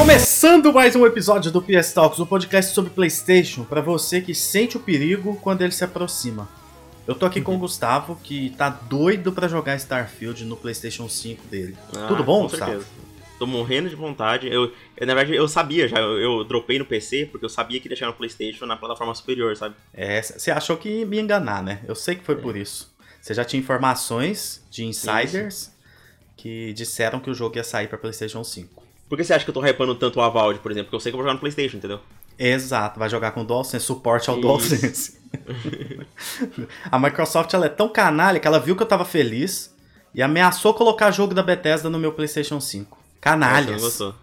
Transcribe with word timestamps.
Começando 0.00 0.72
mais 0.72 0.96
um 0.96 1.04
episódio 1.04 1.52
do 1.52 1.60
PS 1.60 1.92
Talks, 1.92 2.18
o 2.18 2.22
um 2.22 2.26
podcast 2.26 2.72
sobre 2.72 2.90
PlayStation, 2.90 3.64
para 3.64 3.82
você 3.82 4.22
que 4.22 4.34
sente 4.34 4.78
o 4.78 4.80
perigo 4.80 5.36
quando 5.42 5.60
ele 5.60 5.72
se 5.72 5.84
aproxima. 5.84 6.48
Eu 7.06 7.14
tô 7.14 7.26
aqui 7.26 7.42
com 7.42 7.54
o 7.54 7.58
Gustavo, 7.58 8.18
que 8.24 8.48
tá 8.56 8.70
doido 8.70 9.30
para 9.30 9.46
jogar 9.46 9.76
Starfield 9.76 10.46
no 10.46 10.56
PlayStation 10.56 11.06
5 11.06 11.46
dele. 11.48 11.76
Ah, 11.94 12.06
Tudo 12.08 12.24
bom, 12.24 12.44
Gustavo? 12.44 12.70
Certeza. 12.70 12.90
Tô 13.38 13.46
morrendo 13.46 13.90
de 13.90 13.94
vontade. 13.94 14.48
Eu, 14.48 14.72
eu, 14.96 15.06
na 15.06 15.14
verdade, 15.14 15.36
eu 15.36 15.46
sabia 15.46 15.86
já. 15.86 15.98
Eu, 15.98 16.18
eu 16.18 16.44
dropei 16.44 16.78
no 16.78 16.86
PC 16.86 17.26
porque 17.26 17.44
eu 17.44 17.50
sabia 17.50 17.78
que 17.78 17.84
ia 17.84 17.90
deixar 17.90 18.06
no 18.06 18.14
PlayStation 18.14 18.64
na 18.64 18.78
plataforma 18.78 19.14
superior, 19.14 19.54
sabe? 19.54 19.74
É, 19.92 20.22
você 20.22 20.50
achou 20.50 20.78
que 20.78 20.88
ia 20.88 21.06
me 21.06 21.20
enganar, 21.20 21.62
né? 21.62 21.82
Eu 21.86 21.94
sei 21.94 22.14
que 22.14 22.24
foi 22.24 22.36
é. 22.36 22.38
por 22.38 22.56
isso. 22.56 22.90
Você 23.20 23.34
já 23.34 23.44
tinha 23.44 23.60
informações 23.60 24.64
de 24.70 24.82
insiders 24.82 25.54
isso. 25.54 25.76
que 26.38 26.72
disseram 26.72 27.20
que 27.20 27.28
o 27.28 27.34
jogo 27.34 27.56
ia 27.56 27.64
sair 27.64 27.86
para 27.86 27.98
PlayStation 27.98 28.42
5. 28.42 28.79
Por 29.10 29.18
que 29.18 29.24
você 29.24 29.34
acha 29.34 29.44
que 29.44 29.50
eu 29.50 29.54
tô 29.54 29.66
hypando 29.66 29.96
tanto 29.96 30.20
o 30.20 30.22
Avald, 30.22 30.60
por 30.60 30.70
exemplo? 30.70 30.86
Porque 30.86 30.94
eu 30.94 31.00
sei 31.00 31.10
que 31.10 31.16
eu 31.16 31.18
vou 31.18 31.24
jogar 31.24 31.34
no 31.34 31.40
PlayStation, 31.40 31.78
entendeu? 31.78 31.98
Exato, 32.38 32.96
vai 32.96 33.10
jogar 33.10 33.32
com 33.32 33.44
DualSense, 33.44 33.84
suporte 33.84 34.30
ao 34.30 34.36
Isso. 34.36 34.42
DualSense. 34.42 35.20
a 36.88 36.96
Microsoft 36.96 37.52
ela 37.52 37.66
é 37.66 37.68
tão 37.68 37.88
canalha 37.88 38.38
que 38.38 38.46
ela 38.46 38.60
viu 38.60 38.76
que 38.76 38.82
eu 38.84 38.86
tava 38.86 39.04
feliz 39.04 39.74
e 40.14 40.22
ameaçou 40.22 40.72
colocar 40.74 41.10
jogo 41.10 41.34
da 41.34 41.42
Bethesda 41.42 41.90
no 41.90 41.98
meu 41.98 42.12
PlayStation 42.12 42.60
5. 42.60 42.96
Canalhas. 43.20 43.82
Nossa, 43.82 44.14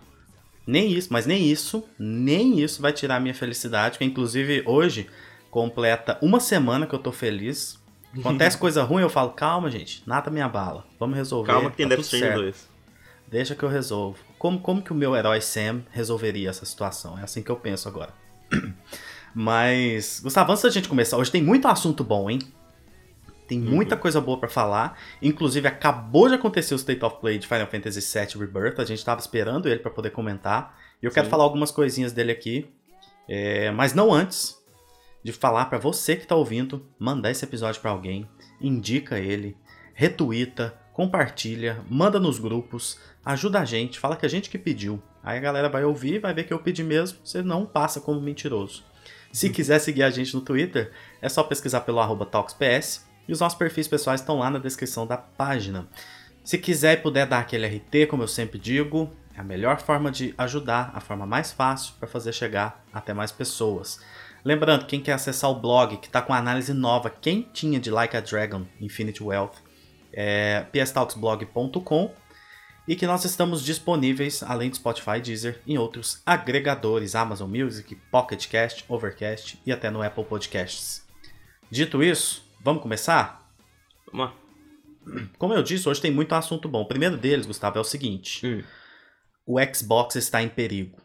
nem 0.66 0.90
isso, 0.90 1.10
mas 1.12 1.26
nem 1.26 1.52
isso, 1.52 1.84
nem 2.00 2.62
isso 2.62 2.82
vai 2.82 2.94
tirar 2.94 3.18
a 3.18 3.20
minha 3.20 3.36
felicidade, 3.36 3.98
que 3.98 4.06
inclusive 4.06 4.64
hoje 4.66 5.10
completa 5.52 6.18
uma 6.22 6.40
semana 6.40 6.88
que 6.88 6.96
eu 6.96 7.00
tô 7.00 7.12
feliz. 7.12 7.78
Acontece 8.18 8.56
coisa 8.58 8.84
ruim, 8.84 9.02
eu 9.02 9.10
falo, 9.10 9.32
calma, 9.32 9.70
gente, 9.70 10.02
nada 10.08 10.32
me 10.32 10.40
abala. 10.40 10.86
Vamos 10.98 11.18
resolver. 11.18 11.52
Calma 11.52 11.70
que 11.70 11.76
tem 11.76 11.90
tá 11.90 11.96
Death 11.96 12.06
Stranding 12.06 12.36
2. 12.36 12.70
Deixa 13.28 13.54
que 13.54 13.64
eu 13.64 13.70
resolvo. 13.70 14.27
Como, 14.38 14.60
como 14.60 14.82
que 14.82 14.92
o 14.92 14.96
meu 14.96 15.16
herói 15.16 15.42
Sam 15.42 15.84
resolveria 15.92 16.50
essa 16.50 16.66
situação? 16.66 17.18
É 17.18 17.24
assim 17.24 17.42
que 17.42 17.50
eu 17.50 17.56
penso 17.56 17.88
agora. 17.88 18.14
Mas, 19.34 20.20
Gustavo, 20.20 20.52
antes 20.52 20.64
da 20.64 20.70
gente 20.70 20.90
começar, 20.90 21.18
hoje 21.18 21.32
tem 21.32 21.44
muito 21.44 21.68
assunto 21.68 22.04
bom, 22.04 22.30
hein? 22.30 22.40
Tem 23.48 23.60
muita 23.60 23.96
uhum. 23.96 24.02
coisa 24.02 24.20
boa 24.20 24.38
para 24.38 24.50
falar. 24.50 25.00
Inclusive, 25.22 25.68
acabou 25.68 26.28
de 26.28 26.36
acontecer 26.36 26.74
o 26.74 26.78
State 26.78 27.04
of 27.04 27.18
Play 27.22 27.38
de 27.40 27.48
Final 27.48 27.68
Fantasy 27.68 28.02
VII 28.02 28.46
Rebirth. 28.46 28.80
A 28.80 28.86
gente 28.86 29.04
tava 29.04 29.22
esperando 29.22 29.70
ele 29.70 29.80
para 29.80 29.90
poder 29.90 30.10
comentar. 30.10 30.78
E 31.02 31.06
eu 31.06 31.12
Sim. 31.12 31.16
quero 31.16 31.30
falar 31.30 31.46
algumas 31.46 31.72
coisinhas 31.72 32.12
dele 32.12 32.32
aqui. 32.32 32.70
É, 33.28 33.72
mas 33.72 33.94
não 33.94 34.14
antes 34.14 34.58
de 35.24 35.32
falar 35.32 35.66
para 35.66 35.78
você 35.78 36.16
que 36.16 36.28
tá 36.28 36.36
ouvindo, 36.36 36.86
mandar 36.98 37.32
esse 37.32 37.44
episódio 37.44 37.82
para 37.82 37.92
alguém, 37.92 38.28
indica 38.62 39.20
ele, 39.20 39.58
retuita, 39.94 40.78
compartilha, 40.94 41.84
manda 41.90 42.20
nos 42.20 42.40
grupos, 42.40 43.00
ajuda 43.34 43.60
a 43.60 43.66
gente, 43.66 44.00
fala 44.00 44.16
que 44.16 44.26
a 44.26 44.30
gente 44.30 44.50
que 44.50 44.58
pediu. 44.58 45.02
Aí 45.22 45.38
a 45.38 45.42
galera 45.42 45.68
vai 45.68 45.84
ouvir, 45.84 46.20
vai 46.20 46.34
ver 46.34 46.46
que 46.46 46.54
eu 46.54 46.60
pedi 46.60 46.84
mesmo, 46.84 47.20
você 47.24 47.42
não 47.42 47.66
passa 47.66 48.00
como 48.00 48.22
mentiroso. 48.22 48.84
Se 49.34 49.48
uhum. 49.48 49.54
quiser 49.54 49.80
seguir 49.80 50.04
a 50.04 50.10
gente 50.10 50.34
no 50.34 50.42
Twitter, 50.42 50.92
é 51.22 51.28
só 51.28 51.44
pesquisar 51.44 51.82
pelo 51.82 52.00
arroba 52.00 52.26
TalksPS 52.26 53.06
e 53.28 53.34
os 53.34 53.42
nossos 53.42 53.58
perfis 53.58 53.88
pessoais 53.88 54.22
estão 54.22 54.40
lá 54.40 54.50
na 54.50 54.60
descrição 54.60 55.06
da 55.06 55.18
página. 55.18 55.88
Se 56.42 56.58
quiser 56.58 56.94
e 56.94 57.02
puder 57.02 57.28
dar 57.28 57.40
aquele 57.40 57.68
RT, 57.68 58.08
como 58.10 58.24
eu 58.24 58.28
sempre 58.30 58.58
digo, 58.58 59.12
é 59.36 59.42
a 59.42 59.44
melhor 59.44 59.82
forma 59.82 60.10
de 60.10 60.34
ajudar, 60.38 60.92
a 60.96 61.02
forma 61.02 61.26
mais 61.26 61.52
fácil 61.52 61.96
para 62.00 62.08
fazer 62.08 62.32
chegar 62.32 62.82
até 62.94 63.14
mais 63.14 63.32
pessoas. 63.34 64.00
Lembrando, 64.46 64.86
quem 64.86 65.02
quer 65.02 65.12
acessar 65.12 65.50
o 65.50 65.60
blog 65.60 65.98
que 65.98 66.08
está 66.08 66.22
com 66.22 66.34
a 66.34 66.38
análise 66.38 66.74
nova, 66.74 67.10
quem 67.10 67.42
tinha 67.52 67.78
de 67.78 67.92
Like 67.92 68.16
a 68.16 68.22
Dragon 68.22 68.66
Infinity 68.80 69.22
Wealth, 69.22 69.56
é 70.14 70.66
pstalksblog.com 70.72 72.14
e 72.88 72.96
que 72.96 73.06
nós 73.06 73.26
estamos 73.26 73.64
disponíveis, 73.64 74.42
além 74.44 74.70
do 74.70 74.78
Spotify, 74.78 75.20
Deezer, 75.22 75.62
em 75.68 75.78
outros 75.78 76.22
agregadores, 76.26 77.16
Amazon 77.16 77.50
Music, 77.50 77.96
Pocket 78.12 78.48
Cast, 78.48 78.86
Overcast 78.88 79.60
e 79.66 79.72
até 79.72 79.90
no 79.90 80.02
Apple 80.02 80.24
Podcasts. 80.24 81.06
Dito 81.70 82.02
isso, 82.02 82.48
Vamos 82.68 82.82
começar? 82.82 83.50
Vamos 84.12 84.28
lá. 84.28 84.36
Como 85.38 85.54
eu 85.54 85.64
disse, 85.64 85.88
hoje 85.88 86.02
tem 86.02 86.12
muito 86.12 86.36
assunto 86.36 86.68
bom. 86.68 86.82
O 86.82 86.88
primeiro 86.88 87.16
deles, 87.16 87.46
Gustavo, 87.46 87.78
é 87.78 87.82
o 87.82 87.84
seguinte: 87.86 88.46
hum. 88.46 88.64
o 89.46 89.58
Xbox 89.74 90.16
está 90.16 90.44
em 90.44 90.50
perigo. 90.50 90.98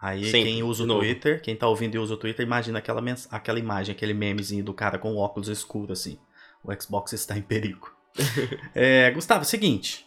Aí 0.00 0.24
Sempre. 0.24 0.44
quem 0.44 0.62
usa 0.62 0.84
o 0.84 0.86
Novo. 0.86 1.00
Twitter, 1.00 1.42
quem 1.42 1.56
tá 1.56 1.66
ouvindo 1.68 1.94
e 1.94 1.98
usa 1.98 2.14
o 2.14 2.16
Twitter, 2.16 2.46
imagina 2.46 2.78
aquela, 2.78 3.02
aquela 3.30 3.58
imagem, 3.58 3.92
aquele 3.92 4.14
memezinho 4.14 4.64
do 4.64 4.72
cara 4.72 4.98
com 4.98 5.16
óculos 5.16 5.48
escuros 5.48 6.00
assim. 6.00 6.18
O 6.62 6.72
Xbox 6.80 7.12
está 7.12 7.36
em 7.36 7.42
perigo. 7.42 7.92
é, 8.74 9.10
Gustavo, 9.10 9.44
seguinte. 9.44 10.06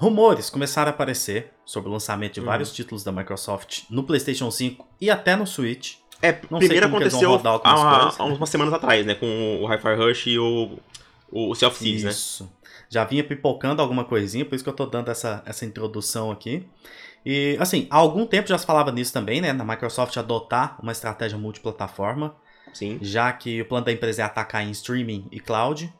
Rumores 0.00 0.48
começaram 0.48 0.90
a 0.90 0.94
aparecer 0.94 1.52
sobre 1.62 1.90
o 1.90 1.92
lançamento 1.92 2.32
de 2.32 2.40
hum. 2.40 2.46
vários 2.46 2.72
títulos 2.72 3.04
da 3.04 3.12
Microsoft 3.12 3.82
no 3.90 4.02
PlayStation 4.02 4.50
5 4.50 4.88
e 4.98 5.10
até 5.10 5.36
no 5.36 5.46
Switch. 5.46 5.96
É, 6.22 6.40
não 6.50 6.58
primeiro 6.58 6.86
aconteceu 6.86 7.34
há, 7.34 8.14
há 8.18 8.24
umas 8.24 8.48
semanas 8.48 8.72
atrás, 8.72 9.04
né? 9.04 9.14
Com 9.14 9.60
o 9.62 9.66
Hi-Fi 9.66 9.94
Rush 9.96 10.26
e 10.28 10.38
o, 10.38 10.78
o 11.30 11.54
Sea 11.54 11.68
of 11.68 11.78
Thieves, 11.78 12.04
né? 12.04 12.10
Isso. 12.10 12.50
Já 12.88 13.04
vinha 13.04 13.22
pipocando 13.22 13.82
alguma 13.82 14.02
coisinha, 14.02 14.42
por 14.42 14.54
isso 14.54 14.64
que 14.64 14.70
eu 14.70 14.74
tô 14.74 14.86
dando 14.86 15.10
essa, 15.10 15.42
essa 15.44 15.66
introdução 15.66 16.30
aqui. 16.30 16.66
E, 17.24 17.58
assim, 17.60 17.86
há 17.90 17.96
algum 17.98 18.24
tempo 18.24 18.48
já 18.48 18.56
se 18.56 18.64
falava 18.64 18.90
nisso 18.90 19.12
também, 19.12 19.42
né? 19.42 19.52
Na 19.52 19.64
Microsoft 19.64 20.16
adotar 20.16 20.78
uma 20.82 20.92
estratégia 20.92 21.36
multiplataforma. 21.36 22.34
Sim. 22.72 22.98
Já 23.02 23.30
que 23.34 23.60
o 23.60 23.66
plano 23.66 23.84
da 23.84 23.92
empresa 23.92 24.22
é 24.22 24.24
atacar 24.24 24.64
em 24.64 24.70
streaming 24.70 25.28
e 25.30 25.38
cloud. 25.38 25.92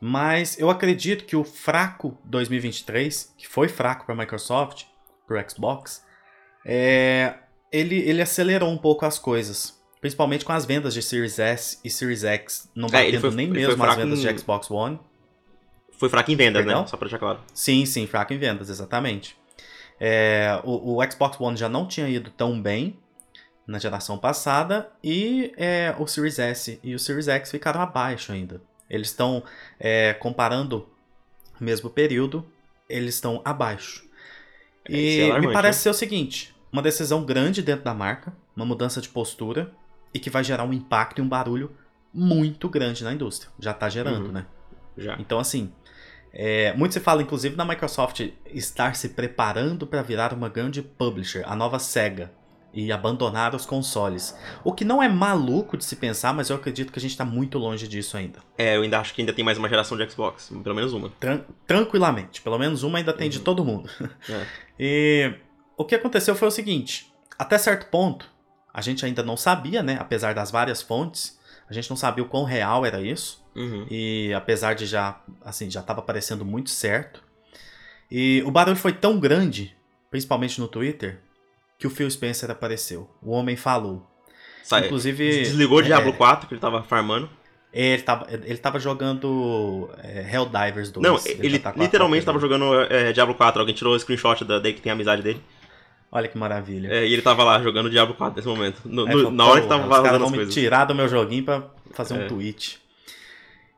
Mas 0.00 0.58
eu 0.58 0.70
acredito 0.70 1.24
que 1.24 1.36
o 1.36 1.44
fraco 1.44 2.16
2023, 2.24 3.34
que 3.36 3.46
foi 3.46 3.68
fraco 3.68 4.06
para 4.06 4.14
a 4.14 4.18
Microsoft, 4.18 4.84
para 5.26 5.38
o 5.38 5.50
Xbox, 5.50 6.02
é, 6.64 7.34
ele, 7.70 7.96
ele 7.96 8.22
acelerou 8.22 8.70
um 8.70 8.78
pouco 8.78 9.04
as 9.04 9.18
coisas. 9.18 9.78
Principalmente 10.00 10.46
com 10.46 10.52
as 10.52 10.64
vendas 10.64 10.94
de 10.94 11.02
Series 11.02 11.38
S 11.38 11.78
e 11.84 11.90
Series 11.90 12.24
X. 12.24 12.70
Não 12.74 12.88
batendo 12.88 13.16
é, 13.16 13.20
foi, 13.20 13.30
nem 13.32 13.46
mesmo 13.46 13.84
as 13.84 13.96
vendas 13.96 14.24
em... 14.24 14.32
de 14.32 14.38
Xbox 14.38 14.70
One. 14.70 14.98
Foi 15.92 16.08
fraco 16.08 16.30
em 16.30 16.36
vendas, 16.36 16.64
né? 16.64 16.68
Perdão? 16.68 16.82
né? 16.82 16.88
Só 16.88 16.96
pra 16.96 17.04
deixar 17.04 17.18
claro. 17.18 17.40
Sim, 17.52 17.84
sim, 17.84 18.06
fraco 18.06 18.32
em 18.32 18.38
vendas, 18.38 18.70
exatamente. 18.70 19.36
É, 20.00 20.58
o, 20.64 20.96
o, 20.96 21.10
Xbox 21.10 21.38
One 21.38 21.58
já 21.58 21.68
não 21.68 21.86
tinha 21.86 22.08
ido 22.08 22.30
tão 22.30 22.60
bem 22.60 22.98
na 23.66 23.78
geração 23.78 24.16
passada 24.16 24.90
e 25.04 25.52
é, 25.58 25.94
o 25.98 26.06
Series 26.06 26.38
S 26.38 26.80
e 26.82 26.94
o 26.94 26.98
Series 26.98 27.28
X 27.28 27.50
ficaram 27.50 27.82
abaixo 27.82 28.32
ainda. 28.32 28.62
Eles 28.90 29.08
estão 29.08 29.42
é, 29.78 30.12
comparando 30.14 30.88
o 31.60 31.64
mesmo 31.64 31.88
período, 31.88 32.44
eles 32.88 33.14
estão 33.14 33.40
abaixo. 33.44 34.04
É, 34.88 34.92
e 34.92 35.20
é 35.20 35.40
me 35.40 35.52
parece 35.52 35.78
né? 35.78 35.82
ser 35.84 35.90
o 35.90 35.94
seguinte: 35.94 36.54
uma 36.72 36.82
decisão 36.82 37.24
grande 37.24 37.62
dentro 37.62 37.84
da 37.84 37.94
marca, 37.94 38.32
uma 38.56 38.66
mudança 38.66 39.00
de 39.00 39.08
postura 39.08 39.72
e 40.12 40.18
que 40.18 40.28
vai 40.28 40.42
gerar 40.42 40.64
um 40.64 40.72
impacto 40.72 41.20
e 41.20 41.22
um 41.22 41.28
barulho 41.28 41.70
muito 42.12 42.68
grande 42.68 43.04
na 43.04 43.12
indústria. 43.12 43.50
Já 43.58 43.70
está 43.70 43.88
gerando, 43.88 44.26
uhum. 44.26 44.32
né? 44.32 44.46
Já. 44.98 45.16
Então, 45.18 45.38
assim, 45.38 45.72
é, 46.32 46.72
muito 46.74 46.92
se 46.92 47.00
fala, 47.00 47.22
inclusive, 47.22 47.56
da 47.56 47.64
Microsoft 47.64 48.28
estar 48.46 48.94
se 48.94 49.10
preparando 49.10 49.86
para 49.86 50.02
virar 50.02 50.32
uma 50.32 50.48
grande 50.48 50.82
publisher, 50.82 51.42
a 51.46 51.56
nova 51.56 51.78
SEGA, 51.78 52.30
e 52.72 52.92
abandonar 52.92 53.54
os 53.54 53.66
consoles. 53.66 54.36
O 54.62 54.72
que 54.72 54.84
não 54.84 55.02
é 55.02 55.08
maluco 55.08 55.76
de 55.76 55.84
se 55.84 55.96
pensar, 55.96 56.32
mas 56.32 56.50
eu 56.50 56.56
acredito 56.56 56.92
que 56.92 56.98
a 56.98 57.02
gente 57.02 57.12
está 57.12 57.24
muito 57.24 57.58
longe 57.58 57.88
disso 57.88 58.16
ainda. 58.16 58.38
É, 58.56 58.76
eu 58.76 58.82
ainda 58.82 59.00
acho 59.00 59.14
que 59.14 59.22
ainda 59.22 59.32
tem 59.32 59.44
mais 59.44 59.58
uma 59.58 59.68
geração 59.68 59.96
de 59.96 60.08
Xbox, 60.08 60.52
pelo 60.62 60.74
menos 60.74 60.92
uma. 60.92 61.10
Tran 61.20 61.42
tranquilamente, 61.66 62.40
pelo 62.40 62.58
menos 62.58 62.82
uma 62.82 62.98
ainda 62.98 63.12
tem 63.12 63.26
uhum. 63.26 63.30
de 63.30 63.40
todo 63.40 63.64
mundo. 63.64 63.90
É. 64.28 64.46
e 64.78 65.34
o 65.76 65.84
que 65.84 65.94
aconteceu 65.94 66.34
foi 66.34 66.48
o 66.48 66.52
seguinte: 66.52 67.12
até 67.38 67.58
certo 67.58 67.86
ponto, 67.90 68.30
a 68.72 68.80
gente 68.80 69.04
ainda 69.04 69.22
não 69.22 69.36
sabia, 69.36 69.82
né? 69.82 69.96
Apesar 70.00 70.34
das 70.34 70.50
várias 70.50 70.80
fontes, 70.80 71.38
a 71.68 71.72
gente 71.72 71.88
não 71.90 71.96
sabia 71.96 72.22
o 72.22 72.28
quão 72.28 72.44
real 72.44 72.86
era 72.86 73.00
isso. 73.00 73.44
Uhum. 73.54 73.86
E 73.90 74.32
apesar 74.34 74.74
de 74.74 74.86
já, 74.86 75.20
assim, 75.44 75.70
já 75.70 75.80
estava 75.80 76.02
parecendo 76.02 76.44
muito 76.44 76.70
certo. 76.70 77.22
E 78.10 78.42
o 78.44 78.50
barulho 78.50 78.76
foi 78.76 78.92
tão 78.92 79.18
grande, 79.18 79.76
principalmente 80.10 80.60
no 80.60 80.66
Twitter, 80.66 81.20
que 81.80 81.86
o 81.86 81.90
Phil 81.90 82.08
Spencer 82.10 82.50
apareceu. 82.50 83.08
O 83.22 83.32
homem 83.32 83.56
falou. 83.56 84.06
Sai, 84.62 84.84
Inclusive. 84.84 85.40
Desligou 85.40 85.78
o 85.78 85.80
é, 85.80 85.84
Diablo 85.84 86.12
4 86.12 86.46
que 86.46 86.52
ele 86.52 86.58
estava 86.58 86.82
farmando. 86.82 87.28
Ele 87.72 88.02
tava, 88.02 88.26
ele 88.30 88.58
tava 88.58 88.78
jogando 88.78 89.88
é, 90.02 90.28
Helldivers 90.30 90.90
2. 90.90 91.02
Não, 91.02 91.18
ele, 91.24 91.46
ele 91.46 91.58
tá 91.58 91.72
literalmente 91.74 92.20
estava 92.20 92.38
jogando 92.38 92.82
é, 92.82 93.12
Diablo 93.12 93.34
4. 93.34 93.60
Alguém 93.60 93.74
tirou 93.74 93.94
o 93.94 93.98
screenshot 93.98 94.44
da, 94.44 94.58
daí 94.58 94.74
que 94.74 94.82
tem 94.82 94.90
a 94.90 94.94
amizade 94.94 95.22
dele. 95.22 95.42
Olha 96.12 96.28
que 96.28 96.36
maravilha. 96.36 96.92
É, 96.92 97.06
e 97.06 97.12
ele 97.12 97.22
tava 97.22 97.44
lá 97.44 97.62
jogando 97.62 97.88
Diablo 97.88 98.14
4 98.14 98.36
nesse 98.36 98.48
momento. 98.48 98.82
No, 98.84 99.08
é, 99.08 99.14
no, 99.14 99.30
na 99.30 99.46
hora 99.46 99.60
que 99.62 99.68
tava 99.68 99.88
fazendo 99.88 100.14
as 100.14 100.20
vão 100.20 100.28
coisas. 100.28 100.48
me 100.48 100.52
tirar 100.52 100.84
do 100.84 100.94
meu 100.94 101.08
joguinho 101.08 101.44
pra 101.44 101.70
fazer 101.92 102.14
um 102.14 102.22
é. 102.22 102.26
tweet. 102.26 102.78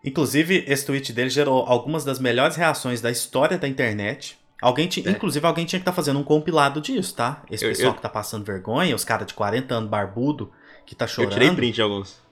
Inclusive, 0.05 0.65
esse 0.67 0.85
tweet 0.85 1.13
dele 1.13 1.31
gerou 1.31 1.65
algumas 1.65 2.05
das 2.05 2.19
melhores 2.19 2.57
reações 2.57 3.01
da 3.01 3.11
história 3.11 3.57
da 3.57 3.69
internet. 3.69 4.37
Alguém 4.63 4.89
é. 5.05 5.11
Inclusive, 5.11 5.45
alguém 5.45 5.67
tinha 5.67 5.81
que 5.81 5.83
estar 5.83 5.91
tá 5.91 5.97
fazendo 5.97 6.21
um 6.21 6.23
compilado 6.23 6.81
disso, 6.81 7.17
tá? 7.17 7.43
Esse 7.51 7.65
eu, 7.65 7.71
pessoal 7.71 7.89
eu... 7.89 7.95
que 7.95 8.01
tá 8.01 8.09
passando 8.09 8.45
vergonha, 8.45 8.95
os 8.95 9.05
caras 9.05 9.27
de 9.27 9.35
40 9.35 9.75
anos 9.75 9.91
barbudo, 9.91 10.53
que 10.87 10.95
tá 10.95 11.05
chorando. 11.05 11.33
Eu 11.33 11.35
tirei 11.35 11.55
print 11.55 11.75
de 11.75 11.83
alguns. 11.83 12.23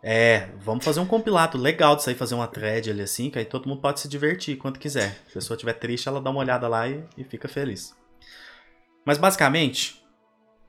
É, 0.00 0.50
vamos 0.60 0.84
fazer 0.84 1.00
um 1.00 1.04
compilado 1.04 1.58
legal 1.58 1.96
disso 1.96 2.08
aí, 2.08 2.14
fazer 2.14 2.36
uma 2.36 2.46
thread 2.46 2.88
ali 2.88 3.02
assim, 3.02 3.28
que 3.28 3.40
aí 3.40 3.44
todo 3.44 3.68
mundo 3.68 3.82
pode 3.82 3.98
se 3.98 4.08
divertir 4.08 4.56
quando 4.56 4.78
quiser. 4.78 5.10
Se 5.26 5.30
a 5.30 5.34
pessoa 5.34 5.56
estiver 5.56 5.72
triste, 5.74 6.08
ela 6.08 6.20
dá 6.20 6.30
uma 6.30 6.38
olhada 6.38 6.68
lá 6.68 6.88
e, 6.88 7.02
e 7.18 7.24
fica 7.24 7.48
feliz. 7.48 7.92
Mas 9.04 9.18
basicamente, 9.18 10.00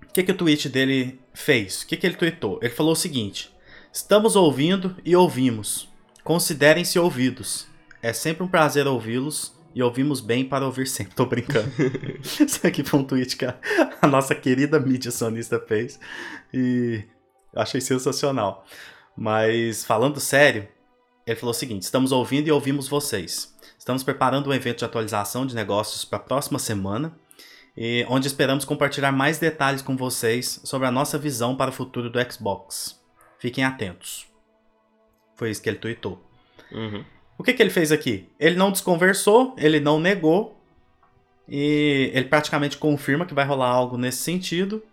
o 0.04 0.12
que, 0.12 0.24
que 0.24 0.32
o 0.32 0.36
tweet 0.36 0.68
dele 0.70 1.22
fez? 1.36 1.84
O 1.84 1.88
que, 1.88 1.98
que 1.98 2.08
ele 2.08 2.16
tweetou? 2.16 2.58
Ele 2.64 2.74
falou 2.74 2.94
o 2.94 2.96
seguinte: 2.96 3.54
Estamos 3.94 4.36
ouvindo 4.36 4.98
e 5.06 5.16
ouvimos. 5.16 5.88
Considerem-se 6.24 6.98
ouvidos. 6.98 7.68
É 8.02 8.12
sempre 8.12 8.44
um 8.44 8.48
prazer 8.48 8.88
ouvi-los 8.88 9.54
e 9.74 9.82
ouvimos 9.82 10.22
bem 10.22 10.46
para 10.46 10.66
ouvir 10.66 10.88
sempre. 10.88 11.14
Tô 11.16 11.26
brincando. 11.26 11.72
Isso 12.24 12.66
aqui 12.66 12.84
foi 12.84 13.00
um 13.00 13.04
tweet 13.04 13.38
que 13.38 13.46
a, 13.46 13.58
a 14.02 14.08
nossa 14.08 14.36
querida 14.36 14.80
mídia 14.80 15.12
sonista 15.12 15.60
fez 15.60 16.00
e 16.54 17.04
achei 17.56 17.82
sensacional. 17.82 18.66
Mas 19.16 19.84
falando 19.86 20.20
sério, 20.20 20.68
ele 21.26 21.40
falou 21.40 21.52
o 21.52 21.58
seguinte: 21.58 21.84
estamos 21.84 22.12
ouvindo 22.12 22.48
e 22.48 22.52
ouvimos 22.52 22.88
vocês. 22.88 23.56
Estamos 23.78 24.04
preparando 24.04 24.50
um 24.50 24.54
evento 24.54 24.80
de 24.80 24.86
atualização 24.86 25.46
de 25.46 25.56
negócios 25.56 26.06
para 26.06 26.20
a 26.20 26.22
próxima 26.22 26.60
semana, 26.60 27.18
e 27.76 28.06
onde 28.10 28.28
esperamos 28.28 28.64
compartilhar 28.64 29.12
mais 29.12 29.40
detalhes 29.40 29.82
com 29.82 29.98
vocês 29.98 30.62
sobre 30.64 30.88
a 30.88 30.92
nossa 30.92 31.18
visão 31.18 31.56
para 31.56 31.72
o 31.72 31.74
futuro 31.74 32.10
do 32.10 32.32
Xbox. 32.32 33.02
Fiquem 33.40 33.64
atentos. 33.64 34.28
Foi 35.36 35.50
isso 35.50 35.62
que 35.62 35.70
ele 35.70 35.80
tweetou. 35.80 36.24
Uhum. 36.72 37.04
O 37.42 37.44
que, 37.44 37.54
que 37.54 37.64
ele 37.64 37.72
fez 37.72 37.92
aqui? 37.92 38.30
Ele 38.40 38.56
não 38.56 38.72
desconversou, 38.72 39.56
ele 39.58 39.80
não 39.80 40.00
negou, 40.00 40.56
e 41.50 42.12
ele 42.14 42.26
praticamente 42.26 42.78
confirma 42.78 43.26
que 43.26 43.34
vai 43.34 43.44
rolar 43.44 43.70
algo 43.70 43.98
nesse 43.98 44.20
sentido, 44.20 44.84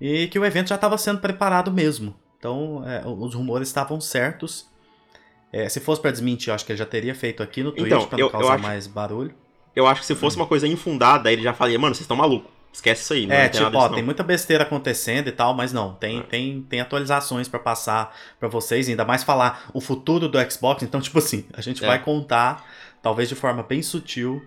e 0.00 0.26
que 0.26 0.38
o 0.40 0.44
evento 0.44 0.70
já 0.70 0.74
estava 0.74 0.98
sendo 0.98 1.20
preparado 1.20 1.70
mesmo. 1.72 2.16
Então, 2.36 2.82
é, 2.84 3.06
os 3.06 3.32
rumores 3.32 3.68
estavam 3.68 4.00
certos. 4.00 4.66
É, 5.52 5.68
se 5.68 5.78
fosse 5.78 6.00
para 6.02 6.10
desmentir, 6.10 6.48
eu 6.50 6.54
acho 6.56 6.66
que 6.66 6.72
ele 6.72 6.78
já 6.78 6.84
teria 6.84 7.14
feito 7.14 7.44
aqui 7.44 7.62
no 7.62 7.70
Twitch 7.70 7.86
Então, 7.86 8.06
para 8.06 8.18
não 8.18 8.24
eu- 8.24 8.26
eu 8.26 8.32
causar 8.32 8.54
acho- 8.54 8.62
mais 8.62 8.86
barulho. 8.88 9.32
Eu 9.76 9.86
acho 9.86 10.00
que 10.00 10.06
se 10.08 10.16
fosse 10.16 10.36
uma 10.36 10.46
coisa 10.46 10.66
infundada, 10.66 11.32
ele 11.32 11.42
já 11.42 11.54
falaria, 11.54 11.78
mano, 11.78 11.94
vocês 11.94 12.02
estão 12.02 12.16
malucos. 12.16 12.50
Esquece 12.72 13.02
isso 13.02 13.12
aí. 13.14 13.26
Não 13.26 13.34
É, 13.34 13.48
tem 13.48 13.60
nada 13.60 13.72
tipo, 13.72 13.82
ó, 13.84 13.88
tem 13.88 13.98
não. 13.98 14.04
muita 14.04 14.22
besteira 14.22 14.62
acontecendo 14.62 15.28
e 15.28 15.32
tal, 15.32 15.54
mas 15.54 15.72
não, 15.72 15.94
tem, 15.94 16.20
É. 16.20 16.22
tem, 16.22 16.62
tem 16.62 16.80
atualizações 16.80 17.48
pra 17.48 17.58
passar 17.58 18.14
pra 18.38 18.48
vocês, 18.48 18.88
ainda 18.88 19.04
mais 19.04 19.24
falar 19.24 19.68
o 19.74 19.80
futuro 19.80 20.28
do 20.28 20.38
Xbox. 20.50 20.82
Então, 20.82 21.00
tipo 21.00 21.18
assim, 21.18 21.44
a 21.52 21.60
gente 21.60 21.82
É. 21.82 21.86
vai 21.86 22.02
contar, 22.02 22.64
talvez 23.02 23.28
de 23.28 23.34
forma 23.34 23.62
bem 23.62 23.82
sutil, 23.82 24.40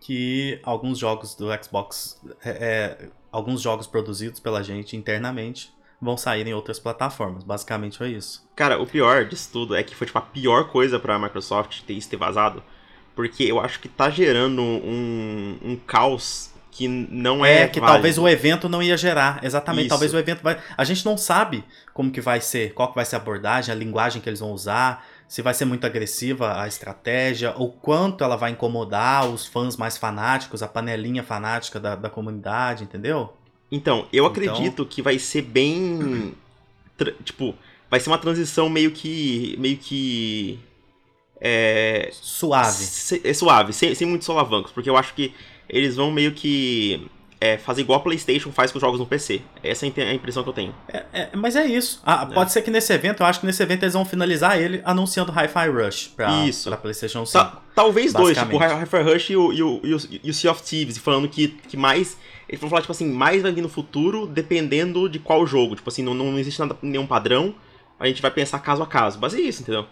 que 0.00 0.58
alguns 0.62 0.98
jogos 0.98 1.34
do 1.34 1.46
Xbox, 1.62 2.20
é, 2.44 2.50
é, 2.50 3.08
alguns 3.30 3.60
jogos 3.60 3.86
produzidos 3.86 4.40
pela 4.40 4.62
gente 4.62 4.96
internamente, 4.96 5.70
vão 6.00 6.16
sair 6.16 6.46
em 6.46 6.54
outras 6.54 6.78
plataformas. 6.78 7.42
Basicamente 7.44 7.98
foi 7.98 8.10
isso. 8.10 8.46
Cara, 8.54 8.80
o 8.80 8.86
pior 8.86 9.24
disso 9.24 9.48
tudo 9.52 9.74
é 9.74 9.82
que 9.82 9.94
foi 9.94 10.06
tipo 10.06 10.18
a 10.18 10.22
pior 10.22 10.68
coisa 10.70 10.98
pra 10.98 11.18
Microsoft 11.18 11.80
ter 11.82 11.94
isso 11.94 12.08
ter 12.10 12.16
vazado. 12.16 12.62
Porque 13.14 13.44
eu 13.44 13.58
acho 13.58 13.80
que 13.80 13.88
tá 13.88 14.10
gerando 14.10 14.60
um, 14.62 15.58
um 15.62 15.76
caos 15.86 16.50
que 16.76 16.86
não 16.88 17.44
é. 17.44 17.62
É, 17.62 17.68
que 17.68 17.80
válido. 17.80 17.94
talvez 17.94 18.18
o 18.18 18.28
evento 18.28 18.68
não 18.68 18.82
ia 18.82 18.96
gerar. 18.96 19.40
Exatamente, 19.42 19.82
Isso. 19.86 19.88
talvez 19.90 20.12
o 20.12 20.18
evento 20.18 20.42
vai. 20.42 20.58
A 20.76 20.84
gente 20.84 21.04
não 21.06 21.16
sabe 21.16 21.64
como 21.94 22.10
que 22.10 22.20
vai 22.20 22.40
ser, 22.40 22.74
qual 22.74 22.88
que 22.88 22.94
vai 22.94 23.04
ser 23.04 23.16
a 23.16 23.18
abordagem, 23.18 23.72
a 23.72 23.76
linguagem 23.76 24.20
que 24.20 24.28
eles 24.28 24.40
vão 24.40 24.52
usar, 24.52 25.06
se 25.26 25.40
vai 25.40 25.54
ser 25.54 25.64
muito 25.64 25.86
agressiva 25.86 26.60
a 26.60 26.68
estratégia, 26.68 27.54
ou 27.56 27.72
quanto 27.72 28.22
ela 28.22 28.36
vai 28.36 28.50
incomodar 28.50 29.26
os 29.26 29.46
fãs 29.46 29.76
mais 29.76 29.96
fanáticos, 29.96 30.62
a 30.62 30.68
panelinha 30.68 31.22
fanática 31.22 31.80
da, 31.80 31.96
da 31.96 32.10
comunidade, 32.10 32.84
entendeu? 32.84 33.32
Então, 33.72 34.06
eu 34.12 34.24
Então- 34.24 34.26
acredito 34.26 34.84
que 34.84 35.00
vai 35.00 35.18
ser 35.18 35.42
bem. 35.42 36.34
Tipo, 37.24 37.54
vai 37.90 37.98
ser 38.00 38.10
uma 38.10 38.18
transição 38.18 38.68
meio 38.68 38.90
que. 38.90 39.56
meio 39.58 39.78
que. 39.78 40.58
É. 41.40 42.08
Suave. 42.12 42.84
é 43.24 43.32
suave, 43.34 43.72
sem, 43.72 43.94
sem 43.94 44.06
muitos 44.06 44.24
solavancos, 44.26 44.72
porque 44.72 44.88
eu 44.88 44.96
acho 44.96 45.12
que 45.14 45.34
eles 45.68 45.96
vão 45.96 46.10
meio 46.10 46.32
que. 46.32 47.06
é, 47.40 47.58
fazer 47.58 47.82
igual 47.82 47.98
a 47.98 48.02
PlayStation 48.02 48.50
faz 48.50 48.72
com 48.72 48.78
os 48.78 48.80
jogos 48.80 48.98
no 48.98 49.06
PC. 49.06 49.42
Essa 49.62 49.86
é 49.86 50.02
a 50.10 50.14
impressão 50.14 50.42
que 50.42 50.48
eu 50.48 50.52
tenho. 50.52 50.74
É, 50.88 51.04
é, 51.12 51.30
mas 51.34 51.54
é 51.56 51.66
isso. 51.66 52.00
Ah, 52.04 52.24
Pode 52.26 52.50
ser 52.52 52.62
que 52.62 52.70
nesse 52.70 52.92
evento, 52.92 53.20
eu 53.22 53.26
acho 53.26 53.40
que 53.40 53.46
nesse 53.46 53.62
evento 53.62 53.82
eles 53.82 53.92
vão 53.94 54.04
finalizar 54.04 54.58
ele 54.60 54.80
anunciando 54.84 55.30
Hi-Fi 55.32 55.68
Rush 55.68 56.12
pra, 56.16 56.46
Isso. 56.46 56.68
pra 56.68 56.78
PlayStation 56.78 57.26
5. 57.26 57.32
Ta- 57.44 57.62
talvez 57.74 58.12
dois, 58.12 58.36
tipo 58.38 58.56
o. 58.56 58.58
Hi-Fi 58.58 59.02
Rush 59.02 59.30
e 59.30 59.36
o, 59.36 59.52
e, 59.52 59.62
o, 59.62 59.80
e, 59.84 59.94
o, 59.94 59.98
e 60.24 60.30
o 60.30 60.34
Sea 60.34 60.50
of 60.50 60.62
Thieves, 60.62 60.98
falando 60.98 61.28
que, 61.28 61.48
que 61.48 61.76
mais. 61.76 62.16
Eles 62.48 62.60
vão 62.60 62.70
falar, 62.70 62.80
tipo 62.82 62.92
assim, 62.92 63.10
mais 63.10 63.42
vai 63.42 63.50
vir 63.50 63.60
no 63.60 63.68
futuro, 63.68 64.24
dependendo 64.24 65.08
de 65.08 65.18
qual 65.18 65.44
jogo. 65.46 65.74
Tipo 65.74 65.88
assim, 65.90 66.02
não, 66.02 66.14
não 66.14 66.38
existe 66.38 66.60
nada, 66.60 66.76
nenhum 66.80 67.06
padrão. 67.06 67.54
A 67.98 68.06
gente 68.06 68.22
vai 68.22 68.30
pensar 68.30 68.58
caso 68.60 68.82
a 68.82 68.86
caso. 68.86 69.18
Base 69.18 69.40
isso, 69.40 69.62
entendeu? 69.62 69.84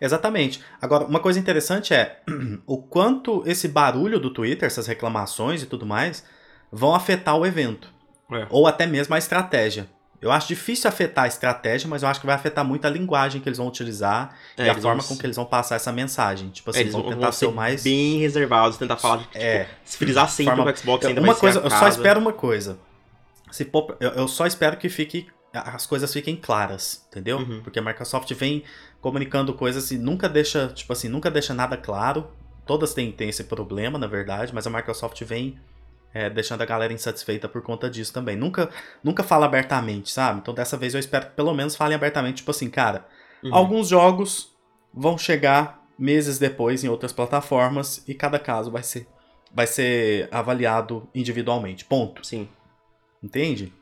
Exatamente. 0.00 0.60
Agora, 0.80 1.04
uma 1.04 1.20
coisa 1.20 1.38
interessante 1.38 1.92
é 1.94 2.20
o 2.66 2.78
quanto 2.78 3.42
esse 3.46 3.68
barulho 3.68 4.18
do 4.18 4.30
Twitter, 4.30 4.66
essas 4.66 4.86
reclamações 4.86 5.62
e 5.62 5.66
tudo 5.66 5.84
mais, 5.86 6.24
vão 6.72 6.94
afetar 6.94 7.36
o 7.36 7.46
evento. 7.46 7.88
É. 8.32 8.46
Ou 8.50 8.66
até 8.66 8.86
mesmo 8.86 9.14
a 9.14 9.18
estratégia. 9.18 9.88
Eu 10.22 10.30
acho 10.30 10.46
difícil 10.48 10.86
afetar 10.86 11.24
a 11.24 11.28
estratégia, 11.28 11.88
mas 11.88 12.02
eu 12.02 12.08
acho 12.08 12.20
que 12.20 12.26
vai 12.26 12.34
afetar 12.34 12.62
muito 12.62 12.84
a 12.86 12.90
linguagem 12.90 13.40
que 13.40 13.48
eles 13.48 13.56
vão 13.56 13.66
utilizar 13.66 14.36
É, 14.56 14.66
e 14.66 14.68
a 14.68 14.74
forma 14.74 15.00
vão 15.00 15.08
com 15.08 15.16
que 15.16 15.24
eles 15.24 15.34
vão 15.36 15.46
passar 15.46 15.76
essa 15.76 15.90
mensagem. 15.90 16.50
Tipo 16.50 16.68
assim, 16.70 16.80
É, 16.80 16.82
eles 16.82 16.92
vão 16.92 17.02
vão, 17.02 17.10
tentar 17.12 17.22
vão 17.26 17.32
ser 17.32 17.46
o 17.46 17.52
mais. 17.52 17.82
bem 17.82 18.18
reservados, 18.18 18.76
tentar 18.76 18.98
falar 18.98 19.18
tipo, 19.22 19.38
É. 19.38 19.66
se 19.82 19.96
frisar 19.96 20.28
sempre 20.28 20.56
Forma- 20.56 20.70
o 20.70 20.76
Xbox 20.76 21.06
ainda 21.06 21.22
uma 21.22 21.34
coisa, 21.34 21.60
a 21.60 21.64
eu 21.64 21.70
só 21.70 21.88
espero 21.88 22.20
uma 22.20 22.34
coisa. 22.34 22.78
Se 23.50 23.64
pôr- 23.64 23.96
eu, 23.98 24.10
eu 24.10 24.28
só 24.28 24.46
espero 24.46 24.76
que 24.76 24.88
fique 24.90 25.26
as 25.52 25.84
coisas 25.86 26.12
fiquem 26.12 26.36
claras, 26.36 27.04
entendeu? 27.08 27.38
Uhum. 27.38 27.60
Porque 27.64 27.78
a 27.78 27.82
Microsoft 27.82 28.30
vem 28.34 28.62
comunicando 29.00 29.54
coisas 29.54 29.90
e 29.90 29.98
nunca 29.98 30.28
deixa, 30.28 30.68
tipo 30.68 30.92
assim, 30.92 31.08
nunca 31.08 31.30
deixa 31.30 31.54
nada 31.54 31.76
claro. 31.76 32.30
Todas 32.66 32.94
têm, 32.94 33.10
têm 33.10 33.28
esse 33.30 33.44
problema, 33.44 33.98
na 33.98 34.06
verdade, 34.06 34.54
mas 34.54 34.66
a 34.66 34.70
Microsoft 34.70 35.20
vem 35.24 35.58
é, 36.12 36.28
deixando 36.30 36.62
a 36.62 36.66
galera 36.66 36.92
insatisfeita 36.92 37.48
por 37.48 37.62
conta 37.62 37.88
disso 37.90 38.12
também. 38.12 38.36
Nunca, 38.36 38.70
nunca 39.02 39.22
fala 39.22 39.46
abertamente, 39.46 40.10
sabe? 40.10 40.40
Então 40.40 40.54
dessa 40.54 40.76
vez 40.76 40.94
eu 40.94 41.00
espero 41.00 41.26
que 41.26 41.32
pelo 41.34 41.54
menos 41.54 41.74
falem 41.76 41.94
abertamente, 41.96 42.36
tipo 42.38 42.50
assim, 42.50 42.68
cara, 42.70 43.06
Uhum. 43.42 43.54
alguns 43.54 43.88
jogos 43.88 44.50
vão 44.92 45.16
chegar 45.16 45.80
meses 45.98 46.38
depois 46.38 46.84
em 46.84 46.88
outras 46.88 47.10
plataformas 47.12 48.04
e 48.06 48.12
cada 48.14 48.38
caso 48.38 48.70
vai 48.70 48.82
ser, 48.82 49.06
vai 49.54 49.66
ser 49.66 50.28
avaliado 50.30 51.08
individualmente. 51.14 51.84
Ponto. 51.86 52.22
Sim. 52.26 52.46
Entende? 53.22 53.72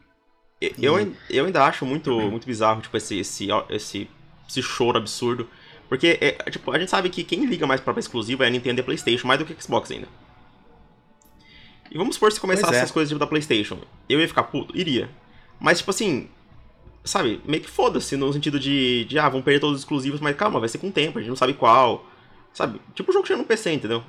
Eu, 0.61 0.73
eu, 0.79 0.97
ain- 0.97 1.17
eu 1.31 1.45
ainda 1.47 1.65
acho 1.65 1.85
muito, 1.87 2.13
muito 2.31 2.47
bizarro, 2.47 2.81
tipo, 2.81 2.97
esse, 2.97 3.19
esse, 3.19 3.49
esse, 3.69 4.09
esse 4.49 4.63
choro 4.63 4.99
absurdo. 4.99 5.49
Porque, 5.89 6.19
é, 6.21 6.33
tipo, 6.51 6.71
a 6.71 6.79
gente 6.79 6.91
sabe 6.91 7.09
que 7.09 7.25
quem 7.25 7.47
liga 7.47 7.67
mais 7.67 7.81
pra 7.81 7.99
exclusiva 7.99 8.45
é 8.45 8.49
a 8.49 8.51
Nintendo 8.51 8.81
e 8.81 8.83
a 8.83 8.85
Playstation, 8.85 9.27
mais 9.27 9.39
do 9.39 9.47
que 9.47 9.53
a 9.53 9.61
Xbox 9.61 9.91
ainda. 9.91 10.09
E 11.91 11.97
vamos 11.97 12.17
supor 12.17 12.31
se 12.31 12.41
começasse 12.41 12.75
é. 12.75 12.77
essas 12.77 12.91
coisas 12.91 13.09
tipo 13.09 13.19
da 13.19 13.27
Playstation. 13.27 13.79
Eu 14.09 14.21
ia 14.21 14.29
ficar 14.29 14.45
puto? 14.45 14.77
Iria. 14.77 15.09
Mas, 15.59 15.79
tipo 15.79 15.91
assim, 15.91 16.29
sabe, 17.05 17.41
meio 17.45 17.63
que 17.63 17.71
foda-se, 17.71 18.17
no 18.17 18.33
sentido 18.33 18.61
de, 18.61 19.07
de, 19.07 19.19
ah, 19.19 19.29
vão 19.29 19.41
perder 19.41 19.61
todos 19.61 19.77
os 19.77 19.83
exclusivos, 19.83 20.21
mas 20.21 20.37
calma, 20.37 20.61
vai 20.61 20.69
ser 20.69 20.79
com 20.79 20.89
o 20.89 20.93
tempo, 20.93 21.19
a 21.19 21.21
gente 21.23 21.31
não 21.31 21.37
sabe 21.37 21.55
qual. 21.55 22.07
Sabe, 22.53 22.81
tipo 22.95 23.11
o 23.11 23.13
jogo 23.13 23.27
chega 23.27 23.39
no 23.39 23.47
PC, 23.47 23.73
entendeu? 23.73 24.03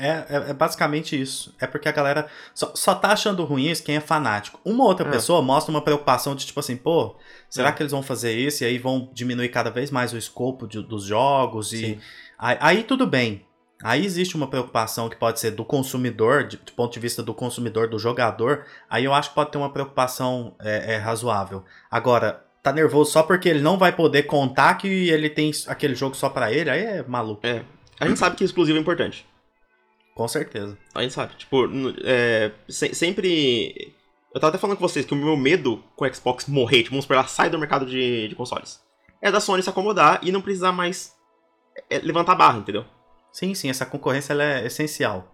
É, 0.00 0.10
é, 0.28 0.50
é 0.50 0.54
basicamente 0.54 1.20
isso. 1.20 1.52
É 1.60 1.66
porque 1.66 1.88
a 1.88 1.92
galera 1.92 2.28
só, 2.54 2.70
só 2.74 2.94
tá 2.94 3.08
achando 3.12 3.44
ruim 3.44 3.66
isso 3.68 3.82
quem 3.82 3.96
é 3.96 4.00
fanático. 4.00 4.60
Uma 4.64 4.84
outra 4.84 5.08
É. 5.08 5.10
pessoa 5.10 5.42
mostra 5.42 5.70
uma 5.72 5.82
preocupação 5.82 6.36
de 6.36 6.46
tipo 6.46 6.60
assim, 6.60 6.76
pô, 6.76 7.16
será 7.50 7.70
É. 7.70 7.72
que 7.72 7.82
eles 7.82 7.90
vão 7.90 8.02
fazer 8.02 8.32
isso? 8.36 8.62
E 8.62 8.66
aí 8.66 8.78
vão 8.78 9.10
diminuir 9.12 9.48
cada 9.48 9.70
vez 9.70 9.90
mais 9.90 10.12
o 10.12 10.16
escopo 10.16 10.68
de- 10.68 10.80
dos 10.82 11.02
jogos. 11.04 11.72
E 11.72 11.98
aí, 12.38 12.56
aí 12.60 12.82
tudo 12.84 13.06
bem. 13.08 13.44
Aí 13.82 14.04
existe 14.04 14.36
uma 14.36 14.46
preocupação 14.48 15.08
que 15.08 15.16
pode 15.16 15.38
ser 15.40 15.52
do 15.52 15.64
consumidor, 15.64 16.44
de, 16.44 16.56
do 16.56 16.72
ponto 16.72 16.92
de 16.92 16.98
vista 17.00 17.22
do 17.22 17.32
consumidor, 17.34 17.88
do 17.88 17.98
jogador. 17.98 18.64
Aí 18.90 19.04
eu 19.04 19.12
acho 19.14 19.28
que 19.30 19.34
pode 19.34 19.50
ter 19.52 19.58
uma 19.58 19.72
preocupação 19.72 20.54
é, 20.60 20.94
é, 20.94 20.96
razoável. 20.96 21.64
Agora, 21.90 22.44
tá 22.62 22.72
nervoso 22.72 23.10
só 23.12 23.22
porque 23.22 23.48
ele 23.48 23.60
não 23.60 23.78
vai 23.78 23.92
poder 23.92 24.24
contar 24.24 24.74
que 24.74 24.88
ele 25.10 25.30
tem 25.30 25.50
aquele 25.68 25.94
jogo 25.94 26.14
só 26.16 26.28
pra 26.28 26.52
ele, 26.52 26.68
aí 26.70 26.80
é 26.82 27.04
maluco. 27.06 27.44
É. 27.46 27.62
A 28.00 28.06
gente 28.06 28.18
sabe 28.18 28.36
que 28.36 28.44
exclusivo 28.44 28.78
é 28.78 28.80
importante. 28.80 29.26
Com 30.18 30.26
certeza. 30.26 30.76
A 30.94 31.02
gente 31.02 31.14
sabe. 31.14 31.36
Tipo, 31.36 31.64
é, 32.02 32.50
se- 32.68 32.92
sempre. 32.92 33.94
Eu 34.34 34.40
tava 34.40 34.48
até 34.48 34.58
falando 34.58 34.76
com 34.76 34.86
vocês 34.88 35.06
que 35.06 35.14
o 35.14 35.16
meu 35.16 35.36
medo 35.36 35.82
com 35.94 36.04
o 36.04 36.12
Xbox 36.12 36.46
morrer, 36.46 36.78
tipo, 36.78 36.90
vamos 36.90 37.04
supor, 37.04 37.16
ela 37.18 37.26
sai 37.28 37.48
do 37.48 37.56
mercado 37.58 37.86
de, 37.86 38.26
de 38.26 38.34
consoles. 38.34 38.80
É 39.22 39.30
da 39.30 39.38
Sony 39.40 39.62
se 39.62 39.70
acomodar 39.70 40.18
e 40.22 40.32
não 40.32 40.40
precisar 40.40 40.72
mais 40.72 41.14
é, 41.88 41.98
levantar 42.00 42.32
a 42.32 42.34
barra, 42.34 42.58
entendeu? 42.58 42.84
Sim, 43.32 43.54
sim, 43.54 43.70
essa 43.70 43.86
concorrência 43.86 44.32
ela 44.32 44.42
é 44.42 44.66
essencial. 44.66 45.32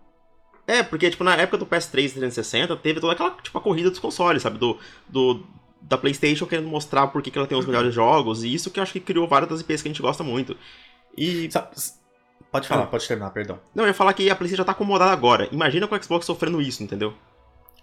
É, 0.67 0.83
porque, 0.83 1.09
tipo, 1.11 1.25
na 1.25 1.35
época 1.35 1.57
do 1.59 1.67
PS3 1.67 2.13
360, 2.13 2.77
teve 2.77 3.01
toda 3.01 3.15
aquela, 3.15 3.31
tipo, 3.43 3.57
a 3.57 3.61
corrida 3.63 3.89
dos 3.91 3.99
consoles, 3.99 4.43
sabe? 4.43 4.59
Do, 4.59 4.79
do, 5.09 5.47
da 5.81 5.97
PlayStation 5.97 6.45
querendo 6.47 6.69
mostrar 6.69 7.07
por 7.07 7.23
que, 7.23 7.31
que 7.31 7.39
ela 7.39 7.47
tem 7.49 7.57
os 7.57 7.65
melhores 7.67 7.95
jogos, 7.95 8.45
e 8.45 8.53
isso 8.53 8.71
que 8.71 8.79
eu 8.79 8.83
acho 8.83 8.93
que 8.93 9.01
criou 9.01 9.27
várias 9.27 9.49
das 9.51 9.61
IPs 9.63 9.81
que 9.81 9.89
a 9.89 9.93
gente 9.93 10.03
gosta 10.03 10.23
muito. 10.23 10.55
E. 11.17 11.51
Sa- 11.51 11.71
s- 11.75 12.04
Pode 12.55 12.69
falar, 12.69 12.85
Ah. 12.85 12.87
pode 12.87 13.09
terminar, 13.09 13.31
perdão. 13.31 13.59
Não, 13.75 13.83
eu 13.83 13.89
ia 13.89 13.95
falar 13.95 14.13
que 14.15 14.31
a 14.31 14.37
PlayStation 14.37 14.61
já 14.61 14.65
tá 14.65 14.71
acomodada 14.71 15.11
agora. 15.11 15.49
Imagina 15.51 15.89
com 15.89 15.97
o 15.97 16.01
Xbox 16.03 16.25
sofrendo 16.25 16.63
isso, 16.63 16.85
entendeu? 16.85 17.13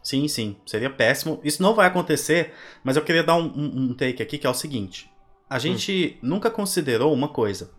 Sim, 0.01 0.25
sim, 0.29 0.55
seria 0.65 0.89
péssimo. 0.89 1.41
Isso 1.43 1.61
não 1.61 1.75
vai 1.75 1.87
acontecer, 1.87 2.53
mas 2.81 2.95
eu 2.95 3.03
queria 3.03 3.21
dar 3.21 3.35
um, 3.35 3.47
um- 3.47 3.89
um 3.89 3.93
take 3.93 4.23
aqui 4.23 4.37
que 4.37 4.47
é 4.47 4.49
o 4.49 4.53
seguinte: 4.53 5.11
a 5.49 5.59
gente 5.59 6.17
nunca 6.21 6.49
considerou 6.49 7.13
uma 7.13 7.27
coisa. 7.27 7.71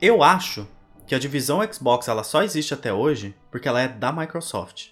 Eu 0.00 0.20
acho 0.24 0.66
que 1.06 1.14
a 1.14 1.18
divisão 1.18 1.60
Xbox 1.72 2.08
ela 2.08 2.24
só 2.24 2.42
existe 2.42 2.74
até 2.74 2.92
hoje 2.92 3.32
porque 3.48 3.68
ela 3.68 3.80
é 3.80 3.86
da 3.86 4.10
Microsoft. 4.10 4.88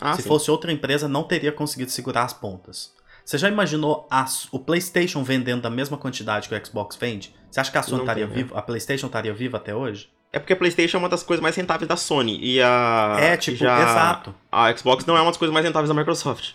Ah, 0.00 0.14
Se 0.14 0.22
sim. 0.22 0.28
fosse 0.28 0.48
outra 0.48 0.70
empresa, 0.70 1.08
não 1.08 1.24
teria 1.24 1.50
conseguido 1.50 1.90
segurar 1.90 2.22
as 2.22 2.32
pontas. 2.32 2.94
Você 3.24 3.36
já 3.36 3.48
imaginou 3.48 4.08
o 4.52 4.58
PlayStation 4.60 5.24
vendendo 5.24 5.60
da 5.62 5.70
mesma 5.70 5.98
quantidade 5.98 6.48
que 6.48 6.54
o 6.54 6.64
Xbox 6.66 6.94
vende? 6.96 7.34
Você 7.50 7.58
acha 7.58 7.70
que 7.72 7.78
a 7.78 7.82
Sony 7.82 8.02
estaria 8.02 8.26
viva? 8.28 8.56
A 8.56 8.62
PlayStation 8.62 9.06
estaria 9.06 9.34
viva 9.34 9.56
até 9.56 9.74
hoje? 9.74 10.08
É 10.32 10.38
porque 10.38 10.52
a 10.52 10.56
PlayStation 10.56 10.96
é 10.96 11.00
uma 11.00 11.08
das 11.08 11.22
coisas 11.22 11.42
mais 11.42 11.56
rentáveis 11.56 11.88
da 11.88 11.96
Sony 11.96 12.38
e 12.40 12.62
a 12.62 13.16
É, 13.18 13.36
tipo, 13.36 13.56
já... 13.56 13.82
exato. 13.82 14.34
A 14.50 14.74
Xbox 14.76 15.04
não 15.04 15.16
é 15.16 15.20
uma 15.20 15.30
das 15.30 15.36
coisas 15.36 15.52
mais 15.52 15.66
rentáveis 15.66 15.88
da 15.88 15.94
Microsoft. 15.94 16.52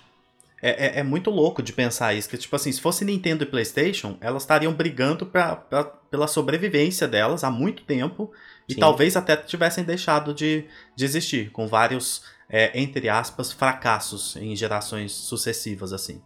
É, 0.62 0.70
é, 0.70 1.00
é, 1.00 1.04
muito 1.04 1.30
louco 1.30 1.62
de 1.62 1.74
pensar 1.74 2.14
isso, 2.14 2.30
que 2.30 2.38
tipo 2.38 2.56
assim, 2.56 2.72
se 2.72 2.80
fosse 2.80 3.04
Nintendo 3.04 3.44
e 3.44 3.46
PlayStation, 3.46 4.18
elas 4.22 4.44
estariam 4.44 4.74
brigando 4.74 5.26
pra, 5.26 5.58
pra, 5.58 5.84
pela 5.84 6.28
sobrevivência 6.28 7.08
delas 7.08 7.44
há 7.44 7.52
muito 7.52 7.84
tempo 7.84 8.32
e 8.68 8.74
Sim. 8.74 8.80
talvez 8.80 9.16
até 9.18 9.36
tivessem 9.36 9.84
deixado 9.84 10.34
de, 10.34 10.66
de 10.96 11.06
existir, 11.06 11.52
com 11.52 11.68
vários, 11.68 12.24
é, 12.50 12.72
entre 12.80 13.10
aspas, 13.10 13.52
fracassos 13.52 14.38
em 14.38 14.56
gerações 14.56 15.12
sucessivas, 15.12 15.92
assim. 15.92 16.22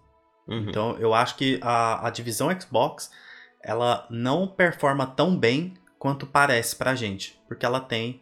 Uhum. 0.47 0.65
Então 0.69 0.95
eu 0.99 1.13
acho 1.13 1.35
que 1.35 1.59
a, 1.61 2.07
a 2.07 2.09
divisão 2.11 2.49
Xbox 2.59 3.11
ela 3.61 4.07
não 4.09 4.47
performa 4.47 5.05
tão 5.05 5.37
bem 5.37 5.73
quanto 5.99 6.25
parece 6.25 6.75
pra 6.75 6.95
gente, 6.95 7.39
porque 7.47 7.65
ela 7.65 7.81
tem 7.81 8.21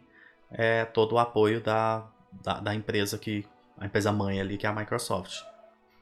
é, 0.50 0.84
todo 0.84 1.12
o 1.12 1.18
apoio 1.18 1.62
da, 1.62 2.06
da, 2.42 2.60
da, 2.60 2.74
empresa 2.74 3.16
que. 3.16 3.46
A 3.78 3.86
empresa 3.86 4.10
mãe 4.10 4.40
ali, 4.40 4.58
que 4.58 4.66
é 4.66 4.68
a 4.68 4.74
Microsoft. 4.74 5.40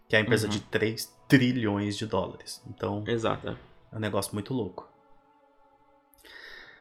Que 0.09 0.16
é 0.16 0.18
a 0.18 0.23
empresa 0.23 0.47
uhum. 0.47 0.52
de 0.52 0.61
3 0.61 1.14
trilhões 1.28 1.95
de 1.95 2.06
dólares. 2.06 2.62
Então. 2.66 3.04
Exato. 3.06 3.59
É 3.92 3.97
um 3.97 4.00
negócio 4.00 4.33
muito 4.33 4.54
louco. 4.54 4.88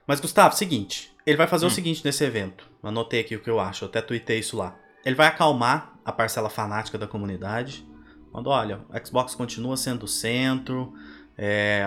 Mas, 0.07 0.21
Gustavo, 0.21 0.55
seguinte. 0.55 1.13
Ele 1.25 1.35
vai 1.35 1.47
fazer 1.47 1.65
hum. 1.65 1.67
o 1.67 1.71
seguinte 1.71 2.05
nesse 2.05 2.23
evento. 2.23 2.69
Anotei 2.81 3.19
aqui 3.19 3.35
o 3.35 3.41
que 3.41 3.49
eu 3.49 3.59
acho, 3.59 3.83
eu 3.83 3.89
até 3.89 4.01
tuitei 4.01 4.39
isso 4.39 4.55
lá. 4.55 4.77
Ele 5.03 5.15
vai 5.15 5.27
acalmar 5.27 5.99
a 6.05 6.11
parcela 6.11 6.49
fanática 6.49 6.97
da 6.97 7.07
comunidade 7.07 7.85
quando, 8.31 8.47
olha, 8.47 8.81
o 8.89 9.05
Xbox 9.05 9.33
continua 9.33 9.75
sendo 9.75 10.03
o 10.03 10.07
centro, 10.07 10.93
é, 11.37 11.83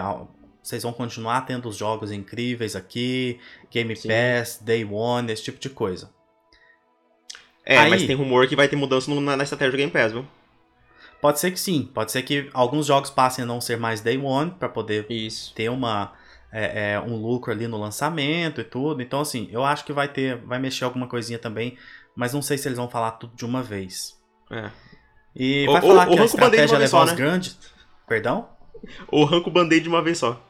vocês 0.69 0.83
vão 0.83 0.93
continuar 0.93 1.43
tendo 1.43 1.69
os 1.69 1.77
jogos 1.77 2.13
incríveis 2.13 2.77
aqui, 2.77 3.41
Game 3.71 3.95
Sim. 3.97 4.09
Pass, 4.09 4.61
Day 4.63 4.85
One, 4.85 5.33
esse 5.33 5.43
tipo 5.43 5.59
de 5.59 5.71
coisa. 5.71 6.11
É, 7.65 7.79
Aí, 7.79 7.91
mas 7.91 8.07
tem 8.07 8.15
rumor 8.15 8.47
que 8.47 8.57
vai 8.57 8.69
ter 8.69 8.77
mudança 8.77 9.11
na, 9.15 9.37
na 9.37 9.43
estratégia 9.43 9.73
do 9.73 9.77
Game 9.77 9.93
Pass, 9.93 10.13
viu? 10.13 10.27
Pode 11.21 11.41
ser 11.41 11.51
que 11.51 11.59
sim, 11.59 11.91
pode 11.93 12.13
ser 12.13 12.23
que 12.23 12.49
alguns 12.53 12.87
jogos 12.87 13.11
passem 13.11 13.43
a 13.43 13.47
não 13.47 13.61
ser 13.61 13.77
mais 13.77 14.01
Day 14.01 14.17
One 14.17 14.53
para 14.53 14.69
poder 14.69 15.07
Isso. 15.11 15.53
ter 15.55 15.69
uma 15.69 16.13
é, 16.53 16.93
é, 16.93 17.01
um 17.01 17.17
lucro 17.17 17.51
ali 17.51 17.67
no 17.67 17.77
lançamento 17.77 18.61
e 18.61 18.65
tudo. 18.65 19.03
Então 19.03 19.21
assim, 19.21 19.49
eu 19.51 19.65
acho 19.65 19.85
que 19.85 19.93
vai 19.93 20.07
ter, 20.07 20.37
vai 20.37 20.59
mexer 20.59 20.85
alguma 20.85 21.09
coisinha 21.09 21.39
também, 21.39 21.77
mas 22.15 22.33
não 22.33 22.41
sei 22.41 22.57
se 22.57 22.69
eles 22.69 22.79
vão 22.79 22.89
falar 22.89 23.13
tudo 23.13 23.35
de 23.35 23.45
uma 23.45 23.63
vez. 23.63 24.17
É. 24.51 24.71
E 25.35 25.67
vai 25.67 25.81
falar 25.81 26.07
que 26.07 26.19
a 26.19 26.25
estratégia 26.25 26.77
é 26.77 26.79
levar 26.79 27.05
os 27.05 27.11
né? 27.11 27.17
grandes. 27.17 27.59
Perdão? 28.07 28.49
Ou 29.09 29.25
arranca 29.25 29.49
o 29.49 29.53
band-aid 29.53 29.83
de 29.83 29.89
uma 29.89 30.03
vez 30.03 30.19
só. 30.19 30.41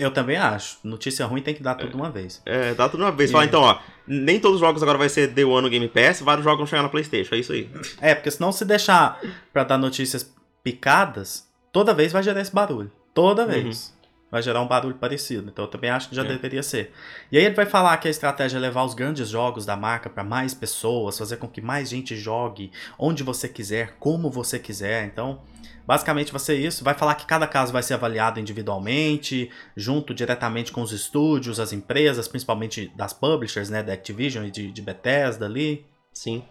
Eu 0.00 0.10
também 0.10 0.36
acho. 0.36 0.78
Notícia 0.82 1.26
ruim 1.26 1.42
tem 1.42 1.54
que 1.54 1.62
dar 1.62 1.74
tudo 1.74 1.90
de 1.90 1.96
uma 1.96 2.10
vez. 2.10 2.40
É, 2.46 2.72
dá 2.74 2.88
tudo 2.88 3.00
de 3.00 3.04
uma 3.04 3.12
vez. 3.12 3.30
Fala, 3.30 3.44
então, 3.44 3.60
ó, 3.60 3.78
nem 4.06 4.40
todos 4.40 4.56
os 4.56 4.60
jogos 4.60 4.82
agora 4.82 4.96
vai 4.96 5.08
ser 5.08 5.28
Day 5.28 5.44
One 5.44 5.62
no 5.62 5.68
Game 5.68 5.88
Pass, 5.88 6.20
vários 6.20 6.42
jogos 6.42 6.58
vão 6.58 6.66
chegar 6.66 6.82
na 6.82 6.88
Playstation, 6.88 7.34
é 7.34 7.38
isso 7.38 7.52
aí. 7.52 7.68
É, 8.00 8.14
porque 8.14 8.30
senão 8.30 8.50
se 8.50 8.64
deixar 8.64 9.20
pra 9.52 9.62
dar 9.62 9.76
notícias 9.76 10.34
picadas, 10.64 11.46
toda 11.70 11.94
vez 11.94 12.12
vai 12.12 12.22
gerar 12.22 12.40
esse 12.40 12.52
barulho. 12.52 12.90
Toda 13.12 13.46
vez. 13.46 13.88
Uhum 13.88 13.99
vai 14.30 14.42
gerar 14.42 14.60
um 14.60 14.66
barulho 14.66 14.94
parecido. 14.94 15.48
Então 15.50 15.64
eu 15.64 15.70
também 15.70 15.90
acho 15.90 16.08
que 16.08 16.14
já 16.14 16.22
é. 16.22 16.28
deveria 16.28 16.62
ser. 16.62 16.92
E 17.30 17.36
aí 17.36 17.44
ele 17.44 17.54
vai 17.54 17.66
falar 17.66 17.96
que 17.96 18.08
a 18.08 18.10
estratégia 18.10 18.58
é 18.58 18.60
levar 18.60 18.84
os 18.84 18.94
grandes 18.94 19.28
jogos 19.28 19.66
da 19.66 19.76
marca 19.76 20.08
para 20.08 20.22
mais 20.22 20.54
pessoas, 20.54 21.18
fazer 21.18 21.36
com 21.36 21.48
que 21.48 21.60
mais 21.60 21.88
gente 21.88 22.16
jogue 22.16 22.70
onde 22.98 23.22
você 23.22 23.48
quiser, 23.48 23.96
como 23.98 24.30
você 24.30 24.58
quiser. 24.58 25.06
Então, 25.06 25.40
basicamente 25.86 26.30
vai 26.30 26.40
ser 26.40 26.54
isso. 26.54 26.84
Vai 26.84 26.94
falar 26.94 27.16
que 27.16 27.26
cada 27.26 27.46
caso 27.46 27.72
vai 27.72 27.82
ser 27.82 27.94
avaliado 27.94 28.38
individualmente, 28.38 29.50
junto 29.76 30.14
diretamente 30.14 30.70
com 30.70 30.82
os 30.82 30.92
estúdios, 30.92 31.58
as 31.58 31.72
empresas, 31.72 32.28
principalmente 32.28 32.92
das 32.94 33.12
publishers, 33.12 33.68
né, 33.68 33.82
da 33.82 33.92
Activision 33.92 34.46
e 34.46 34.50
de, 34.50 34.70
de 34.70 34.82
Bethesda 34.82 35.46
ali. 35.46 35.84
Sim. 36.12 36.44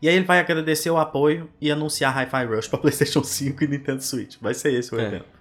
E 0.00 0.08
aí 0.08 0.14
ele 0.14 0.26
vai 0.26 0.38
agradecer 0.38 0.90
o 0.90 0.98
apoio 0.98 1.48
e 1.60 1.70
anunciar 1.70 2.14
Hi-Fi 2.16 2.44
Rush 2.44 2.68
para 2.68 2.78
PlayStation 2.80 3.24
5 3.24 3.64
e 3.64 3.66
Nintendo 3.66 4.02
Switch. 4.02 4.36
Vai 4.40 4.54
ser 4.54 4.72
esse 4.74 4.94
o 4.94 5.00
é. 5.00 5.06
evento. 5.06 5.35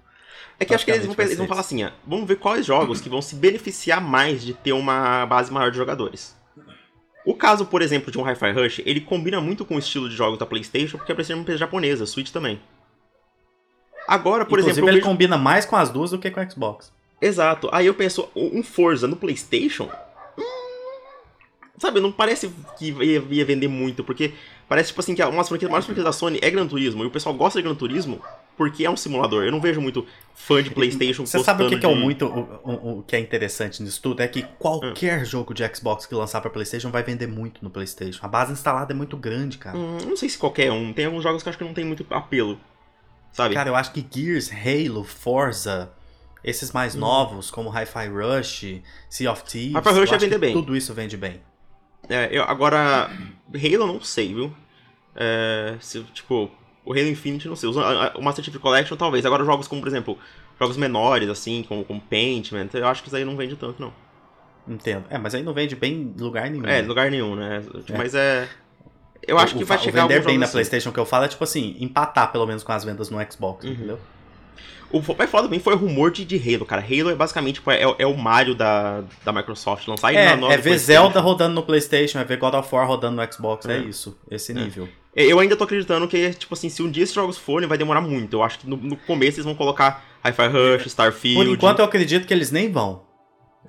É 0.59 0.65
que 0.65 0.73
acho 0.73 0.85
que 0.85 0.91
eles 0.91 1.05
vão, 1.05 1.15
eles 1.17 1.37
vão 1.37 1.47
falar 1.47 1.61
assim, 1.61 1.83
ó, 1.83 1.91
vamos 2.05 2.27
ver 2.27 2.37
quais 2.37 2.65
jogos 2.65 3.01
que 3.01 3.09
vão 3.09 3.21
se 3.21 3.35
beneficiar 3.35 4.01
mais 4.01 4.41
de 4.41 4.53
ter 4.53 4.71
uma 4.71 5.25
base 5.25 5.51
maior 5.51 5.69
de 5.69 5.77
jogadores. 5.77 6.35
O 7.25 7.33
caso, 7.33 7.65
por 7.65 7.81
exemplo, 7.81 8.11
de 8.11 8.17
um 8.19 8.23
Hi-Fi 8.23 8.51
Rush, 8.51 8.81
ele 8.85 9.01
combina 9.01 9.41
muito 9.41 9.65
com 9.65 9.75
o 9.75 9.79
estilo 9.79 10.07
de 10.07 10.15
jogos 10.15 10.37
da 10.37 10.45
PlayStation, 10.45 10.97
porque 10.97 11.11
a 11.11 11.15
PlayStation 11.15 11.33
é 11.33 11.39
uma 11.39 11.41
empresa 11.41 11.59
japonesa, 11.59 12.05
Switch 12.05 12.29
também. 12.29 12.61
Agora, 14.07 14.45
por 14.45 14.59
Inclusive, 14.59 14.71
exemplo. 14.71 14.89
ele 14.89 14.97
vejo... 14.97 15.09
combina 15.09 15.37
mais 15.37 15.65
com 15.65 15.75
as 15.75 15.89
duas 15.89 16.11
do 16.11 16.19
que 16.19 16.29
com 16.29 16.39
o 16.39 16.49
Xbox. 16.49 16.93
Exato. 17.19 17.67
Aí 17.71 17.87
eu 17.87 17.95
penso, 17.95 18.29
um 18.35 18.61
Forza 18.61 19.07
no 19.07 19.15
PlayStation. 19.15 19.89
Hum, 20.37 20.43
sabe, 21.79 21.99
não 21.99 22.11
parece 22.11 22.51
que 22.77 22.91
ia, 22.91 23.23
ia, 23.27 23.45
vender 23.45 23.67
muito, 23.67 24.03
porque 24.03 24.33
parece 24.69 24.89
tipo 24.89 25.01
assim 25.01 25.15
que 25.15 25.23
uma 25.23 25.37
das 25.37 25.49
franquias 25.49 25.71
mais 25.71 25.85
franquias 25.85 26.05
da 26.05 26.11
Sony 26.11 26.37
é 26.41 26.51
Gran 26.51 26.67
Turismo, 26.67 27.03
e 27.03 27.07
o 27.07 27.11
pessoal 27.11 27.33
gosta 27.33 27.57
de 27.57 27.63
Gran 27.63 27.73
Turismo 27.73 28.21
porque 28.57 28.85
é 28.85 28.89
um 28.89 28.97
simulador. 28.97 29.43
Eu 29.43 29.51
não 29.51 29.61
vejo 29.61 29.81
muito 29.81 30.05
fã 30.33 30.61
de 30.61 30.69
PlayStation 30.69 31.25
Você 31.25 31.39
sabe 31.43 31.63
o 31.63 31.69
que, 31.69 31.77
que 31.77 31.85
é 31.85 31.89
o 31.89 31.95
muito 31.95 32.25
o, 32.25 32.59
o, 32.63 32.99
o, 32.99 33.03
que 33.03 33.15
é 33.15 33.19
interessante 33.19 33.81
nisso 33.81 34.01
tudo? 34.01 34.21
É 34.21 34.27
que 34.27 34.43
qualquer 34.59 35.21
hum. 35.21 35.25
jogo 35.25 35.53
de 35.53 35.63
Xbox 35.73 36.05
que 36.05 36.15
lançar 36.15 36.41
para 36.41 36.49
PlayStation 36.49 36.89
vai 36.89 37.03
vender 37.03 37.27
muito 37.27 37.63
no 37.63 37.69
PlayStation. 37.69 38.25
A 38.25 38.27
base 38.27 38.51
instalada 38.51 38.93
é 38.93 38.95
muito 38.95 39.17
grande, 39.17 39.57
cara. 39.57 39.77
Hum, 39.77 39.97
não 40.05 40.15
sei 40.15 40.29
se 40.29 40.37
qualquer 40.37 40.71
um. 40.71 40.93
Tem 40.93 41.05
alguns 41.05 41.23
jogos 41.23 41.41
que 41.41 41.49
eu 41.49 41.51
acho 41.51 41.57
que 41.57 41.63
não 41.63 41.73
tem 41.73 41.85
muito 41.85 42.05
apelo. 42.09 42.59
Sabe? 43.31 43.53
Cara, 43.53 43.69
eu 43.69 43.75
acho 43.75 43.91
que 43.91 44.05
Gears, 44.09 44.49
Halo, 44.49 45.03
Forza, 45.03 45.91
esses 46.43 46.71
mais 46.71 46.95
hum. 46.95 46.99
novos, 46.99 47.51
como 47.51 47.69
Hi-Fi 47.69 48.07
Rush, 48.07 48.81
Sea 49.09 49.31
of 49.31 49.43
Thieves. 49.43 49.75
Hi-Fi 49.75 49.99
Rush 49.99 50.09
vai 50.09 50.19
vender 50.19 50.37
bem. 50.37 50.53
Tudo 50.53 50.75
isso 50.75 50.93
vende 50.93 51.17
bem. 51.17 51.41
É, 52.07 52.29
eu, 52.31 52.43
agora, 52.43 53.09
Halo 53.53 53.87
não 53.87 53.99
sei, 53.99 54.33
viu? 54.33 54.53
É, 55.15 55.75
se, 55.79 56.03
tipo, 56.13 56.51
o 56.85 56.93
Halo 56.93 57.07
Infinite, 57.07 57.47
não 57.47 57.55
sei. 57.55 57.69
O 57.69 58.21
Master 58.21 58.45
Chief 58.45 58.57
Collection, 58.57 58.95
talvez. 58.95 59.25
Agora, 59.25 59.43
jogos 59.43 59.67
como, 59.67 59.81
por 59.81 59.87
exemplo, 59.87 60.17
jogos 60.59 60.77
menores, 60.77 61.29
assim, 61.29 61.65
como, 61.67 61.83
como 61.83 61.99
Paintman, 61.99 62.69
eu 62.73 62.87
acho 62.87 63.01
que 63.01 63.09
isso 63.09 63.15
aí 63.15 63.25
não 63.25 63.35
vende 63.35 63.55
tanto, 63.55 63.81
não. 63.81 63.91
Entendo. 64.67 65.05
É, 65.09 65.17
mas 65.17 65.35
aí 65.35 65.43
não 65.43 65.53
vende 65.53 65.75
bem 65.75 66.13
em 66.17 66.21
lugar 66.21 66.49
nenhum. 66.49 66.65
É, 66.65 66.81
lugar 66.81 67.09
nenhum, 67.09 67.35
né? 67.35 67.63
É. 67.89 67.97
Mas 67.97 68.13
é. 68.15 68.47
Eu 69.27 69.39
acho 69.39 69.55
o, 69.55 69.57
que 69.57 69.63
vai 69.63 69.77
chegar 69.79 70.05
o 70.05 70.07
vender 70.07 70.23
bem 70.23 70.37
na 70.37 70.45
assim. 70.45 70.53
PlayStation 70.53 70.91
que 70.91 70.99
eu 70.99 71.05
falo 71.05 71.25
é 71.25 71.27
tipo 71.27 71.43
assim, 71.43 71.75
empatar 71.79 72.31
pelo 72.31 72.45
menos 72.45 72.63
com 72.63 72.71
as 72.71 72.83
vendas 72.83 73.09
no 73.09 73.17
Xbox, 73.31 73.65
uhum. 73.65 73.71
entendeu? 73.71 73.99
O 74.95 75.15
mais 75.17 75.29
foda 75.29 75.43
também 75.43 75.59
foi 75.59 75.73
o 75.73 75.77
rumor 75.77 76.09
de, 76.09 76.23
de 76.23 76.37
Halo, 76.37 76.65
cara. 76.65 76.81
Halo 76.81 77.09
é 77.09 77.15
basicamente 77.15 77.55
tipo, 77.55 77.69
é, 77.69 77.81
é 77.99 78.07
o 78.07 78.15
Mario 78.15 78.55
da, 78.55 79.03
da 79.25 79.33
Microsoft 79.33 79.85
lançar 79.89 80.13
é, 80.13 80.37
na 80.37 80.53
É 80.53 80.57
ver 80.57 80.77
Zelda 80.77 81.19
rodando 81.19 81.53
no 81.53 81.63
PlayStation, 81.63 82.17
é 82.17 82.23
ver 82.23 82.37
God 82.37 82.53
of 82.53 82.73
War 82.73 82.87
rodando 82.87 83.21
no 83.21 83.33
Xbox, 83.33 83.65
é, 83.65 83.77
é 83.77 83.79
isso. 83.79 84.17
Esse 84.31 84.53
é. 84.53 84.55
nível. 84.55 84.87
Eu 85.13 85.39
ainda 85.39 85.57
tô 85.57 85.65
acreditando 85.65 86.07
que, 86.07 86.33
tipo 86.35 86.53
assim, 86.53 86.69
se 86.69 86.81
um 86.81 86.89
dia 86.89 87.03
esses 87.03 87.13
jogos 87.13 87.37
forem, 87.37 87.67
vai 87.67 87.77
demorar 87.77 87.99
muito. 87.99 88.37
Eu 88.37 88.43
acho 88.43 88.59
que 88.59 88.69
no, 88.69 88.77
no 88.77 88.95
começo 88.95 89.37
eles 89.37 89.45
vão 89.45 89.55
colocar 89.55 90.01
Hi-Fi 90.23 90.47
Rush, 90.47 90.85
Starfield. 90.85 91.45
Por 91.45 91.53
enquanto 91.53 91.79
eu 91.79 91.85
acredito 91.85 92.25
que 92.25 92.33
eles 92.33 92.49
nem 92.49 92.71
vão. 92.71 93.03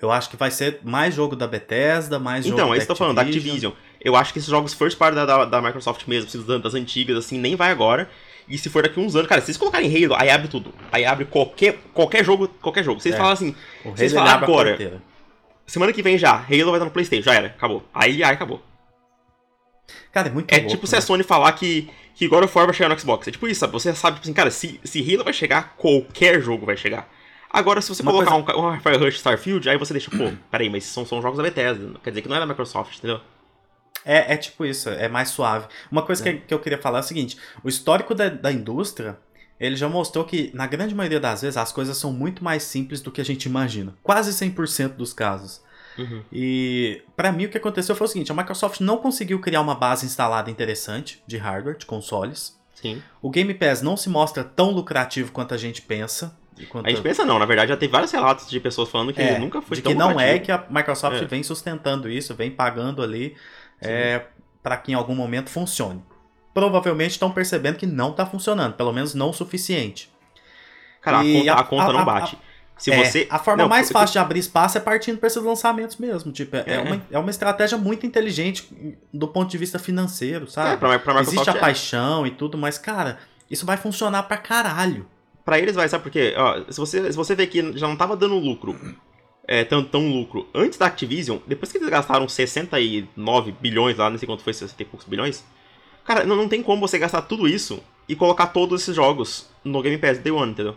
Eu 0.01 0.13
acho 0.13 0.31
que 0.31 0.37
vai 0.37 0.53
ser 0.53 0.81
mais 0.85 1.13
jogo 1.13 1.35
da 1.35 1.49
Bethesda, 1.49 2.21
mais 2.21 2.45
jogo 2.45 2.57
Então, 2.57 2.73
é 2.73 2.77
isso 2.77 2.87
que 2.87 2.93
eu 2.93 2.97
tô 2.97 2.99
falando, 2.99 3.17
da 3.17 3.23
Activision. 3.23 3.73
Eu 4.01 4.15
acho 4.15 4.33
que 4.33 4.39
esses 4.39 4.51
jogos 4.51 4.75
first 4.75 4.97
party 4.97 5.17
da, 5.17 5.25
da, 5.25 5.45
da 5.45 5.63
Microsoft 5.63 6.07
mesmo, 6.07 6.61
das 6.61 6.75
antigas, 6.75 7.17
assim, 7.17 7.39
nem 7.39 7.57
vai 7.57 7.73
agora. 7.73 8.09
E 8.49 8.57
se 8.57 8.69
for 8.69 8.83
daqui 8.83 9.01
uns 9.01 9.17
anos, 9.17 9.29
cara, 9.29 9.41
se 9.41 9.47
vocês 9.47 9.57
colocarem 9.57 9.91
Halo, 9.91 10.15
aí 10.17 10.31
abre 10.31 10.49
tudo. 10.49 10.73
Aí 10.93 11.05
abre 11.05 11.25
qualquer, 11.25 11.79
qualquer 11.93 12.25
jogo, 12.25 12.49
qualquer 12.61 12.85
jogo. 12.85 13.01
Vocês 13.01 13.15
é. 13.15 13.19
falam 13.19 13.33
assim, 13.33 13.55
o 13.85 13.91
vocês 13.91 14.13
falam 14.13 14.31
agora. 14.31 15.03
Semana 15.67 15.93
que 15.93 16.03
vem 16.03 16.17
já, 16.17 16.33
Halo 16.33 16.67
vai 16.67 16.75
estar 16.75 16.85
no 16.85 16.91
Playstation, 16.93 17.25
já 17.25 17.35
era, 17.35 17.49
acabou. 17.49 17.85
Aí, 17.93 18.23
aí 18.23 18.35
acabou. 18.35 18.63
Cara, 20.13 20.29
é 20.29 20.31
muito 20.31 20.53
É 20.53 20.59
louco, 20.59 20.71
tipo 20.71 20.85
né? 20.85 20.89
se 20.89 20.97
a 20.97 21.01
Sony 21.01 21.25
falar 21.25 21.53
que, 21.53 21.91
que 22.15 22.29
God 22.29 22.45
of 22.45 22.57
War 22.57 22.67
vai 22.67 22.75
chegar 22.75 22.89
no 22.89 22.99
Xbox. 22.99 23.27
É 23.27 23.33
tipo 23.33 23.49
isso, 23.49 23.61
sabe? 23.61 23.73
Você 23.73 23.93
sabe, 23.95 24.17
tipo 24.17 24.25
assim, 24.25 24.33
cara, 24.33 24.51
se, 24.51 24.81
se 24.85 25.01
Halo 25.01 25.25
vai 25.25 25.33
chegar, 25.33 25.75
qualquer 25.77 26.41
jogo 26.41 26.65
vai 26.65 26.77
chegar. 26.77 27.09
Agora, 27.51 27.81
se 27.81 27.89
você 27.89 28.03
Uma 28.03 28.13
colocar 28.13 28.31
coisa... 28.31 28.61
um, 28.61 28.75
um 28.75 28.81
Fire 28.81 28.97
Rush 28.97 29.17
Starfield, 29.17 29.69
aí 29.69 29.77
você 29.77 29.93
deixa, 29.93 30.11
pô, 30.11 30.31
peraí, 30.51 30.71
mas 30.71 30.85
são, 30.85 31.05
são 31.05 31.21
jogos 31.21 31.37
da 31.37 31.43
Bethesda. 31.43 31.99
Quer 32.03 32.11
dizer 32.11 32.23
que 32.23 32.29
não 32.29 32.37
é 32.37 32.41
da 32.41 32.47
Microsoft, 32.47 32.99
entendeu? 32.99 33.21
É, 34.07 34.35
é 34.35 34.37
tipo 34.37 34.65
isso, 34.65 34.89
é 34.89 35.09
mais 35.09 35.31
suave. 35.31 35.67
Uma 35.91 36.03
coisa 36.03 36.27
é. 36.29 36.33
que, 36.33 36.39
que 36.39 36.55
eu 36.55 36.61
queria 36.61 36.79
falar 36.79 36.99
é 36.99 37.01
o 37.01 37.05
seguinte: 37.05 37.37
o 37.65 37.69
histórico 37.69 38.15
da, 38.15 38.29
da 38.29 38.53
indústria 38.53 39.19
ele 39.59 39.75
já 39.75 39.89
mostrou 39.89 40.25
que, 40.25 40.51
na 40.55 40.67
grande 40.67 40.95
maioria 40.95 41.19
das 41.19 41.43
vezes, 41.43 41.57
as 41.57 41.73
coisas 41.73 41.97
são 41.97 42.13
muito 42.13 42.45
mais 42.45 42.63
simples 42.63 43.01
do 43.01 43.11
que 43.11 43.21
a 43.21 43.25
gente 43.25 43.47
imagina. 43.47 43.95
Quase 44.03 44.31
100% 44.31 44.91
dos 44.91 45.13
casos. 45.13 45.65
Uhum. 45.99 46.23
E 46.31 47.03
para 47.17 47.33
mim 47.33 47.47
o 47.47 47.49
que 47.49 47.57
aconteceu 47.57 47.97
foi 47.97 48.07
o 48.07 48.09
seguinte: 48.09 48.31
a 48.31 48.35
Microsoft 48.35 48.81
não 48.81 48.99
conseguiu 48.99 49.41
criar 49.41 49.61
uma 49.61 49.75
base 49.75 50.05
instalada 50.05 50.51
interessante 50.51 51.23
de 51.27 51.39
hardware, 51.39 51.79
de 51.79 51.87
consoles. 51.87 52.57
Sim. 52.75 53.03
O 53.23 53.31
Game 53.31 53.53
Pass 53.55 53.81
não 53.81 53.97
se 53.97 54.11
mostra 54.11 54.45
tão 54.45 54.71
lucrativo 54.71 55.33
quanto 55.33 55.55
a 55.55 55.57
gente 55.57 55.81
pensa. 55.81 56.37
Quanto... 56.69 56.87
A 56.87 56.91
gente 56.91 57.03
pensa 57.03 57.25
não, 57.25 57.39
na 57.39 57.47
verdade 57.47 57.71
já 57.71 57.77
tem 57.77 57.89
vários 57.89 58.13
relatos 58.13 58.49
de 58.49 58.61
pessoas 58.61 58.89
falando 58.89 59.13
que 59.13 59.21
é, 59.21 59.39
nunca 59.39 59.61
foi 59.61 59.77
de 59.77 59.83
tão 59.83 59.93
que 59.93 59.99
não 59.99 60.09
lucrativo. 60.09 60.37
é 60.37 60.39
que 60.39 60.53
a 60.53 60.67
Microsoft 60.71 61.23
é. 61.23 61.25
vem 61.27 61.43
sustentando 61.43 62.11
isso, 62.11 62.35
vem 62.35 62.51
pagando 62.51 63.03
ali 63.03 63.35
é, 63.81 64.23
para 64.63 64.77
que 64.77 64.93
em 64.93 64.95
algum 64.95 65.15
momento 65.15 65.51
funcione. 65.51 66.03
provavelmente 66.57 67.11
estão 67.11 67.31
percebendo 67.31 67.77
que 67.77 67.87
não 67.87 68.13
tá 68.13 68.25
funcionando, 68.25 68.73
pelo 68.75 68.91
menos 68.91 69.15
não 69.15 69.29
o 69.29 69.33
suficiente. 69.35 70.11
Cara, 71.03 71.23
e 71.23 71.49
a 71.49 71.57
conta, 71.57 71.61
a, 71.61 71.61
a 71.61 71.65
conta 71.65 71.91
a, 71.91 71.93
não 71.93 72.05
bate. 72.05 72.39
Se 72.79 72.91
é, 72.91 73.05
você... 73.05 73.27
A 73.31 73.39
forma 73.39 73.63
não, 73.63 73.69
mais 73.69 73.91
fácil 73.91 74.15
de 74.15 74.19
abrir 74.19 74.39
espaço 74.39 74.77
é 74.77 74.81
partindo 74.81 75.19
para 75.19 75.27
esses 75.27 75.43
lançamentos 75.43 75.97
mesmo. 75.97 76.33
Tipo, 76.33 76.57
é, 76.57 76.65
é. 76.67 76.79
Uma, 76.81 77.03
é 77.11 77.19
uma 77.19 77.31
estratégia 77.31 77.77
muito 77.79 78.07
inteligente 78.07 78.69
do 79.13 79.29
ponto 79.29 79.51
de 79.51 79.59
vista 79.59 79.79
financeiro, 79.79 80.49
sabe? 80.49 80.75
É, 80.75 80.77
pra, 80.77 80.99
pra 80.99 81.21
Existe 81.21 81.51
a 81.51 81.55
é. 81.55 81.59
paixão 81.59 82.27
e 82.27 82.31
tudo, 82.31 82.57
mas, 82.59 82.79
cara, 82.79 83.19
isso 83.51 83.65
vai 83.65 83.77
funcionar 83.77 84.23
pra 84.25 84.37
caralho. 84.37 85.07
Pra 85.45 85.59
eles 85.59 85.75
vai, 85.75 85.89
sabe 85.89 86.05
por 86.05 86.11
quê? 86.11 86.35
Ó, 86.37 86.65
se, 86.71 86.79
você, 86.79 87.13
se 87.13 87.17
você 87.17 87.35
vê 87.35 87.47
que 87.47 87.79
já 87.79 87.87
não 87.87 87.97
tava 87.97 88.17
dando 88.17 88.39
lucro, 88.39 88.79
é, 89.47 89.65
tão, 89.65 89.85
tão 89.85 90.09
lucro 90.11 90.49
antes 90.55 90.79
da 90.79 90.87
Activision, 90.87 91.39
depois 91.47 91.71
que 91.71 91.79
eles 91.79 91.89
gastaram 91.89 92.29
69 92.29 93.53
bilhões 93.53 93.97
lá, 93.97 94.11
não 94.11 94.19
sei 94.19 94.27
quanto 94.27 94.43
foi, 94.43 94.53
60 94.53 94.83
e 94.83 94.85
poucos 94.85 95.07
bilhões, 95.07 95.45
cara, 96.05 96.25
não, 96.25 96.37
não 96.37 96.49
tem 96.49 96.63
como 96.63 96.87
você 96.87 96.99
gastar 96.99 97.23
tudo 97.23 97.49
isso 97.49 97.83
e 98.09 98.17
colocar 98.17 98.49
todos 98.49 98.83
esses 98.83 98.95
jogos 98.95 99.49
no 99.65 99.83
Game 99.83 99.99
Pass 99.99 100.19
Day 100.19 100.33
One, 100.33 100.53
entendeu? 100.53 100.77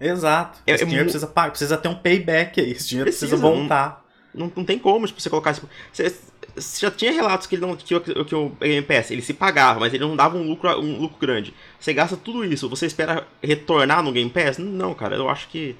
Exato. 0.00 0.60
É, 0.66 0.74
Esse 0.74 0.84
é 0.84 0.86
dinheiro 0.86 1.06
precisa, 1.06 1.26
precisa 1.26 1.76
ter 1.76 1.88
um 1.88 1.94
payback 1.94 2.60
aí. 2.60 2.70
Esse 2.70 2.88
dinheiro 2.88 3.10
precisa, 3.10 3.36
precisa 3.36 3.50
voltar. 3.50 4.04
Não, 4.32 4.46
não, 4.46 4.52
não, 4.56 4.64
tem 4.64 4.78
como 4.78 5.06
tipo, 5.06 5.20
você 5.20 5.28
colocar. 5.28 5.54
Tipo, 5.54 5.68
você, 5.92 6.14
você, 6.54 6.86
já 6.86 6.90
tinha 6.90 7.12
relatos 7.12 7.46
que, 7.46 7.56
ele 7.56 7.62
não, 7.62 7.74
que, 7.74 7.98
que, 7.98 8.24
que 8.24 8.34
o 8.34 8.50
Game 8.60 8.86
Pass 8.86 9.10
ele 9.10 9.22
se 9.22 9.34
pagava, 9.34 9.80
mas 9.80 9.92
ele 9.92 10.04
não 10.04 10.14
dava 10.14 10.36
um 10.36 10.46
lucro, 10.46 10.70
um 10.80 11.00
lucro 11.00 11.18
grande. 11.18 11.52
Você 11.80 11.92
gasta 11.92 12.16
tudo 12.16 12.44
isso, 12.44 12.68
você 12.68 12.86
espera 12.86 13.26
retornar 13.42 14.02
no 14.02 14.12
Game 14.12 14.30
Pass? 14.30 14.58
Não, 14.58 14.94
cara, 14.94 15.16
eu 15.16 15.28
acho 15.28 15.48
que. 15.48 15.74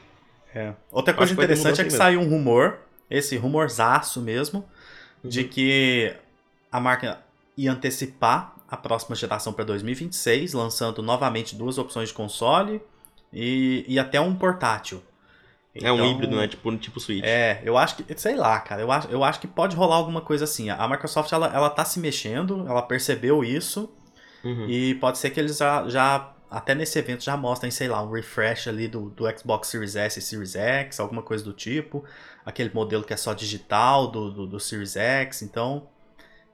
É. 0.54 0.72
Outra 0.90 1.14
coisa 1.14 1.32
interessante 1.32 1.80
é 1.80 1.84
que 1.84 1.90
saiu 1.90 2.20
um 2.20 2.28
rumor, 2.28 2.78
esse 3.10 3.36
rumorzaço 3.36 4.20
mesmo, 4.20 4.64
uhum. 5.22 5.30
de 5.30 5.44
que 5.44 6.14
a 6.70 6.80
marca 6.80 7.20
ia 7.56 7.72
antecipar 7.72 8.54
a 8.68 8.76
próxima 8.76 9.16
geração 9.16 9.52
para 9.52 9.64
2026, 9.64 10.52
lançando 10.52 11.02
novamente 11.02 11.56
duas 11.56 11.78
opções 11.78 12.10
de 12.10 12.14
console 12.14 12.82
e, 13.32 13.84
e 13.88 13.98
até 13.98 14.20
um 14.20 14.34
portátil. 14.34 15.02
Então, 15.74 15.88
é 15.88 15.92
um 15.92 15.96
então, 15.96 16.10
híbrido, 16.10 16.36
né? 16.36 16.48
Tipo, 16.48 16.76
tipo 16.76 17.00
Switch. 17.00 17.24
É, 17.24 17.60
eu 17.64 17.78
acho 17.78 17.96
que, 17.96 18.18
sei 18.18 18.36
lá, 18.36 18.58
cara, 18.60 18.82
eu 18.82 18.90
acho, 18.90 19.08
eu 19.08 19.22
acho 19.22 19.40
que 19.40 19.46
pode 19.46 19.76
rolar 19.76 19.96
alguma 19.96 20.20
coisa 20.20 20.44
assim. 20.44 20.70
A 20.70 20.88
Microsoft, 20.88 21.32
ela, 21.32 21.46
ela 21.54 21.70
tá 21.70 21.84
se 21.84 22.00
mexendo, 22.00 22.66
ela 22.68 22.82
percebeu 22.82 23.44
isso, 23.44 23.88
uhum. 24.44 24.68
e 24.68 24.94
pode 24.96 25.18
ser 25.18 25.30
que 25.30 25.38
eles 25.38 25.56
já, 25.56 25.88
já, 25.88 26.32
até 26.50 26.74
nesse 26.74 26.98
evento, 26.98 27.22
já 27.22 27.36
mostrem, 27.36 27.70
sei 27.70 27.88
lá, 27.88 28.02
um 28.02 28.10
refresh 28.10 28.68
ali 28.68 28.88
do, 28.88 29.10
do 29.10 29.24
Xbox 29.36 29.68
Series 29.68 29.96
S 29.96 30.18
e 30.18 30.22
Series 30.22 30.56
X, 30.56 30.98
alguma 30.98 31.22
coisa 31.22 31.44
do 31.44 31.52
tipo. 31.52 32.04
Aquele 32.44 32.70
modelo 32.72 33.04
que 33.04 33.12
é 33.12 33.16
só 33.16 33.34
digital 33.34 34.10
do, 34.10 34.30
do, 34.30 34.46
do 34.46 34.60
Series 34.60 34.96
X, 34.96 35.42
então 35.42 35.88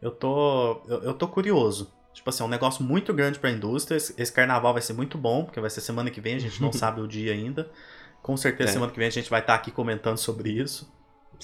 eu 0.03 0.11
tô, 0.11 0.83
eu, 0.89 1.03
eu 1.05 1.15
tô 1.15 1.29
curioso. 1.29 1.93
Tipo 2.13 2.31
assim, 2.31 2.43
é 2.43 2.47
um 2.47 2.51
negócio 2.51 2.85
muito 2.85 3.13
grande 3.13 3.39
para 3.39 3.51
a 3.51 3.53
indústria. 3.53 3.97
Esse 3.97 4.33
carnaval 4.33 4.73
vai 4.73 4.83
ser 4.83 4.93
muito 4.93 5.17
bom, 5.19 5.45
porque 5.45 5.61
vai 5.61 5.71
ser 5.71 5.81
semana 5.81 6.11
que 6.11 6.21
vem, 6.21 6.37
a 6.37 6.39
gente 6.39 6.61
não 6.61 6.71
sabe 6.73 7.01
o 7.01 7.09
dia 7.09 7.33
ainda. 7.33 7.71
Com 8.23 8.37
certeza, 8.37 8.71
é. 8.71 8.73
semana 8.73 8.93
que 8.93 8.99
vem 8.99 9.09
a 9.09 9.11
gente 9.11 9.29
vai 9.29 9.41
estar 9.41 9.55
tá 9.55 9.59
aqui 9.59 9.71
comentando 9.71 10.19
sobre 10.19 10.51
isso. 10.51 10.93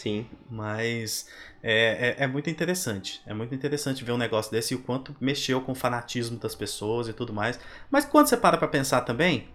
Sim. 0.00 0.26
Mas 0.50 1.28
é, 1.62 2.16
é, 2.19 2.25
é, 2.25 2.26
muito 2.26 2.49
interessante. 2.49 3.21
É 3.26 3.35
muito 3.35 3.54
interessante 3.54 4.02
ver 4.02 4.12
um 4.12 4.16
negócio 4.16 4.50
desse 4.50 4.73
e 4.73 4.76
o 4.76 4.80
quanto 4.80 5.14
mexeu 5.21 5.61
com 5.61 5.73
o 5.73 5.75
fanatismo 5.75 6.38
das 6.38 6.54
pessoas 6.54 7.07
e 7.07 7.12
tudo 7.12 7.35
mais. 7.35 7.61
Mas 7.90 8.07
quando 8.07 8.26
você 8.26 8.37
para 8.37 8.57
pra 8.57 8.66
pensar 8.66 9.02
também, 9.02 9.49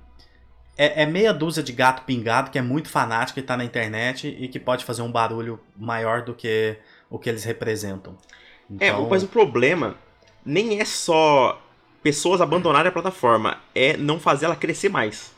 é, 0.78 1.02
é 1.02 1.06
meia 1.08 1.34
dúzia 1.34 1.64
de 1.64 1.74
gato 1.74 2.04
pingado 2.04 2.52
que 2.52 2.60
é 2.60 2.62
muito 2.62 2.90
fanático 2.90 3.40
e 3.40 3.42
tá 3.42 3.58
na 3.58 3.66
internet 3.66 4.28
e 4.28 4.48
que 4.48 4.60
pode 4.60 4.86
fazer 4.86 5.02
um 5.02 5.12
barulho 5.12 5.60
maior 5.76 6.22
do 6.22 6.36
que 6.36 6.78
o 7.10 7.18
que 7.18 7.28
eles 7.28 7.44
representam. 7.44 8.16
É, 8.80 8.90
então... 8.90 9.06
É, 9.06 9.10
mas 9.10 9.24
o 9.24 9.28
problema 9.28 9.98
nem 10.46 10.80
é 10.80 10.86
só 10.86 11.60
pessoas 12.04 12.40
abandonarem 12.40 12.90
a 12.90 12.92
plataforma, 12.92 13.58
é 13.74 13.98
não 13.98 14.20
fazer 14.20 14.46
ela 14.46 14.56
crescer 14.56 14.90
mais. 14.90 15.35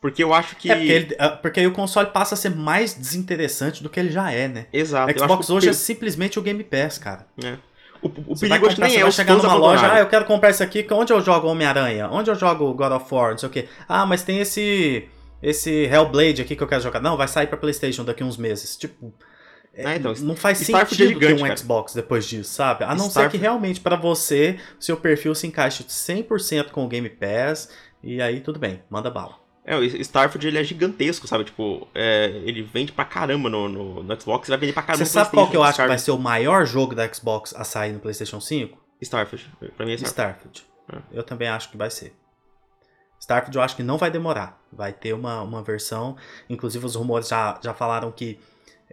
Porque 0.00 0.22
eu 0.22 0.32
acho 0.32 0.56
que. 0.56 0.70
É 0.70 0.74
porque, 0.74 0.92
ele, 0.92 1.16
ah, 1.18 1.30
porque 1.30 1.60
aí 1.60 1.66
o 1.66 1.72
console 1.72 2.08
passa 2.10 2.34
a 2.34 2.38
ser 2.38 2.50
mais 2.50 2.94
desinteressante 2.94 3.82
do 3.82 3.90
que 3.90 3.98
ele 3.98 4.10
já 4.10 4.30
é, 4.30 4.46
né? 4.46 4.66
Exato. 4.72 5.12
O 5.12 5.18
Xbox 5.18 5.50
hoje 5.50 5.68
é 5.68 5.72
simplesmente 5.72 6.38
o 6.38 6.42
Game 6.42 6.62
Pass, 6.62 6.98
cara. 6.98 7.26
É. 7.42 7.56
O, 8.00 8.08
o 8.32 8.38
perigo 8.38 8.66
acho 8.66 8.76
que 8.76 8.82
nem 8.82 8.96
é 8.96 9.02
vai 9.02 9.10
chegar 9.10 9.34
numa 9.34 9.54
loja, 9.54 9.92
ah, 9.92 9.98
eu 9.98 10.06
quero 10.06 10.24
comprar 10.24 10.50
isso 10.50 10.62
aqui, 10.62 10.86
onde 10.92 11.12
eu 11.12 11.20
jogo 11.20 11.48
Homem-Aranha? 11.48 12.08
Onde 12.08 12.30
eu 12.30 12.36
jogo 12.36 12.72
God 12.72 12.92
of 12.92 13.12
War? 13.12 13.32
Não 13.32 13.38
sei 13.38 13.48
o 13.48 13.52
quê. 13.52 13.68
Ah, 13.88 14.06
mas 14.06 14.22
tem 14.22 14.38
esse 14.38 15.08
esse 15.42 15.70
Hellblade 15.70 16.42
aqui 16.42 16.54
que 16.54 16.62
eu 16.62 16.68
quero 16.68 16.82
jogar. 16.82 17.00
Não, 17.00 17.16
vai 17.16 17.28
sair 17.28 17.46
pra 17.46 17.56
PlayStation 17.56 18.04
daqui 18.04 18.22
uns 18.22 18.36
meses. 18.36 18.76
Tipo, 18.76 19.12
é, 19.74 19.96
então, 19.96 20.12
não 20.20 20.34
faz 20.34 20.60
Starfield 20.60 20.90
sentido 20.90 21.04
é 21.04 21.14
gigante, 21.14 21.34
ter 21.36 21.42
um 21.42 21.46
cara. 21.46 21.56
Xbox 21.56 21.94
depois 21.94 22.26
disso, 22.26 22.52
sabe? 22.52 22.84
A 22.84 22.88
não 22.88 23.06
Starfield... 23.06 23.30
ser 23.30 23.30
que 23.30 23.36
realmente 23.36 23.80
para 23.80 23.96
você, 23.96 24.58
seu 24.78 24.96
perfil 24.96 25.34
se 25.34 25.46
encaixe 25.46 25.84
100% 25.84 26.70
com 26.70 26.84
o 26.84 26.88
Game 26.88 27.08
Pass, 27.08 27.70
e 28.02 28.20
aí 28.20 28.40
tudo 28.40 28.58
bem, 28.58 28.82
manda 28.90 29.10
bala. 29.10 29.47
É, 29.70 29.76
o 29.76 29.84
Starfield 29.84 30.48
ele 30.48 30.56
é 30.56 30.64
gigantesco, 30.64 31.26
sabe? 31.26 31.44
Tipo, 31.44 31.86
é, 31.94 32.40
ele 32.46 32.62
vende 32.62 32.90
pra 32.90 33.04
caramba 33.04 33.50
no, 33.50 33.68
no, 33.68 34.02
no 34.02 34.20
Xbox, 34.20 34.48
vai 34.48 34.56
vender 34.56 34.72
pra 34.72 34.82
caramba 34.82 35.04
Você 35.04 35.10
sabe 35.10 35.30
qual 35.30 35.50
que 35.50 35.54
eu 35.58 35.62
acho 35.62 35.72
Starfield. 35.72 35.88
que 35.88 35.88
vai 35.90 35.98
ser 35.98 36.10
o 36.12 36.18
maior 36.18 36.64
jogo 36.64 36.94
da 36.94 37.06
Xbox 37.12 37.54
a 37.54 37.64
sair 37.64 37.92
no 37.92 38.00
PlayStation 38.00 38.40
5? 38.40 38.78
Starfield. 39.02 39.46
Pra 39.76 39.84
mim 39.84 39.92
é 39.92 39.96
Starfield. 39.96 40.64
Starfield. 40.86 41.12
É. 41.12 41.18
Eu 41.18 41.22
também 41.22 41.48
acho 41.48 41.70
que 41.70 41.76
vai 41.76 41.90
ser. 41.90 42.14
Starfield 43.20 43.58
eu 43.58 43.62
acho 43.62 43.76
que 43.76 43.82
não 43.82 43.98
vai 43.98 44.10
demorar. 44.10 44.58
Vai 44.72 44.90
ter 44.90 45.12
uma, 45.12 45.42
uma 45.42 45.62
versão. 45.62 46.16
Inclusive, 46.48 46.86
os 46.86 46.94
rumores 46.94 47.28
já, 47.28 47.60
já 47.62 47.74
falaram 47.74 48.10
que 48.10 48.40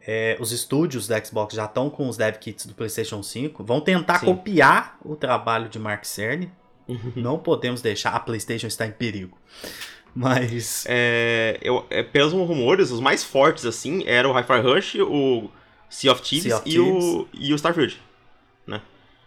é, 0.06 0.36
os 0.42 0.52
estúdios 0.52 1.08
da 1.08 1.24
Xbox 1.24 1.56
já 1.56 1.66
estão 1.66 1.90
com 1.90 2.10
os 2.10 2.18
dev 2.18 2.36
kits 2.36 2.66
do 2.66 2.74
PlayStation 2.74 3.24
5, 3.24 3.64
vão 3.64 3.80
tentar 3.80 4.20
Sim. 4.20 4.26
copiar 4.26 4.98
o 5.06 5.16
trabalho 5.16 5.70
de 5.70 5.80
Mark 5.80 6.04
Cerny. 6.04 6.52
Uhum. 6.86 7.14
Não 7.16 7.40
podemos 7.40 7.82
deixar, 7.82 8.12
a 8.12 8.20
PlayStation 8.20 8.68
está 8.68 8.86
em 8.86 8.92
perigo. 8.92 9.38
Mas. 10.17 10.86
É, 10.88 11.60
eu, 11.62 11.86
é, 11.89 12.01
pelos 12.01 12.32
rumores, 12.32 12.89
os 12.89 13.01
mais 13.01 13.23
fortes 13.23 13.65
assim 13.65 14.04
eram 14.08 14.32
o 14.32 14.34
Hi-Fi 14.34 14.62
Rush, 14.62 14.95
o 15.01 15.49
Sea 15.89 16.12
of 16.13 16.21
Thieves, 16.21 16.43
sea 16.45 16.58
of 16.58 16.69
e, 16.69 16.80
O, 16.80 17.28
e 17.34 17.51
o 17.51 17.56
Starfield. 17.56 17.99
Né? 18.65 18.82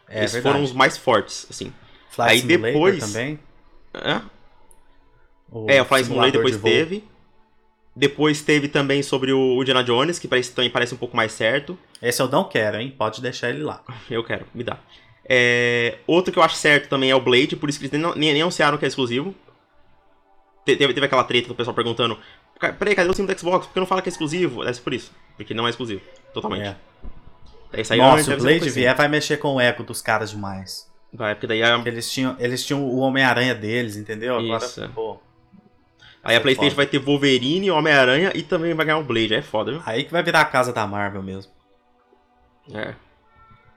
É, 0.09 0.25
Esses 0.25 0.33
verdade. 0.35 0.55
foram 0.55 0.65
os 0.65 0.73
mais 0.73 0.97
fortes, 0.97 1.47
assim. 1.51 1.73
Flight 2.11 2.33
Aí 2.33 2.41
Simulator 2.41 2.73
depois. 2.73 2.99
também. 3.01 3.39
É, 3.93 4.21
o 5.51 5.71
é 5.71 5.83
o 5.83 5.85
Flight 5.85 6.07
Simulator 6.07 6.33
depois 6.33 6.57
de 6.57 6.63
teve. 6.63 7.05
Depois 7.95 8.41
teve 8.43 8.69
também 8.69 9.03
sobre 9.03 9.33
o 9.33 9.61
Indiana 9.61 9.83
Jones, 9.83 10.19
que 10.19 10.29
parece, 10.29 10.53
também 10.53 10.71
parece 10.71 10.95
um 10.95 10.99
pouco 10.99 11.17
mais 11.17 11.33
certo. 11.33 11.77
Esse 12.01 12.23
eu 12.23 12.29
não 12.29 12.45
quero, 12.45 12.79
hein? 12.79 12.95
Pode 12.97 13.21
deixar 13.21 13.51
ele 13.51 13.63
lá. 13.63 13.83
Eu 14.09 14.23
quero, 14.23 14.47
me 14.55 14.63
dá. 14.63 14.79
É... 15.29 15.99
Outro 16.07 16.33
que 16.33 16.39
eu 16.39 16.43
acho 16.43 16.55
certo 16.55 16.89
também 16.89 17.11
é 17.11 17.15
o 17.15 17.21
Blade, 17.21 17.57
por 17.57 17.69
isso 17.69 17.79
que 17.79 17.87
eles 17.87 18.01
nem, 18.17 18.33
nem 18.33 18.43
anunciaram 18.43 18.79
que 18.79 18.85
é 18.85 18.89
exclusivo. 18.89 19.35
Teve, 20.77 20.95
teve 20.95 21.07
aquela 21.07 21.25
treta 21.25 21.49
do 21.49 21.55
pessoal 21.55 21.75
perguntando: 21.75 22.19
peraí, 22.79 22.95
cadê 22.95 23.09
o 23.09 23.15
símbolo 23.15 23.35
do 23.35 23.41
Xbox? 23.41 23.67
Por 23.67 23.73
que 23.73 23.81
não 23.81 23.87
fala 23.87 24.03
que 24.03 24.09
é 24.09 24.13
exclusivo? 24.13 24.65
É 24.65 24.73
por 24.73 24.93
isso. 24.93 25.13
Porque 25.37 25.55
não 25.55 25.67
é 25.67 25.71
exclusivo. 25.71 26.01
Totalmente. 26.35 26.69
É. 26.69 26.77
Daí 27.71 27.99
Nossa, 27.99 28.35
o 28.35 28.39
Blade 28.39 28.71
vier 28.71 28.97
vai 28.97 29.09
mexer 29.09 29.37
com 29.37 29.55
o 29.55 29.61
ego 29.61 29.83
dos 29.83 30.01
caras 30.01 30.31
demais. 30.31 30.89
Vai, 31.13 31.35
porque 31.35 31.47
daí 31.47 31.63
é... 31.63 31.83
eles, 31.87 32.11
tinham, 32.11 32.37
eles 32.39 32.65
tinham 32.65 32.83
o 32.83 32.99
Homem-Aranha 32.99 33.55
deles, 33.55 33.97
entendeu? 33.97 34.41
Isso. 34.41 34.81
Agora, 34.81 34.93
pô. 34.95 35.19
Aí 36.23 36.37
a 36.37 36.41
PlayStation 36.41 36.75
foda. 36.75 36.85
vai 36.85 36.87
ter 36.87 36.99
Wolverine, 36.99 37.71
Homem-Aranha 37.71 38.33
e 38.35 38.43
também 38.43 38.75
vai 38.75 38.85
ganhar 38.85 38.99
o 38.99 39.05
Blade. 39.05 39.35
É 39.35 39.43
foda, 39.43 39.73
viu? 39.73 39.83
Aí 39.87 40.05
que 40.05 40.13
vai 40.13 40.23
virar 40.23 40.41
a 40.41 40.45
casa 40.45 40.73
da 40.73 40.87
Marvel 40.87 41.23
mesmo. 41.23 41.53
É. 42.75 42.95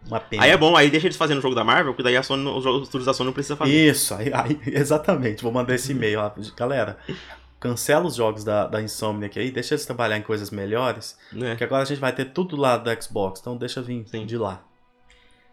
Uma 0.07 0.19
pena. 0.19 0.43
Aí 0.43 0.51
é 0.51 0.57
bom, 0.57 0.75
aí 0.75 0.89
deixa 0.89 1.07
eles 1.07 1.17
fazendo 1.17 1.37
o 1.37 1.41
jogo 1.41 1.55
da 1.55 1.63
Marvel, 1.63 1.93
porque 1.93 2.03
daí 2.03 2.17
a 2.17 2.23
Sony, 2.23 2.47
os 2.47 2.63
jogos 2.63 3.05
da 3.05 3.13
Sony 3.13 3.27
não 3.27 3.33
precisa 3.33 3.55
fazer. 3.55 3.71
Isso, 3.71 4.13
aí, 4.13 4.31
aí 4.33 4.59
exatamente. 4.67 5.43
Vou 5.43 5.51
mandar 5.51 5.75
esse 5.75 5.91
e-mail 5.91 6.19
lá. 6.19 6.33
Galera, 6.57 6.97
cancela 7.59 8.05
os 8.05 8.15
jogos 8.15 8.43
da, 8.43 8.67
da 8.67 8.81
Insomniac 8.81 9.39
aí, 9.39 9.51
deixa 9.51 9.75
eles 9.75 9.85
trabalhar 9.85 10.17
em 10.17 10.21
coisas 10.21 10.49
melhores. 10.49 11.17
É. 11.39 11.55
Que 11.55 11.63
agora 11.63 11.83
a 11.83 11.85
gente 11.85 11.99
vai 11.99 12.11
ter 12.11 12.25
tudo 12.25 12.55
lá 12.55 12.75
do 12.77 12.89
Xbox, 13.01 13.39
então 13.39 13.55
deixa 13.55 13.81
vir 13.81 14.03
Sim. 14.07 14.25
de 14.25 14.37
lá. 14.37 14.63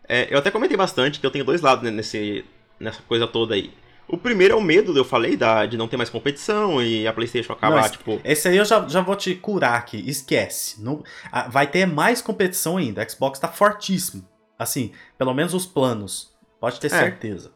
É, 0.08 0.26
eu 0.32 0.38
até 0.38 0.50
comentei 0.50 0.76
bastante 0.76 1.20
que 1.20 1.26
eu 1.26 1.30
tenho 1.30 1.44
dois 1.44 1.61
lados 1.61 1.88
nesse, 1.92 2.44
nessa 2.80 3.02
coisa 3.02 3.26
toda 3.26 3.54
aí. 3.54 3.70
O 4.08 4.16
primeiro 4.16 4.54
é 4.54 4.56
o 4.56 4.62
medo, 4.62 4.96
eu 4.96 5.04
falei, 5.04 5.37
da, 5.37 5.66
de 5.66 5.76
não 5.76 5.87
ter 5.87 5.98
mais 5.98 6.08
competição 6.08 6.82
e 6.82 7.06
a 7.06 7.12
PlayStation 7.12 7.52
acabar, 7.52 7.82
não, 7.82 7.90
tipo. 7.90 8.18
Esse 8.24 8.48
aí 8.48 8.56
eu 8.56 8.64
já, 8.64 8.88
já 8.88 9.02
vou 9.02 9.14
te 9.14 9.34
curar 9.34 9.74
aqui, 9.74 10.02
esquece. 10.08 10.82
Não, 10.82 11.04
vai 11.50 11.66
ter 11.66 11.84
mais 11.84 12.22
competição 12.22 12.78
ainda. 12.78 13.02
A 13.02 13.08
Xbox 13.08 13.38
tá 13.38 13.48
fortíssimo. 13.48 14.26
Assim, 14.58 14.92
pelo 15.16 15.32
menos 15.32 15.54
os 15.54 15.64
planos. 15.64 16.32
Pode 16.60 16.80
ter 16.80 16.88
é. 16.88 16.90
certeza. 16.90 17.52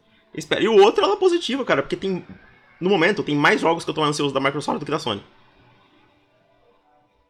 E 0.59 0.67
o 0.67 0.81
outro 0.81 1.03
é 1.03 1.07
lá 1.07 1.17
positivo, 1.17 1.65
cara, 1.65 1.81
porque 1.81 1.95
tem. 1.95 2.25
No 2.79 2.89
momento, 2.89 3.23
tem 3.23 3.35
mais 3.35 3.61
jogos 3.61 3.83
que 3.83 3.89
eu 3.89 3.93
tô 3.93 4.03
ansioso 4.03 4.33
da 4.33 4.39
Microsoft 4.39 4.79
do 4.79 4.85
que 4.85 4.91
da 4.91 4.99
Sony. 4.99 5.23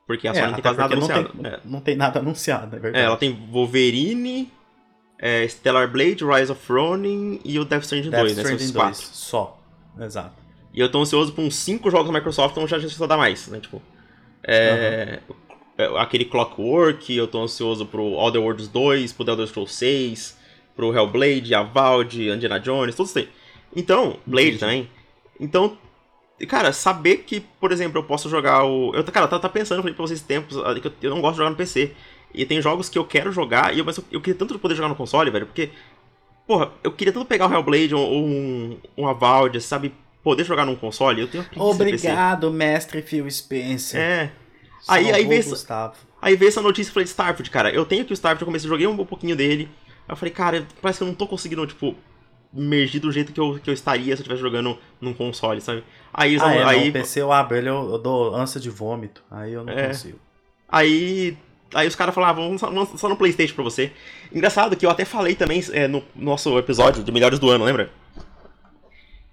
Porque 0.07 0.27
a 0.27 0.31
é, 0.31 0.35
Sony 0.35 0.53
tem 0.53 0.61
quase 0.61 0.77
nada 0.77 0.93
anunciado. 0.93 1.31
Não 1.33 1.43
tem, 1.43 1.51
é. 1.51 1.59
não 1.65 1.81
tem 1.81 1.95
nada 1.95 2.19
anunciado, 2.21 2.75
é 2.75 2.79
verdade. 2.79 3.03
É, 3.03 3.07
ela 3.07 3.17
tem 3.17 3.33
Wolverine, 3.51 4.51
é, 5.19 5.47
Stellar 5.47 5.91
Blade, 5.91 6.23
Rise 6.23 6.51
of 6.51 6.71
Ronin 6.71 7.39
e 7.43 7.59
o 7.59 7.65
Death 7.65 7.83
Stranding 7.83 8.09
Death 8.09 8.21
2, 8.21 8.31
Stranding 8.31 8.51
né? 8.51 8.57
São 8.57 8.65
esses 8.65 8.71
2, 8.71 8.85
quatro. 8.85 9.15
Só. 9.15 9.59
Exato. 9.99 10.43
E 10.73 10.79
eu 10.79 10.89
tô 10.89 11.01
ansioso 11.01 11.33
por 11.33 11.43
uns 11.43 11.55
5 11.55 11.89
jogos 11.91 12.07
da 12.07 12.13
Microsoft, 12.13 12.51
então 12.51 12.67
já 12.67 12.79
já 12.79 13.05
dá 13.05 13.17
mais, 13.17 13.47
né? 13.47 13.59
Tipo. 13.59 13.81
É, 14.45 15.19
uhum. 15.29 15.35
Aquele 15.97 16.25
Clockwork, 16.25 17.15
eu 17.15 17.27
tô 17.27 17.41
ansioso 17.41 17.85
pro 17.85 18.13
Other 18.13 18.41
Worlds 18.41 18.67
2, 18.67 19.11
pro 19.13 19.25
The 19.25 19.31
Elder 19.31 19.47
Scrolls 19.47 19.73
6. 19.73 20.37
pro 20.75 20.93
Hellblade, 20.93 21.53
a 21.53 21.63
Valve, 21.63 22.29
Indiana 22.29 22.59
Jones, 22.59 22.95
todos 22.95 23.11
têm. 23.11 23.27
Então, 23.75 24.17
Blade 24.25 24.49
Entendi. 24.49 24.59
também. 24.59 24.89
Então, 25.39 25.77
cara, 26.47 26.71
saber 26.71 27.17
que, 27.17 27.39
por 27.59 27.71
exemplo, 27.71 27.99
eu 27.99 28.03
posso 28.03 28.29
jogar 28.29 28.63
o. 28.65 28.93
Eu, 28.93 29.03
cara, 29.05 29.25
eu 29.25 29.29
tava 29.29 29.49
pensando, 29.49 29.81
falei 29.81 29.95
pra 29.95 30.05
vocês 30.05 30.21
tempos, 30.21 30.57
ah, 30.57 30.75
que 30.79 30.91
eu 31.05 31.09
não 31.09 31.21
gosto 31.21 31.33
de 31.33 31.37
jogar 31.39 31.49
no 31.49 31.55
PC. 31.55 31.91
E 32.33 32.45
tem 32.45 32.61
jogos 32.61 32.89
que 32.89 32.97
eu 32.97 33.05
quero 33.05 33.31
jogar, 33.31 33.73
e 33.75 33.79
eu, 33.79 33.85
mas 33.85 33.97
eu, 33.97 34.03
eu 34.11 34.21
queria 34.21 34.37
tanto 34.37 34.57
poder 34.57 34.75
jogar 34.75 34.89
no 34.89 34.95
console, 34.95 35.29
velho, 35.29 35.45
porque. 35.45 35.69
Porra, 36.45 36.71
eu 36.83 36.91
queria 36.91 37.13
tanto 37.13 37.25
pegar 37.25 37.47
o 37.47 37.53
Hellblade 37.53 37.95
ou 37.95 38.25
um, 38.25 38.77
um 38.97 39.07
Avald, 39.07 39.59
sabe? 39.61 39.93
Poder 40.21 40.43
jogar 40.43 40.65
num 40.65 40.75
console, 40.75 41.21
eu 41.21 41.27
tenho 41.27 41.45
Obrigado, 41.57 42.51
mestre 42.51 43.01
Phil 43.01 43.29
Spencer. 43.29 43.99
É. 43.99 44.31
Aí, 44.87 45.11
aí 45.11 45.25
veio, 45.25 45.39
essa, 45.39 45.93
aí 46.21 46.35
veio 46.35 46.49
essa 46.49 46.61
notícia 46.61 46.89
e 46.89 46.93
falei, 46.93 47.05
Starfield, 47.05 47.49
cara, 47.49 47.71
eu 47.71 47.85
tenho 47.85 48.03
aqui 48.03 48.11
o 48.11 48.15
Starfield, 48.15 48.41
eu 48.41 48.45
comecei, 48.45 48.69
joguei 48.69 48.87
um 48.87 49.05
pouquinho 49.05 49.35
dele. 49.35 49.69
Aí 50.07 50.13
eu 50.13 50.15
falei, 50.15 50.33
cara, 50.33 50.67
parece 50.81 50.99
que 50.99 51.03
eu 51.03 51.07
não 51.07 51.15
tô 51.15 51.27
conseguindo, 51.27 51.65
tipo, 51.65 51.95
emergir 52.55 52.99
do 52.99 53.11
jeito 53.11 53.31
que 53.31 53.39
eu, 53.39 53.59
que 53.63 53.69
eu 53.69 53.73
estaria 53.73 54.05
se 54.05 54.11
eu 54.11 54.23
estivesse 54.23 54.41
jogando 54.41 54.77
num 54.99 55.13
console, 55.13 55.61
sabe? 55.61 55.83
Aí, 56.13 56.37
ah, 56.39 56.53
é, 56.53 56.63
aí... 56.63 56.85
Não, 56.85 56.91
PC 56.91 57.21
eu 57.21 57.31
abro 57.31 57.57
ele, 57.57 57.69
eu, 57.69 57.91
eu 57.91 57.97
dou 57.97 58.35
ânsia 58.35 58.59
de 58.59 58.69
vômito, 58.69 59.23
aí 59.31 59.53
eu 59.53 59.63
não 59.63 59.73
é. 59.73 59.87
consigo. 59.87 60.19
Aí 60.67 61.37
Aí 61.73 61.87
os 61.87 61.95
caras 61.95 62.13
falavam, 62.13 62.43
ah, 62.43 62.57
vamos 62.57 62.61
só, 62.61 62.97
só 62.97 63.09
no 63.09 63.17
Playstation 63.17 63.55
pra 63.55 63.63
você. 63.63 63.91
Engraçado 64.31 64.75
que 64.75 64.85
eu 64.85 64.89
até 64.89 65.05
falei 65.05 65.35
também 65.35 65.63
é, 65.71 65.87
no 65.87 66.03
nosso 66.15 66.57
episódio 66.57 67.03
de 67.03 67.11
Melhores 67.11 67.39
do 67.39 67.49
Ano, 67.49 67.65
lembra? 67.65 67.89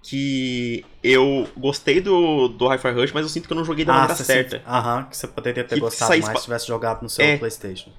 Que 0.03 0.83
eu 1.03 1.47
gostei 1.55 2.01
do, 2.01 2.47
do 2.47 2.67
Hi-Fi 2.67 2.91
Rush, 2.91 3.11
mas 3.11 3.23
eu 3.23 3.29
sinto 3.29 3.47
que 3.47 3.53
eu 3.53 3.57
não 3.57 3.63
joguei 3.63 3.85
da 3.85 3.93
ah, 3.93 3.97
maneira 3.99 4.15
certa. 4.15 4.61
Aham, 4.67 5.03
que 5.03 5.15
você 5.15 5.27
poderia 5.27 5.63
ter 5.63 5.75
que 5.75 5.81
gostado 5.81 6.09
mais 6.09 6.39
se 6.39 6.43
tivesse 6.43 6.67
jogado 6.67 7.03
no 7.03 7.09
seu 7.09 7.23
é. 7.23 7.37
Playstation. 7.37 7.91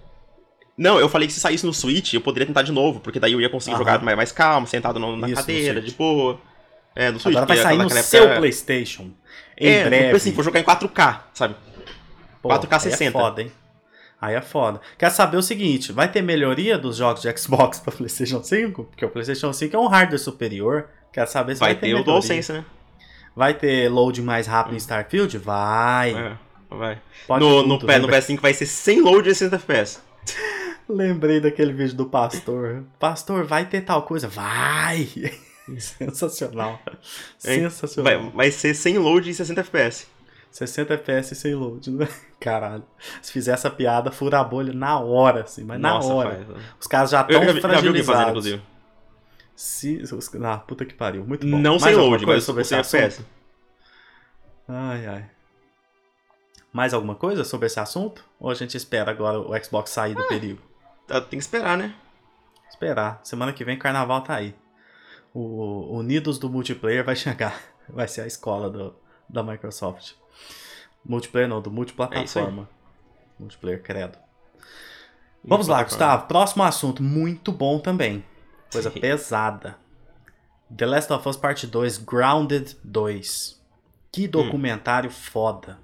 Não, 0.77 0.99
eu 0.99 1.09
falei 1.09 1.29
que 1.29 1.35
se 1.35 1.41
saísse 1.41 1.65
no 1.65 1.73
Switch, 1.73 2.15
eu 2.15 2.21
poderia 2.21 2.47
tentar 2.47 2.63
de 2.63 2.73
novo, 2.73 2.99
porque 2.99 3.21
daí 3.21 3.33
eu 3.33 3.41
ia 3.41 3.49
conseguir 3.49 3.77
jogar 3.77 4.03
mais, 4.03 4.17
mais 4.17 4.33
calmo, 4.33 4.67
sentado 4.67 4.99
no, 4.99 5.17
na 5.17 5.29
Isso, 5.29 5.37
cadeira, 5.37 5.81
de 5.81 5.93
boa. 5.93 6.41
É, 6.95 7.11
no 7.11 7.21
Switch. 7.21 7.37
Agora 7.37 7.47
vai 7.47 7.57
sair 7.57 7.79
no 7.79 7.91
seu 7.91 8.25
época... 8.25 8.41
Playstation. 8.41 9.11
Em 9.57 9.69
é, 9.69 9.85
breve. 9.85 10.05
Tipo 10.05 10.17
assim, 10.17 10.33
vou 10.33 10.45
jogar 10.45 10.61
em 10.61 10.65
4K, 10.65 11.21
sabe? 11.35 11.55
Pô, 12.41 12.49
4K 12.49 12.81
60. 12.81 13.05
É 13.05 13.11
foda, 13.23 13.43
hein? 13.43 13.53
Aí 14.21 14.35
é 14.35 14.41
foda. 14.41 14.81
Quer 14.97 15.11
saber 15.11 15.37
o 15.37 15.43
seguinte: 15.43 15.93
vai 15.93 16.11
ter 16.11 16.23
melhoria 16.23 16.79
dos 16.79 16.97
jogos 16.97 17.23
de 17.23 17.37
Xbox 17.37 17.79
para 17.81 17.93
PlayStation 17.93 18.43
5? 18.43 18.85
Porque 18.85 19.05
o 19.05 19.09
PlayStation 19.09 19.53
5 19.53 19.75
é 19.75 19.79
um 19.79 19.89
hardware 19.89 20.21
superior. 20.21 20.89
Quer 21.13 21.27
saber 21.27 21.55
se 21.55 21.61
vai, 21.61 21.75
vai 21.75 21.81
ter, 21.81 21.87
ter 21.89 21.95
o 21.95 22.03
DualSense, 22.03 22.53
né? 22.53 22.65
Vai 23.35 23.55
ter 23.55 23.89
load 23.89 24.21
mais 24.23 24.47
rápido 24.47 24.75
em 24.75 24.79
Starfield? 24.79 25.39
Vai. 25.39 26.15
É, 26.15 26.37
vai. 26.71 27.01
Pode 27.27 27.45
no, 27.45 27.63
no, 27.63 27.79
no 27.79 27.79
PS5 27.79 28.41
vai 28.41 28.55
ser 28.55 28.67
sem 28.67 29.01
load 29.01 29.29
e 29.29 29.35
60 29.35 29.57
FPS. 29.57 30.01
Lembrei 30.89 31.41
daquele 31.41 31.73
vídeo 31.73 31.97
do 31.97 32.07
pastor. 32.07 32.85
Pastor, 32.99 33.45
vai 33.45 33.65
ter 33.67 33.83
tal 33.83 34.03
coisa? 34.03 34.29
Vai! 34.29 35.09
Sensacional. 35.79 36.81
Sensacional. 37.39 38.21
Vai, 38.21 38.31
vai 38.31 38.51
ser 38.51 38.75
sem 38.75 38.99
load 38.99 39.31
e 39.31 39.35
60 39.35 39.61
FPS. 39.61 40.07
60 40.51 40.95
FPS 40.95 41.35
sem 41.35 41.55
load, 41.55 41.91
né? 41.91 42.09
Caralho. 42.39 42.85
Se 43.23 43.33
fizer 43.33 43.53
essa 43.53 43.71
piada, 43.71 44.11
fura 44.11 44.41
a 44.41 44.45
bolha 44.45 44.73
na 44.75 44.99
hora, 44.99 45.43
assim, 45.43 45.65
mas 45.65 45.81
Nossa, 45.81 46.09
na 46.09 46.15
hora. 46.15 46.31
Faz, 46.31 46.49
né? 46.49 46.55
Os 46.79 46.87
caras 46.87 47.11
já 47.11 47.23
estão 47.23 47.43
fragilizados. 47.61 48.07
Já 48.07 48.13
fazendo, 48.13 48.29
inclusive. 48.29 48.63
Se, 49.63 50.03
ah, 50.43 50.59
puta 50.59 50.85
que 50.85 50.93
pariu. 50.93 51.25
Muito 51.25 51.47
bom. 51.47 51.57
Não 51.57 51.79
Mais 51.79 51.83
sem 51.83 51.95
load, 51.95 52.25
coisa 52.25 52.45
sobre 52.45 52.63
esse 52.63 52.75
FPS. 52.75 53.25
Ai, 54.67 55.07
ai. 55.07 55.31
Mais 56.73 56.93
alguma 56.93 57.15
coisa 57.15 57.45
sobre 57.45 57.67
esse 57.67 57.79
assunto? 57.79 58.25
Ou 58.41 58.51
a 58.51 58.55
gente 58.55 58.77
espera 58.77 59.13
agora 59.13 59.39
o 59.39 59.65
Xbox 59.65 59.93
sair 59.93 60.17
do 60.17 60.23
ah, 60.23 60.27
perigo? 60.27 60.61
Tá, 61.07 61.21
tem 61.21 61.39
que 61.39 61.45
esperar, 61.45 61.79
né? 61.79 61.95
Esperar. 62.69 63.21
Semana 63.23 63.53
que 63.53 63.65
vem 63.65 63.79
carnaval 63.79 64.23
tá 64.23 64.35
aí. 64.35 64.53
O 65.33 65.97
Unidos 65.97 66.41
do 66.41 66.51
multiplayer 66.51 67.05
vai 67.05 67.15
chegar. 67.15 67.57
Vai 67.89 68.09
ser 68.09 68.23
a 68.23 68.27
escola 68.27 68.69
do, 68.69 68.93
da 69.29 69.45
Microsoft. 69.45 70.15
Multiplayer 71.05 71.49
não, 71.49 71.63
do 71.63 71.71
multiplataforma. 71.71 72.69
É 73.39 73.41
Multiplayer, 73.41 73.81
credo. 73.81 74.19
Vamos 75.45 75.69
lá, 75.69 75.85
Gustavo. 75.85 76.27
Próximo 76.27 76.65
assunto, 76.65 77.01
muito 77.01 77.53
bom 77.53 77.79
também. 77.79 78.25
Coisa 78.73 78.91
Sim. 78.91 79.01
pesada. 79.01 79.77
The 80.75 80.87
Last 80.87 81.13
of 81.13 81.29
Us 81.29 81.37
Part 81.37 81.67
2, 81.67 81.99
Grounded 81.99 82.77
2. 82.83 83.61
Que 84.11 84.25
hum. 84.25 84.31
documentário 84.31 85.11
hum. 85.11 85.13
foda. 85.13 85.79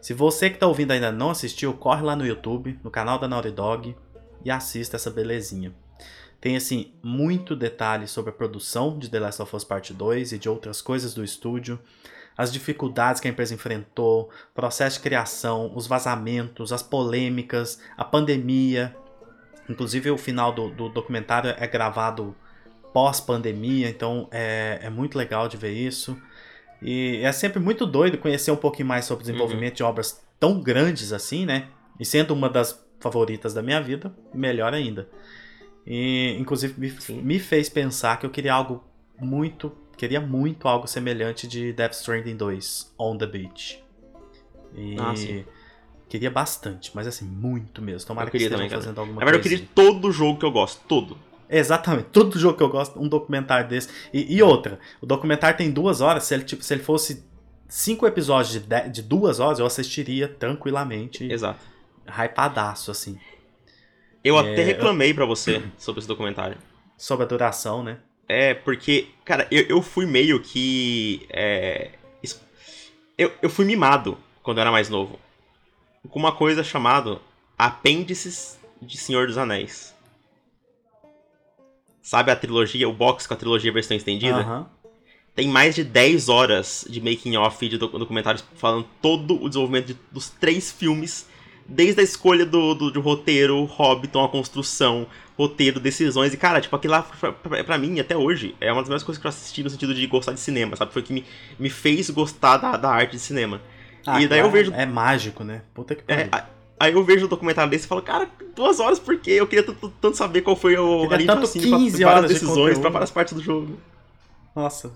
Se 0.00 0.14
você 0.14 0.48
que 0.48 0.58
tá 0.58 0.66
ouvindo 0.66 0.92
ainda 0.92 1.12
não 1.12 1.30
assistiu, 1.30 1.74
corre 1.74 2.02
lá 2.02 2.16
no 2.16 2.26
YouTube, 2.26 2.78
no 2.82 2.90
canal 2.90 3.18
da 3.18 3.28
Naughty 3.28 3.50
Dog 3.50 3.96
e 4.44 4.50
assista 4.50 4.96
essa 4.96 5.10
belezinha. 5.10 5.74
Tem 6.40 6.56
assim 6.56 6.94
muito 7.02 7.54
detalhe 7.54 8.06
sobre 8.06 8.30
a 8.30 8.32
produção 8.32 8.98
de 8.98 9.10
The 9.10 9.20
Last 9.20 9.42
of 9.42 9.54
Us 9.54 9.64
Part 9.64 9.92
2 9.92 10.32
e 10.32 10.38
de 10.38 10.48
outras 10.48 10.80
coisas 10.80 11.12
do 11.12 11.22
estúdio 11.22 11.78
as 12.38 12.52
dificuldades 12.52 13.20
que 13.20 13.26
a 13.26 13.30
empresa 13.32 13.52
enfrentou, 13.52 14.30
processo 14.54 14.98
de 14.98 15.02
criação, 15.02 15.72
os 15.74 15.88
vazamentos, 15.88 16.72
as 16.72 16.84
polêmicas, 16.84 17.80
a 17.96 18.04
pandemia. 18.04 18.96
Inclusive, 19.68 20.10
o 20.10 20.18
final 20.18 20.52
do, 20.52 20.70
do 20.70 20.88
documentário 20.88 21.54
é 21.58 21.66
gravado 21.66 22.34
pós-pandemia, 22.92 23.88
então 23.88 24.28
é, 24.30 24.78
é 24.82 24.90
muito 24.90 25.16
legal 25.16 25.48
de 25.48 25.56
ver 25.56 25.72
isso. 25.72 26.20
E 26.80 27.20
é 27.22 27.32
sempre 27.32 27.60
muito 27.60 27.86
doido 27.86 28.18
conhecer 28.18 28.50
um 28.50 28.56
pouquinho 28.56 28.88
mais 28.88 29.04
sobre 29.04 29.22
o 29.22 29.26
desenvolvimento 29.26 29.72
uhum. 29.72 29.76
de 29.76 29.82
obras 29.82 30.24
tão 30.38 30.60
grandes 30.60 31.12
assim, 31.12 31.44
né? 31.44 31.68
E 31.98 32.04
sendo 32.04 32.32
uma 32.32 32.48
das 32.48 32.84
favoritas 33.00 33.52
da 33.52 33.62
minha 33.62 33.80
vida, 33.80 34.14
melhor 34.32 34.72
ainda. 34.72 35.08
E, 35.86 36.36
inclusive, 36.38 36.74
me, 36.78 37.22
me 37.22 37.38
fez 37.38 37.68
pensar 37.68 38.18
que 38.18 38.26
eu 38.26 38.30
queria 38.30 38.54
algo 38.54 38.84
muito 39.18 39.72
queria 39.98 40.20
muito 40.20 40.68
algo 40.68 40.86
semelhante 40.86 41.48
de 41.48 41.72
Death 41.72 41.94
Stranding 41.94 42.36
2, 42.36 42.94
On 42.96 43.18
the 43.18 43.26
Beach. 43.26 43.84
E 44.74 44.96
ah, 44.98 45.12
queria 46.08 46.30
bastante, 46.30 46.90
mas 46.94 47.06
assim, 47.06 47.24
muito 47.24 47.82
mesmo. 47.82 48.06
Tomara 48.06 48.28
eu 48.28 48.30
que 48.30 48.36
estejam 48.38 48.58
também, 48.58 48.70
fazendo 48.70 48.98
alguma 48.98 49.20
coisa. 49.20 49.36
eu 49.36 49.42
queria 49.42 49.58
assim. 49.58 49.68
todo 49.74 50.10
jogo 50.10 50.38
que 50.38 50.44
eu 50.44 50.50
gosto, 50.50 50.82
todo. 50.88 51.18
Exatamente, 51.50 52.08
todo 52.12 52.38
jogo 52.38 52.56
que 52.56 52.62
eu 52.62 52.68
gosto, 52.68 53.00
um 53.00 53.08
documentário 53.08 53.68
desse. 53.68 53.88
E, 54.12 54.36
e 54.36 54.42
outra, 54.42 54.78
o 55.00 55.06
documentário 55.06 55.56
tem 55.56 55.70
duas 55.70 56.00
horas, 56.00 56.24
se 56.24 56.34
ele, 56.34 56.44
tipo, 56.44 56.62
se 56.62 56.74
ele 56.74 56.82
fosse 56.82 57.24
cinco 57.68 58.06
episódios 58.06 58.52
de, 58.52 58.60
de, 58.60 58.88
de 58.88 59.02
duas 59.02 59.40
horas, 59.40 59.58
eu 59.58 59.66
assistiria 59.66 60.28
tranquilamente. 60.28 61.30
Exato. 61.30 61.60
Hypadaço, 62.06 62.90
assim. 62.90 63.18
Eu 64.24 64.38
é, 64.38 64.52
até 64.52 64.62
reclamei 64.62 65.10
eu... 65.10 65.14
para 65.14 65.24
você 65.24 65.62
sobre 65.76 66.00
esse 66.00 66.08
documentário. 66.08 66.56
Sobre 66.96 67.24
a 67.24 67.28
duração, 67.28 67.82
né? 67.82 67.98
É, 68.28 68.52
porque, 68.52 69.08
cara, 69.24 69.46
eu, 69.50 69.64
eu 69.68 69.82
fui 69.82 70.04
meio 70.04 70.40
que. 70.40 71.26
É, 71.30 71.92
eu, 73.16 73.32
eu 73.42 73.50
fui 73.50 73.64
mimado 73.64 74.16
quando 74.42 74.58
eu 74.58 74.62
era 74.62 74.70
mais 74.70 74.88
novo. 74.88 75.18
Com 76.08 76.18
uma 76.18 76.32
coisa 76.32 76.62
chamada 76.62 77.20
Apêndices 77.56 78.58
de 78.80 78.96
Senhor 78.96 79.26
dos 79.26 79.38
Anéis. 79.38 79.94
Sabe 82.00 82.30
a 82.30 82.36
trilogia, 82.36 82.88
o 82.88 82.92
box 82.92 83.26
com 83.26 83.34
a 83.34 83.36
trilogia 83.36 83.72
versão 83.72 83.96
estendida? 83.96 84.46
Uhum. 84.46 84.66
Tem 85.34 85.48
mais 85.48 85.74
de 85.74 85.84
10 85.84 86.28
horas 86.28 86.84
de 86.88 87.00
making 87.00 87.36
off 87.36 87.68
de 87.68 87.76
documentários 87.78 88.44
falando 88.56 88.86
todo 89.00 89.42
o 89.42 89.48
desenvolvimento 89.48 89.86
de, 89.86 89.96
dos 90.10 90.30
três 90.30 90.72
filmes 90.72 91.28
desde 91.68 92.00
a 92.00 92.02
escolha 92.02 92.46
do, 92.46 92.74
do, 92.74 92.90
do 92.90 93.00
roteiro, 93.00 93.62
Hobbiton, 93.64 94.24
a 94.24 94.28
construção, 94.28 95.06
roteiro, 95.36 95.78
decisões. 95.78 96.32
E, 96.32 96.36
cara, 96.38 96.60
tipo, 96.60 96.74
aquilo 96.74 96.92
lá, 96.92 97.02
pra, 97.02 97.32
pra, 97.32 97.62
pra, 97.62 97.78
mim, 97.78 98.00
até 98.00 98.16
hoje, 98.16 98.56
é 98.58 98.72
uma 98.72 98.80
das 98.80 98.88
melhores 98.88 99.04
coisas 99.04 99.20
que 99.20 99.26
eu 99.26 99.28
assisti 99.28 99.62
no 99.62 99.68
sentido 99.68 99.94
de 99.94 100.06
gostar 100.06 100.32
de 100.32 100.40
cinema, 100.40 100.74
sabe? 100.74 100.92
Foi 100.92 101.02
que 101.02 101.12
me, 101.12 101.24
me 101.58 101.68
fez 101.68 102.08
gostar 102.08 102.56
da, 102.56 102.76
da 102.76 102.90
arte 102.90 103.12
de 103.12 103.18
cinema. 103.18 103.60
Ah, 104.06 104.20
e 104.20 104.28
daí 104.28 104.40
eu 104.40 104.50
vejo. 104.50 104.72
É 104.72 104.86
mágico, 104.86 105.44
né? 105.44 105.62
Puta 105.74 105.94
que 105.94 106.02
é, 106.08 106.24
pariu. 106.24 106.30
É, 106.34 106.58
aí 106.80 106.92
eu 106.92 107.04
vejo 107.04 107.26
o 107.26 107.28
documentário 107.28 107.70
desse 107.70 107.84
e 107.84 107.88
falo, 107.88 108.02
cara, 108.02 108.28
duas 108.54 108.80
horas 108.80 108.98
por 108.98 109.18
quê? 109.18 109.32
Eu 109.32 109.46
queria 109.46 109.64
tanto, 109.64 109.88
tanto 110.00 110.16
saber 110.16 110.42
qual 110.42 110.56
foi 110.56 110.76
o, 110.76 111.02
a 111.12 111.16
linha 111.16 111.18
de 111.18 111.24
pra, 111.26 111.36
para 111.36 112.14
várias 112.14 112.32
decisões, 112.32 112.74
de 112.76 112.80
pra 112.80 112.90
várias 112.90 113.10
partes 113.10 113.34
do 113.34 113.42
jogo. 113.42 113.78
Nossa, 114.58 114.90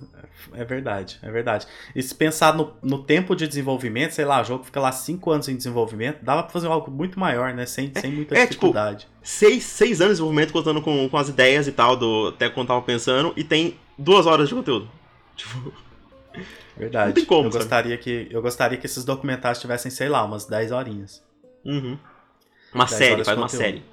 é 0.55 0.65
verdade, 0.65 1.21
é 1.23 1.31
verdade. 1.31 1.69
E 1.95 2.03
se 2.03 2.13
pensar 2.13 2.53
no, 2.53 2.73
no 2.83 3.05
tempo 3.05 3.37
de 3.37 3.47
desenvolvimento, 3.47 4.11
sei 4.11 4.25
lá, 4.25 4.41
o 4.41 4.45
jogo 4.45 4.65
fica 4.65 4.81
lá 4.81 4.91
5 4.91 5.31
anos 5.31 5.49
em 5.49 5.57
desenvolvimento, 5.57 6.19
dava 6.21 6.43
pra 6.43 6.51
fazer 6.51 6.67
algo 6.67 6.91
muito 6.91 7.21
maior, 7.21 7.55
né? 7.55 7.65
Sem, 7.65 7.93
é, 7.95 8.01
sem 8.01 8.11
muita 8.11 8.35
é, 8.35 8.41
tipo, 8.41 8.51
dificuldade. 8.51 9.01
Tipo, 9.03 9.13
seis, 9.23 9.63
seis 9.63 10.01
anos 10.01 10.15
de 10.15 10.15
desenvolvimento 10.15 10.53
contando 10.53 10.83
com, 10.83 11.09
com 11.09 11.17
as 11.17 11.29
ideias 11.29 11.69
e 11.69 11.73
tal, 11.73 11.97
do, 11.97 12.29
até 12.29 12.51
quando 12.51 12.69
tava 12.69 12.83
pensando, 12.83 13.33
e 13.37 13.45
tem 13.45 13.79
duas 13.97 14.27
horas 14.27 14.49
de 14.49 14.55
conteúdo. 14.55 14.89
Tipo. 15.37 15.73
Verdade. 16.77 17.09
Não 17.09 17.15
tem 17.15 17.25
como. 17.25 17.49
Eu 17.49 17.53
gostaria, 17.53 17.97
que, 17.99 18.29
eu 18.31 18.43
gostaria 18.43 18.79
que 18.79 18.87
esses 18.87 19.05
documentários 19.05 19.61
tivessem, 19.61 19.91
sei 19.91 20.09
lá, 20.09 20.25
umas 20.25 20.47
10 20.47 20.73
horinhas. 20.73 21.23
Uhum. 21.65 21.99
Uma 22.73 22.87
série, 22.87 23.25
faz 23.25 23.39
uma 23.39 23.49
série. 23.49 23.85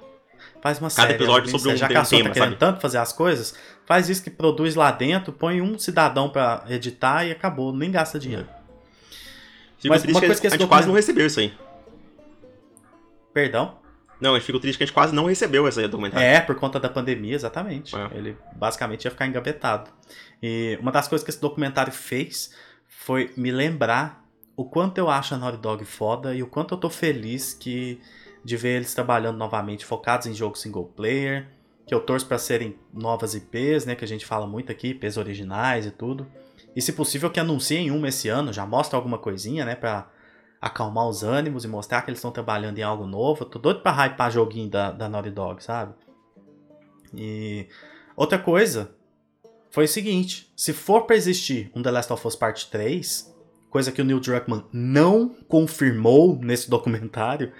Faz 0.62 0.78
uma 0.78 0.90
Cada 0.90 1.08
série. 1.08 1.14
episódio 1.14 1.50
sobre 1.50 1.72
um, 1.72 1.76
já 1.76 1.88
que 1.88 1.96
a 1.96 2.00
pessoa 2.00 2.24
tá 2.24 2.30
querendo 2.30 2.56
tanto 2.56 2.80
fazer 2.80 2.98
as 2.98 3.12
coisas, 3.12 3.54
faz 3.86 4.08
isso 4.08 4.22
que 4.22 4.30
produz 4.30 4.74
lá 4.74 4.90
dentro, 4.90 5.32
põe 5.32 5.60
um 5.60 5.78
cidadão 5.78 6.28
para 6.28 6.64
editar 6.68 7.24
e 7.24 7.30
acabou, 7.30 7.72
nem 7.72 7.90
gasta 7.90 8.18
dinheiro. 8.18 8.46
Fico 9.78 9.94
Mas 9.94 10.04
uma 10.04 10.20
coisa 10.20 10.40
que 10.40 10.46
a 10.46 10.50
gente 10.50 10.66
quase 10.66 10.86
não 10.86 10.94
recebeu 10.94 11.26
isso 11.26 11.40
aí. 11.40 11.54
Perdão? 13.32 13.78
Não, 14.20 14.34
a 14.34 14.38
gente 14.38 14.46
ficou 14.46 14.60
triste 14.60 14.76
que 14.76 14.84
a 14.84 14.86
gente 14.86 14.94
quase 14.94 15.14
não 15.14 15.24
recebeu 15.24 15.66
esse 15.66 15.86
documentário. 15.88 16.26
É, 16.26 16.40
por 16.40 16.54
conta 16.56 16.78
da 16.78 16.90
pandemia, 16.90 17.34
exatamente. 17.34 17.96
É. 17.96 18.10
Ele 18.12 18.36
basicamente 18.54 19.06
ia 19.06 19.10
ficar 19.10 19.26
engavetado. 19.26 19.90
E 20.42 20.78
uma 20.80 20.92
das 20.92 21.08
coisas 21.08 21.24
que 21.24 21.30
esse 21.30 21.40
documentário 21.40 21.90
fez 21.90 22.54
foi 23.00 23.32
me 23.34 23.50
lembrar 23.50 24.28
o 24.54 24.62
quanto 24.62 24.98
eu 24.98 25.08
acho 25.08 25.34
a 25.34 25.38
Naughty 25.38 25.56
Dog 25.56 25.84
foda 25.86 26.34
e 26.34 26.42
o 26.42 26.46
quanto 26.46 26.74
eu 26.74 26.78
tô 26.78 26.90
feliz 26.90 27.54
que 27.54 27.98
de 28.44 28.58
ver 28.58 28.76
eles 28.76 28.92
trabalhando 28.92 29.38
novamente, 29.38 29.86
focados 29.86 30.26
em 30.26 30.34
jogo 30.34 30.54
single 30.54 30.84
player, 30.84 31.48
que 31.86 31.94
eu 31.94 32.00
torço 32.00 32.26
para 32.26 32.36
serem 32.36 32.78
novas 32.92 33.34
IPs, 33.34 33.86
né, 33.86 33.94
que 33.94 34.04
a 34.04 34.08
gente 34.08 34.26
fala 34.26 34.46
muito 34.46 34.70
aqui, 34.70 34.88
IPs 34.88 35.16
originais 35.16 35.86
e 35.86 35.90
tudo. 35.90 36.26
E 36.76 36.82
se 36.82 36.92
possível 36.92 37.30
que 37.30 37.40
anunciem 37.40 37.90
uma 37.90 38.08
esse 38.08 38.28
ano, 38.28 38.52
já 38.52 38.66
mostra 38.66 38.98
alguma 38.98 39.16
coisinha, 39.16 39.64
né, 39.64 39.74
para 39.74 40.06
acalmar 40.60 41.08
os 41.08 41.22
ânimos 41.22 41.64
e 41.64 41.68
mostrar 41.68 42.02
que 42.02 42.10
eles 42.10 42.18
estão 42.18 42.30
trabalhando 42.30 42.78
em 42.78 42.82
algo 42.82 43.06
novo. 43.06 43.44
Eu 43.44 43.48
tô 43.48 43.58
doido 43.58 43.80
pra 43.80 43.92
hypar 43.92 44.30
joguinho 44.30 44.68
da, 44.68 44.90
da 44.90 45.08
Naughty 45.08 45.30
Dog, 45.30 45.64
sabe? 45.64 45.94
E 47.14 47.66
outra 48.14 48.38
coisa 48.38 48.94
foi 49.70 49.84
o 49.84 49.88
seguinte, 49.88 50.50
se 50.56 50.72
for 50.72 51.02
para 51.02 51.16
existir 51.16 51.70
um 51.74 51.82
The 51.82 51.90
Last 51.90 52.12
of 52.12 52.26
Us 52.26 52.34
Part 52.34 52.66
3, 52.70 53.34
coisa 53.70 53.92
que 53.92 54.02
o 54.02 54.04
Neil 54.04 54.18
Druckmann 54.18 54.64
não 54.72 55.28
confirmou 55.46 56.36
nesse 56.42 56.68
documentário, 56.68 57.52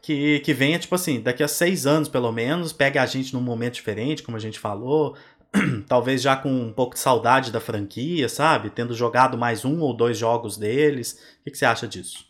que, 0.00 0.40
que 0.40 0.54
venha, 0.54 0.78
tipo 0.78 0.94
assim, 0.94 1.20
daqui 1.20 1.42
a 1.42 1.48
seis 1.48 1.86
anos 1.86 2.08
pelo 2.08 2.32
menos, 2.32 2.72
pega 2.72 3.02
a 3.02 3.06
gente 3.06 3.34
num 3.34 3.42
momento 3.42 3.74
diferente, 3.74 4.22
como 4.22 4.38
a 4.38 4.40
gente 4.40 4.58
falou, 4.58 5.14
talvez 5.86 6.22
já 6.22 6.34
com 6.34 6.50
um 6.50 6.72
pouco 6.72 6.94
de 6.94 7.00
saudade 7.00 7.52
da 7.52 7.60
franquia, 7.60 8.28
sabe? 8.28 8.70
Tendo 8.70 8.94
jogado 8.94 9.36
mais 9.36 9.64
um 9.64 9.80
ou 9.80 9.94
dois 9.94 10.16
jogos 10.16 10.56
deles. 10.56 11.12
O 11.40 11.44
que, 11.44 11.50
que 11.50 11.58
você 11.58 11.66
acha 11.66 11.86
disso? 11.86 12.24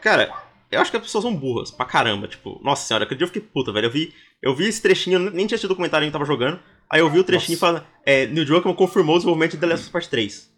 Cara, 0.00 0.32
eu 0.70 0.80
acho 0.80 0.90
que 0.90 0.96
as 0.96 1.02
pessoas 1.02 1.24
são 1.24 1.34
burras 1.34 1.70
pra 1.70 1.86
caramba. 1.86 2.28
Tipo, 2.28 2.60
nossa 2.62 2.86
senhora, 2.86 3.04
aquele 3.04 3.18
dia 3.18 3.24
eu 3.24 3.28
fiquei 3.28 3.42
puta, 3.42 3.72
velho. 3.72 3.86
Eu 3.86 3.90
vi, 3.90 4.12
eu 4.42 4.54
vi 4.54 4.66
esse 4.66 4.82
trechinho, 4.82 5.18
nem 5.18 5.46
tinha 5.46 5.56
assistido 5.56 5.70
o 5.70 5.74
documentário 5.74 6.06
que 6.06 6.12
tava 6.12 6.24
jogando. 6.24 6.60
Aí 6.88 7.00
eu 7.00 7.10
vi 7.10 7.18
o 7.18 7.24
trechinho 7.24 7.58
nossa. 7.58 7.66
e 7.66 7.82
falando, 7.82 7.86
é, 8.04 8.26
New 8.26 8.44
Druckmann 8.44 8.74
confirmou 8.74 9.16
o 9.16 9.18
desenvolvimento 9.18 9.52
de 9.52 9.58
The 9.58 9.66
Last 9.66 9.80
of 9.82 9.86
Us 9.88 9.92
Part 9.92 10.08
3. 10.08 10.50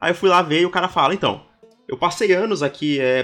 Aí 0.00 0.10
eu 0.10 0.14
fui 0.14 0.28
lá 0.28 0.42
ver 0.42 0.60
e 0.60 0.66
o 0.66 0.70
cara 0.70 0.88
fala, 0.88 1.14
então, 1.14 1.42
eu 1.88 1.96
passei 1.96 2.32
anos 2.32 2.62
aqui 2.62 2.98
é, 3.00 3.22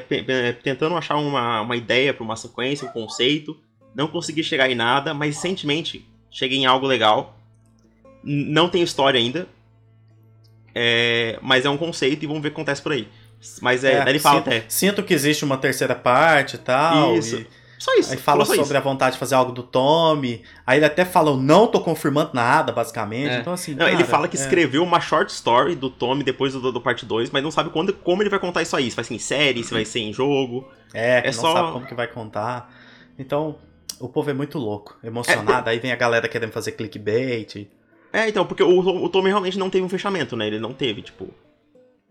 tentando 0.62 0.96
achar 0.96 1.16
uma, 1.16 1.62
uma 1.62 1.76
ideia 1.76 2.12
para 2.12 2.24
uma 2.24 2.36
sequência, 2.36 2.88
um 2.88 2.92
conceito. 2.92 3.58
Não 3.94 4.06
consegui 4.06 4.42
chegar 4.42 4.70
em 4.70 4.74
nada, 4.74 5.12
mas 5.12 5.36
recentemente 5.36 6.08
cheguei 6.30 6.58
em 6.58 6.66
algo 6.66 6.86
legal. 6.86 7.38
Não 8.22 8.68
tem 8.68 8.82
história 8.82 9.18
ainda. 9.18 9.48
É, 10.74 11.38
mas 11.42 11.64
é 11.64 11.70
um 11.70 11.76
conceito 11.76 12.22
e 12.22 12.26
vamos 12.26 12.42
ver 12.42 12.48
o 12.48 12.50
que 12.52 12.56
acontece 12.56 12.80
por 12.80 12.92
aí. 12.92 13.08
Mas 13.60 13.82
é, 13.82 13.94
é 13.94 14.04
daí 14.04 14.12
ele 14.12 14.18
fala 14.18 14.38
sinto, 14.38 14.48
até. 14.48 14.64
Sinto 14.68 15.02
que 15.02 15.14
existe 15.14 15.44
uma 15.44 15.56
terceira 15.56 15.94
parte 15.94 16.56
e 16.56 16.58
tal. 16.58 17.16
Isso. 17.16 17.36
E... 17.36 17.46
Só 17.80 17.94
isso. 17.94 18.12
Aí 18.12 18.18
fala 18.18 18.44
sobre 18.44 18.60
isso. 18.60 18.76
a 18.76 18.80
vontade 18.80 19.14
de 19.14 19.18
fazer 19.18 19.34
algo 19.34 19.52
do 19.52 19.62
Tommy. 19.62 20.42
Aí 20.66 20.78
ele 20.78 20.84
até 20.84 21.02
fala, 21.02 21.34
não 21.34 21.66
tô 21.66 21.80
confirmando 21.80 22.32
nada, 22.34 22.72
basicamente. 22.72 23.30
É. 23.30 23.38
Então, 23.38 23.54
assim. 23.54 23.70
Não, 23.70 23.86
cara, 23.86 23.92
ele 23.92 24.04
fala 24.04 24.28
que 24.28 24.36
é. 24.36 24.40
escreveu 24.40 24.82
uma 24.82 25.00
short 25.00 25.32
story 25.32 25.74
do 25.74 25.88
Tommy 25.88 26.22
depois 26.22 26.52
do, 26.52 26.70
do 26.70 26.78
parte 26.78 27.06
2, 27.06 27.30
mas 27.30 27.42
não 27.42 27.50
sabe 27.50 27.70
quando, 27.70 27.94
como 27.94 28.22
ele 28.22 28.28
vai 28.28 28.38
contar 28.38 28.60
isso 28.60 28.76
aí. 28.76 28.90
Se 28.90 28.96
vai 28.96 29.04
ser 29.04 29.14
em 29.14 29.18
série, 29.18 29.64
se 29.64 29.72
vai 29.72 29.86
ser 29.86 30.00
em 30.00 30.12
jogo. 30.12 30.68
É, 30.92 31.20
é 31.20 31.26
não 31.26 31.32
só... 31.32 31.54
sabe 31.54 31.72
como 31.72 31.86
que 31.86 31.94
vai 31.94 32.06
contar. 32.06 32.70
Então, 33.18 33.56
o 33.98 34.10
povo 34.10 34.28
é 34.28 34.34
muito 34.34 34.58
louco, 34.58 34.98
emocionado. 35.02 35.70
É, 35.70 35.72
aí 35.72 35.78
vem 35.78 35.90
a 35.90 35.96
galera 35.96 36.28
querendo 36.28 36.52
fazer 36.52 36.72
clickbait. 36.72 37.66
É, 38.12 38.28
então, 38.28 38.44
porque 38.44 38.62
o, 38.62 38.78
o 38.78 39.08
Tommy 39.08 39.30
realmente 39.30 39.58
não 39.58 39.70
teve 39.70 39.86
um 39.86 39.88
fechamento, 39.88 40.36
né? 40.36 40.46
Ele 40.46 40.60
não 40.60 40.74
teve, 40.74 41.00
tipo. 41.00 41.28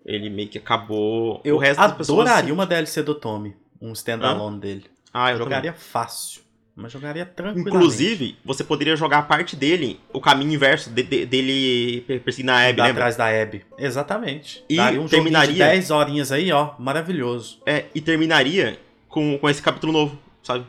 Ele 0.04 0.32
meio 0.32 0.50
que 0.50 0.58
acabou. 0.58 1.42
Eu 1.44 1.58
o 1.58 1.60
resto 1.60 1.80
adoraria 1.80 1.98
das 1.98 2.08
pessoas... 2.08 2.52
uma 2.52 2.66
DLC 2.66 3.04
do 3.04 3.14
Tommy. 3.14 3.56
Um 3.80 3.94
standalone 3.94 4.60
dele. 4.60 4.86
Ah, 5.14 5.32
eu 5.32 5.38
jogaria 5.38 5.72
também. 5.72 5.86
fácil. 5.86 6.42
Mas 6.76 6.94
jogaria 6.94 7.26
tranquilo. 7.26 7.68
Inclusive, 7.68 8.38
você 8.44 8.64
poderia 8.64 8.96
jogar 8.96 9.20
a 9.20 9.24
parte 9.24 9.56
dele, 9.56 10.00
o 10.14 10.22
caminho 10.22 10.54
inverso 10.54 10.90
de, 10.90 11.04
de, 11.04 11.26
dele 11.26 12.02
perseguir 12.24 12.46
na 12.46 12.58
Abby, 12.58 12.82
lembra? 12.82 12.92
atrás 12.92 13.18
da 13.18 13.28
Abby. 13.28 13.66
Exatamente. 13.78 14.64
E 14.70 14.78
Daria 14.78 15.02
um 15.02 15.08
terminaria... 15.08 15.52
de 15.52 15.60
10 15.60 15.92
horinhas 15.92 16.32
aí, 16.32 16.52
ó, 16.54 16.76
maravilhoso. 16.80 17.62
É, 17.66 17.86
e 17.94 18.00
terminaria 18.00 18.80
com, 19.10 19.38
com 19.38 19.50
esse 19.50 19.62
capítulo 19.62 19.92
novo, 19.92 20.18
sabe? 20.42 20.66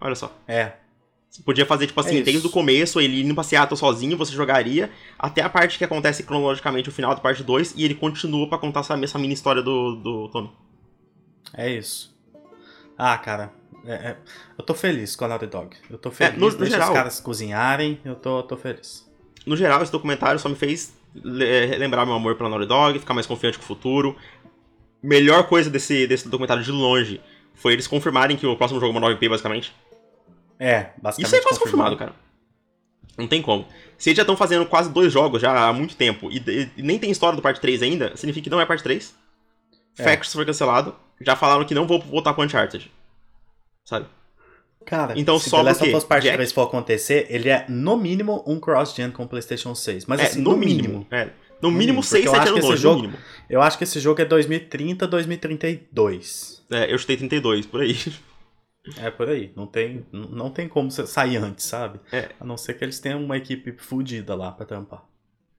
Olha 0.00 0.16
só. 0.16 0.36
É. 0.48 0.72
Você 1.30 1.42
podia 1.42 1.66
fazer, 1.66 1.86
tipo 1.86 2.00
assim, 2.00 2.18
é 2.18 2.22
desde 2.22 2.46
o 2.46 2.50
começo, 2.50 3.00
ele 3.00 3.22
indo 3.22 3.34
pra 3.34 3.42
Seattle 3.42 3.76
sozinho, 3.76 4.16
você 4.16 4.32
jogaria, 4.32 4.90
até 5.18 5.42
a 5.42 5.48
parte 5.48 5.78
que 5.78 5.84
acontece 5.84 6.22
cronologicamente, 6.22 6.88
o 6.88 6.92
final 6.92 7.14
da 7.14 7.20
parte 7.20 7.42
2, 7.42 7.74
e 7.76 7.84
ele 7.84 7.94
continua 7.94 8.48
para 8.48 8.58
contar 8.58 8.80
essa, 8.80 8.94
essa 8.94 9.18
mini 9.18 9.34
história 9.34 9.62
do, 9.62 9.96
do 9.96 10.28
Tony. 10.28 10.50
É 11.52 11.70
isso. 11.70 12.13
Ah, 12.96 13.16
cara, 13.18 13.52
é, 13.86 13.92
é, 13.92 14.16
eu 14.56 14.64
tô 14.64 14.74
feliz 14.74 15.14
com 15.14 15.24
a 15.24 15.28
Naughty 15.28 15.46
Dog. 15.46 15.76
Eu 15.90 15.98
tô 15.98 16.10
feliz. 16.10 16.34
É, 16.34 16.36
no, 16.36 16.50
no 16.50 16.66
geral, 16.66 16.88
os 16.88 16.94
caras 16.94 17.20
cozinharem, 17.20 18.00
eu 18.04 18.14
tô, 18.14 18.42
tô 18.42 18.56
feliz. 18.56 19.08
No 19.46 19.56
geral, 19.56 19.82
esse 19.82 19.92
documentário 19.92 20.38
só 20.38 20.48
me 20.48 20.56
fez 20.56 20.94
lembrar 21.14 22.04
meu 22.04 22.14
amor 22.14 22.34
pela 22.36 22.48
Naughty 22.48 22.66
Dog, 22.66 22.98
ficar 22.98 23.14
mais 23.14 23.26
confiante 23.26 23.58
com 23.58 23.64
o 23.64 23.66
futuro. 23.66 24.16
Melhor 25.02 25.46
coisa 25.46 25.68
desse, 25.68 26.06
desse 26.06 26.28
documentário 26.28 26.62
de 26.62 26.72
longe 26.72 27.20
foi 27.54 27.72
eles 27.72 27.86
confirmarem 27.86 28.36
que 28.36 28.46
o 28.46 28.56
próximo 28.56 28.80
jogo 28.80 28.96
é 28.96 29.00
uma 29.00 29.08
9P, 29.08 29.28
basicamente. 29.28 29.74
É, 30.58 30.90
basicamente. 31.00 31.26
Isso 31.26 31.36
é 31.36 31.40
quase 31.40 31.60
confirmado, 31.60 31.96
cara. 31.96 32.14
Não 33.16 33.28
tem 33.28 33.42
como. 33.42 33.66
Se 33.96 34.10
eles 34.10 34.16
já 34.16 34.22
estão 34.22 34.36
fazendo 34.36 34.66
quase 34.66 34.90
dois 34.90 35.12
jogos 35.12 35.40
já 35.40 35.68
há 35.68 35.72
muito 35.72 35.94
tempo 35.94 36.30
e, 36.30 36.70
e, 36.76 36.82
nem 36.82 36.98
tem 36.98 37.10
história 37.10 37.36
do 37.36 37.42
parte 37.42 37.60
3 37.60 37.82
ainda, 37.82 38.16
significa 38.16 38.44
que 38.44 38.50
não 38.50 38.60
é 38.60 38.66
parte 38.66 38.82
3. 38.82 39.14
É. 39.98 40.02
Facts 40.02 40.32
foi 40.32 40.44
cancelado 40.44 40.96
já 41.20 41.36
falaram 41.36 41.64
que 41.64 41.74
não 41.74 41.86
vou 41.86 42.00
voltar 42.00 42.34
com 42.34 42.42
Uncharted. 42.42 42.90
Sabe? 43.84 44.06
Cara, 44.84 45.14
então, 45.16 45.38
se 45.38 45.48
só 45.48 45.58
The 45.58 45.62
Last 45.62 45.82
of 45.82 45.94
Us 45.96 46.04
Part 46.04 46.22
Jack... 46.22 46.36
3 46.36 46.52
for 46.52 46.62
acontecer, 46.62 47.26
ele 47.30 47.48
é 47.48 47.64
no 47.68 47.96
mínimo 47.96 48.44
um 48.46 48.60
cross-gen 48.60 49.10
com 49.10 49.24
o 49.24 49.28
PlayStation 49.28 49.74
6. 49.74 50.04
Mas 50.06 50.20
é, 50.20 50.24
assim, 50.24 50.42
no, 50.42 50.52
no 50.52 50.56
mínimo. 50.58 50.88
mínimo. 50.88 51.06
É. 51.10 51.30
No 51.62 51.70
mínimo 51.70 52.02
6, 52.02 52.28
7 52.28 52.48
anos 52.48 52.64
longe, 52.64 52.76
jogo, 52.76 53.00
mínimo. 53.02 53.18
Eu 53.48 53.62
acho 53.62 53.78
que 53.78 53.84
esse 53.84 53.98
jogo 53.98 54.20
é 54.20 54.24
2030, 54.26 55.06
2032. 55.06 56.64
É, 56.70 56.92
eu 56.92 56.98
chutei 56.98 57.16
32, 57.16 57.66
por 57.66 57.80
aí. 57.80 57.96
É, 58.98 59.10
por 59.10 59.30
aí. 59.30 59.50
Não 59.56 59.66
tem, 59.66 60.04
não 60.12 60.50
tem 60.50 60.68
como 60.68 60.90
sair 60.90 61.38
antes, 61.38 61.64
sabe? 61.64 61.98
É. 62.12 62.28
A 62.38 62.44
não 62.44 62.58
ser 62.58 62.74
que 62.74 62.84
eles 62.84 63.00
tenham 63.00 63.24
uma 63.24 63.38
equipe 63.38 63.72
fodida 63.78 64.34
lá 64.34 64.52
pra 64.52 64.66
tampar. 64.66 65.02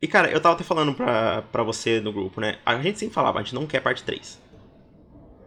E, 0.02 0.08
cara, 0.08 0.30
eu 0.30 0.42
tava 0.42 0.56
até 0.56 0.64
falando 0.64 0.94
pra, 0.94 1.42
pra 1.44 1.64
você 1.64 2.00
no 2.00 2.12
grupo, 2.12 2.42
né? 2.42 2.60
A 2.66 2.80
gente 2.82 3.00
sempre 3.00 3.16
falava, 3.16 3.40
a 3.40 3.42
gente 3.44 3.56
não 3.56 3.66
quer 3.66 3.82
parte 3.82 4.04
3. 4.04 4.42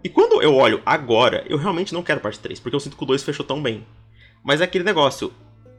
E 0.03 0.09
quando 0.09 0.41
eu 0.43 0.55
olho 0.55 0.81
agora, 0.87 1.45
eu 1.49 1.59
realmente 1.59 1.93
não 1.93 2.03
quero 2.03 2.21
parte 2.21 2.39
3, 2.39 2.61
porque 2.61 2.75
eu 2.75 2.81
sinto 2.81 2.97
que 2.97 3.03
o 3.03 3.07
2 3.07 3.23
fechou 3.23 3.45
tão 3.45 3.63
bem. 3.63 3.87
Mas 4.43 4.61
é 4.61 4.65
aquele 4.65 4.85
negócio, 4.85 5.33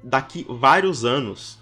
daqui 0.03 0.45
vários 0.47 1.05
anos, 1.05 1.57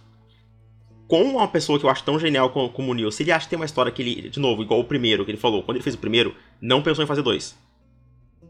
com 1.08 1.24
uma 1.24 1.48
pessoa 1.48 1.80
que 1.80 1.86
eu 1.86 1.89
acho 1.89 2.04
tão 2.04 2.20
genial 2.20 2.50
como, 2.50 2.70
como 2.70 2.91
o 2.91 2.93
Neil, 2.93 3.12
se 3.12 3.24
ele 3.24 3.32
acha 3.32 3.46
que 3.46 3.52
tem 3.52 3.60
uma 3.60 3.65
história 3.65 3.91
que 3.91 4.02
ele, 4.02 4.30
de 4.30 4.39
novo, 4.39 4.62
igual 4.62 4.80
o 4.80 4.86
primeiro, 4.86 5.24
que 5.24 5.32
ele 5.32 5.38
falou, 5.38 5.63
quando 5.63 5.78
ele 5.78 5.84
fez 5.84 5.96
o 5.96 6.00
primeiro, 6.00 6.36
não 6.60 6.82
pensou 6.82 7.04
em 7.04 7.08
fazer 7.08 7.22
dois. 7.22 7.58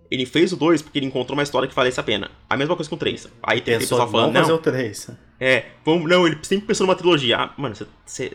Ele 0.09 0.25
fez 0.25 0.53
o 0.53 0.57
2 0.57 0.81
porque 0.81 0.99
ele 0.99 1.05
encontrou 1.05 1.37
uma 1.37 1.43
história 1.43 1.67
que 1.67 1.75
valesse 1.75 1.99
a 1.99 2.03
pena. 2.03 2.31
A 2.49 2.55
mesma 2.55 2.75
coisa 2.75 2.89
com 2.89 2.95
o 2.95 2.99
3. 2.99 3.27
Aí 3.43 3.61
tem 3.61 3.77
pessoal 3.77 4.09
falando, 4.09 4.33
não. 4.33 4.41
fazer 4.41 4.53
o 4.53 4.57
3. 4.57 5.09
É, 5.39 5.65
vamos, 5.85 6.09
não, 6.09 6.25
ele 6.25 6.37
sempre 6.41 6.67
pensou 6.67 6.87
numa 6.87 6.95
trilogia. 6.95 7.37
Ah, 7.37 7.53
mano, 7.57 7.75
você. 8.05 8.31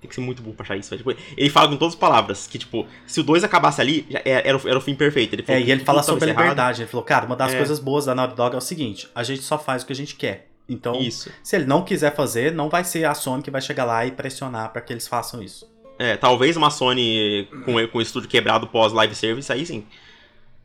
Tem 0.00 0.08
que 0.08 0.14
ser 0.14 0.20
muito 0.20 0.42
burro 0.42 0.54
pra 0.54 0.64
achar 0.64 0.76
isso. 0.76 0.96
Tipo, 0.96 1.14
ele 1.36 1.50
fala 1.50 1.68
com 1.68 1.76
todas 1.76 1.94
as 1.94 1.98
palavras 1.98 2.46
que, 2.46 2.58
tipo, 2.58 2.86
se 3.06 3.18
o 3.18 3.22
2 3.22 3.42
acabasse 3.42 3.80
ali, 3.80 4.06
era, 4.10 4.48
era, 4.48 4.58
o, 4.58 4.68
era 4.68 4.78
o 4.78 4.80
fim 4.80 4.94
perfeito. 4.94 5.34
Ele 5.34 5.42
falou, 5.42 5.60
é, 5.60 5.64
e 5.64 5.70
ele 5.70 5.84
fala 5.84 6.02
sobre 6.02 6.24
a 6.24 6.28
liberdade. 6.28 6.82
Ele 6.82 6.88
falou, 6.88 7.04
cara, 7.04 7.26
uma 7.26 7.34
das 7.34 7.54
é. 7.54 7.56
coisas 7.56 7.80
boas 7.80 8.04
da 8.04 8.14
Naughty 8.14 8.36
Dog 8.36 8.54
é 8.54 8.58
o 8.58 8.60
seguinte: 8.60 9.08
a 9.14 9.22
gente 9.22 9.42
só 9.42 9.58
faz 9.58 9.82
o 9.82 9.86
que 9.86 9.92
a 9.92 9.96
gente 9.96 10.14
quer. 10.14 10.50
Então, 10.68 11.00
isso. 11.00 11.30
se 11.42 11.56
ele 11.56 11.64
não 11.64 11.82
quiser 11.82 12.14
fazer, 12.14 12.52
não 12.52 12.68
vai 12.68 12.84
ser 12.84 13.04
a 13.04 13.14
Sony 13.14 13.42
que 13.42 13.50
vai 13.50 13.60
chegar 13.60 13.84
lá 13.84 14.04
e 14.04 14.10
pressionar 14.10 14.72
para 14.72 14.82
que 14.82 14.92
eles 14.92 15.06
façam 15.06 15.42
isso. 15.42 15.68
É, 15.98 16.16
talvez 16.16 16.56
uma 16.56 16.70
Sony 16.70 17.48
com, 17.64 17.74
com 17.88 17.98
o 17.98 18.02
estúdio 18.02 18.28
quebrado 18.28 18.66
pós-live 18.66 19.14
service, 19.14 19.50
aí 19.50 19.64
sim. 19.64 19.86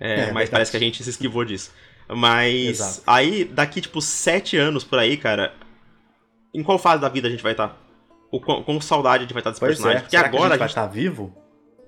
É, 0.02 0.22
é, 0.22 0.32
mas 0.34 0.50
parece 0.50 0.72
que 0.72 0.78
a 0.78 0.80
gente 0.80 1.04
se 1.04 1.10
esquivou 1.10 1.46
disso. 1.46 1.72
Mas 2.10 2.80
Exato. 2.80 3.04
aí, 3.06 3.46
daqui, 3.46 3.80
tipo, 3.80 4.02
sete 4.02 4.58
anos 4.58 4.84
por 4.84 5.00
aí, 5.00 5.16
cara, 5.16 5.54
em 6.54 6.64
qual 6.64 6.78
fase 6.78 7.02
da 7.02 7.08
vida 7.08 7.28
a 7.28 7.32
gente 7.32 7.44
vai 7.44 7.54
estar? 7.54 7.70
Tá? 7.70 7.82
o 8.32 8.40
com, 8.40 8.64
com 8.64 8.82
saudade 8.82 9.26
de 9.26 9.34
vai 9.34 9.42
estar 9.42 9.52
desse 9.52 9.60
pois 9.60 9.76
personagem. 9.76 9.98
É. 9.98 10.02
Porque 10.02 10.16
Será 10.16 10.28
agora. 10.28 10.40
Que 10.40 10.46
a 10.46 10.50
gente 10.52 10.60
vai 10.60 10.68
estar 10.68 10.88
vivo? 10.88 11.36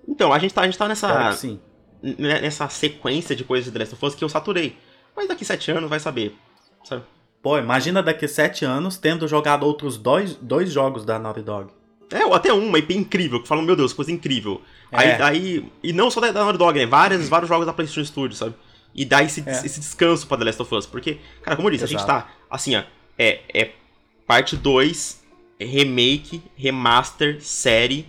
Então, 0.08 0.34
a 0.34 0.38
gente 0.38 0.54
tá, 0.54 0.62
a 0.62 0.66
gente 0.66 0.78
tá 0.78 0.88
nessa. 0.88 1.08
Claro 1.08 1.36
sim. 1.36 1.60
Nessa 2.02 2.68
sequência 2.68 3.34
de 3.34 3.46
coisas 3.46 3.66
de 3.66 3.72
The 3.72 3.80
Last 3.80 3.96
of 3.96 4.06
Us 4.06 4.16
que 4.16 4.24
eu 4.24 4.30
saturei. 4.30 4.78
Mas 5.16 5.30
daqui 5.30 5.46
sete 5.46 5.72
anos 5.72 5.90
vai 5.90 6.02
saber. 6.02 6.36
Sabe? 6.84 7.04
Pô, 7.42 7.58
imagina 7.58 8.04
daqui 8.04 8.28
sete 8.28 8.66
anos 8.66 8.98
tendo 8.98 9.26
jogado 9.28 9.66
outros 9.66 9.98
dois, 9.98 10.36
dois 10.36 10.70
jogos 10.70 11.06
da 11.06 11.18
Naughty 11.18 11.42
Dog. 11.42 11.72
É, 12.14 12.26
ou 12.26 12.34
até 12.34 12.54
uma 12.54 12.78
IP 12.78 12.96
incrível, 12.96 13.42
que 13.42 13.48
falam, 13.48 13.64
meu 13.64 13.76
Deus, 13.76 13.92
coisa 13.92 14.12
incrível. 14.12 14.62
É. 14.92 14.98
Aí, 14.98 15.22
aí, 15.22 15.72
e 15.82 15.92
não 15.92 16.12
só 16.12 16.22
da, 16.22 16.32
Naughty 16.32 16.58
Dog, 16.58 16.78
né? 16.78 16.86
Vários, 16.86 17.28
vários 17.28 17.50
jogos 17.50 17.66
da 17.66 17.74
PlayStation 17.74 18.06
Studios, 18.06 18.38
sabe? 18.38 18.54
E 18.94 19.04
dá 19.04 19.24
esse, 19.24 19.44
é. 19.46 19.52
esse 19.66 19.80
descanso 19.80 20.28
pra 20.28 20.38
The 20.38 20.46
Last 20.46 20.62
of 20.62 20.76
Us. 20.76 20.86
Porque, 20.86 21.18
cara, 21.42 21.56
como 21.56 21.68
eu 21.68 21.72
disse, 21.72 21.86
Exato. 21.86 21.96
a 21.96 22.00
gente 22.00 22.08
tá, 22.08 22.32
assim, 22.50 22.76
ó, 22.76 22.84
é, 23.18 23.42
é 23.54 23.72
parte 24.28 24.56
2 24.56 25.24
remake, 25.60 26.42
remaster, 26.56 27.42
série, 27.42 28.06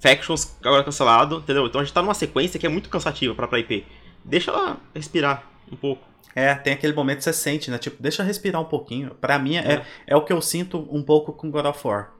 Factions 0.00 0.56
agora 0.62 0.84
cancelado, 0.84 1.38
entendeu? 1.38 1.66
Então 1.66 1.80
a 1.80 1.84
gente 1.84 1.92
tá 1.92 2.00
numa 2.00 2.14
sequência 2.14 2.58
que 2.58 2.66
é 2.66 2.68
muito 2.68 2.88
cansativa 2.88 3.34
pra, 3.34 3.48
pra 3.48 3.58
IP. 3.58 3.84
deixa 4.24 4.50
ela 4.50 4.76
respirar 4.94 5.44
um 5.70 5.76
pouco. 5.76 6.06
É, 6.34 6.54
tem 6.54 6.72
aquele 6.72 6.92
momento 6.92 7.18
que 7.18 7.24
você 7.24 7.32
sente, 7.32 7.70
né? 7.70 7.78
Tipo, 7.78 8.00
deixa 8.00 8.22
respirar 8.22 8.60
um 8.60 8.64
pouquinho. 8.64 9.10
Pra 9.20 9.38
mim, 9.38 9.56
é, 9.56 9.72
é, 9.72 9.86
é 10.06 10.16
o 10.16 10.22
que 10.22 10.32
eu 10.32 10.40
sinto 10.40 10.86
um 10.90 11.02
pouco 11.02 11.32
com 11.32 11.50
God 11.50 11.66
of 11.66 11.84
War. 11.84 12.12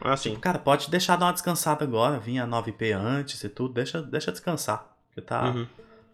Ah, 0.00 0.16
sim. 0.16 0.30
Tipo, 0.30 0.40
cara, 0.42 0.58
pode 0.58 0.90
deixar 0.90 1.16
dar 1.16 1.26
uma 1.26 1.32
descansada 1.32 1.84
agora, 1.84 2.18
vinha 2.18 2.44
a 2.44 2.46
9P 2.46 2.92
antes 2.94 3.42
e 3.42 3.48
tudo, 3.48 3.74
deixa, 3.74 4.00
deixa 4.02 4.30
descansar. 4.32 4.96
Porque 5.08 5.20
tá, 5.20 5.50
Uhum. 5.50 5.66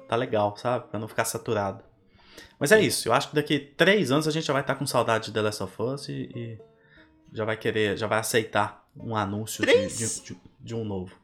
tá 0.09 0.16
legal, 0.16 0.57
sabe? 0.57 0.88
Pra 0.88 0.99
não 0.99 1.09
ficar 1.09 1.25
saturado. 1.25 1.83
Mas 2.59 2.73
é 2.73 2.81
isso, 2.81 3.09
eu 3.09 3.12
acho 3.12 3.29
que 3.29 3.35
daqui 3.35 3.59
três 3.59 4.11
anos 4.11 4.27
a 4.27 4.31
gente 4.31 4.47
já 4.47 4.53
vai 4.53 4.62
estar 4.62 4.75
com 4.77 4.87
saudade 4.87 5.27
de 5.27 5.33
The 5.33 5.42
Last 5.42 5.62
of 5.62 5.83
Us 5.83 6.09
e, 6.09 6.31
e 6.35 6.59
já 7.33 7.44
vai 7.44 7.57
querer, 7.57 7.97
já 7.97 8.07
vai 8.07 8.18
aceitar 8.18 8.88
um 8.97 9.14
anúncio 9.16 9.64
de, 9.66 9.88
de, 9.88 10.20
de- 10.23 10.40
de 10.61 10.75
um 10.75 10.85
novo. 10.85 11.14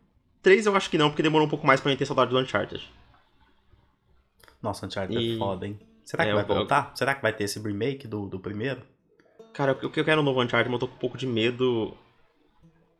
Três 0.43 0.67
eu 0.67 0.77
acho 0.77 0.91
que 0.91 0.99
não, 0.99 1.09
porque 1.11 1.23
demorou 1.23 1.47
um 1.47 1.51
pouco 1.51 1.67
mais 1.67 1.81
pra 1.81 1.91
gente 1.91 1.99
ter 2.01 2.07
saudade 2.07 2.31
do 2.31 2.39
Uncharted. 2.39 2.91
Nossa, 4.63 4.87
Uncharted 4.87 5.19
E- 5.19 5.35
é 5.37 5.39
foda, 5.39 5.67
hein? 5.67 5.79
Será 6.05 6.25
que 6.25 6.31
É, 6.31 6.35
vai 6.35 6.43
eu 6.43 6.47
voltar? 6.49 6.93
Será 6.95 7.15
que 7.15 7.23
vai 7.23 7.33
ter 7.33 7.45
esse 7.45 7.59
remake 7.61 8.07
do, 8.09 8.27
do 8.27 8.39
primeiro? 8.41 8.83
Cara, 9.53 9.73
o 9.73 9.91
que 9.91 10.01
eu 10.01 10.05
quero 10.05 10.21
um 10.21 10.25
novo 10.25 10.43
Uncharted, 10.43 10.71
mas 10.71 10.81
eu 10.81 10.87
tô 10.87 10.89
com 10.89 10.95
um 10.97 10.99
pouco 10.99 11.17
de 11.19 11.27
medo. 11.27 11.97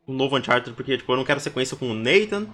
Um 0.07 0.13
novo 0.13 0.37
Uncharted, 0.37 0.75
porque, 0.75 0.97
tipo, 0.97 1.11
eu 1.11 1.17
não 1.17 1.23
quero 1.23 1.39
sequência 1.39 1.77
com 1.77 1.89
o 1.91 1.93
Nathan, 1.93 2.47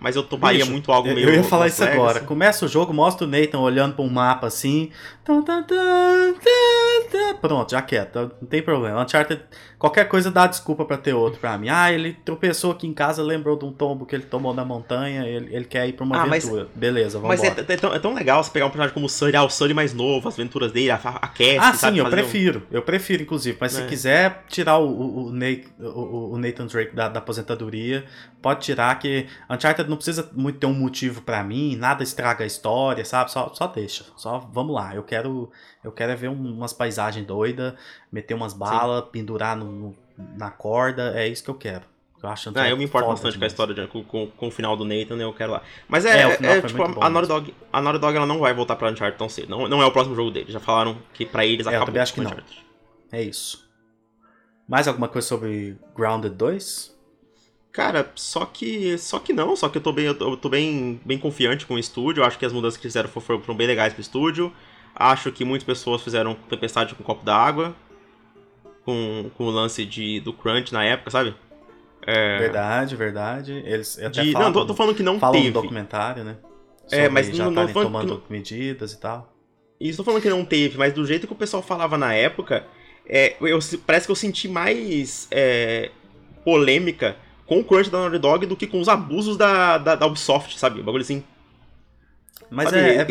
mas 0.00 0.16
eu 0.16 0.22
toparia 0.22 0.60
Bicho, 0.60 0.72
muito 0.72 0.90
algo 0.90 1.08
eu, 1.08 1.14
meio. 1.14 1.28
eu 1.28 1.34
ia 1.34 1.44
falar 1.44 1.66
isso 1.68 1.82
agora. 1.84 2.14
Legacy. 2.14 2.26
Começa 2.26 2.64
o 2.64 2.68
jogo, 2.68 2.92
mostra 2.92 3.26
o 3.26 3.30
Nathan 3.30 3.58
olhando 3.60 3.94
pra 3.94 4.04
um 4.04 4.08
mapa 4.10 4.46
assim. 4.46 4.90
Tan, 5.24 5.42
tan, 5.42 5.62
tan. 5.62 6.34
Pronto, 7.40 7.70
já 7.70 7.82
quieto, 7.82 8.32
não 8.40 8.48
tem 8.48 8.62
problema. 8.62 9.02
Uncharted, 9.02 9.42
qualquer 9.84 10.08
coisa 10.08 10.30
dá 10.30 10.46
desculpa 10.46 10.84
pra 10.84 10.96
ter 10.96 11.12
outro 11.14 11.38
pra 11.40 11.58
mim. 11.58 11.68
Ah, 11.68 11.92
ele 11.92 12.14
tropeçou 12.24 12.72
aqui 12.72 12.86
em 12.86 12.94
casa, 12.94 13.22
lembrou 13.22 13.56
de 13.58 13.64
um 13.64 13.72
tombo 13.72 14.06
que 14.06 14.14
ele 14.16 14.24
tomou 14.24 14.54
na 14.54 14.64
montanha, 14.64 15.26
ele, 15.26 15.54
ele 15.54 15.64
quer 15.64 15.86
ir 15.88 15.92
pra 15.92 16.04
uma 16.04 16.22
Ah, 16.22 16.26
mas- 16.26 16.44
aventura. 16.44 16.68
Beleza, 16.74 17.18
vamos 17.18 17.40
Mas 17.40 17.44
é, 17.58 17.60
é 17.72 17.76
tão, 17.76 17.94
é 17.94 17.98
tão 17.98 18.14
legal 18.14 18.42
você 18.42 18.50
pegar 18.50 18.66
um 18.66 18.70
personagem 18.70 18.94
como 18.94 19.06
o 19.06 19.08
Sully, 19.08 19.36
ah, 19.36 19.44
o 19.44 19.50
Sully 19.50 19.74
mais 19.74 19.92
novo, 19.92 20.28
as 20.28 20.34
aventuras 20.34 20.72
dele, 20.72 20.90
a, 20.90 20.94
a 20.96 21.28
Cassie, 21.28 21.58
Ah, 21.58 21.74
sabe? 21.74 21.94
sim, 21.94 21.98
eu 22.00 22.04
fazer 22.04 22.16
um- 22.16 22.20
prefiro. 22.22 22.62
Eu 22.70 22.82
prefiro, 22.82 23.22
inclusive. 23.22 23.56
Mas 23.60 23.72
se 23.72 23.82
É. 23.82 23.86
quiser 23.86 24.44
tirar 24.48 24.78
o, 24.78 24.88
o, 24.88 25.26
o, 25.26 25.32
Nate- 25.32 25.68
o- 25.80 26.38
Nathan 26.38 26.66
Drake 26.66 26.94
da, 26.94 27.08
da 27.08 27.18
aposentadoria, 27.18 28.04
pode 28.42 28.60
tirar, 28.60 28.98
que 28.98 29.26
Uncharted 29.50 29.88
não 29.88 29.96
precisa 29.96 30.28
muito 30.34 30.58
ter 30.58 30.66
um 30.66 30.74
motivo 30.74 31.22
pra 31.22 31.42
mim, 31.42 31.76
nada 31.76 32.02
estraga 32.02 32.44
a 32.44 32.46
história, 32.46 33.04
sabe? 33.04 33.30
Só, 33.32 33.50
só 33.54 33.66
deixa. 33.66 34.04
Só 34.16 34.38
vamos 34.52 34.74
lá. 34.74 34.94
Eu 34.94 35.02
quero, 35.02 35.50
eu 35.82 35.90
quero 35.92 36.12
é 36.12 36.16
ver 36.16 36.28
um- 36.28 36.52
umas 36.54 36.72
paisagens 36.72 37.26
doidas, 37.26 37.74
meter 38.12 38.34
umas 38.34 38.52
balas, 38.52 39.04
pendurar 39.10 39.56
no, 39.56 39.64
no- 39.74 39.96
na 40.36 40.50
corda. 40.50 41.12
É 41.14 41.28
isso 41.28 41.44
que 41.44 41.50
eu 41.50 41.54
quero. 41.54 41.82
Eu 42.22 42.30
acho 42.30 42.48
Ah, 42.48 42.52
Uncharted 42.52 42.70
eu 42.70 42.76
me 42.78 42.84
importo 42.84 43.08
bastante 43.08 43.36
com 43.38 43.44
a 43.44 43.46
história, 43.46 43.74
de- 43.74 43.86
com, 43.86 44.02
com, 44.28 44.48
o 44.48 44.50
final 44.50 44.74
do 44.76 44.84
Nathan, 44.84 45.16
eu 45.16 45.32
quero 45.34 45.52
lá. 45.52 45.62
Mas 45.86 46.06
é, 46.06 46.22
É, 46.22 46.38
é, 46.40 46.46
é, 46.58 46.62
tipo, 46.62 46.82
a, 46.82 47.10
Naughty 47.10 47.28
Dog, 47.28 47.54
a 47.70 47.82
Naughty 47.82 47.98
Dog 48.00 48.16
ela 48.16 48.26
não 48.26 48.38
vai 48.38 48.54
voltar 48.54 48.76
pra 48.76 48.90
Uncharted 48.90 49.18
tão 49.18 49.28
cedo. 49.28 49.50
Não, 49.50 49.68
não 49.68 49.82
é 49.82 49.86
o 49.86 49.90
próximo 49.92 50.16
jogo 50.16 50.30
dele. 50.30 50.50
Já 50.50 50.58
falaram 50.58 50.96
que 51.12 51.26
pra 51.26 51.44
eles 51.44 51.66
É, 51.66 51.70
eu 51.70 51.72
acabou 51.72 51.86
também 51.86 52.02
acho 52.02 52.14
que 52.14 52.20
não. 52.22 52.34
É 53.12 53.22
isso. 53.22 53.62
Mais 54.66 54.88
alguma 54.88 55.08
coisa 55.08 55.28
sobre 55.28 55.76
Grounded 55.94 56.34
2? 56.34 56.94
Cara, 57.70 58.10
só 58.14 58.46
que. 58.46 58.96
Só 58.96 59.18
que 59.18 59.32
não, 59.32 59.54
só 59.54 59.68
que 59.68 59.76
eu 59.76 59.82
tô 59.82 59.92
bem, 59.92 60.06
eu 60.06 60.14
tô, 60.16 60.30
eu 60.30 60.36
tô 60.36 60.48
bem, 60.48 61.00
bem 61.04 61.18
confiante 61.18 61.66
com 61.66 61.74
o 61.74 61.78
estúdio. 61.78 62.22
Eu 62.22 62.26
acho 62.26 62.38
que 62.38 62.46
as 62.46 62.52
mudanças 62.52 62.76
que 62.78 62.84
fizeram 62.84 63.08
foram, 63.08 63.40
foram 63.40 63.56
bem 63.56 63.66
legais 63.66 63.92
pro 63.92 64.00
estúdio. 64.00 64.50
Acho 64.94 65.30
que 65.32 65.44
muitas 65.44 65.66
pessoas 65.66 66.00
fizeram 66.00 66.34
tempestade 66.48 66.94
com 66.94 67.02
um 67.02 67.06
copo 67.06 67.24
d'água. 67.24 67.74
Com, 68.84 69.30
com 69.36 69.44
o 69.44 69.50
lance 69.50 69.84
de, 69.86 70.20
do 70.20 70.32
Crunch 70.32 70.72
na 70.72 70.84
época, 70.84 71.10
sabe? 71.10 71.34
É, 72.06 72.38
Verdade, 72.38 72.94
verdade. 72.96 73.52
Eles 73.64 73.98
até 73.98 74.22
de, 74.22 74.32
falam, 74.32 74.48
não, 74.48 74.52
tô, 74.52 74.66
tô 74.66 74.74
falando 74.74 74.94
que 74.94 75.02
não 75.02 75.18
falam 75.18 75.40
teve. 75.40 75.52
documentário, 75.52 76.22
né? 76.22 76.36
É, 76.90 77.08
mas 77.08 77.28
já 77.34 77.44
não- 77.46 77.54
falando 77.54 77.68
que 77.68 77.72
tomando 77.82 78.22
medidas 78.28 78.92
e 78.92 79.00
tal. 79.00 79.32
Isso 79.80 79.96
tô 79.96 80.04
falando 80.04 80.20
que 80.22 80.28
não 80.28 80.44
teve, 80.44 80.76
mas 80.78 80.92
do 80.92 81.04
jeito 81.06 81.26
que 81.26 81.32
o 81.32 81.36
pessoal 81.36 81.62
falava 81.62 81.96
na 81.96 82.12
época, 82.14 82.66
é, 83.06 83.36
eu, 83.40 83.58
parece 83.86 84.06
que 84.06 84.12
eu 84.12 84.16
senti 84.16 84.48
mais 84.48 85.26
é, 85.30 85.90
polêmica 86.44 87.16
com 87.46 87.60
o 87.60 87.64
crunch 87.64 87.90
da 87.90 87.98
Naughty 87.98 88.18
Dog 88.18 88.46
do 88.46 88.56
que 88.56 88.66
com 88.66 88.80
os 88.80 88.88
abusos 88.88 89.36
da, 89.36 89.78
da, 89.78 89.94
da 89.94 90.06
Ubisoft, 90.06 90.58
sabe? 90.58 90.80
O 90.80 90.84
bagulho 90.84 91.02
assim. 91.02 91.24
Mas 92.50 92.70
sabe? 92.70 92.82
é, 92.82 92.96
é- 92.96 93.06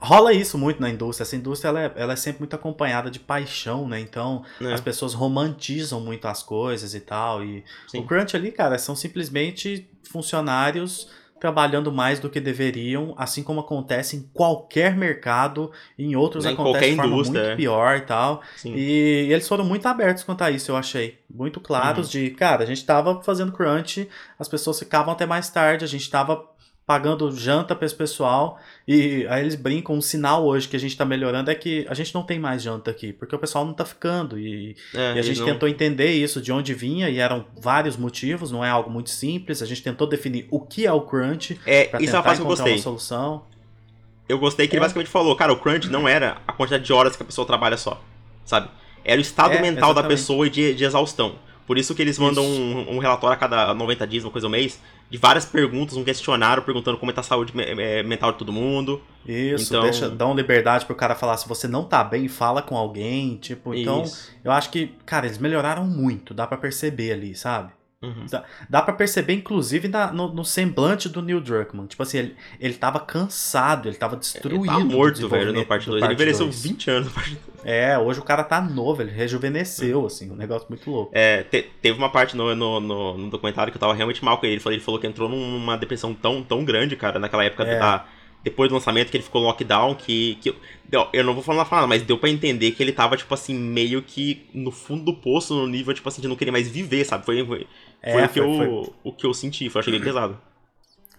rola 0.00 0.32
isso 0.32 0.56
muito 0.56 0.80
na 0.80 0.88
indústria. 0.88 1.24
Essa 1.24 1.36
indústria 1.36 1.68
ela 1.68 1.82
é, 1.82 1.92
ela 1.94 2.12
é 2.14 2.16
sempre 2.16 2.40
muito 2.40 2.54
acompanhada 2.56 3.10
de 3.10 3.20
paixão, 3.20 3.86
né? 3.86 4.00
Então 4.00 4.42
né? 4.60 4.72
as 4.72 4.80
pessoas 4.80 5.12
romantizam 5.14 6.00
muito 6.00 6.26
as 6.26 6.42
coisas 6.42 6.94
e 6.94 7.00
tal. 7.00 7.44
E 7.44 7.62
Sim. 7.86 8.00
o 8.00 8.06
crunch 8.06 8.34
ali, 8.34 8.50
cara, 8.50 8.78
são 8.78 8.96
simplesmente 8.96 9.88
funcionários 10.04 11.08
trabalhando 11.40 11.90
mais 11.90 12.20
do 12.20 12.28
que 12.28 12.38
deveriam, 12.38 13.14
assim 13.16 13.42
como 13.42 13.60
acontece 13.60 14.14
em 14.14 14.28
qualquer 14.34 14.94
mercado, 14.94 15.72
em 15.98 16.14
outros 16.14 16.44
Em 16.44 16.52
acontece 16.52 16.90
de 16.90 16.96
forma 16.96 17.16
muito 17.16 17.38
é. 17.38 17.56
pior 17.56 17.96
e 17.96 18.02
tal. 18.02 18.42
Sim. 18.56 18.74
E 18.76 19.32
eles 19.32 19.48
foram 19.48 19.64
muito 19.64 19.86
abertos 19.86 20.22
quanto 20.22 20.42
a 20.42 20.50
isso, 20.50 20.70
eu 20.70 20.76
achei. 20.76 21.18
Muito 21.34 21.58
claros 21.58 22.14
Uhum. 22.14 22.20
de, 22.20 22.30
cara, 22.32 22.62
a 22.62 22.66
gente 22.66 22.84
tava 22.84 23.22
fazendo 23.22 23.52
crunch, 23.52 24.06
as 24.38 24.48
pessoas 24.48 24.78
ficavam 24.78 25.14
até 25.14 25.24
mais 25.24 25.48
tarde, 25.48 25.82
a 25.82 25.88
gente 25.88 26.10
tava 26.10 26.46
pagando 26.90 27.30
janta 27.30 27.72
pra 27.76 27.86
esse 27.86 27.94
pessoal, 27.94 28.58
e 28.88 29.24
aí 29.30 29.42
eles 29.42 29.54
brincam, 29.54 29.94
um 29.94 30.00
sinal 30.00 30.44
hoje 30.44 30.66
que 30.66 30.74
a 30.74 30.78
gente 30.80 30.96
tá 30.96 31.04
melhorando 31.04 31.48
é 31.48 31.54
que 31.54 31.86
a 31.88 31.94
gente 31.94 32.12
não 32.12 32.24
tem 32.24 32.36
mais 32.40 32.64
janta 32.64 32.90
aqui, 32.90 33.12
porque 33.12 33.32
o 33.32 33.38
pessoal 33.38 33.64
não 33.64 33.72
tá 33.72 33.84
ficando, 33.84 34.36
e, 34.36 34.74
É, 34.92 35.14
e 35.14 35.18
a 35.20 35.22
gente 35.22 35.38
não- 35.38 35.46
tentou 35.46 35.68
entender 35.68 36.10
isso, 36.10 36.40
de 36.42 36.50
onde 36.50 36.74
vinha, 36.74 37.08
e 37.08 37.20
eram 37.20 37.46
vários 37.62 37.96
motivos, 37.96 38.50
não 38.50 38.64
é 38.64 38.68
algo 38.70 38.90
muito 38.90 39.08
simples, 39.08 39.62
a 39.62 39.66
gente 39.66 39.84
tentou 39.84 40.04
definir 40.04 40.48
o 40.50 40.58
que 40.58 40.84
é 40.84 40.92
o 40.92 41.02
crunch, 41.02 41.60
É, 41.64 41.82
isso 41.84 41.92
é 41.92 41.96
uma 41.96 42.00
tentar 42.00 42.22
que 42.22 42.28
eu 42.28 42.34
encontrar 42.44 42.46
gostei. 42.64 42.72
uma 42.72 42.82
solução. 42.82 43.44
Eu 44.28 44.38
gostei 44.40 44.66
que 44.66 44.74
ele 44.74 44.80
É. 44.80 44.82
basicamente 44.82 45.10
falou, 45.10 45.36
cara, 45.36 45.52
o 45.52 45.60
crunch 45.60 45.88
não 45.88 46.08
era 46.08 46.38
a 46.44 46.52
quantidade 46.52 46.82
de 46.82 46.92
horas 46.92 47.14
que 47.14 47.22
a 47.22 47.26
pessoa 47.26 47.46
trabalha 47.46 47.76
só, 47.76 48.02
sabe? 48.44 48.68
Era 49.04 49.18
o 49.18 49.22
estado 49.22 49.54
É, 49.54 49.62
mental 49.62 49.94
da 49.94 50.00
exatamente. 50.00 50.18
pessoa 50.18 50.44
e 50.44 50.50
de, 50.50 50.74
de 50.74 50.84
exaustão. 50.84 51.36
Por 51.68 51.78
isso 51.78 51.94
que 51.94 52.02
eles 52.02 52.18
mandam 52.18 52.44
um, 52.44 52.96
um 52.96 52.98
relatório 52.98 53.34
a 53.34 53.36
cada 53.38 53.72
90 53.74 54.04
dias, 54.04 54.24
uma 54.24 54.32
coisa 54.32 54.48
ao 54.48 54.50
mês, 54.50 54.80
de 55.10 55.18
várias 55.18 55.44
perguntas, 55.44 55.96
um 55.96 56.04
questionário 56.04 56.62
perguntando 56.62 56.96
como 56.96 57.12
tá 57.12 57.20
a 57.20 57.24
saúde 57.24 57.52
eh, 57.56 58.02
mental 58.02 58.32
de 58.32 58.38
todo 58.38 58.52
mundo. 58.52 59.02
Isso, 59.26 59.64
Então- 59.72 59.82
deixa, 59.82 60.08
dá 60.08 60.24
uma 60.26 60.34
liberdade 60.34 60.86
pro 60.86 60.94
cara 60.94 61.14
falar, 61.14 61.36
se 61.36 61.48
você 61.48 61.66
não 61.68 61.84
tá 61.84 62.02
bem, 62.04 62.28
fala 62.28 62.62
com 62.62 62.76
alguém, 62.76 63.36
tipo, 63.36 63.74
então... 63.74 64.02
Isso. 64.04 64.30
Eu 64.44 64.52
acho 64.52 64.70
que, 64.70 64.94
cara, 65.04 65.26
eles 65.26 65.38
melhoraram 65.38 65.84
muito, 65.84 66.32
dá 66.32 66.46
pra 66.46 66.56
perceber 66.56 67.12
ali, 67.12 67.34
sabe? 67.34 67.72
Uhum. 68.02 68.24
Dá 68.68 68.80
pra 68.80 68.94
perceber, 68.94 69.34
inclusive, 69.34 69.86
na- 69.86 70.10
no, 70.10 70.32
no 70.32 70.42
semblante 70.42 71.06
do 71.06 71.20
Neil 71.20 71.38
Druckmann. 71.38 71.86
Tipo 71.86 72.02
assim, 72.02 72.16
ele, 72.18 72.36
ele 72.58 72.72
tava 72.74 72.98
cansado, 72.98 73.88
ele 73.90 73.96
tava 73.96 74.16
destruído. 74.16 74.62
Ele 74.64 74.66
tá 74.66 74.78
morto, 74.78 74.94
velho, 74.96 75.12
desenvolvimento 75.12 75.66
parte 75.66 75.84
do 75.84 75.90
2. 75.92 76.04
Ele 76.04 76.14
envelheceu 76.14 76.46
dois. 76.46 76.62
20 76.62 76.90
anos 76.90 77.08
no 77.08 77.14
parte 77.14 77.30
2. 77.32 77.40
É, 77.62 77.98
hoje 77.98 78.18
o 78.18 78.22
cara 78.22 78.42
tá 78.42 78.58
novo, 78.58 79.02
ele 79.02 79.10
rejuvenesceu, 79.10 80.06
assim, 80.06 80.30
um 80.30 80.34
negócio 80.34 80.66
muito 80.70 80.90
louco. 80.90 81.12
É, 81.14 81.42
te- 81.42 81.70
teve 81.82 81.98
uma 81.98 82.08
parte 82.10 82.34
no, 82.34 82.54
no, 82.56 82.80
no- 82.80 83.18
no 83.18 83.28
documentário 83.30 83.70
que 83.70 83.76
eu 83.76 83.80
tava 83.80 83.92
realmente 83.92 84.24
mal 84.24 84.38
com 84.38 84.46
ele. 84.46 84.54
Ele 84.54 84.60
falou, 84.62 84.74
ele 84.74 84.82
falou 84.82 84.98
que 84.98 85.06
entrou 85.06 85.28
numa 85.28 85.76
depressão 85.76 86.14
tão, 86.14 86.42
tão 86.42 86.64
grande, 86.64 86.96
cara, 86.96 87.18
naquela 87.18 87.44
época 87.44 87.64
É. 87.64 87.78
da. 87.78 88.06
Depois 88.42 88.68
do 88.70 88.74
lançamento, 88.74 89.10
que 89.10 89.16
ele 89.16 89.24
ficou 89.24 89.42
lockdown, 89.42 89.94
que. 89.94 90.36
que 90.40 90.48
eu, 90.90 91.08
eu 91.12 91.22
não 91.22 91.34
vou 91.34 91.42
falar 91.42 91.68
nada, 91.70 91.86
mas 91.86 92.02
deu 92.02 92.16
pra 92.18 92.30
entender 92.30 92.70
que 92.72 92.82
ele 92.82 92.92
tava, 92.92 93.16
tipo 93.16 93.32
assim, 93.34 93.54
meio 93.54 94.02
que 94.02 94.46
no 94.54 94.70
fundo 94.70 95.04
do 95.04 95.14
poço, 95.14 95.54
no 95.54 95.66
nível, 95.66 95.92
tipo 95.94 96.08
assim, 96.08 96.22
de 96.22 96.28
não 96.28 96.36
querer 96.36 96.50
mais 96.50 96.66
viver, 96.68 97.04
sabe? 97.04 97.24
Foi, 97.24 97.44
foi, 97.46 97.66
É, 98.02 98.12
foi 98.12 98.22
o, 98.22 98.28
que 98.28 98.40
foi- 98.40 98.48
eu, 98.48 98.56
foi- 98.84 98.94
o 99.04 99.12
que 99.12 99.26
eu 99.26 99.34
senti, 99.34 99.68
foi, 99.68 99.78
eu 99.78 99.80
achei 99.80 99.92
bem 99.92 100.02
pesado. 100.02 100.40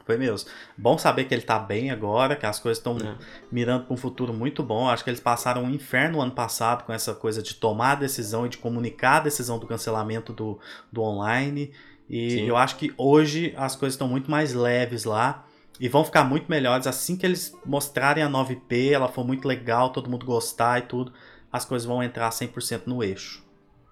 Foi 0.03 0.17
mesmo. 0.17 0.49
Bom 0.75 0.97
saber 0.97 1.25
que 1.25 1.33
ele 1.33 1.43
tá 1.43 1.59
bem 1.59 1.91
agora, 1.91 2.35
que 2.35 2.45
as 2.45 2.59
coisas 2.59 2.79
estão 2.79 2.97
É. 2.97 3.15
mirando 3.51 3.85
pra 3.85 3.93
um 3.93 3.97
futuro 3.97 4.33
muito 4.33 4.63
bom. 4.63 4.89
Acho 4.89 5.03
que 5.03 5.09
eles 5.11 5.19
passaram 5.19 5.63
um 5.63 5.69
inferno 5.69 6.19
ano 6.19 6.31
passado 6.31 6.83
com 6.85 6.91
essa 6.91 7.13
coisa 7.13 7.41
de 7.41 7.53
tomar 7.53 7.91
a 7.91 7.95
decisão 7.95 8.47
e 8.47 8.49
de 8.49 8.57
comunicar 8.57 9.17
a 9.17 9.19
decisão 9.21 9.59
do 9.59 9.67
cancelamento 9.67 10.33
do, 10.33 10.59
do 10.91 11.01
online. 11.03 11.71
E 12.09 12.31
Sim. 12.31 12.47
eu 12.47 12.57
acho 12.57 12.77
que 12.77 12.91
hoje 12.97 13.53
as 13.55 13.75
coisas 13.75 13.93
estão 13.93 14.07
muito 14.07 14.29
mais 14.29 14.53
leves 14.55 15.03
lá. 15.05 15.45
E 15.81 15.89
vão 15.89 16.05
ficar 16.05 16.23
muito 16.23 16.45
melhores 16.47 16.85
assim 16.85 17.17
que 17.17 17.25
eles 17.25 17.57
mostrarem 17.65 18.23
a 18.23 18.29
9P, 18.29 18.91
ela 18.91 19.07
for 19.07 19.25
muito 19.25 19.47
legal, 19.47 19.89
todo 19.89 20.09
mundo 20.09 20.25
gostar 20.25 20.77
e 20.77 20.83
tudo, 20.83 21.11
as 21.51 21.65
coisas 21.65 21.87
vão 21.87 22.03
entrar 22.03 22.29
100% 22.29 22.83
no 22.85 23.03
eixo. 23.03 23.43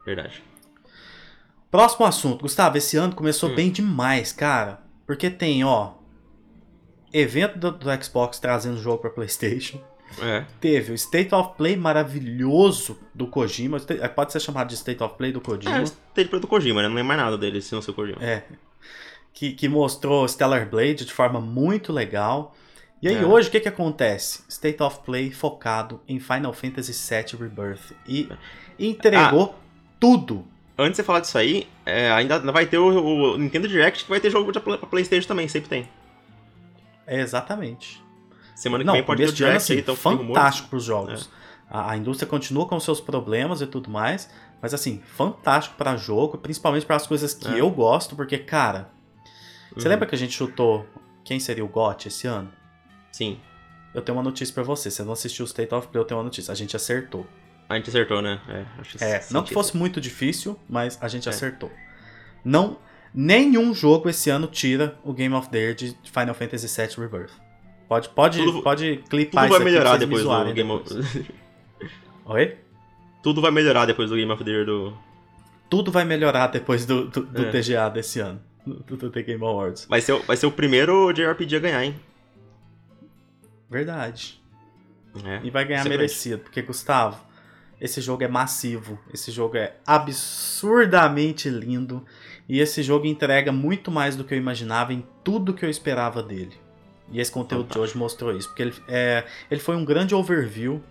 Verdade. 0.06 0.44
Próximo 1.72 2.06
assunto, 2.06 2.42
Gustavo, 2.44 2.78
esse 2.78 2.96
ano 2.96 3.16
começou 3.16 3.50
Hum. 3.50 3.56
bem 3.56 3.72
demais, 3.72 4.32
cara. 4.32 4.82
Porque 5.08 5.30
tem, 5.32 5.64
ó, 5.64 5.94
evento 7.12 7.58
do, 7.58 7.72
do 7.72 8.04
Xbox 8.04 8.40
trazendo 8.40 8.76
o 8.76 8.82
jogo 8.82 9.00
pra 9.00 9.10
PlayStation. 9.10 9.82
É. 10.22 10.46
Teve 10.60 10.92
o 10.92 10.96
State 10.96 11.34
of 11.36 11.56
Play 11.58 11.76
maravilhoso 11.76 13.00
do 13.14 13.28
Kojima. 13.28 13.78
State- 13.78 14.08
Pode 14.10 14.32
ser 14.32 14.40
chamado 14.40 14.68
de 14.68 14.74
State 14.76 15.02
of 15.04 15.16
Play 15.16 15.32
do 15.32 15.40
É, 15.40 15.42
Kojima. 15.44 15.84
teve 16.14 16.40
do 16.40 16.48
Kojima, 16.48 16.82
né? 16.82 16.88
Não 16.88 16.98
é 16.98 17.04
mais 17.04 17.20
nada 17.20 17.38
dele 17.38 17.62
se 17.62 17.74
não 17.74 17.82
ser 17.82 17.92
o 17.92 17.94
Kojima. 17.94 18.24
É. 18.24 18.44
Que, 19.40 19.54
que 19.54 19.70
mostrou 19.70 20.28
Stellar 20.28 20.68
Blade 20.70 21.06
de 21.06 21.14
forma 21.14 21.40
muito 21.40 21.94
legal. 21.94 22.54
E 23.02 23.08
aí 23.08 23.16
É. 23.16 23.26
hoje 23.26 23.48
o 23.48 23.52
que, 23.52 23.62
que 23.62 23.70
acontece? 23.70 24.44
State 24.50 24.84
of 24.84 25.00
Play 25.06 25.32
focado 25.32 26.02
em 26.06 26.20
Final 26.20 26.52
Fantasy 26.52 26.92
VII 26.92 27.40
Rebirth. 27.42 27.94
E 28.06 28.28
entregou 28.78 29.56
Ah. 29.58 29.64
tudo. 29.98 30.46
Antes 30.78 30.92
de 30.92 30.96
você 30.98 31.04
falar 31.04 31.22
disso 31.22 31.38
aí, 31.38 31.68
é, 31.86 32.12
ainda 32.12 32.40
vai 32.52 32.66
ter 32.66 32.78
o, 32.80 33.34
o 33.34 33.38
Nintendo 33.38 33.66
Direct 33.68 34.04
que 34.04 34.10
vai 34.10 34.20
ter 34.20 34.30
jogo 34.30 34.52
pra, 34.60 34.78
PlayStation 34.78 35.28
também, 35.30 35.48
sempre 35.48 35.70
tem. 35.70 35.90
É, 37.08 37.22
exatamente. 37.22 38.04
Semana 38.56 38.84
que 38.84 38.88
Não, 38.88 38.94
vem 38.94 39.04
pode 39.04 39.20
ter 39.20 39.26
o 39.26 39.28
ano, 39.30 39.36
Direct 39.38 39.54
aí, 39.72 39.78
assim, 39.78 39.82
então 39.82 39.96
fiquem 39.96 40.12
rumores. 40.18 40.36
fantástico 40.36 40.68
pros 40.70 40.84
jogos. 40.84 41.30
A, 41.70 41.92
a 41.92 41.98
indústria 41.98 42.28
continua 42.28 42.66
com 42.68 42.78
seus 42.80 43.00
problemas 43.00 43.62
e 43.62 43.68
tudo 43.68 43.90
mais, 43.90 44.30
mas 44.62 44.74
assim, 44.74 45.02
fantástico 45.16 45.76
pra 45.78 45.96
jogo, 45.96 46.38
principalmente 46.38 46.86
para 46.86 46.98
as 46.98 47.08
coisas 47.08 47.34
que 47.34 47.48
É. 47.48 47.62
eu 47.62 47.70
gosto, 47.70 48.16
porque, 48.18 48.38
cara, 48.38 48.90
você 49.82 49.89
lembra 49.89 50.07
que 50.07 50.15
a 50.15 50.17
gente 50.17 50.34
chutou 50.34 50.86
quem 51.23 51.39
seria 51.39 51.63
o 51.63 51.67
GOT 51.67 52.07
esse 52.07 52.27
ano? 52.27 52.51
Sim. 53.11 53.39
Eu 53.93 54.01
tenho 54.01 54.17
uma 54.17 54.23
notícia 54.23 54.53
pra 54.53 54.63
você. 54.63 54.89
Você 54.91 55.03
não 55.03 55.13
assistiu 55.13 55.43
o 55.43 55.47
State 55.47 55.73
of 55.73 55.88
Play, 55.88 56.01
eu 56.01 56.05
tenho 56.05 56.17
uma 56.19 56.23
notícia. 56.23 56.51
A 56.51 56.55
gente 56.55 56.75
acertou. 56.75 57.25
A 57.67 57.75
gente 57.75 57.89
acertou, 57.89 58.21
né? 58.21 58.39
É, 58.47 58.65
acho 58.80 59.03
É, 59.03 59.23
não 59.32 59.43
que 59.43 59.53
fosse 59.53 59.75
muito 59.77 59.99
difícil, 60.01 60.59
mas 60.67 60.97
a 61.01 61.07
gente 61.07 61.27
É. 61.27 61.32
acertou. 61.32 61.71
Não, 62.43 62.77
nenhum 63.13 63.73
jogo 63.73 64.09
esse 64.09 64.30
ano 64.30 64.47
tira 64.47 64.97
o 65.03 65.13
Game 65.13 65.34
of 65.36 65.49
the 65.49 65.57
Year 65.59 65.75
de 65.75 65.95
Final 66.03 66.34
Fantasy 66.34 66.67
VII 66.67 66.95
Rebirth. 66.97 67.32
Pode, 67.88 68.09
pode, 68.09 68.43
Tudo- 68.43 68.61
pode 68.61 68.97
clipar 69.09 69.45
Tudo 69.47 69.55
vai 69.57 69.63
melhorar 69.65 69.97
depois 69.97 70.23
do 70.23 70.53
Game 70.53 70.71
of... 70.71 70.84
Oi? 72.25 72.57
Tudo 73.23 73.41
vai 73.41 73.51
melhorar 73.51 73.86
depois 73.86 74.09
do 74.09 74.15
Game 74.15 74.32
of 74.32 74.43
the 74.43 74.49
Year 74.51 74.65
do... 74.65 74.95
Tudo 75.69 75.91
vai 75.91 76.03
melhorar 76.05 76.47
depois 76.47 76.86
do, 76.86 77.05
do, 77.07 77.21
do 77.25 77.45
É. 77.45 77.51
TGA 77.51 77.89
desse 77.89 78.19
ano. 78.19 78.41
Do, 78.88 78.97
do 78.97 79.09
The 79.09 79.22
Game 79.24 79.43
Awards. 79.43 79.86
Vai 79.89 80.01
ser, 80.01 80.13
o- 80.13 80.24
vai 80.24 80.36
ser 80.38 80.45
o 80.45 80.51
primeiro 80.51 81.11
JRPG 81.13 81.55
a 81.55 81.59
ganhar, 81.59 81.84
hein? 81.84 81.95
Verdade. 83.70 84.41
É. 85.24 85.39
E 85.43 85.49
vai 85.49 85.65
ganhar 85.65 85.84
merecido, 85.86 86.41
porque, 86.43 86.61
Gustavo, 86.61 87.20
esse 87.80 88.01
jogo 88.01 88.24
é 88.24 88.28
massivo. 88.28 88.99
Esse 89.13 89.32
jogo 89.32 89.57
é 89.57 89.76
absurdamente 89.86 91.49
lindo. 91.49 92.05
E 92.47 92.59
esse 92.59 92.82
jogo 92.82 93.05
entrega 93.05 93.51
muito 93.51 93.91
mais 93.91 94.15
do 94.15 94.24
que 94.24 94.34
eu 94.34 94.38
imaginava 94.38 94.93
em 94.93 95.05
tudo 95.24 95.53
que 95.53 95.63
eu 95.65 95.70
esperava 95.70 96.22
dele. 96.24 96.53
E 97.11 97.20
esse 97.20 97.32
conteúdo 97.32 97.72
de 97.72 97.78
hoje 97.80 97.97
mostrou 97.97 98.36
isso. 98.36 98.47
Porque 98.49 98.61
ele, 98.63 98.74
é, 98.88 99.24
ele 99.49 99.59
foi 99.59 99.76
um 99.76 99.86
grande 99.86 100.13
overview 100.15 100.82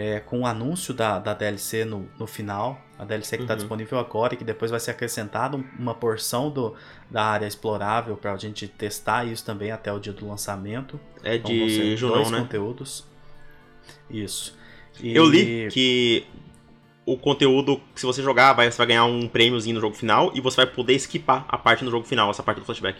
é, 0.00 0.20
com 0.20 0.40
o 0.40 0.46
anúncio 0.46 0.94
da, 0.94 1.18
da 1.18 1.34
DLC 1.34 1.84
no, 1.84 2.08
no 2.18 2.26
final. 2.26 2.80
A 2.98 3.04
DLC 3.04 3.36
que 3.36 3.42
está 3.44 3.54
Uhum. 3.54 3.58
disponível 3.58 3.98
agora 3.98 4.34
e 4.34 4.36
que 4.36 4.44
depois 4.44 4.70
vai 4.70 4.80
ser 4.80 4.90
acrescentada 4.92 5.56
um- 5.56 5.64
uma 5.78 5.94
porção 5.94 6.50
do, 6.50 6.74
da 7.10 7.24
área 7.24 7.46
explorável 7.46 8.16
para 8.16 8.32
a 8.32 8.36
gente 8.36 8.66
testar 8.68 9.24
isso 9.26 9.44
também 9.44 9.70
até 9.70 9.92
o 9.92 9.98
dia 9.98 10.12
do 10.12 10.26
lançamento. 10.28 10.98
É 11.22 11.36
Então 11.36 11.50
de 11.50 11.96
Junão, 11.96 12.16
dois 12.16 12.30
né? 12.30 12.38
conteúdos. 12.40 13.04
Isso. 14.08 14.56
E- 15.00 15.14
Eu 15.14 15.24
li 15.24 15.68
que 15.70 16.26
o 17.06 17.16
conteúdo 17.16 17.80
que 17.94 18.00
se 18.00 18.06
você 18.06 18.22
jogar, 18.22 18.52
vai, 18.52 18.70
você 18.70 18.78
vai 18.78 18.86
ganhar 18.86 19.04
um 19.04 19.26
prêmiozinho 19.28 19.74
no 19.74 19.80
jogo 19.80 19.94
final 19.96 20.30
e 20.34 20.40
você 20.40 20.56
vai 20.56 20.66
poder 20.66 20.94
skipar 20.94 21.44
a 21.48 21.58
parte 21.58 21.84
no 21.84 21.90
jogo 21.90 22.06
final, 22.06 22.30
essa 22.30 22.42
parte 22.42 22.58
do 22.58 22.64
flashback. 22.64 22.98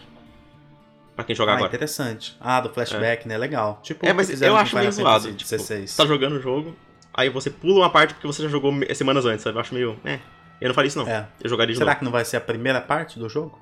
Pra 1.15 1.23
quem 1.25 1.35
jogar 1.35 1.53
ah, 1.53 1.55
agora. 1.55 1.69
interessante. 1.69 2.35
Ah, 2.39 2.59
do 2.61 2.69
flashback, 2.69 3.27
né? 3.27 3.37
Legal. 3.37 3.79
Tipo, 3.83 4.05
É, 4.05 4.13
mas 4.13 4.41
eu 4.41 4.55
acho 4.55 4.75
meio 4.75 4.91
zoado. 4.91 5.31
Tipo, 5.33 5.49
XVI. 5.49 5.87
você 5.87 5.97
tá 5.97 6.05
jogando 6.07 6.37
o 6.37 6.41
jogo, 6.41 6.73
aí 7.13 7.29
você 7.29 7.49
pula 7.49 7.79
uma 7.81 7.89
parte 7.89 8.13
porque 8.13 8.27
você 8.27 8.43
já 8.43 8.49
jogou 8.49 8.73
semanas 8.95 9.25
antes, 9.25 9.43
sabe? 9.43 9.57
Eu 9.57 9.61
acho 9.61 9.73
meio. 9.73 9.97
É. 10.03 10.19
Eu 10.59 10.67
não 10.67 10.75
faria 10.75 10.87
isso, 10.89 10.97
não. 10.99 11.07
É. 11.07 11.27
Eu 11.43 11.49
jogaria 11.49 11.73
de 11.73 11.77
Será 11.79 11.91
novo. 11.91 11.99
que 11.99 12.05
não 12.05 12.11
vai 12.11 12.23
ser 12.23 12.37
a 12.37 12.41
primeira 12.41 12.79
parte 12.79 13.17
do 13.17 13.27
jogo? 13.27 13.57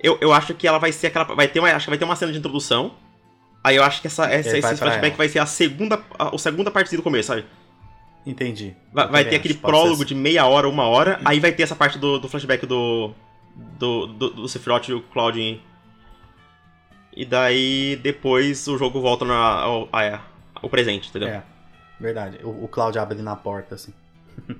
Eu, 0.00 0.16
eu 0.20 0.32
acho 0.32 0.54
que 0.54 0.66
ela 0.68 0.78
vai 0.78 0.92
ser 0.92 1.08
aquela. 1.08 1.24
Vai 1.24 1.48
ter 1.48 1.58
uma, 1.58 1.68
acho 1.72 1.86
que 1.86 1.90
vai 1.90 1.98
ter 1.98 2.04
uma 2.04 2.14
cena 2.16 2.30
de 2.32 2.38
introdução. 2.38 2.94
Aí 3.64 3.74
eu 3.76 3.82
acho 3.82 4.00
que 4.00 4.06
essa, 4.06 4.26
essa, 4.26 4.56
esse 4.56 4.76
flashback 4.76 5.06
ela. 5.08 5.16
vai 5.16 5.28
ser 5.28 5.38
a 5.40 5.46
segunda. 5.46 6.00
A, 6.18 6.34
a 6.34 6.38
segunda 6.38 6.70
parte 6.70 6.94
do 6.96 7.02
começo, 7.02 7.28
sabe? 7.28 7.44
Entendi. 8.24 8.76
Vai, 8.92 9.08
vai 9.08 9.24
ter 9.24 9.36
aquele 9.36 9.54
prólogo 9.54 10.04
de 10.04 10.14
meia 10.14 10.46
hora, 10.46 10.68
uma 10.68 10.84
hora, 10.84 11.20
aí 11.24 11.38
vai 11.40 11.52
ter 11.52 11.62
essa 11.62 11.74
parte 11.76 11.98
do, 11.98 12.18
do 12.18 12.28
flashback 12.28 12.64
do. 12.66 13.12
Do, 13.78 14.06
do, 14.06 14.30
do 14.30 14.48
Sephiroth 14.48 14.88
e 14.88 14.92
o 14.92 15.00
Cloud. 15.00 15.60
E 17.16 17.24
daí 17.24 17.96
depois 18.02 18.68
o 18.68 18.76
jogo 18.76 19.00
volta 19.00 19.24
na, 19.24 19.34
ao, 19.34 19.88
a- 19.92 20.20
ao 20.54 20.68
presente, 20.68 21.08
entendeu? 21.08 21.28
É, 21.30 21.42
verdade. 22.00 22.38
O, 22.44 22.64
o 22.64 22.68
Cloud 22.68 22.98
abre 22.98 23.14
ali 23.14 23.22
na 23.22 23.36
porta, 23.36 23.74
assim. 23.74 23.92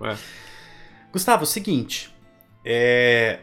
É. 0.02 0.16
Gustavo, 1.12 1.44
o 1.44 1.46
seguinte. 1.46 2.14
É... 2.64 3.40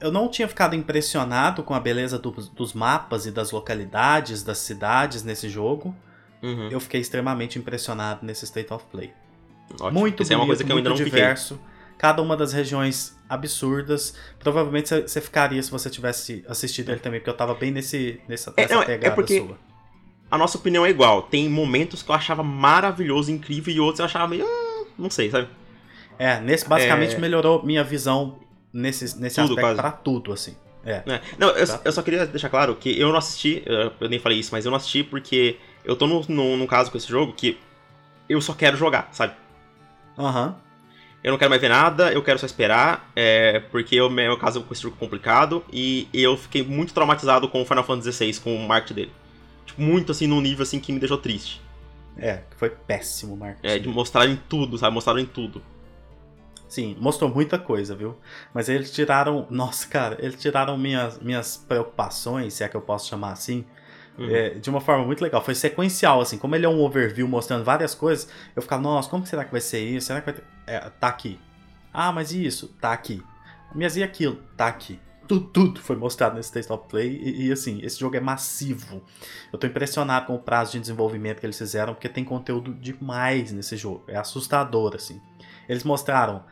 Eu 0.00 0.10
não 0.10 0.28
tinha 0.28 0.48
ficado 0.48 0.74
impressionado 0.74 1.62
com 1.62 1.74
a 1.74 1.80
beleza 1.80 2.18
dos- 2.18 2.48
dos 2.48 2.72
mapas 2.72 3.24
e 3.24 3.30
das 3.30 3.52
localidades, 3.52 4.42
das 4.42 4.58
cidades 4.58 5.22
nesse 5.22 5.48
jogo. 5.48 5.94
Uhum. 6.42 6.68
Eu 6.70 6.80
fiquei 6.80 7.00
extremamente 7.00 7.56
impressionado 7.58 8.26
nesse 8.26 8.44
State 8.44 8.72
of 8.72 8.84
Play. 8.90 9.12
Ótimo. 9.74 9.92
Muito 9.92 10.22
Isso 10.24 10.32
é 10.32 10.36
uma 10.36 10.40
bonito, 10.44 10.48
coisa 10.56 10.64
que 10.64 10.72
eu 10.72 10.76
ainda 10.76 10.90
muito 10.90 10.98
não 11.00 11.04
fiquei. 11.06 11.20
diverso. 11.20 11.60
Cada 11.96 12.20
uma 12.20 12.36
das 12.36 12.52
regiões 12.52 13.16
absurdas. 13.28 14.16
Provavelmente 14.40 14.88
você- 15.02 15.20
ficaria 15.20 15.62
se 15.62 15.70
você 15.70 15.88
tivesse 15.88 16.44
assistido 16.48 16.90
ele 16.90 16.98
também, 17.00 17.20
porque 17.20 17.30
eu 17.30 17.36
tava 17.36 17.54
bem 17.54 17.70
nesse, 17.70 18.20
nessa, 18.28 18.52
É, 18.56 18.66
não, 18.68 18.82
é 18.82 18.86
pegada 18.86 19.14
porque- 19.14 19.38
sua. 19.38 19.56
A 20.32 20.38
nossa 20.38 20.56
opinião 20.56 20.86
é 20.86 20.88
igual. 20.90 21.22
Tem 21.24 21.46
momentos 21.48 22.02
que 22.02 22.10
eu 22.10 22.14
achava 22.14 22.42
maravilhoso, 22.42 23.30
incrível, 23.30 23.72
e 23.74 23.78
outros 23.78 23.98
eu 24.00 24.06
achava 24.06 24.26
meio. 24.26 24.46
"Ah", 24.46 24.84
não 24.98 25.10
sei, 25.10 25.30
sabe? 25.30 25.46
É, 26.18 26.40
nesse 26.40 26.66
basicamente 26.66 27.14
É. 27.16 27.18
melhorou 27.18 27.62
minha 27.62 27.84
visão 27.84 28.38
nesse, 28.72 29.20
nesse 29.20 29.36
Tudo, 29.36 29.50
aspecto 29.50 29.60
quase. 29.60 29.80
pra 29.80 29.90
tudo, 29.92 30.32
assim. 30.32 30.56
É. 30.84 31.02
É. 31.06 31.20
Não, 31.38 31.48
eu, 31.50 31.66
Tá. 31.66 31.80
eu 31.84 31.92
só 31.92 32.02
queria 32.02 32.26
deixar 32.26 32.48
claro 32.48 32.74
que 32.74 32.98
eu 32.98 33.10
não 33.10 33.18
assisti, 33.18 33.62
eu 33.66 33.92
eu 34.00 34.08
nem 34.08 34.18
falei 34.18 34.38
isso, 34.38 34.48
mas 34.52 34.64
eu 34.64 34.70
não 34.70 34.76
assisti 34.76 35.04
porque 35.04 35.56
eu 35.84 35.94
tô 35.94 36.06
num, 36.06 36.66
caso 36.66 36.90
com 36.90 36.96
esse 36.96 37.08
jogo 37.08 37.34
que 37.34 37.58
eu 38.28 38.40
só 38.40 38.54
quero 38.54 38.76
jogar, 38.76 39.08
sabe? 39.12 39.34
Aham. 40.18 40.56
Eu 41.22 41.30
não 41.30 41.38
quero 41.38 41.50
mais 41.50 41.60
ver 41.62 41.68
nada, 41.68 42.12
eu 42.12 42.20
quero 42.22 42.38
só 42.38 42.46
esperar, 42.46 43.08
é, 43.14 43.60
porque 43.70 44.00
o 44.00 44.08
meu 44.10 44.36
caso 44.38 44.62
com 44.62 44.72
esse 44.72 44.82
jogo 44.82 44.96
é 44.96 44.98
complicado 44.98 45.62
e 45.72 46.08
eu 46.12 46.36
fiquei 46.36 46.64
muito 46.64 46.92
traumatizado 46.92 47.48
com 47.48 47.62
o 47.62 47.64
Final 47.66 47.84
Fantasy 47.84 48.12
XVI, 48.12 48.40
com 48.40 48.56
o 48.56 48.66
marketing 48.66 48.94
dele. 48.94 49.12
Tipo, 49.66 49.80
muito 49.82 50.12
assim, 50.12 50.26
num 50.26 50.40
nível 50.40 50.62
assim 50.62 50.78
que 50.80 50.92
me 50.92 50.98
deixou 50.98 51.18
triste. 51.18 51.60
É, 52.16 52.42
foi 52.56 52.70
péssimo, 52.70 53.36
Marcos. 53.36 53.60
É, 53.62 53.78
de 53.78 53.88
mostrarem 53.88 54.40
tudo, 54.48 54.76
sabe? 54.76 54.94
Mostraram 54.94 55.24
tudo. 55.24 55.62
Sim, 56.68 56.96
mostrou 56.98 57.28
muita 57.28 57.58
coisa, 57.58 57.94
viu? 57.94 58.16
Mas 58.54 58.68
eles 58.68 58.90
tiraram. 58.90 59.46
Nossa, 59.50 59.86
cara, 59.86 60.16
eles 60.20 60.40
tiraram 60.40 60.76
minhas, 60.78 61.18
minhas 61.20 61.56
preocupações, 61.56 62.54
se 62.54 62.64
é 62.64 62.68
que 62.68 62.76
eu 62.76 62.80
posso 62.80 63.08
chamar 63.08 63.32
assim, 63.32 63.64
Uhum. 64.18 64.28
é, 64.30 64.50
de 64.50 64.68
uma 64.68 64.80
forma 64.80 65.04
muito 65.06 65.22
legal. 65.22 65.42
Foi 65.42 65.54
sequencial, 65.54 66.20
assim. 66.20 66.36
Como 66.36 66.54
ele 66.54 66.66
é 66.66 66.68
um 66.68 66.80
overview 66.80 67.26
mostrando 67.26 67.64
várias 67.64 67.94
coisas, 67.94 68.28
eu 68.54 68.60
ficava, 68.62 68.82
nossa, 68.82 69.08
como 69.08 69.24
será 69.26 69.44
que 69.44 69.50
vai 69.52 69.60
ser 69.60 69.80
isso? 69.80 70.08
Será 70.08 70.20
que 70.20 70.26
vai 70.30 70.34
ter. 70.34 70.44
É, 70.66 70.78
tá 70.80 71.08
aqui. 71.08 71.38
Ah, 71.92 72.12
mas 72.12 72.32
e 72.32 72.44
isso? 72.44 72.68
Tá 72.80 72.92
aqui. 72.92 73.22
Mas 73.74 73.96
e 73.96 74.02
aquilo? 74.02 74.36
Tá 74.56 74.66
aqui. 74.66 75.00
Tudo, 75.26 75.46
tudo 75.46 75.80
foi 75.80 75.96
mostrado 75.96 76.36
nesse 76.36 76.52
Taste 76.52 76.72
of 76.72 76.88
Play. 76.88 77.20
E, 77.22 77.46
e, 77.46 77.52
assim, 77.52 77.80
esse 77.82 77.98
jogo 77.98 78.16
é 78.16 78.20
massivo. 78.20 79.02
Eu 79.52 79.58
tô 79.58 79.66
impressionado 79.66 80.26
com 80.26 80.34
o 80.34 80.38
prazo 80.38 80.72
de 80.72 80.80
desenvolvimento 80.80 81.40
que 81.40 81.46
eles 81.46 81.58
fizeram, 81.58 81.94
porque 81.94 82.08
tem 82.08 82.24
conteúdo 82.24 82.74
demais 82.74 83.52
nesse 83.52 83.76
jogo. 83.76 84.04
É 84.08 84.16
assustador, 84.16 84.94
assim. 84.94 85.20
Eles 85.68 85.84
mostraram 85.84 86.44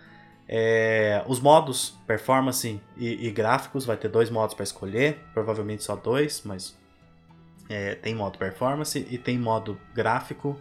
é, 0.48 1.22
os 1.26 1.40
modos 1.40 1.98
performance 2.06 2.80
e, 2.96 3.26
e 3.26 3.30
gráficos. 3.30 3.84
Vai 3.84 3.96
ter 3.96 4.08
dois 4.08 4.30
modos 4.30 4.54
para 4.54 4.64
escolher, 4.64 5.18
provavelmente 5.32 5.82
só 5.82 5.96
dois, 5.96 6.42
mas 6.44 6.76
é, 7.68 7.94
tem 7.94 8.14
modo 8.14 8.36
performance 8.36 9.06
e 9.10 9.16
tem 9.16 9.38
modo 9.38 9.78
gráfico. 9.94 10.58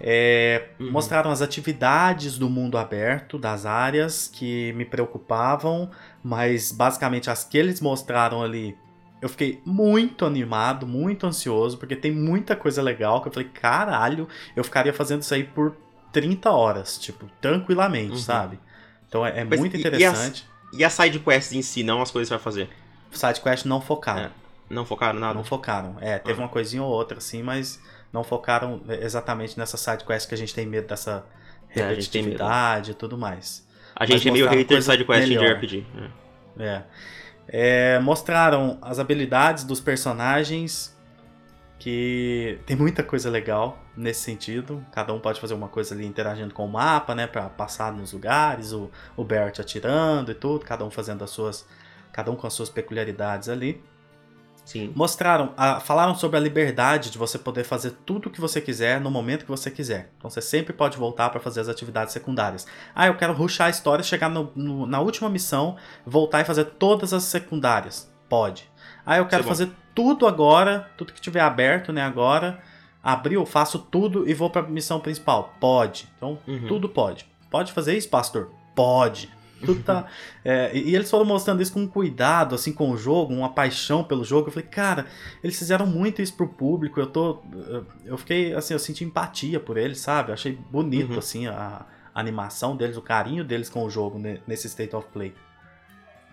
É, 0.00 0.68
Uhum. 0.80 0.90
Mostraram 0.90 1.30
as 1.30 1.42
atividades 1.42 2.38
do 2.38 2.48
mundo 2.48 2.78
aberto, 2.78 3.38
das 3.38 3.66
áreas 3.66 4.28
que 4.32 4.72
me 4.72 4.84
preocupavam, 4.84 5.90
mas 6.24 6.72
basicamente 6.72 7.28
as 7.28 7.44
que 7.44 7.58
eles 7.58 7.80
mostraram 7.82 8.42
ali, 8.42 8.76
eu 9.20 9.28
fiquei 9.28 9.60
muito 9.64 10.24
animado, 10.24 10.86
muito 10.86 11.26
ansioso, 11.26 11.76
porque 11.76 11.94
tem 11.94 12.10
muita 12.10 12.56
coisa 12.56 12.80
legal 12.80 13.20
que 13.20 13.28
eu 13.28 13.32
falei, 13.32 13.48
caralho, 13.50 14.26
eu 14.56 14.64
ficaria 14.64 14.92
fazendo 14.94 15.20
isso 15.20 15.34
aí 15.34 15.44
por 15.44 15.76
30 16.12 16.50
horas, 16.50 16.96
tipo, 16.98 17.26
tranquilamente, 17.40 18.12
Uhum. 18.12 18.18
sabe? 18.18 18.58
Então 19.06 19.24
é, 19.26 19.40
é 19.40 19.44
Mas 19.44 19.60
muito 19.60 19.74
e- 19.74 19.78
e 19.78 19.80
interessante. 19.80 20.46
E 20.72 20.82
as 20.84 20.92
side 20.94 21.18
quests 21.18 21.52
em 21.52 21.62
si, 21.62 21.82
não 21.82 22.00
as 22.00 22.10
coisas 22.10 22.28
que 22.28 22.32
você 22.32 22.38
vai 22.38 22.42
fazer? 22.42 22.70
Sidequest 23.10 23.66
não 23.66 23.80
focaram. 23.80 24.22
É, 24.26 24.30
Não 24.70 24.86
focaram 24.86 25.18
nada? 25.18 25.34
Não 25.34 25.42
focaram. 25.42 25.96
É, 26.00 26.16
teve 26.20 26.40
Ah. 26.40 26.44
uma 26.44 26.48
coisinha 26.48 26.80
ou 26.82 26.88
outra, 26.88 27.18
assim, 27.18 27.42
mas 27.42 27.82
não 28.12 28.24
focaram 28.24 28.82
exatamente 28.88 29.58
nessa 29.58 29.76
sidequest 29.76 30.28
que 30.28 30.34
a 30.34 30.38
gente 30.38 30.54
tem 30.54 30.66
medo 30.66 30.88
dessa 30.88 31.24
É, 31.68 31.80
repetitividade 31.82 32.90
e 32.92 32.94
tudo 32.94 33.16
mais. 33.16 33.66
A 33.94 34.04
gente 34.06 34.18
Mas 34.18 34.26
é 34.26 34.30
meio 34.30 34.48
hater 34.48 34.82
side 34.82 35.04
quest 35.04 35.28
de. 35.28 35.38
RPG. 35.38 35.86
é. 36.58 36.64
É. 36.64 36.82
É, 37.52 37.98
mostraram 37.98 38.78
as 38.80 38.98
habilidades 39.00 39.64
dos 39.64 39.80
personagens, 39.80 40.96
que 41.78 42.58
tem 42.66 42.76
muita 42.76 43.02
coisa 43.02 43.28
legal 43.30 43.78
nesse 43.96 44.20
sentido. 44.20 44.84
Cada 44.92 45.12
um 45.12 45.18
pode 45.18 45.40
fazer 45.40 45.54
uma 45.54 45.68
coisa 45.68 45.94
ali 45.94 46.06
interagindo 46.06 46.54
com 46.54 46.64
o 46.64 46.68
mapa, 46.68 47.14
né, 47.14 47.26
Pra 47.26 47.48
passar 47.48 47.92
nos 47.92 48.12
lugares, 48.12 48.72
o, 48.72 48.90
o 49.16 49.24
Bert 49.24 49.58
atirando 49.58 50.30
e 50.30 50.34
tudo, 50.34 50.64
cada 50.64 50.84
um 50.84 50.90
fazendo 50.90 51.24
as 51.24 51.30
suas, 51.30 51.66
cada 52.12 52.30
um 52.30 52.36
com 52.36 52.46
as 52.46 52.52
suas 52.52 52.68
peculiaridades 52.70 53.48
ali. 53.48 53.82
Sim. 54.70 54.92
Mostraram, 54.94 55.52
ah, 55.56 55.80
falaram 55.80 56.14
sobre 56.14 56.36
a 56.36 56.40
liberdade 56.40 57.10
de 57.10 57.18
você 57.18 57.36
poder 57.36 57.64
fazer 57.64 57.90
tudo 58.06 58.26
o 58.26 58.30
que 58.30 58.40
você 58.40 58.60
quiser 58.60 59.00
no 59.00 59.10
momento 59.10 59.44
que 59.44 59.50
você 59.50 59.68
quiser. 59.68 60.12
Então 60.16 60.30
você 60.30 60.40
sempre 60.40 60.72
pode 60.72 60.96
voltar 60.96 61.28
para 61.30 61.40
fazer 61.40 61.60
as 61.60 61.68
atividades 61.68 62.12
secundárias. 62.12 62.68
Ah, 62.94 63.08
eu 63.08 63.16
quero 63.16 63.32
rushar 63.32 63.66
a 63.66 63.70
história, 63.70 64.04
chegar 64.04 64.28
no- 64.28 64.52
no- 64.54 64.86
na 64.86 65.00
última 65.00 65.28
missão, 65.28 65.76
voltar 66.06 66.42
e 66.42 66.44
fazer 66.44 66.66
todas 66.66 67.12
as 67.12 67.24
secundárias. 67.24 68.08
Pode. 68.28 68.70
Ah, 69.04 69.16
eu 69.16 69.26
quero 69.26 69.42
é 69.42 69.46
fazer 69.46 69.72
tudo 69.92 70.24
agora, 70.24 70.88
tudo 70.96 71.12
que 71.12 71.20
tiver 71.20 71.40
aberto, 71.40 71.92
né, 71.92 72.02
agora, 72.02 72.62
Abriu, 73.02 73.46
faço 73.46 73.78
tudo 73.78 74.28
e 74.28 74.34
vou 74.34 74.50
pra 74.50 74.62
missão 74.62 75.00
principal. 75.00 75.54
Pode. 75.58 76.06
Então, 76.16 76.38
uhum. 76.46 76.66
tudo 76.68 76.86
pode. 76.88 77.26
Pode 77.50 77.72
fazer 77.72 77.96
isso, 77.96 78.10
pastor? 78.10 78.50
Pode. 78.74 79.30
Tudo 79.64 79.82
tá. 79.82 80.06
É, 80.44 80.76
e 80.76 80.94
eles 80.94 81.10
foram 81.10 81.24
mostrando 81.24 81.62
isso 81.62 81.72
com 81.72 81.86
cuidado, 81.86 82.54
assim, 82.54 82.72
com 82.72 82.90
o 82.90 82.96
jogo, 82.96 83.34
uma 83.34 83.52
paixão 83.52 84.02
pelo 84.02 84.24
jogo. 84.24 84.48
Eu 84.48 84.52
falei, 84.52 84.68
cara, 84.68 85.06
eles 85.42 85.58
fizeram 85.58 85.86
muito 85.86 86.22
isso 86.22 86.34
pro 86.34 86.48
público. 86.48 86.98
Eu 86.98 87.06
tô. 87.06 87.40
Eu 88.04 88.16
fiquei, 88.16 88.54
assim, 88.54 88.74
eu 88.74 88.78
senti 88.78 89.04
empatia 89.04 89.60
por 89.60 89.76
eles, 89.76 90.00
sabe? 90.00 90.30
Eu 90.30 90.34
achei 90.34 90.58
bonito, 90.70 91.12
uhum. 91.12 91.18
assim, 91.18 91.46
a, 91.46 91.86
a, 92.14 92.20
animação 92.20 92.76
deles, 92.76 92.96
o 92.96 93.02
carinho 93.02 93.44
deles 93.44 93.68
com 93.68 93.84
o 93.84 93.90
jogo 93.90 94.20
nesse 94.46 94.66
State 94.66 94.96
of 94.96 95.06
Play. 95.12 95.34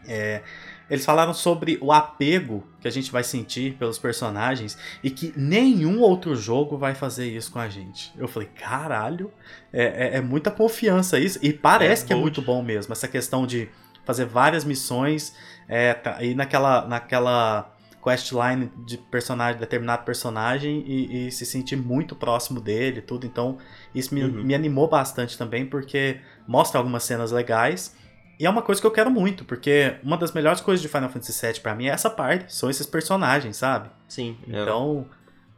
É, 0.07 0.41
eles 0.89 1.05
falaram 1.05 1.33
sobre 1.33 1.77
o 1.81 1.91
apego 1.91 2.63
que 2.79 2.87
a 2.87 2.91
gente 2.91 3.11
vai 3.11 3.23
sentir 3.23 3.73
pelos 3.73 3.99
personagens 3.99 4.77
e 5.03 5.09
que 5.09 5.33
nenhum 5.35 5.99
outro 5.99 6.35
jogo 6.35 6.77
vai 6.77 6.95
fazer 6.95 7.27
isso 7.27 7.51
com 7.51 7.59
a 7.59 7.67
gente. 7.67 8.13
Eu 8.17 8.27
falei, 8.27 8.49
caralho, 8.55 9.31
é, 9.73 9.83
é, 9.83 10.17
é 10.17 10.21
muita 10.21 10.49
confiança 10.49 11.19
isso. 11.19 11.39
E 11.41 11.51
parece 11.51 12.03
é, 12.03 12.07
que 12.07 12.13
é 12.13 12.15
muito 12.15 12.41
bom 12.41 12.63
mesmo. 12.63 12.93
Essa 12.93 13.07
questão 13.07 13.45
de 13.45 13.69
fazer 14.05 14.25
várias 14.25 14.63
missões 14.63 15.35
é, 15.67 15.93
tá, 15.93 16.23
e 16.23 16.33
naquela, 16.33 16.87
naquela 16.87 17.73
questline 18.01 18.71
de 18.85 18.97
personagem, 18.97 19.59
determinado 19.59 20.05
personagem 20.05 20.81
e, 20.87 21.27
e, 21.27 21.31
se 21.31 21.45
sentir 21.45 21.75
muito 21.75 22.15
próximo 22.15 22.61
dele 22.61 23.01
tudo. 23.01 23.25
Então, 23.25 23.57
isso 23.93 24.15
me, 24.15 24.23
uhum. 24.23 24.43
me 24.43 24.55
animou 24.55 24.87
bastante 24.87 25.37
também, 25.37 25.65
porque 25.65 26.21
mostra 26.47 26.79
algumas 26.79 27.03
cenas 27.03 27.33
legais 27.33 27.93
e 28.39 28.45
é 28.45 28.49
uma 28.49 28.61
coisa 28.61 28.79
que 28.79 28.85
eu 28.85 28.91
quero 28.91 29.09
muito, 29.09 29.43
porque 29.43 29.95
uma 30.03 30.17
das 30.17 30.31
melhores 30.31 30.61
coisas 30.61 30.81
de 30.81 30.87
Final 30.87 31.09
Fantasy 31.09 31.45
VII 31.45 31.59
para 31.59 31.73
mim 31.73 31.87
é 31.87 31.89
essa 31.89 32.09
parte, 32.09 32.53
são 32.53 32.69
esses 32.69 32.85
personagens, 32.85 33.57
sabe? 33.57 33.89
Sim. 34.07 34.37
Então, 34.47 35.07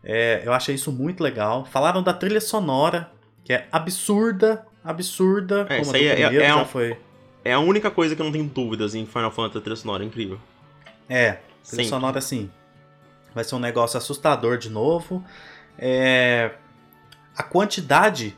é, 0.03 0.41
eu 0.45 0.53
achei 0.53 0.75
isso 0.75 0.91
muito 0.91 1.21
legal. 1.21 1.65
Falaram 1.65 2.01
da 2.01 2.13
trilha 2.13 2.39
sonora, 2.39 3.11
que 3.43 3.51
é 3.51 3.67
absurda, 3.71 4.65
absurda. 4.83 5.67
É, 5.69 5.81
isso 5.81 5.95
aí 5.95 6.07
é, 6.07 6.15
primeiro, 6.15 6.43
é, 6.45 6.55
um, 6.55 6.65
foi. 6.65 6.97
é 7.43 7.53
a 7.53 7.59
única 7.59 7.91
coisa 7.91 8.15
que 8.15 8.21
eu 8.21 8.25
não 8.25 8.31
tenho 8.31 8.45
dúvidas 8.45 8.95
em 8.95 9.05
Final 9.05 9.31
Fantasy, 9.31 9.57
a 9.57 9.61
trilha 9.61 9.75
sonora 9.75 10.03
é 10.03 10.07
incrível. 10.07 10.39
É, 11.09 11.31
trilha 11.33 11.43
Sempre. 11.63 11.85
sonora 11.85 12.21
sim. 12.21 12.49
Vai 13.35 13.43
ser 13.43 13.55
um 13.55 13.59
negócio 13.59 13.97
assustador 13.97 14.57
de 14.57 14.69
novo. 14.69 15.23
É, 15.77 16.51
a 17.35 17.43
quantidade 17.43 18.35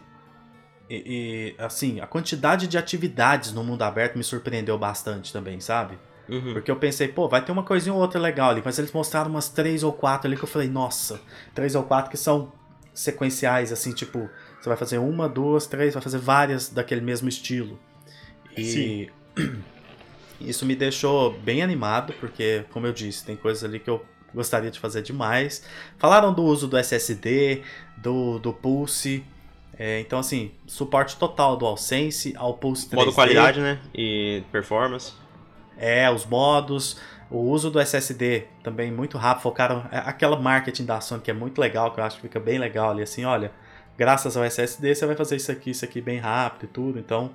e, 0.91 1.03
e, 1.05 1.55
assim, 1.57 2.01
a 2.01 2.07
quantidade 2.07 2.67
de 2.67 2.77
atividades 2.77 3.53
no 3.53 3.63
mundo 3.63 3.81
aberto 3.81 4.17
me 4.17 4.23
surpreendeu 4.23 4.77
bastante 4.77 5.31
também, 5.31 5.59
sabe? 5.61 5.97
Uhum. 6.27 6.53
Porque 6.53 6.69
eu 6.69 6.75
pensei, 6.75 7.07
pô, 7.07 7.29
vai 7.29 7.43
ter 7.43 7.51
uma 7.51 7.63
coisinha 7.63 7.93
ou 7.93 8.01
outra 8.01 8.19
legal 8.19 8.49
ali, 8.49 8.61
mas 8.63 8.77
eles 8.77 8.91
mostraram 8.91 9.29
umas 9.29 9.47
três 9.47 9.83
ou 9.83 9.93
quatro 9.93 10.27
ali 10.27 10.35
que 10.35 10.43
eu 10.43 10.47
falei, 10.47 10.67
nossa, 10.67 11.21
três 11.55 11.75
ou 11.75 11.83
quatro 11.83 12.11
que 12.11 12.17
são 12.17 12.51
sequenciais, 12.93 13.71
assim, 13.71 13.93
tipo, 13.93 14.29
você 14.59 14.67
vai 14.67 14.77
fazer 14.77 14.97
uma, 14.97 15.29
duas, 15.29 15.65
três, 15.65 15.93
vai 15.93 16.03
fazer 16.03 16.17
várias 16.17 16.69
daquele 16.69 17.01
mesmo 17.01 17.29
estilo. 17.29 17.79
E 18.57 18.63
Sim. 18.65 19.09
isso 20.41 20.65
me 20.65 20.75
deixou 20.75 21.31
bem 21.39 21.61
animado, 21.61 22.13
porque, 22.19 22.65
como 22.71 22.85
eu 22.85 22.91
disse, 22.91 23.25
tem 23.25 23.37
coisas 23.37 23.63
ali 23.63 23.79
que 23.79 23.89
eu 23.89 24.05
gostaria 24.33 24.69
de 24.69 24.79
fazer 24.79 25.01
demais. 25.01 25.63
Falaram 25.97 26.33
do 26.33 26.43
uso 26.43 26.67
do 26.67 26.77
SSD, 26.77 27.63
do, 27.97 28.39
do 28.39 28.53
Pulse. 28.53 29.23
É, 29.83 29.99
então, 29.99 30.19
assim, 30.19 30.51
suporte 30.67 31.17
total 31.17 31.57
do 31.57 31.65
AllSense, 31.65 32.35
ao 32.37 32.53
Pulse 32.53 32.87
3D. 32.87 32.95
Modo 32.97 33.13
qualidade, 33.13 33.59
né? 33.59 33.79
E 33.95 34.43
performance. 34.51 35.11
É, 35.75 36.07
os 36.07 36.23
modos, 36.23 37.01
o 37.31 37.39
uso 37.39 37.71
do 37.71 37.79
SSD 37.79 38.43
também 38.61 38.91
muito 38.91 39.17
rápido. 39.17 39.41
Focaram 39.41 39.83
é, 39.91 39.97
aquela 39.97 40.39
marketing 40.39 40.85
da 40.85 41.01
Sony 41.01 41.23
que 41.23 41.31
é 41.31 41.33
muito 41.33 41.59
legal, 41.59 41.91
que 41.91 41.99
eu 41.99 42.03
acho 42.03 42.17
que 42.17 42.21
fica 42.21 42.39
bem 42.39 42.59
legal 42.59 42.91
ali, 42.91 43.01
assim, 43.01 43.25
olha, 43.25 43.51
graças 43.97 44.37
ao 44.37 44.43
SSD 44.43 44.93
você 44.93 45.03
vai 45.07 45.15
fazer 45.15 45.37
isso 45.37 45.51
aqui, 45.51 45.71
isso 45.71 45.83
aqui 45.83 45.99
bem 45.99 46.19
rápido 46.19 46.65
e 46.65 46.67
tudo. 46.67 46.99
Então, 46.99 47.31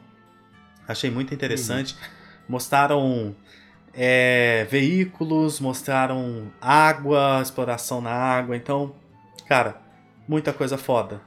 achei 0.87 1.11
muito 1.11 1.35
interessante. 1.35 1.95
Uhum. 1.95 2.01
Mostraram 2.51 3.35
é, 3.93 4.69
veículos, 4.71 5.59
mostraram 5.59 6.53
água, 6.61 7.41
exploração 7.43 8.01
na 8.01 8.13
água. 8.13 8.57
Então, 8.57 8.95
cara, 9.49 9.83
muita 10.29 10.53
coisa 10.53 10.79
foda. 10.79 11.21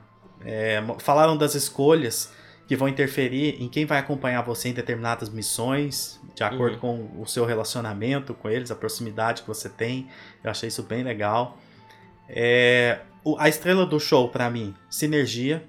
É, 0.44 0.82
falaram 1.00 1.38
das 1.38 1.56
escolhas 1.56 2.32
que 2.68 2.76
vão 2.76 2.88
interferir 2.88 3.62
em 3.62 3.68
quem 3.68 3.86
vai 3.86 3.98
acompanhar 3.98 4.44
você 4.44 4.70
em 4.70 4.74
determinadas 4.74 5.28
missões, 5.28 6.20
de 6.36 6.44
acordo 6.44 6.76
uhum. 6.76 7.08
com 7.10 7.22
o 7.22 7.26
seu 7.26 7.44
relacionamento 7.44 8.34
com 8.36 8.48
eles, 8.48 8.70
a 8.70 8.76
proximidade 8.76 9.42
que 9.42 9.48
você 9.48 9.68
tem. 9.68 10.08
Eu 10.44 10.52
achei 10.52 10.70
isso 10.70 10.84
bem 10.84 11.04
legal. 11.04 11.58
É, 12.28 13.00
a 13.40 13.50
estrela 13.50 13.88
do 13.88 14.00
show 14.00 14.30
para 14.30 14.50
mim, 14.50 14.76
sinergia. 14.90 15.68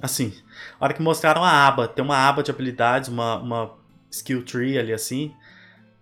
Assim, 0.00 0.34
a 0.78 0.84
hora 0.84 0.92
que 0.92 1.00
mostraram 1.00 1.42
a 1.42 1.66
aba, 1.66 1.88
tem 1.88 2.04
uma 2.04 2.18
aba 2.18 2.42
de 2.42 2.50
habilidades, 2.50 3.08
uma, 3.08 3.36
uma 3.38 3.74
skill 4.10 4.44
tree 4.44 4.78
ali 4.78 4.92
assim, 4.92 5.34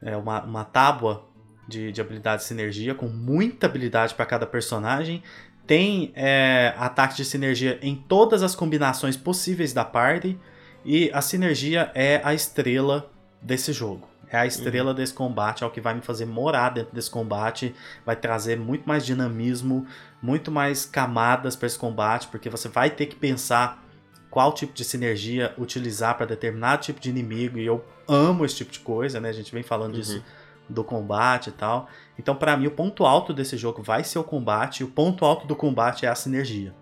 é 0.02 0.16
uma, 0.16 0.42
uma 0.42 0.64
tábua 0.64 1.28
de, 1.68 1.92
de 1.92 2.00
habilidade 2.00 2.42
de 2.42 2.48
sinergia, 2.48 2.94
com 2.94 3.06
muita 3.06 3.66
habilidade 3.66 4.14
para 4.14 4.26
cada 4.26 4.46
personagem 4.46 5.22
tem 5.70 6.10
é, 6.16 6.74
ataque 6.76 7.14
de 7.14 7.24
sinergia 7.24 7.78
em 7.80 7.94
todas 7.94 8.42
as 8.42 8.56
combinações 8.56 9.16
possíveis 9.16 9.72
da 9.72 9.84
party. 9.84 10.36
E 10.84 11.08
a 11.14 11.20
sinergia 11.20 11.92
é 11.94 12.20
a 12.24 12.34
estrela 12.34 13.08
desse 13.40 13.72
jogo. 13.72 14.08
É 14.28 14.36
a 14.36 14.46
estrela 14.46 14.90
uhum. 14.90 14.96
desse 14.96 15.14
combate, 15.14 15.62
é 15.62 15.66
o 15.66 15.70
que 15.70 15.80
vai 15.80 15.94
me 15.94 16.00
fazer 16.00 16.26
morar 16.26 16.70
dentro 16.70 16.92
desse 16.92 17.08
combate. 17.08 17.72
Vai 18.04 18.16
trazer 18.16 18.58
muito 18.58 18.82
mais 18.84 19.06
dinamismo, 19.06 19.86
muito 20.20 20.50
mais 20.50 20.84
camadas 20.84 21.54
para 21.54 21.68
esse 21.68 21.78
combate, 21.78 22.26
porque 22.26 22.50
você 22.50 22.68
vai 22.68 22.90
ter 22.90 23.06
que 23.06 23.14
pensar 23.14 23.80
qual 24.28 24.52
tipo 24.52 24.72
de 24.72 24.82
sinergia 24.82 25.54
utilizar 25.56 26.16
para 26.16 26.26
determinado 26.26 26.82
tipo 26.82 26.98
de 26.98 27.10
inimigo. 27.10 27.58
E 27.58 27.66
eu 27.66 27.84
amo 28.08 28.44
esse 28.44 28.56
tipo 28.56 28.72
de 28.72 28.80
coisa, 28.80 29.20
né? 29.20 29.28
A 29.28 29.32
gente 29.32 29.52
vem 29.52 29.62
falando 29.62 29.94
uhum. 29.94 30.00
disso 30.00 30.24
do 30.70 30.84
combate 30.84 31.48
e 31.48 31.52
tal. 31.52 31.88
Então, 32.18 32.34
para 32.34 32.56
mim, 32.56 32.66
o 32.66 32.70
ponto 32.70 33.04
alto 33.04 33.34
desse 33.34 33.56
jogo 33.56 33.82
vai 33.82 34.04
ser 34.04 34.18
o 34.18 34.24
combate, 34.24 34.80
e 34.80 34.84
o 34.84 34.88
ponto 34.88 35.24
alto 35.24 35.46
do 35.46 35.56
combate 35.56 36.06
é 36.06 36.08
a 36.08 36.14
sinergia. 36.14 36.74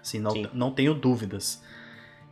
Assim, 0.00 0.18
não, 0.18 0.32
não 0.52 0.70
tenho 0.70 0.94
dúvidas. 0.94 1.62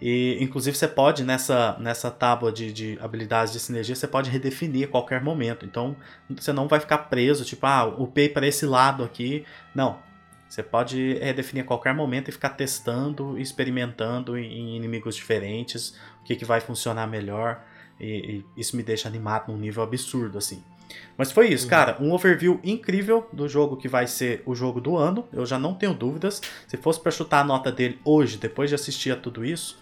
E, 0.00 0.36
inclusive, 0.40 0.76
você 0.76 0.86
pode, 0.86 1.24
nessa, 1.24 1.76
nessa 1.78 2.10
tábua 2.10 2.52
de, 2.52 2.72
de 2.72 2.98
habilidades 3.00 3.52
de 3.52 3.60
sinergia, 3.60 3.94
você 3.94 4.06
pode 4.06 4.30
redefinir 4.30 4.88
a 4.88 4.90
qualquer 4.90 5.22
momento. 5.22 5.64
Então, 5.64 5.96
você 6.28 6.52
não 6.52 6.68
vai 6.68 6.80
ficar 6.80 6.98
preso, 6.98 7.44
tipo, 7.44 7.64
ah, 7.66 7.86
upei 7.86 8.28
para 8.28 8.46
esse 8.46 8.66
lado 8.66 9.02
aqui. 9.02 9.44
Não. 9.74 10.04
Você 10.48 10.62
pode 10.62 11.14
redefinir 11.14 11.64
a 11.64 11.66
qualquer 11.66 11.92
momento 11.92 12.28
e 12.28 12.32
ficar 12.32 12.50
testando, 12.50 13.38
experimentando 13.38 14.38
em 14.38 14.76
inimigos 14.76 15.16
diferentes, 15.16 15.98
o 16.20 16.24
que, 16.24 16.36
que 16.36 16.44
vai 16.44 16.60
funcionar 16.60 17.06
melhor. 17.06 17.64
E, 18.00 18.44
e, 18.56 18.60
isso 18.60 18.76
me 18.76 18.82
deixa 18.82 19.08
animado 19.08 19.50
num 19.50 19.58
nível 19.58 19.82
absurdo, 19.82 20.38
assim. 20.38 20.62
Mas 21.16 21.32
foi 21.32 21.48
isso, 21.48 21.66
cara. 21.66 21.96
Um 22.00 22.12
overview 22.12 22.60
incrível 22.62 23.28
do 23.32 23.48
jogo 23.48 23.76
que 23.76 23.88
vai 23.88 24.06
ser 24.06 24.42
o 24.46 24.54
jogo 24.54 24.80
do 24.80 24.96
ano. 24.96 25.26
Eu 25.32 25.44
já 25.46 25.58
não 25.58 25.74
tenho 25.74 25.94
dúvidas. 25.94 26.40
Se 26.66 26.76
fosse 26.76 27.00
para 27.00 27.10
chutar 27.10 27.40
a 27.40 27.44
nota 27.44 27.72
dele 27.72 27.98
hoje, 28.04 28.36
depois 28.36 28.68
de 28.68 28.74
assistir 28.74 29.10
a 29.10 29.16
tudo 29.16 29.44
isso, 29.44 29.78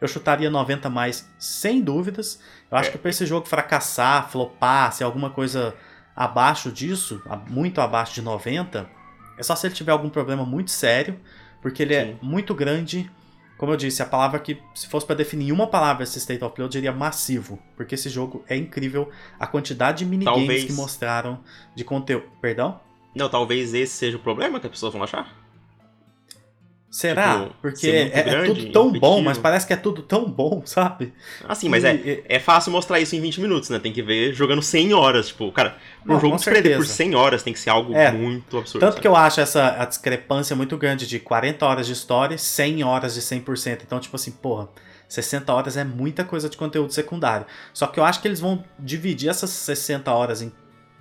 eu 0.00 0.06
chutaria 0.06 0.50
90 0.50 0.88
mais, 0.90 1.28
sem 1.38 1.80
dúvidas. 1.80 2.38
Eu 2.70 2.76
acho 2.76 2.90
é. 2.90 2.92
que 2.92 2.98
para 2.98 3.10
esse 3.10 3.26
jogo 3.26 3.46
fracassar, 3.46 4.30
flopar, 4.30 4.92
se 4.92 5.02
alguma 5.02 5.30
coisa 5.30 5.74
abaixo 6.14 6.70
disso, 6.70 7.22
muito 7.48 7.80
abaixo 7.80 8.14
de 8.14 8.22
90, 8.22 8.88
é 9.36 9.42
só 9.42 9.56
se 9.56 9.66
ele 9.66 9.74
tiver 9.74 9.92
algum 9.92 10.08
problema 10.08 10.44
muito 10.44 10.70
sério, 10.70 11.18
porque 11.60 11.82
ele 11.82 11.94
é 11.94 12.04
Sim. 12.04 12.18
é 12.20 12.24
muito 12.24 12.54
grande 12.54 13.10
como 13.56 13.72
eu 13.72 13.76
disse, 13.76 14.02
a 14.02 14.06
palavra 14.06 14.38
que, 14.38 14.58
se 14.74 14.88
fosse 14.88 15.06
para 15.06 15.16
definir 15.16 15.52
uma 15.52 15.66
palavra 15.66 16.02
esse 16.02 16.18
State 16.18 16.42
of 16.42 16.54
Play, 16.54 16.64
eu 16.64 16.68
diria 16.68 16.92
massivo. 16.92 17.58
Porque 17.76 17.94
esse 17.94 18.08
jogo 18.08 18.44
é 18.48 18.56
incrível. 18.56 19.10
A 19.38 19.46
quantidade 19.46 19.98
de 19.98 20.06
minigames 20.06 20.40
talvez... 20.40 20.64
que 20.64 20.72
mostraram 20.72 21.40
de 21.74 21.84
conteúdo. 21.84 22.26
Perdão? 22.40 22.80
Não, 23.14 23.28
talvez 23.28 23.72
esse 23.72 23.94
seja 23.94 24.16
o 24.16 24.20
problema 24.20 24.58
que 24.58 24.66
as 24.66 24.72
pessoas 24.72 24.92
vão 24.92 25.02
achar. 25.02 25.43
Será? 26.94 27.40
Tipo, 27.40 27.54
Porque 27.60 27.88
é, 27.88 28.20
é, 28.20 28.22
grande, 28.22 28.50
é, 28.52 28.54
tudo 28.54 28.72
tão 28.72 28.92
bom, 28.92 29.20
mas 29.20 29.36
parece 29.36 29.66
que 29.66 29.72
é 29.72 29.76
tudo 29.76 30.00
tão 30.00 30.30
bom, 30.30 30.62
sabe? 30.64 31.12
Assim, 31.48 31.68
mas 31.68 31.82
e, 31.82 31.88
é, 31.88 32.24
é 32.36 32.38
fácil 32.38 32.70
mostrar 32.70 33.00
isso 33.00 33.16
em 33.16 33.20
20 33.20 33.40
minutos, 33.40 33.68
né? 33.68 33.80
Tem 33.80 33.92
que 33.92 34.00
ver 34.00 34.32
jogando 34.32 34.62
100 34.62 34.94
horas. 34.94 35.26
Tipo, 35.26 35.50
cara, 35.50 35.76
um 36.06 36.20
jogo 36.20 36.36
desprender 36.36 36.76
por 36.76 36.86
100 36.86 37.16
horas 37.16 37.42
tem 37.42 37.52
que 37.52 37.58
ser 37.58 37.70
algo 37.70 37.92
é, 37.96 38.12
muito 38.12 38.58
absurdo. 38.58 38.78
Tanto 38.78 38.92
sabe? 38.92 39.02
que 39.02 39.08
eu 39.08 39.16
acho 39.16 39.40
essa 39.40 39.74
a 39.76 39.84
discrepância 39.84 40.54
muito 40.54 40.78
grande 40.78 41.04
de 41.04 41.18
40 41.18 41.66
horas 41.66 41.88
de 41.88 41.92
história 41.92 42.36
e 42.36 42.38
100 42.38 42.84
horas 42.84 43.14
de 43.14 43.22
100%. 43.22 43.80
Então, 43.84 43.98
tipo 43.98 44.14
assim, 44.14 44.30
porra, 44.30 44.68
60 45.08 45.52
horas 45.52 45.76
é 45.76 45.82
muita 45.82 46.22
coisa 46.22 46.48
de 46.48 46.56
conteúdo 46.56 46.92
secundário. 46.92 47.44
Só 47.72 47.88
que 47.88 47.98
eu 47.98 48.04
acho 48.04 48.22
que 48.22 48.28
eles 48.28 48.38
vão 48.38 48.62
dividir 48.78 49.28
essas 49.28 49.50
60 49.50 50.12
horas 50.12 50.42
em 50.42 50.52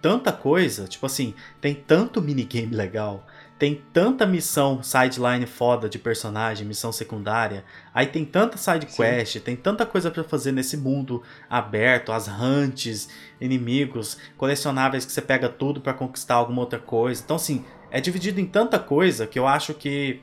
tanta 0.02 0.32
coisa. 0.32 0.88
Tipo 0.88 1.06
assim, 1.06 1.36
tem 1.62 1.76
tanto 1.76 2.20
minigame 2.20 2.76
legal 2.76 3.24
tem 3.64 3.82
tanta 3.94 4.26
missão 4.26 4.84
sideline 4.84 5.46
foda 5.46 5.88
de 5.88 5.98
personagem, 5.98 6.68
missão 6.68 6.92
secundária. 6.92 7.64
Aí 7.94 8.08
tem 8.08 8.26
tanta 8.26 8.58
side 8.58 8.86
quest, 8.88 9.36
Sim. 9.36 9.40
tem 9.40 9.56
tanta 9.56 9.86
coisa 9.86 10.12
para 10.12 10.22
fazer 10.22 10.52
nesse 10.52 10.76
mundo 10.76 11.24
aberto, 11.50 12.12
as 12.12 12.28
hunts, 12.28 13.08
inimigos, 13.40 14.18
colecionáveis 14.36 15.06
que 15.06 15.14
você 15.14 15.22
pega 15.22 15.48
tudo 15.48 15.80
para 15.80 15.94
conquistar 15.94 16.36
alguma 16.36 16.60
outra 16.60 16.78
coisa. 16.78 17.22
Então 17.24 17.38
assim, 17.38 17.64
é 17.90 18.02
dividido 18.02 18.42
em 18.42 18.46
tanta 18.46 18.78
coisa 18.78 19.26
que 19.26 19.40
eu 19.40 19.48
acho 19.48 19.74
que 19.74 20.22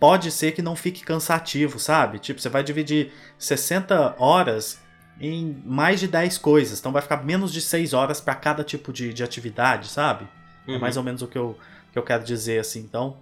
pode 0.00 0.32
ser 0.32 0.50
que 0.50 0.60
não 0.60 0.74
fique 0.74 1.04
cansativo, 1.04 1.78
sabe? 1.78 2.18
Tipo, 2.18 2.40
você 2.40 2.48
vai 2.48 2.64
dividir 2.64 3.12
60 3.38 4.16
horas 4.18 4.80
em 5.20 5.62
mais 5.64 6.00
de 6.00 6.08
10 6.08 6.38
coisas, 6.38 6.80
então 6.80 6.90
vai 6.90 7.02
ficar 7.02 7.24
menos 7.24 7.52
de 7.52 7.60
6 7.60 7.92
horas 7.94 8.20
para 8.20 8.34
cada 8.34 8.64
tipo 8.64 8.92
de, 8.92 9.14
de 9.14 9.22
atividade, 9.22 9.86
sabe? 9.86 10.26
É 10.66 10.72
uhum. 10.72 10.76
É 10.76 10.80
mais 10.80 10.96
ou 10.96 11.04
menos 11.04 11.22
o 11.22 11.28
que 11.28 11.38
eu, 11.38 11.56
que 11.94 11.98
eu 11.98 12.02
quero 12.02 12.22
dizer, 12.22 12.60
assim. 12.60 12.80
Então, 12.80 13.16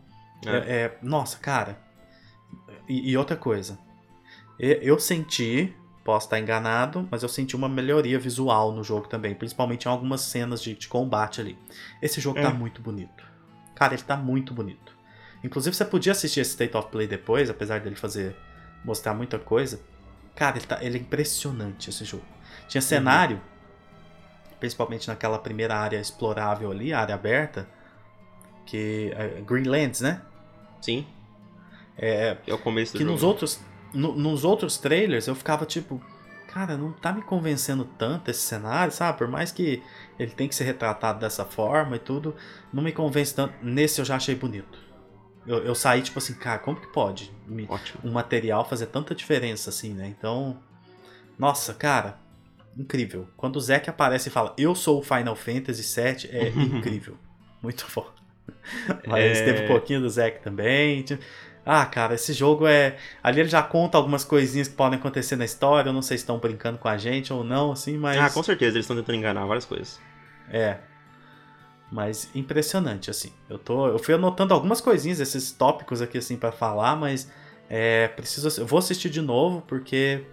é. 0.45 0.51
É, 0.51 0.57
é, 0.57 0.99
nossa, 1.01 1.39
cara. 1.39 1.79
E, 2.89 3.13
e 3.13 3.17
outra 3.17 3.37
coisa, 3.37 3.79
eu 4.59 4.99
senti 4.99 5.73
Posso 6.05 6.27
estar 6.27 6.41
enganado, 6.41 7.07
mas 7.11 7.23
eu 7.23 7.29
senti 7.29 7.55
uma 7.55 7.69
melhoria 7.69 8.19
visual 8.19 8.73
no 8.73 8.83
jogo 8.83 9.07
também, 9.07 9.35
principalmente 9.35 9.85
em 9.85 9.89
algumas 9.89 10.23
cenas 10.23 10.61
de, 10.61 10.75
de 10.75 10.89
combate 10.89 11.41
ali. 11.41 11.57
Esse 12.01 12.21
jogo 12.21 12.41
tá 12.41 12.49
é. 12.49 12.51
tá 12.51 12.55
muito 12.55 12.83
bonito. 12.83 13.25
Cara, 13.77 13.95
ele 13.95 14.03
tá 14.03 14.17
muito 14.17 14.53
bonito. 14.53 14.93
Inclusive, 15.45 15.77
você 15.77 15.85
podia 15.85 16.11
assistir 16.11 16.41
esse 16.41 16.51
State 16.51 16.77
of 16.77 16.89
Play 16.89 17.07
depois, 17.07 17.49
apesar 17.49 17.81
dele 17.81 17.95
fazer 17.95 18.37
mostrar 18.85 19.15
muita 19.15 19.39
coisa. 19.39 19.81
Cara, 20.35 20.57
ele, 20.57 20.67
tá, 20.67 20.79
ele 20.83 20.99
é 20.99 21.01
impressionante 21.01 21.89
esse 21.89 22.05
jogo. 22.05 22.25
Tinha 22.67 22.81
uhum. 22.81 22.89
cenário, 22.89 23.37
uhum. 23.37 24.57
principalmente 24.59 25.07
naquela 25.07 25.39
primeira 25.39 25.77
área 25.77 26.01
explorável 26.01 26.73
ali, 26.73 26.93
a 26.93 26.99
área 26.99 27.15
aberta, 27.15 27.69
que 28.67 29.13
é 29.15 29.41
Greenlands, 29.41 30.01
né? 30.01 30.23
Sim. 30.81 31.07
É, 31.97 32.37
é 32.47 32.55
o 32.55 32.59
começo 32.59 32.93
do 32.93 32.99
que 32.99 33.05
jogo. 33.05 33.15
nos 33.15 33.23
outros 33.23 33.61
no, 33.93 34.15
nos 34.15 34.45
outros 34.45 34.79
trailers 34.79 35.27
eu 35.27 35.35
ficava 35.35 35.67
tipo, 35.67 36.01
cara, 36.49 36.77
não 36.77 36.93
tá 36.93 37.13
me 37.13 37.23
convencendo 37.23 37.85
tanto 37.85 38.31
esse 38.31 38.41
cenário, 38.41 38.93
sabe? 38.93 39.19
Por 39.19 39.29
mais 39.29 39.53
que 39.53 39.83
ele 40.19 40.31
tem 40.31 40.49
que 40.49 40.55
ser 40.55 40.65
retratado 40.65 41.21
dessa 41.21 41.45
forma 41.45 41.97
e 41.97 41.99
tudo, 41.99 42.35
não 42.73 42.83
me 42.83 42.93
convence 42.93 43.35
tanto. 43.35 43.55
Nesse 43.63 44.01
eu 44.01 44.05
já 44.05 44.17
achei 44.17 44.35
bonito. 44.35 44.79
Eu, 45.47 45.59
eu 45.59 45.75
saí 45.75 46.03
tipo 46.03 46.19
assim, 46.19 46.35
cara, 46.35 46.59
como 46.59 46.81
que 46.81 46.87
pode 46.87 47.33
me, 47.47 47.69
um 48.05 48.13
material 48.13 48.69
fazer 48.69 48.87
tanta 48.87 49.15
diferença 49.15 49.71
assim, 49.71 49.93
né? 49.93 50.07
Então, 50.07 50.59
nossa, 51.39 51.75
cara, 51.75 52.19
incrível. 52.77 53.27
Quando 53.37 53.57
o 53.57 53.61
Zack 53.61 53.91
aparece 53.91 54.29
e 54.29 54.33
fala, 54.33 54.55
eu 54.57 54.75
sou 54.75 55.01
o 55.01 55.03
Final 55.03 55.35
Fantasy 55.35 55.83
VII, 55.83 56.31
é 56.31 56.49
incrível. 56.55 57.17
Muito 57.61 57.85
foda. 57.87 58.22
Mas 59.07 59.39
é... 59.39 59.45
teve 59.45 59.65
um 59.65 59.69
pouquinho 59.69 60.01
do 60.01 60.11
Zack 60.11 60.41
também. 60.43 61.05
Ah, 61.65 61.87
cara, 61.87 62.15
esse 62.15 62.33
jogo 62.33 62.67
é. 62.67 62.97
Ali 63.23 63.41
ele 63.41 63.49
já 63.49 63.63
conta 63.63 63.97
algumas 63.97 64.25
coisinhas 64.25 64.67
que 64.69 64.75
podem 64.75 64.99
acontecer 64.99 65.37
na 65.37 65.45
história. 65.45 65.89
Eu 65.89 65.93
não 65.93 66.03
sei 66.03 66.17
se 66.17 66.23
estão 66.25 66.39
brincando 66.39 66.79
com 66.79 66.89
a 66.89 66.97
gente 66.97 67.33
ou 67.33 67.45
não, 67.45 67.73
assim, 67.73 67.97
mas. 67.97 68.19
Ah, 68.19 68.31
com 68.31 68.43
certeza, 68.43 68.77
eles 68.77 68.85
estão 68.85 68.97
tentando 68.97 69.17
enganar 69.17 69.47
várias 69.47 69.65
coisas. 69.65 70.01
É. 70.51 70.79
Mas 71.91 72.29
impressionante, 72.35 73.11
assim. 73.11 73.33
Eu, 73.49 73.59
tô, 73.59 73.87
eu 73.89 73.99
fui 73.99 74.15
anotando 74.15 74.55
algumas 74.55 74.81
coisinhas, 74.81 75.21
esses 75.21 75.53
tópicos 75.53 76.03
aqui, 76.03 76.19
assim, 76.19 76.37
para 76.37 76.51
falar, 76.51 76.97
mas. 76.97 77.31
É, 77.71 78.09
preciso. 78.09 78.61
Eu 78.61 78.67
vou 78.67 78.79
assistir 78.79 79.09
de 79.09 79.21
novo, 79.21 79.63
porque 79.69 80.25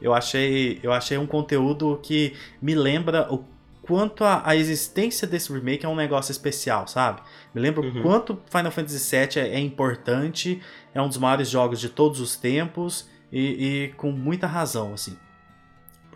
eu 0.00 0.14
achei, 0.14 0.78
eu 0.82 0.92
achei 0.92 1.18
um 1.18 1.26
conteúdo 1.26 1.98
que 2.02 2.36
me 2.62 2.74
lembra 2.74 3.32
o 3.32 3.44
quanto 3.86 4.24
a, 4.24 4.42
a, 4.44 4.56
existência 4.56 5.26
desse 5.26 5.52
remake 5.52 5.86
é 5.86 5.88
um 5.88 5.94
negócio 5.94 6.32
especial, 6.32 6.88
sabe? 6.88 7.20
Me 7.54 7.60
lembro 7.60 7.82
uhum. 7.82 8.02
quanto 8.02 8.40
Final 8.50 8.72
Fantasy 8.72 9.16
VII 9.16 9.40
é, 9.40 9.54
é, 9.54 9.60
importante, 9.60 10.60
é 10.94 11.00
um 11.00 11.08
dos 11.08 11.18
maiores 11.18 11.48
jogos 11.48 11.80
de 11.80 11.88
todos 11.88 12.20
os 12.20 12.36
tempos 12.36 13.08
e, 13.30 13.40
e 13.84 13.88
com 13.96 14.10
muita 14.10 14.46
razão, 14.46 14.94
assim 14.94 15.16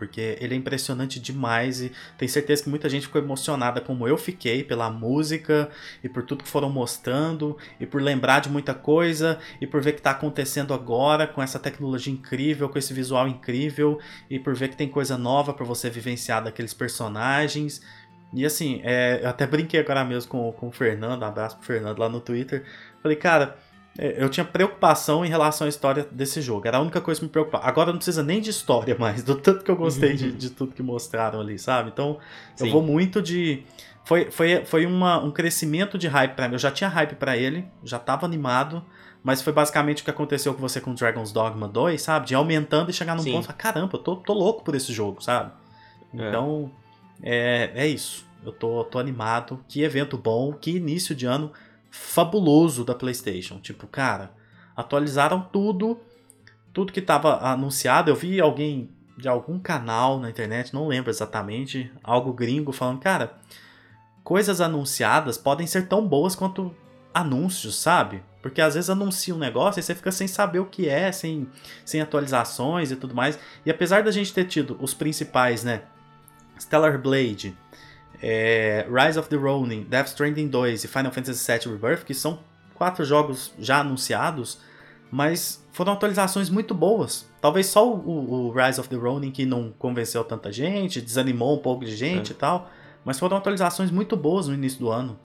porque 0.01 0.35
ele 0.41 0.55
é 0.55 0.57
impressionante 0.57 1.19
demais 1.19 1.79
e 1.79 1.91
tenho 2.17 2.31
certeza 2.31 2.63
que 2.63 2.69
muita 2.71 2.89
gente 2.89 3.05
ficou 3.05 3.21
emocionada 3.21 3.79
como 3.79 4.07
eu 4.07 4.17
fiquei 4.17 4.63
pela 4.63 4.89
música 4.89 5.69
e 6.03 6.09
por 6.09 6.23
tudo 6.23 6.43
que 6.43 6.49
foram 6.49 6.71
mostrando 6.71 7.55
e 7.79 7.85
por 7.85 8.01
lembrar 8.01 8.39
de 8.39 8.49
muita 8.49 8.73
coisa 8.73 9.37
e 9.61 9.67
por 9.67 9.79
ver 9.79 9.91
que 9.91 9.99
está 9.99 10.09
acontecendo 10.09 10.73
agora 10.73 11.27
com 11.27 11.39
essa 11.39 11.59
tecnologia 11.59 12.11
incrível, 12.11 12.67
com 12.67 12.79
esse 12.79 12.95
visual 12.95 13.27
incrível 13.27 13.99
e 14.27 14.39
por 14.39 14.55
ver 14.55 14.69
que 14.69 14.75
tem 14.75 14.89
coisa 14.89 15.19
nova 15.19 15.53
para 15.53 15.67
você 15.67 15.87
vivenciar 15.87 16.43
daqueles 16.43 16.73
personagens. 16.73 17.79
E 18.33 18.43
assim, 18.43 18.81
é, 18.83 19.19
eu 19.21 19.29
até 19.29 19.45
brinquei 19.45 19.81
agora 19.81 20.03
mesmo 20.03 20.31
com, 20.31 20.51
com 20.53 20.69
o 20.69 20.71
Fernando, 20.71 21.21
um 21.21 21.25
abraço 21.25 21.57
pro 21.57 21.67
Fernando 21.67 21.99
lá 21.99 22.09
no 22.09 22.19
Twitter. 22.19 22.65
Falei, 23.03 23.17
cara, 23.17 23.55
eu 23.97 24.29
tinha 24.29 24.45
preocupação 24.45 25.25
em 25.25 25.27
relação 25.27 25.65
à 25.67 25.69
história 25.69 26.07
desse 26.11 26.41
jogo. 26.41 26.67
Era 26.67 26.77
a 26.77 26.81
única 26.81 27.01
coisa 27.01 27.19
que 27.19 27.25
me 27.25 27.31
preocupava. 27.31 27.65
Agora 27.67 27.91
não 27.91 27.97
precisa 27.97 28.23
nem 28.23 28.39
de 28.39 28.49
história 28.49 28.95
mais, 28.97 29.21
do 29.23 29.35
tanto 29.35 29.63
que 29.63 29.71
eu 29.71 29.75
gostei 29.75 30.15
de, 30.15 30.31
de 30.31 30.49
tudo 30.49 30.73
que 30.73 30.81
mostraram 30.81 31.41
ali, 31.41 31.59
sabe? 31.59 31.89
Então, 31.91 32.17
Sim. 32.55 32.67
eu 32.67 32.71
vou 32.71 32.81
muito 32.81 33.21
de. 33.21 33.63
Foi, 34.05 34.31
foi, 34.31 34.65
foi 34.65 34.85
uma, 34.85 35.23
um 35.23 35.29
crescimento 35.29 35.97
de 35.97 36.07
hype 36.07 36.35
pra 36.35 36.47
mim. 36.47 36.55
Eu 36.55 36.59
já 36.59 36.71
tinha 36.71 36.89
hype 36.89 37.15
para 37.15 37.37
ele, 37.37 37.65
já 37.83 37.99
tava 37.99 38.25
animado, 38.25 38.83
mas 39.23 39.41
foi 39.41 39.53
basicamente 39.53 40.01
o 40.01 40.05
que 40.05 40.09
aconteceu 40.09 40.53
com 40.53 40.61
você 40.61 40.79
com 40.79 40.93
Dragon's 40.93 41.31
Dogma 41.31 41.67
2, 41.67 42.01
sabe? 42.01 42.27
De 42.27 42.33
aumentando 42.33 42.89
e 42.89 42.93
chegar 42.93 43.15
num 43.15 43.21
Sim. 43.21 43.33
ponto, 43.33 43.53
caramba, 43.53 43.89
eu 43.93 43.99
tô, 43.99 44.15
tô 44.15 44.33
louco 44.33 44.63
por 44.63 44.73
esse 44.73 44.91
jogo, 44.93 45.21
sabe? 45.21 45.51
É. 46.17 46.29
Então, 46.29 46.71
é, 47.21 47.71
é 47.75 47.87
isso. 47.87 48.25
Eu 48.43 48.51
tô, 48.51 48.83
tô 48.85 48.97
animado. 48.97 49.63
Que 49.67 49.83
evento 49.83 50.17
bom, 50.17 50.53
que 50.53 50.71
início 50.71 51.13
de 51.13 51.25
ano 51.25 51.51
fabuloso 51.91 52.85
da 52.85 52.95
PlayStation. 52.95 53.59
Tipo, 53.59 53.85
cara, 53.85 54.31
atualizaram 54.75 55.41
tudo, 55.41 55.99
tudo 56.73 56.93
que 56.93 57.01
estava 57.01 57.45
anunciado. 57.45 58.09
Eu 58.09 58.15
vi 58.15 58.39
alguém 58.39 58.89
de 59.17 59.27
algum 59.27 59.59
canal 59.59 60.19
na 60.19 60.29
internet, 60.29 60.73
não 60.73 60.87
lembro 60.87 61.11
exatamente, 61.11 61.91
algo 62.03 62.33
gringo 62.33 62.71
falando, 62.71 62.99
cara, 62.99 63.37
coisas 64.23 64.59
anunciadas 64.59 65.37
podem 65.37 65.67
ser 65.67 65.87
tão 65.87 66.07
boas 66.07 66.35
quanto 66.35 66.73
anúncios, 67.13 67.75
sabe? 67.75 68.23
Porque 68.41 68.61
às 68.61 68.73
vezes 68.73 68.89
anuncia 68.89 69.35
um 69.35 69.37
negócio 69.37 69.79
e 69.79 69.83
você 69.83 69.93
fica 69.93 70.11
sem 70.11 70.27
saber 70.27 70.59
o 70.59 70.65
que 70.65 70.89
é, 70.89 71.11
sem, 71.11 71.47
sem 71.85 72.01
atualizações 72.01 72.89
e 72.89 72.95
tudo 72.95 73.13
mais. 73.13 73.37
E 73.63 73.69
apesar 73.69 74.01
da 74.01 74.11
gente 74.11 74.33
ter 74.33 74.45
tido 74.45 74.75
os 74.81 74.93
principais, 74.93 75.63
né? 75.63 75.83
Stellar 76.59 76.99
Blade, 76.99 77.55
é, 78.21 78.85
Rise 78.89 79.17
of 79.17 79.29
the 79.29 79.35
Ronin, 79.35 79.83
Death 79.83 80.07
Stranding 80.07 80.47
2 80.47 80.83
e 80.83 80.87
Final 80.87 81.11
Fantasy 81.11 81.51
VII 81.51 81.73
Rebirth, 81.73 82.05
que 82.05 82.13
são 82.13 82.39
quatro 82.75 83.03
jogos 83.03 83.53
já 83.59 83.79
anunciados, 83.79 84.59
mas 85.11 85.65
foram 85.71 85.93
atualizações 85.93 86.49
muito 86.49 86.73
boas. 86.73 87.27
Talvez 87.41 87.67
só 87.67 87.91
o, 87.91 88.47
o 88.47 88.51
Rise 88.51 88.79
of 88.79 88.89
the 88.89 88.95
Ronin 88.95 89.31
que 89.31 89.45
não 89.45 89.71
convenceu 89.77 90.23
tanta 90.23 90.51
gente, 90.51 91.01
desanimou 91.01 91.55
um 91.55 91.61
pouco 91.61 91.83
de 91.83 91.95
gente 91.95 92.31
é. 92.31 92.35
e 92.35 92.37
tal, 92.37 92.69
mas 93.03 93.19
foram 93.19 93.37
atualizações 93.37 93.89
muito 93.89 94.15
boas 94.15 94.47
no 94.47 94.53
início 94.53 94.79
do 94.79 94.89
ano. 94.89 95.19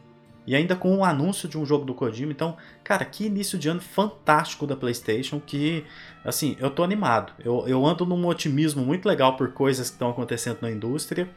E 0.47 0.55
ainda 0.55 0.77
com 0.77 0.97
o 0.99 1.05
anúncio 1.05 1.49
de 1.49 1.59
um 1.59 1.67
jogo 1.67 1.85
do 1.85 1.93
Kojima. 1.93 2.31
Então, 2.31 2.57
cara, 2.85 3.05
que 3.05 3.27
início 3.27 3.59
de 3.59 3.69
ano 3.69 3.81
fantástico 3.81 4.65
da 4.65 4.77
PlayStation. 4.77 5.41
Que, 5.41 5.85
assim, 6.25 6.57
eu 6.61 6.71
tô 6.71 6.85
animado. 6.85 7.33
Eu, 7.45 7.65
eu 7.67 7.85
ando 7.85 8.07
num 8.07 8.25
otimismo 8.27 8.85
muito 8.85 9.09
legal 9.09 9.37
por 9.37 9.53
coisas 9.53 9.91
que 9.91 9.97
estão 9.97 10.09
acontecendo 10.09 10.59
na 10.63 10.71
indústria. 10.71 11.29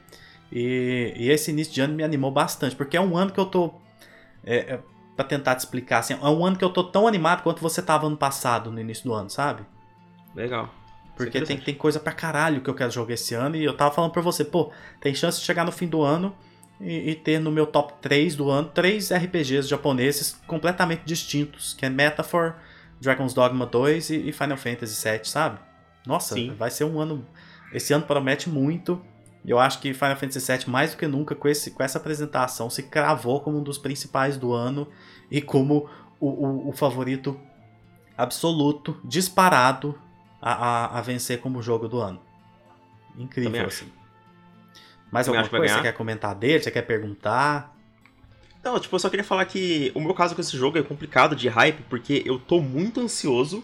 E, 0.52 1.14
e, 1.16 1.30
esse 1.30 1.52
início 1.52 1.74
de 1.74 1.82
ano 1.82 1.94
me 1.94 2.04
animou 2.04 2.32
bastante, 2.32 2.76
porque 2.76 2.98
é 2.98 3.02
um 3.02 3.16
ano 3.16 3.32
que 3.32 3.40
eu 3.40 3.46
tô. 3.46 3.74
É, 4.44 4.58
é, 4.58 4.80
pra 5.16 5.26
tentar 5.26 5.56
te 5.56 5.60
explicar, 5.60 6.00
assim, 6.00 6.14
é 6.14 6.28
um 6.28 6.46
ano 6.46 6.58
que 6.58 6.64
eu 6.64 6.70
tô 6.70 6.84
tão 6.84 7.08
animado 7.08 7.44
quanto 7.44 7.62
você 7.62 7.82
tava 7.82 8.08
ano 8.08 8.18
passado, 8.18 8.72
no 8.72 8.80
início 8.80 9.04
do 9.04 9.14
ano, 9.14 9.30
sabe? 9.30 9.64
Legal. 10.34 10.74
Porque 11.16 11.42
tem, 11.42 11.58
tem 11.58 11.76
coisa 11.76 12.00
pra 12.00 12.14
caralho 12.14 12.62
que 12.62 12.70
eu 12.70 12.74
quero 12.74 12.90
jogar 12.90 13.14
esse 13.14 13.36
ano. 13.36 13.58
E 13.58 13.66
eu 13.66 13.76
tava 13.76 13.94
falando 13.94 14.12
pra 14.12 14.22
você, 14.22 14.46
pô, 14.46 14.72
tem 15.02 15.14
chance 15.14 15.38
de 15.38 15.46
chegar 15.46 15.66
no 15.66 15.72
fim 15.72 15.86
do 15.86 16.02
ano 16.02 16.34
e, 16.80 17.10
e 17.10 17.16
ter 17.16 17.40
no 17.40 17.52
meu 17.52 17.66
top 17.66 17.94
3 18.02 18.38
do 18.38 18.50
ano 18.50 18.70
três 18.74 19.12
RPGs 19.12 19.68
japoneses 19.68 20.40
completamente 20.48 21.02
distintos, 21.04 21.74
que 21.74 21.86
é 21.86 21.90
Metaphor, 21.90 22.56
Dragon's 23.02 23.34
Dogma 23.34 23.66
2 23.66 24.12
e, 24.12 24.30
e 24.30 24.32
Final 24.32 24.56
Fantasy 24.56 25.10
VII, 25.10 25.26
sabe? 25.26 25.60
Nossa, 26.08 26.36
Sim. 26.36 26.56
vai 26.58 26.72
ser 26.72 26.86
um 26.86 27.02
ano. 27.02 27.26
Esse 27.74 27.92
ano 27.92 28.06
promete 28.06 28.50
muito. 28.50 29.02
Eu 29.46 29.58
acho 29.58 29.80
que 29.80 29.94
Final 29.94 30.16
Fantasy 30.16 30.52
VII, 30.52 30.70
mais 30.70 30.92
do 30.92 30.98
que 30.98 31.08
nunca, 31.08 31.34
com, 31.34 31.48
esse, 31.48 31.72
com 31.72 31.82
essa 31.82 31.98
apresentação, 31.98 32.70
se 32.70 32.84
cravou 32.84 33.40
como 33.42 33.58
um 33.58 33.64
dos 33.64 33.78
principais 33.78 34.38
do 34.38 34.54
ano 34.54 34.88
e 35.32 35.42
como 35.42 35.90
o, 36.20 36.28
o, 36.28 36.70
o 36.70 36.72
favorito 36.74 37.40
absoluto, 38.18 39.00
disparado, 39.04 39.98
a, 40.42 40.54
a, 40.54 41.00
a, 41.00 41.02
vencer 41.02 41.40
como 41.40 41.62
jogo 41.62 41.88
do 41.88 42.00
ano. 42.00 42.22
Incrível, 43.18 43.66
assim. 43.66 43.92
Mais 45.12 45.26
Também 45.26 45.42
alguma 45.42 45.60
coisa 45.60 45.74
que 45.74 45.80
você 45.80 45.88
quer 45.88 45.98
comentar 45.98 46.36
dele? 46.36 46.62
Você 46.62 46.72
quer 46.72 46.82
perguntar? 46.84 47.76
Não, 48.64 48.80
tipo, 48.80 48.94
eu 48.96 49.00
só 49.00 49.10
queria 49.10 49.24
falar 49.24 49.46
que 49.46 49.92
o 49.96 50.02
meu 50.02 50.14
caso 50.14 50.36
com 50.36 50.42
esse 50.42 50.56
jogo 50.56 50.78
é 50.78 50.84
complicado 50.84 51.36
de 51.36 51.48
hype, 51.48 51.82
porque 51.90 52.22
eu 52.26 52.38
tô 52.38 52.62
muito 52.62 53.00
ansioso 53.00 53.64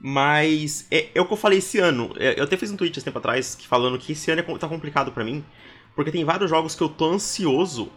mas 0.00 0.86
é, 0.90 1.08
é, 1.14 1.20
o 1.20 1.26
que 1.26 1.32
eu 1.32 1.36
falei 1.36 1.58
esse 1.58 1.78
ano. 1.78 2.14
É, 2.16 2.38
eu 2.40 2.44
até 2.44 2.56
fiz 2.56 2.70
um 2.70 2.76
tweet 2.76 2.96
esse 2.96 3.04
tempo 3.04 3.18
atrás 3.18 3.56
falando 3.68 3.98
que 3.98 4.12
esse 4.12 4.30
ano 4.30 4.40
é, 4.40 4.58
tá 4.58 4.66
complicado 4.66 5.12
para 5.12 5.22
mim. 5.22 5.44
Porque 5.94 6.10
tem 6.10 6.24
vários 6.24 6.48
jogos 6.48 6.74
que 6.74 6.82
eu 6.82 6.88
tô 6.88 7.12
ansioso 7.12 7.90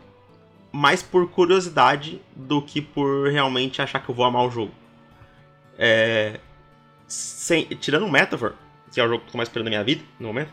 mais 0.72 1.01
por 1.01 1.30
curiosidade 1.30 2.22
do 2.36 2.62
que 2.62 2.82
por 2.82 3.30
realmente 3.30 3.82
achar 3.82 4.04
que 4.04 4.10
eu 4.10 4.16
vou 4.16 4.26
amar 4.26 4.45
o 4.45 4.51
jogo. 4.51 4.72
É, 5.78 6.39
sem, 7.08 7.66
tirando 7.66 8.06
o 8.06 8.12
Metaphor, 8.12 8.54
que 8.91 8.99
é 8.99 9.06
o 9.06 9.08
jogo 9.08 9.22
que 9.22 9.28
eu 9.28 9.32
tô 9.32 9.38
mais 9.38 9.47
esperando 9.47 9.66
na 9.66 9.70
minha 9.70 9.84
vida, 9.84 10.04
no 10.20 10.28
momento, 10.28 10.51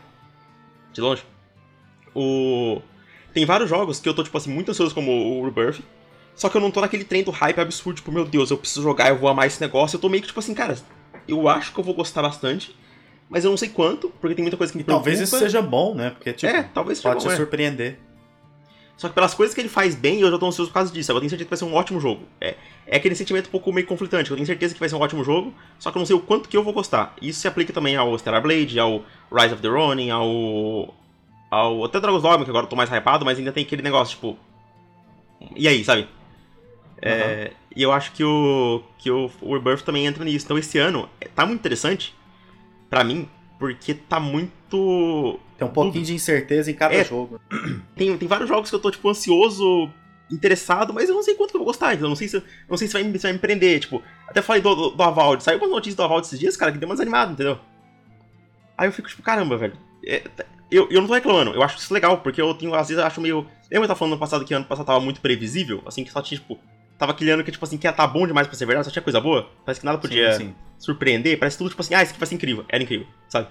de 0.93 1.01
longe, 1.01 1.23
o, 2.13 2.81
tem 3.33 3.45
vários 3.45 3.69
jogos 3.69 3.99
que 3.99 4.07
eu 4.07 4.13
tô, 4.13 4.23
tipo 4.23 4.37
assim, 4.37 4.53
muito 4.53 4.69
ansioso, 4.71 4.93
como 4.93 5.11
o 5.11 5.45
Rebirth, 5.45 5.81
Só 6.35 6.49
que 6.49 6.57
eu 6.57 6.61
não 6.61 6.71
tô 6.71 6.81
naquele 6.81 7.03
trem 7.03 7.23
do 7.23 7.31
hype 7.31 7.59
absurdo, 7.59 7.97
tipo, 7.97 8.11
meu 8.11 8.25
Deus, 8.25 8.51
eu 8.51 8.57
preciso 8.57 8.83
jogar, 8.83 9.09
eu 9.09 9.17
vou 9.17 9.29
amar 9.29 9.47
esse 9.47 9.59
negócio. 9.59 9.97
Eu 9.97 10.01
tô 10.01 10.09
meio 10.09 10.21
que 10.21 10.27
tipo 10.27 10.39
assim, 10.39 10.53
cara, 10.53 10.77
eu 11.27 11.47
acho 11.47 11.73
que 11.73 11.79
eu 11.79 11.83
vou 11.83 11.93
gostar 11.93 12.21
bastante, 12.21 12.75
mas 13.29 13.45
eu 13.45 13.49
não 13.49 13.57
sei 13.57 13.69
quanto, 13.69 14.09
porque 14.19 14.35
tem 14.35 14.43
muita 14.43 14.57
coisa 14.57 14.71
que 14.71 14.77
me 14.77 14.83
preocupa. 14.83 15.05
Talvez 15.05 15.27
isso 15.27 15.37
seja 15.37 15.61
bom, 15.61 15.95
né? 15.95 16.09
Porque, 16.09 16.33
tipo, 16.33 16.51
é, 16.51 16.63
talvez 16.63 16.97
seja 16.97 17.09
pode 17.09 17.23
bom, 17.23 17.29
te 17.29 17.33
é. 17.33 17.37
surpreender. 17.37 17.99
Só 19.01 19.09
que 19.09 19.15
pelas 19.15 19.33
coisas 19.33 19.55
que 19.55 19.59
ele 19.59 19.67
faz 19.67 19.95
bem, 19.95 20.19
eu 20.19 20.29
já 20.29 20.37
tô 20.37 20.45
ansioso 20.45 20.69
por 20.69 20.75
causa 20.75 20.93
disso. 20.93 21.11
Eu 21.11 21.17
tenho 21.17 21.29
certeza 21.29 21.45
que 21.45 21.49
vai 21.49 21.57
ser 21.57 21.65
um 21.65 21.73
ótimo 21.73 21.99
jogo. 21.99 22.21
É, 22.39 22.55
é 22.85 22.97
aquele 22.97 23.15
sentimento 23.15 23.47
um 23.47 23.49
pouco 23.49 23.73
meio 23.73 23.87
conflitante. 23.87 24.29
Eu 24.29 24.35
tenho 24.35 24.45
certeza 24.45 24.75
que 24.75 24.79
vai 24.79 24.87
ser 24.87 24.95
um 24.95 24.99
ótimo 24.99 25.23
jogo, 25.23 25.51
só 25.79 25.89
que 25.89 25.97
eu 25.97 26.01
não 26.01 26.05
sei 26.05 26.15
o 26.15 26.19
quanto 26.19 26.47
que 26.47 26.55
eu 26.55 26.63
vou 26.63 26.71
gostar. 26.71 27.15
Isso 27.19 27.39
se 27.39 27.47
aplica 27.47 27.73
também 27.73 27.95
ao 27.95 28.15
Stellar 28.19 28.43
Blade, 28.43 28.79
ao 28.79 29.03
Rise 29.33 29.55
of 29.55 29.61
the 29.61 29.69
Ronin, 29.69 30.11
ao. 30.11 30.93
ao 31.49 31.83
até 31.83 31.99
Dragon's 31.99 32.21
Dogma, 32.21 32.43
que 32.43 32.51
agora 32.51 32.65
eu 32.65 32.69
tô 32.69 32.75
mais 32.75 32.91
hypado, 32.91 33.25
mas 33.25 33.39
ainda 33.39 33.51
tem 33.51 33.63
aquele 33.63 33.81
negócio, 33.81 34.15
tipo. 34.15 34.37
E 35.55 35.67
aí, 35.67 35.83
sabe? 35.83 36.01
Uhum. 36.01 36.07
É, 37.01 37.53
e 37.75 37.81
eu 37.81 37.91
acho 37.91 38.11
que 38.11 38.23
o, 38.23 38.83
que 38.97 39.09
o, 39.09 39.29
o 39.41 39.53
Rebirth 39.53 39.83
também 39.83 40.05
entra 40.05 40.23
nisso. 40.23 40.45
Então 40.45 40.57
esse 40.57 40.77
ano 40.77 41.09
é, 41.19 41.27
tá 41.27 41.45
muito 41.45 41.59
interessante 41.59 42.13
para 42.89 43.03
mim, 43.03 43.27
porque 43.57 43.93
tá 43.93 44.19
muito. 44.19 45.39
Tem 45.57 45.67
um 45.67 45.71
pouquinho 45.71 46.03
de 46.03 46.13
incerteza 46.13 46.69
em 46.69 46.73
cada 46.73 46.93
é, 46.93 47.03
jogo. 47.03 47.39
Tem, 47.95 48.17
tem 48.17 48.27
vários 48.27 48.49
jogos 48.49 48.69
que 48.69 48.75
eu 48.75 48.79
tô, 48.79 48.89
tipo, 48.89 49.07
ansioso, 49.07 49.89
interessado, 50.31 50.91
mas 50.93 51.07
eu 51.07 51.13
não 51.13 51.21
sei 51.21 51.35
quanto 51.35 51.51
que 51.51 51.57
eu 51.57 51.59
vou 51.59 51.67
gostar, 51.67 51.93
então 51.93 52.05
eu 52.05 52.09
não 52.09 52.15
sei 52.15 52.27
se, 52.27 52.41
não 52.67 52.77
sei 52.77 52.87
se 52.87 52.93
vai, 52.93 53.03
se 53.03 53.19
vai 53.19 53.33
me 53.33 53.39
prender. 53.39 53.79
Tipo, 53.79 54.01
até 54.27 54.41
falei 54.41 54.61
do, 54.61 54.73
do, 54.73 54.89
do 54.89 55.03
Avald. 55.03 55.43
Saiu 55.43 55.59
uma 55.59 55.67
notícia 55.67 55.95
do 55.95 56.03
Avald 56.03 56.25
esses 56.25 56.39
dias, 56.39 56.57
cara, 56.57 56.71
que 56.71 56.79
deu 56.79 56.87
mais 56.87 56.99
animado, 56.99 57.33
entendeu? 57.33 57.59
Aí 58.77 58.87
eu 58.87 58.91
fico, 58.91 59.07
tipo, 59.07 59.21
caramba, 59.21 59.55
velho. 59.57 59.77
É, 60.05 60.23
eu, 60.71 60.87
eu 60.89 61.01
não 61.01 61.07
tô 61.07 61.13
reclamando, 61.13 61.51
eu 61.51 61.61
acho 61.61 61.77
isso 61.77 61.93
legal, 61.93 62.17
porque 62.19 62.41
eu 62.41 62.53
tenho, 62.55 62.73
às 62.73 62.87
vezes, 62.87 62.99
eu 62.99 63.05
acho 63.05 63.21
meio. 63.21 63.45
Lembra 63.69 63.69
que 63.69 63.77
eu 63.77 63.87
tava 63.87 63.99
falando 63.99 64.13
no 64.13 64.19
passado 64.19 64.43
que 64.43 64.53
ano 64.53 64.65
passado 64.65 64.85
tava 64.85 64.99
muito 64.99 65.21
previsível? 65.21 65.83
Assim, 65.85 66.03
que 66.03 66.11
só 66.11 66.21
tinha, 66.21 66.39
tipo, 66.39 66.57
tava 67.01 67.13
aquele 67.13 67.31
ano 67.31 67.43
que, 67.43 67.51
tipo 67.51 67.65
assim, 67.65 67.79
que 67.79 67.87
ia 67.87 67.91
tá 67.91 68.05
bom 68.05 68.27
demais 68.27 68.45
pra 68.45 68.55
ser 68.55 68.67
verdade, 68.67 68.85
só 68.85 68.91
tinha 68.91 69.01
coisa 69.01 69.19
boa. 69.19 69.49
Parece 69.65 69.79
que 69.79 69.85
nada 69.87 69.97
podia 69.97 70.33
sim, 70.33 70.49
sim. 70.49 70.55
surpreender. 70.77 71.39
Parece 71.39 71.57
tudo, 71.57 71.71
tipo 71.71 71.81
assim, 71.81 71.95
ah, 71.95 72.03
isso 72.03 72.11
aqui 72.11 72.19
vai 72.19 72.27
ser 72.27 72.35
incrível. 72.35 72.63
Era 72.69 72.83
incrível, 72.83 73.07
sabe? 73.27 73.47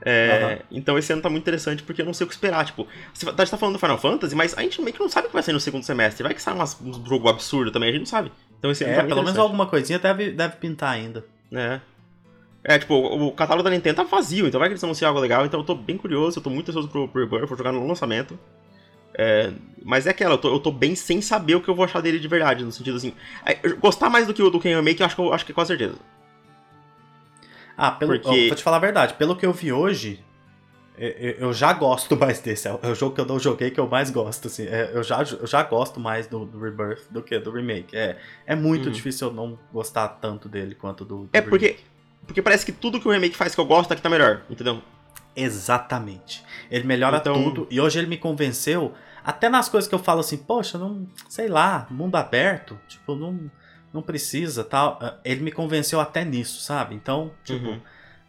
É, 0.00 0.62
uhum. 0.62 0.78
Então 0.78 0.96
esse 0.96 1.12
ano 1.12 1.20
tá 1.20 1.28
muito 1.28 1.42
interessante 1.42 1.82
porque 1.82 2.00
eu 2.00 2.06
não 2.06 2.14
sei 2.14 2.24
o 2.24 2.28
que 2.28 2.32
esperar. 2.32 2.64
Tipo, 2.64 2.88
a 2.88 3.30
gente 3.42 3.50
tá 3.50 3.58
falando 3.58 3.74
do 3.74 3.78
Final 3.78 3.98
Fantasy, 3.98 4.34
mas 4.34 4.56
a 4.56 4.62
gente 4.62 4.80
meio 4.80 4.94
que 4.94 5.00
não 5.00 5.10
sabe 5.10 5.26
o 5.26 5.28
que 5.28 5.34
vai 5.34 5.42
sair 5.42 5.52
no 5.52 5.60
segundo 5.60 5.84
semestre. 5.84 6.22
Vai 6.22 6.32
que 6.32 6.40
sai 6.40 6.54
umas, 6.54 6.80
um 6.80 7.04
jogo 7.04 7.28
absurdo 7.28 7.70
também, 7.70 7.90
a 7.90 7.92
gente 7.92 8.00
não 8.00 8.06
sabe. 8.06 8.32
Então 8.58 8.70
esse 8.70 8.82
ano 8.82 8.94
é, 8.94 8.96
tá 8.96 9.04
pelo 9.04 9.22
menos 9.22 9.38
alguma 9.38 9.66
coisinha 9.66 9.98
deve, 9.98 10.30
deve 10.30 10.56
pintar 10.56 10.94
ainda. 10.94 11.22
É. 11.52 11.80
É, 12.64 12.78
tipo, 12.78 12.94
o, 12.94 13.26
o 13.26 13.32
catálogo 13.32 13.62
da 13.62 13.68
Nintendo 13.68 13.96
tá 13.96 14.04
vazio, 14.04 14.46
então 14.46 14.58
vai 14.58 14.70
que 14.70 14.72
eles 14.72 14.84
anunciam 14.84 15.08
algo 15.08 15.20
legal. 15.20 15.44
Então 15.44 15.60
eu 15.60 15.66
tô 15.66 15.74
bem 15.74 15.98
curioso, 15.98 16.38
eu 16.38 16.42
tô 16.42 16.48
muito 16.48 16.70
ansioso 16.70 16.88
pro, 16.88 17.06
pro 17.06 17.22
Rebirth, 17.22 17.46
vou 17.46 17.58
jogar 17.58 17.72
no 17.72 17.86
lançamento. 17.86 18.38
É, 19.14 19.52
mas 19.84 20.06
é 20.06 20.10
aquela, 20.10 20.34
eu 20.34 20.38
tô, 20.38 20.52
eu 20.52 20.60
tô, 20.60 20.70
bem 20.70 20.94
sem 20.94 21.20
saber 21.20 21.54
o 21.54 21.60
que 21.60 21.68
eu 21.68 21.74
vou 21.74 21.84
achar 21.84 22.00
dele 22.00 22.18
de 22.18 22.28
verdade, 22.28 22.64
no 22.64 22.72
sentido 22.72 22.96
assim. 22.96 23.12
É, 23.44 23.54
gostar 23.74 24.08
mais 24.08 24.26
do 24.26 24.34
que 24.34 24.42
o 24.42 24.50
do 24.50 24.60
Ken 24.60 24.74
Remake, 24.74 25.00
eu 25.00 25.06
acho 25.06 25.16
que, 25.16 25.22
eu 25.22 25.32
acho 25.32 25.44
que 25.44 25.52
é 25.52 25.54
com 25.54 25.64
certeza. 25.64 25.96
Ah, 27.76 27.90
pelo, 27.90 28.18
Porque... 28.18 28.48
vou 28.48 28.56
te 28.56 28.62
falar 28.62 28.76
a 28.76 28.80
verdade, 28.80 29.14
pelo 29.14 29.34
que 29.34 29.44
eu 29.44 29.52
vi 29.52 29.72
hoje, 29.72 30.22
eu 31.38 31.52
já 31.52 31.72
gosto 31.72 32.14
mais 32.18 32.40
desse. 32.40 32.68
É, 32.68 32.78
é 32.82 32.88
o 32.88 32.94
jogo 32.94 33.14
que 33.14 33.20
eu 33.20 33.26
não 33.26 33.38
joguei 33.38 33.70
que 33.70 33.80
eu 33.80 33.88
mais 33.88 34.10
gosto, 34.10 34.48
assim. 34.48 34.64
Eu, 34.64 35.02
já, 35.02 35.22
eu 35.22 35.46
já 35.46 35.62
gosto 35.62 35.98
mais 35.98 36.26
do, 36.26 36.44
do, 36.44 36.60
Rebirth 36.60 37.04
do 37.10 37.22
que 37.22 37.38
do 37.38 37.50
remake. 37.50 37.96
É, 37.96 38.18
é 38.46 38.54
muito 38.54 38.86
uhum. 38.86 38.92
difícil 38.92 39.28
eu 39.28 39.34
não 39.34 39.58
gostar 39.72 40.08
tanto 40.08 40.48
dele 40.48 40.74
quanto 40.74 41.04
do, 41.04 41.24
do 41.24 41.30
É 41.32 41.40
porque, 41.40 41.66
remake. 41.66 41.84
porque 42.26 42.42
parece 42.42 42.66
que 42.66 42.72
tudo 42.72 43.00
que 43.00 43.08
o 43.08 43.10
remake 43.10 43.36
faz 43.36 43.54
que 43.54 43.60
eu 43.60 43.64
gosto 43.64 43.90
aqui 43.92 44.02
tá 44.02 44.10
melhor, 44.10 44.42
entendeu? 44.50 44.82
Exatamente. 45.42 46.44
Ele 46.70 46.86
melhora 46.86 47.18
então... 47.18 47.34
tudo. 47.34 47.66
E 47.70 47.80
hoje 47.80 47.98
ele 47.98 48.06
me 48.06 48.16
convenceu, 48.16 48.94
até 49.24 49.48
nas 49.48 49.68
coisas 49.68 49.88
que 49.88 49.94
eu 49.94 49.98
falo 49.98 50.20
assim, 50.20 50.36
poxa, 50.36 50.78
não. 50.78 51.06
Sei 51.28 51.48
lá, 51.48 51.86
mundo 51.90 52.16
aberto. 52.16 52.78
Tipo, 52.88 53.14
não, 53.14 53.50
não 53.92 54.02
precisa 54.02 54.64
tal. 54.64 54.98
Ah, 55.00 55.18
ele 55.24 55.40
me 55.40 55.52
convenceu 55.52 56.00
até 56.00 56.24
nisso, 56.24 56.60
sabe? 56.60 56.94
Então, 56.94 57.32
tipo. 57.44 57.66
Uhum. 57.66 57.80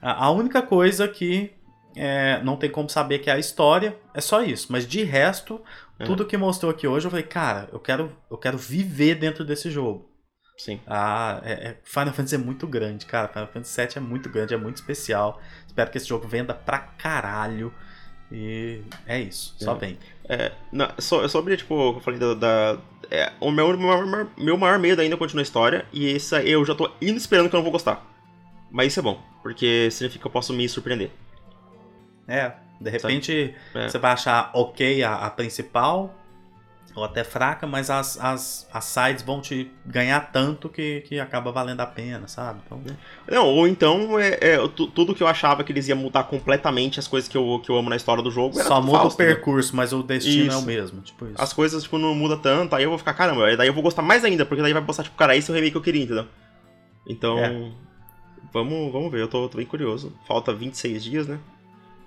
A, 0.01 0.25
a 0.25 0.31
única 0.31 0.61
coisa 0.61 1.07
que 1.07 1.51
é, 1.95 2.41
não 2.43 2.55
tem 2.55 2.69
como 2.69 2.89
saber 2.89 3.19
que 3.19 3.29
é 3.29 3.33
a 3.33 3.39
história, 3.39 3.97
é 4.13 4.21
só 4.21 4.43
isso. 4.43 4.67
Mas 4.69 4.87
de 4.87 5.03
resto, 5.03 5.61
é. 5.99 6.05
tudo 6.05 6.25
que 6.25 6.37
mostrou 6.37 6.71
aqui 6.71 6.87
hoje, 6.87 7.05
eu 7.05 7.11
falei, 7.11 7.25
cara, 7.25 7.69
eu 7.71 7.79
quero, 7.79 8.11
eu 8.29 8.37
quero 8.37 8.57
viver 8.57 9.15
dentro 9.15 9.45
desse 9.45 9.69
jogo. 9.69 10.10
Sim. 10.61 10.79
Ah, 10.85 11.41
é, 11.43 11.51
é, 11.51 11.77
Final 11.83 12.13
Fantasy 12.13 12.35
é 12.35 12.37
muito 12.37 12.67
grande, 12.67 13.07
cara. 13.07 13.27
Final 13.27 13.47
Fantasy 13.47 13.81
VII 13.81 13.89
é 13.95 13.99
muito 13.99 14.29
grande, 14.29 14.53
é 14.53 14.57
muito 14.57 14.75
especial. 14.75 15.41
Espero 15.65 15.89
que 15.89 15.97
esse 15.97 16.07
jogo 16.07 16.27
venda 16.27 16.53
pra 16.53 16.77
caralho. 16.77 17.73
E 18.31 18.81
é 19.07 19.19
isso, 19.19 19.55
só 19.57 19.75
é. 19.75 19.79
vem. 19.79 19.99
É, 20.29 20.51
não, 20.71 20.87
só, 20.99 21.27
sobre, 21.27 21.57
tipo, 21.57 21.95
eu 21.95 21.99
falei 21.99 22.19
da. 22.19 22.35
da 22.35 22.77
é, 23.09 23.33
o 23.41 23.49
meu, 23.49 23.75
meu, 23.75 24.29
meu 24.37 24.55
maior 24.55 24.77
medo 24.77 25.01
ainda 25.01 25.17
continua 25.17 25.41
a 25.41 25.43
história. 25.43 25.83
E 25.91 26.05
esse 26.05 26.39
eu 26.47 26.63
já 26.63 26.75
tô 26.75 26.91
indo 27.01 27.17
esperando 27.17 27.49
que 27.49 27.55
eu 27.55 27.57
não 27.57 27.63
vou 27.63 27.71
gostar. 27.71 28.05
Mas 28.69 28.87
isso 28.87 28.99
é 28.99 29.03
bom, 29.03 29.19
porque 29.41 29.89
significa 29.89 30.21
que 30.21 30.27
eu 30.27 30.31
posso 30.31 30.53
me 30.53 30.69
surpreender. 30.69 31.09
É, 32.27 32.53
de 32.79 32.89
repente 32.89 33.55
é. 33.73 33.89
você 33.89 33.97
vai 33.97 34.11
achar 34.11 34.51
ok 34.53 35.03
a, 35.03 35.15
a, 35.15 35.29
principal, 35.31 36.15
ou 36.95 37.03
até 37.03 37.23
fraca, 37.23 37.65
mas 37.65 37.89
as, 37.89 38.19
as, 38.19 38.67
as 38.71 38.85
sides 38.85 39.23
vão 39.23 39.41
te 39.41 39.71
ganhar 39.85 40.31
tanto 40.31 40.67
que, 40.67 41.01
que 41.01 41.19
acaba 41.19 41.51
valendo 41.51 41.79
a 41.81 41.85
pena, 41.85 42.27
sabe? 42.27 42.59
Então... 42.65 42.81
Não, 43.29 43.47
ou 43.47 43.67
então 43.67 44.19
é, 44.19 44.37
é 44.41 44.57
tudo 44.93 45.15
que 45.15 45.23
eu 45.23 45.27
achava 45.27 45.63
que 45.63 45.71
eles 45.71 45.87
iam 45.87 45.97
mudar 45.97 46.23
completamente 46.23 46.99
as 46.99 47.07
coisas 47.07 47.29
que 47.29 47.37
eu, 47.37 47.61
que 47.63 47.69
eu 47.69 47.77
amo 47.77 47.89
na 47.89 47.95
história 47.95 48.21
do 48.21 48.29
jogo. 48.29 48.61
Só 48.61 48.81
muda 48.81 48.99
falso, 48.99 49.15
o 49.15 49.17
percurso, 49.17 49.75
mas 49.75 49.93
o 49.93 50.03
destino 50.03 50.47
isso. 50.47 50.57
é 50.57 50.59
o 50.59 50.63
mesmo. 50.63 51.01
Tipo 51.01 51.25
isso. 51.27 51.35
As 51.37 51.53
coisas 51.53 51.83
tipo, 51.83 51.97
não 51.97 52.13
muda 52.13 52.35
tanto, 52.35 52.75
aí 52.75 52.83
eu 52.83 52.89
vou 52.89 52.97
ficar, 52.97 53.13
caramba, 53.13 53.55
daí 53.55 53.67
eu 53.67 53.73
vou 53.73 53.83
gostar 53.83 54.01
mais 54.01 54.25
ainda, 54.25 54.45
porque 54.45 54.61
daí 54.61 54.73
vai 54.73 54.83
postar, 54.83 55.03
tipo, 55.03 55.15
cara, 55.15 55.35
esse 55.35 55.49
é 55.49 55.51
o 55.51 55.55
remake 55.55 55.71
que 55.71 55.77
eu 55.77 55.81
queria, 55.81 56.03
entendeu? 56.03 56.27
Então. 57.07 57.39
É. 57.39 57.71
Vamos, 58.53 58.91
vamos 58.91 59.09
ver, 59.09 59.21
eu 59.21 59.29
tô, 59.29 59.47
tô 59.47 59.57
bem 59.57 59.65
curioso. 59.65 60.13
Falta 60.27 60.53
26 60.53 61.03
dias, 61.03 61.27
né? 61.27 61.39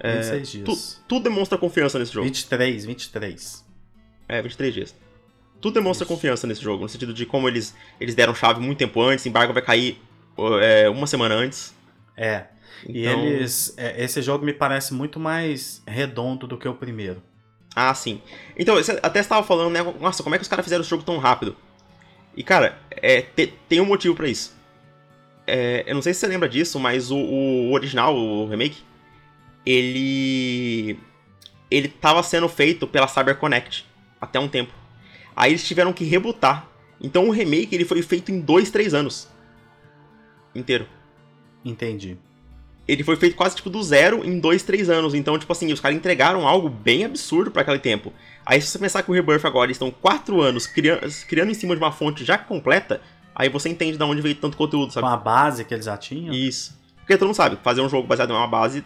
26 0.02 0.32
é, 0.32 0.38
dias. 0.40 0.64
Tu, 0.64 1.04
tudo 1.08 1.24
demonstra 1.24 1.56
confiança 1.56 1.98
nesse 1.98 2.12
jogo. 2.12 2.26
23, 2.26 2.84
23. 2.84 3.63
É, 4.34 4.42
23 4.42 4.74
dias. 4.74 4.96
Tudo 5.60 5.74
demonstra 5.74 6.06
confiança 6.06 6.46
nesse 6.46 6.62
jogo, 6.62 6.82
no 6.82 6.88
sentido 6.88 7.14
de 7.14 7.24
como 7.24 7.48
eles, 7.48 7.74
eles 8.00 8.14
deram 8.14 8.34
chave 8.34 8.60
muito 8.60 8.78
tempo 8.78 9.00
antes, 9.00 9.24
embargo 9.24 9.52
vai 9.52 9.62
cair 9.62 10.00
é, 10.60 10.88
uma 10.88 11.06
semana 11.06 11.34
antes. 11.34 11.72
É. 12.16 12.46
Então... 12.82 12.94
E 12.94 13.06
eles. 13.06 13.72
É, 13.76 14.02
esse 14.02 14.20
jogo 14.20 14.44
me 14.44 14.52
parece 14.52 14.92
muito 14.92 15.20
mais 15.20 15.82
redondo 15.86 16.46
do 16.46 16.58
que 16.58 16.68
o 16.68 16.74
primeiro. 16.74 17.22
Ah, 17.74 17.94
sim. 17.94 18.20
Então, 18.56 18.74
você 18.74 18.98
até 19.02 19.20
estava 19.20 19.46
falando, 19.46 19.72
né? 19.72 19.82
Nossa, 20.00 20.22
como 20.22 20.34
é 20.34 20.38
que 20.38 20.42
os 20.42 20.48
caras 20.48 20.64
fizeram 20.64 20.82
esse 20.82 20.90
jogo 20.90 21.02
tão 21.02 21.18
rápido? 21.18 21.56
E, 22.36 22.42
cara, 22.42 22.78
é, 22.90 23.22
te, 23.22 23.54
tem 23.68 23.80
um 23.80 23.86
motivo 23.86 24.14
para 24.14 24.28
isso. 24.28 24.54
É, 25.46 25.84
eu 25.86 25.94
não 25.94 26.02
sei 26.02 26.12
se 26.12 26.20
você 26.20 26.26
lembra 26.26 26.48
disso, 26.48 26.78
mas 26.78 27.10
o, 27.10 27.16
o 27.16 27.72
original, 27.72 28.16
o 28.16 28.48
remake, 28.48 28.82
ele 29.64 30.98
ele 31.70 31.88
estava 31.88 32.22
sendo 32.22 32.48
feito 32.48 32.86
pela 32.86 33.08
CyberConnect 33.08 33.84
até 34.24 34.40
um 34.40 34.48
tempo. 34.48 34.72
Aí 35.36 35.52
eles 35.52 35.66
tiveram 35.66 35.92
que 35.92 36.04
rebutar. 36.04 36.68
Então 37.00 37.28
o 37.28 37.30
remake 37.30 37.74
ele 37.74 37.84
foi 37.84 38.02
feito 38.02 38.30
em 38.30 38.40
dois, 38.40 38.70
três 38.70 38.94
anos 38.94 39.28
inteiro. 40.54 40.86
Entendi. 41.64 42.16
Ele 42.86 43.02
foi 43.02 43.16
feito 43.16 43.34
quase 43.34 43.56
tipo 43.56 43.70
do 43.70 43.82
zero 43.82 44.24
em 44.24 44.38
dois, 44.38 44.62
três 44.62 44.90
anos. 44.90 45.14
Então, 45.14 45.38
tipo 45.38 45.50
assim, 45.50 45.72
os 45.72 45.80
caras 45.80 45.96
entregaram 45.96 46.46
algo 46.46 46.68
bem 46.68 47.04
absurdo 47.04 47.50
para 47.50 47.62
aquele 47.62 47.78
tempo. 47.78 48.12
Aí, 48.44 48.60
se 48.60 48.68
você 48.68 48.78
pensar 48.78 49.02
que 49.02 49.10
o 49.10 49.14
Rebirth 49.14 49.44
agora 49.46 49.66
eles 49.66 49.76
estão 49.76 49.90
quatro 49.90 50.42
anos 50.42 50.66
criando, 50.66 51.00
criando 51.26 51.50
em 51.50 51.54
cima 51.54 51.74
de 51.74 51.82
uma 51.82 51.90
fonte 51.90 52.24
já 52.24 52.36
completa, 52.36 53.00
aí 53.34 53.48
você 53.48 53.70
entende 53.70 53.96
de 53.96 54.04
onde 54.04 54.20
veio 54.20 54.34
tanto 54.34 54.56
conteúdo, 54.56 54.92
sabe? 54.92 55.06
Com 55.06 55.12
a 55.12 55.16
base 55.16 55.64
que 55.64 55.72
eles 55.72 55.86
já 55.86 55.96
tinham? 55.96 56.34
Isso. 56.34 56.78
Porque 56.98 57.16
todo 57.16 57.28
mundo 57.28 57.36
sabe, 57.36 57.58
fazer 57.62 57.80
um 57.80 57.88
jogo 57.88 58.06
baseado 58.06 58.30
em 58.30 58.36
uma 58.36 58.46
base 58.46 58.84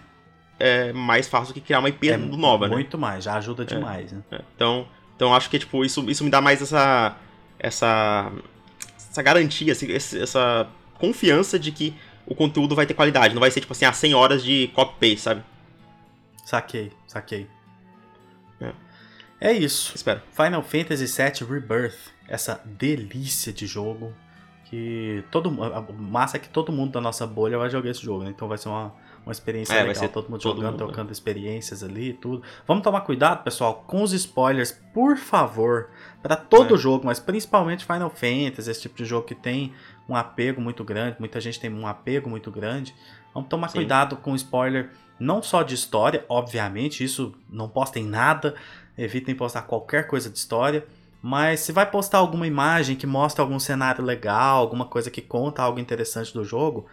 é 0.61 0.93
mais 0.93 1.29
fácil 1.29 1.55
que 1.55 1.61
criar 1.61 1.81
uma 1.81 1.89
IP 1.89 2.09
é, 2.09 2.17
nova, 2.17 2.67
muito 2.67 2.71
né? 2.71 2.75
Muito 2.77 2.99
mais, 2.99 3.25
já 3.25 3.35
ajuda 3.35 3.63
é, 3.65 3.67
demais, 3.67 4.13
é, 4.13 4.17
né? 4.17 4.23
É. 4.33 4.41
Então, 4.55 4.87
então 5.19 5.35
acho 5.35 5.51
que 5.51 5.59
tipo 5.59 5.85
isso, 5.85 6.09
isso 6.09 6.23
me 6.23 6.31
dá 6.31 6.41
mais 6.41 6.63
essa 6.63 7.17
essa 7.59 8.31
essa 8.97 9.21
garantia, 9.21 9.73
essa 9.73 10.69
confiança 10.95 11.59
de 11.59 11.73
que 11.73 11.93
o 12.25 12.37
conteúdo 12.37 12.77
vai 12.77 12.87
ter 12.87 12.95
qualidade, 12.95 13.35
não 13.35 13.41
vai 13.41 13.51
ser 13.51 13.61
tipo 13.61 13.73
assim, 13.73 13.85
a 13.85 13.93
100 13.93 14.15
horas 14.15 14.45
de 14.45 14.69
copy 14.69 14.95
paste, 15.01 15.21
sabe? 15.23 15.43
Saquei, 16.45 16.93
saquei. 17.09 17.49
É. 18.61 18.73
é 19.41 19.53
isso. 19.53 19.93
Espero. 19.97 20.23
Final 20.31 20.63
Fantasy 20.63 21.07
VII 21.07 21.51
Rebirth, 21.51 21.99
essa 22.29 22.63
delícia 22.65 23.53
de 23.53 23.67
jogo 23.67 24.15
que 24.67 25.25
todo 25.33 25.51
massa 25.51 26.37
é 26.37 26.41
que 26.41 26.49
todo 26.49 26.71
mundo 26.71 26.93
da 26.93 27.01
nossa 27.01 27.27
bolha 27.27 27.59
vai 27.59 27.69
jogar 27.71 27.91
esse 27.91 28.03
jogo, 28.03 28.23
né? 28.23 28.31
Então 28.31 28.47
vai 28.47 28.57
ser 28.57 28.69
uma 28.69 28.95
uma 29.29 29.33
experiência 29.33 29.75
é, 29.75 29.83
legal, 29.83 30.09
todo 30.09 30.31
mundo 30.31 30.41
todo 30.41 30.57
jogando, 30.57 30.73
mundo, 30.73 30.87
trocando 30.87 31.13
experiências 31.13 31.83
ali 31.83 32.11
e 32.11 32.13
tudo. 32.15 32.43
Vamos 32.67 32.83
tomar 32.83 33.03
cuidado, 33.03 33.45
pessoal, 33.45 33.85
com 33.87 34.03
os 34.03 34.15
spoilers, 34.15 34.73
por 34.95 35.19
favor, 35.19 35.91
para 36.23 36.35
todo 36.35 36.75
é. 36.75 36.79
jogo, 36.79 37.05
mas 37.05 37.21
principalmente 37.21 37.85
Final 37.85 38.09
Fantasy, 38.09 38.71
esse 38.71 38.81
tipo 38.81 38.97
de 38.97 39.05
jogo 39.05 39.27
que 39.27 39.35
tem 39.35 39.75
um 40.09 40.17
apego 40.17 40.63
muito 40.63 40.83
grande, 40.83 41.17
muita 41.19 41.43
gente 41.43 41.61
tem 41.61 41.71
um 41.71 41.87
apego 41.87 42.31
muito 42.31 42.51
grande. 42.51 42.95
Vamos 43.35 43.51
tomar 43.51 43.69
Sim. 43.69 43.81
cuidado 43.81 44.17
com 44.17 44.35
spoiler, 44.35 44.91
não 45.21 45.43
só 45.43 45.63
de 45.63 45.75
história, 45.75 46.25
obviamente, 46.27 47.05
isso 47.05 47.35
não 47.51 47.69
postem 47.69 48.07
nada, 48.07 48.55
evitem 48.97 49.35
postar 49.35 49.63
qualquer 49.63 50.07
coisa 50.07 50.31
de 50.31 50.39
história, 50.39 50.87
Mas 51.21 51.61
se 51.61 51.73
vai 51.73 51.85
postar 51.85 52.19
alguma 52.19 52.47
imagem 52.47 52.95
que 52.95 53.07
mostra 53.07 53.43
algum 53.43 53.59
cenário 53.59 54.05
legal, 54.05 54.59
alguma 54.59 54.87
coisa 54.87 55.11
que 55.11 55.21
conta 55.21 55.63
algo 55.63 55.81
interessante 55.81 56.33
do 56.33 56.45
jogo, 56.45 56.87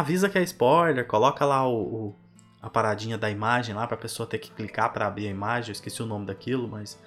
avisa 0.00 0.28
que 0.28 0.38
é 0.38 0.42
spoiler, 0.42 1.06
coloca 1.06 1.44
lá 1.44 1.68
o, 1.68 1.76
o 1.82 2.16
a 2.62 2.70
paradinha 2.70 3.18
da 3.18 3.28
imagem 3.28 3.74
lá 3.74 3.86
pra 3.86 3.96
pessoa 3.96 4.26
ter 4.26 4.38
que 4.38 4.50
clicar 4.52 4.92
para 4.92 5.06
abrir 5.06 5.26
a 5.26 5.30
imagem. 5.30 5.70
Eu 5.70 5.72
esqueci 5.72 6.00
o 6.00 6.06
nome 6.06 6.26
daquilo, 6.26 6.68
mas 6.68 6.98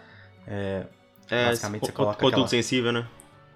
é, 0.45 0.86
é 1.29 1.45
basicamente 1.45 1.86
você 1.86 1.91
coloca 1.93 2.15
conteúdo 2.15 2.33
aquela... 2.33 2.47
sensível, 2.49 2.91
né? 2.91 3.07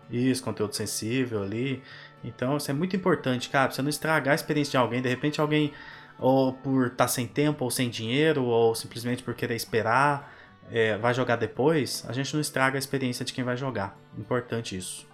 Isso, 0.10 0.42
conteúdo 0.42 0.74
sensível 0.74 1.44
ali. 1.44 1.84
Então 2.24 2.58
isso 2.58 2.72
é 2.72 2.74
muito 2.74 2.96
importante, 2.96 3.50
cara, 3.50 3.68
pra 3.68 3.76
você 3.76 3.82
não 3.82 3.90
estragar 3.90 4.32
a 4.32 4.36
experiência 4.36 4.72
de 4.72 4.78
alguém. 4.78 5.02
De 5.02 5.10
repente 5.10 5.42
alguém, 5.42 5.74
ou 6.18 6.54
por 6.54 6.88
estar 6.88 6.96
tá 6.96 7.08
sem 7.08 7.28
tempo, 7.28 7.66
ou 7.66 7.70
sem 7.70 7.90
dinheiro, 7.90 8.46
ou 8.46 8.74
simplesmente 8.74 9.22
por 9.22 9.34
querer 9.36 9.56
esperar, 9.56 10.34
é, 10.72 10.98
vai 10.98 11.14
jogar 11.14 11.36
depois, 11.36 12.06
a 12.08 12.14
gente 12.14 12.34
não 12.34 12.40
estraga 12.40 12.78
a 12.78 12.80
experiência 12.80 13.26
de 13.26 13.34
quem 13.34 13.44
vai 13.44 13.58
jogar. 13.58 13.98
Importante 14.18 14.78
isso. 14.78 15.06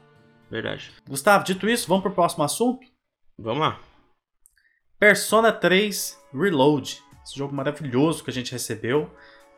Verdade. 0.52 0.92
Gustavo, 1.10 1.44
dito 1.44 1.68
isso, 1.68 1.88
vamos 1.88 2.04
pro 2.04 2.12
próximo 2.12 2.44
assunto? 2.44 2.86
Vamos 3.40 3.62
lá. 3.62 3.80
Persona 5.00 5.52
3 5.52 6.20
Reload. 6.34 7.04
Esse 7.24 7.38
jogo 7.38 7.56
maravilhoso 7.56 8.24
que 8.24 8.30
a 8.30 8.34
gente 8.34 8.52
recebeu. 8.52 9.10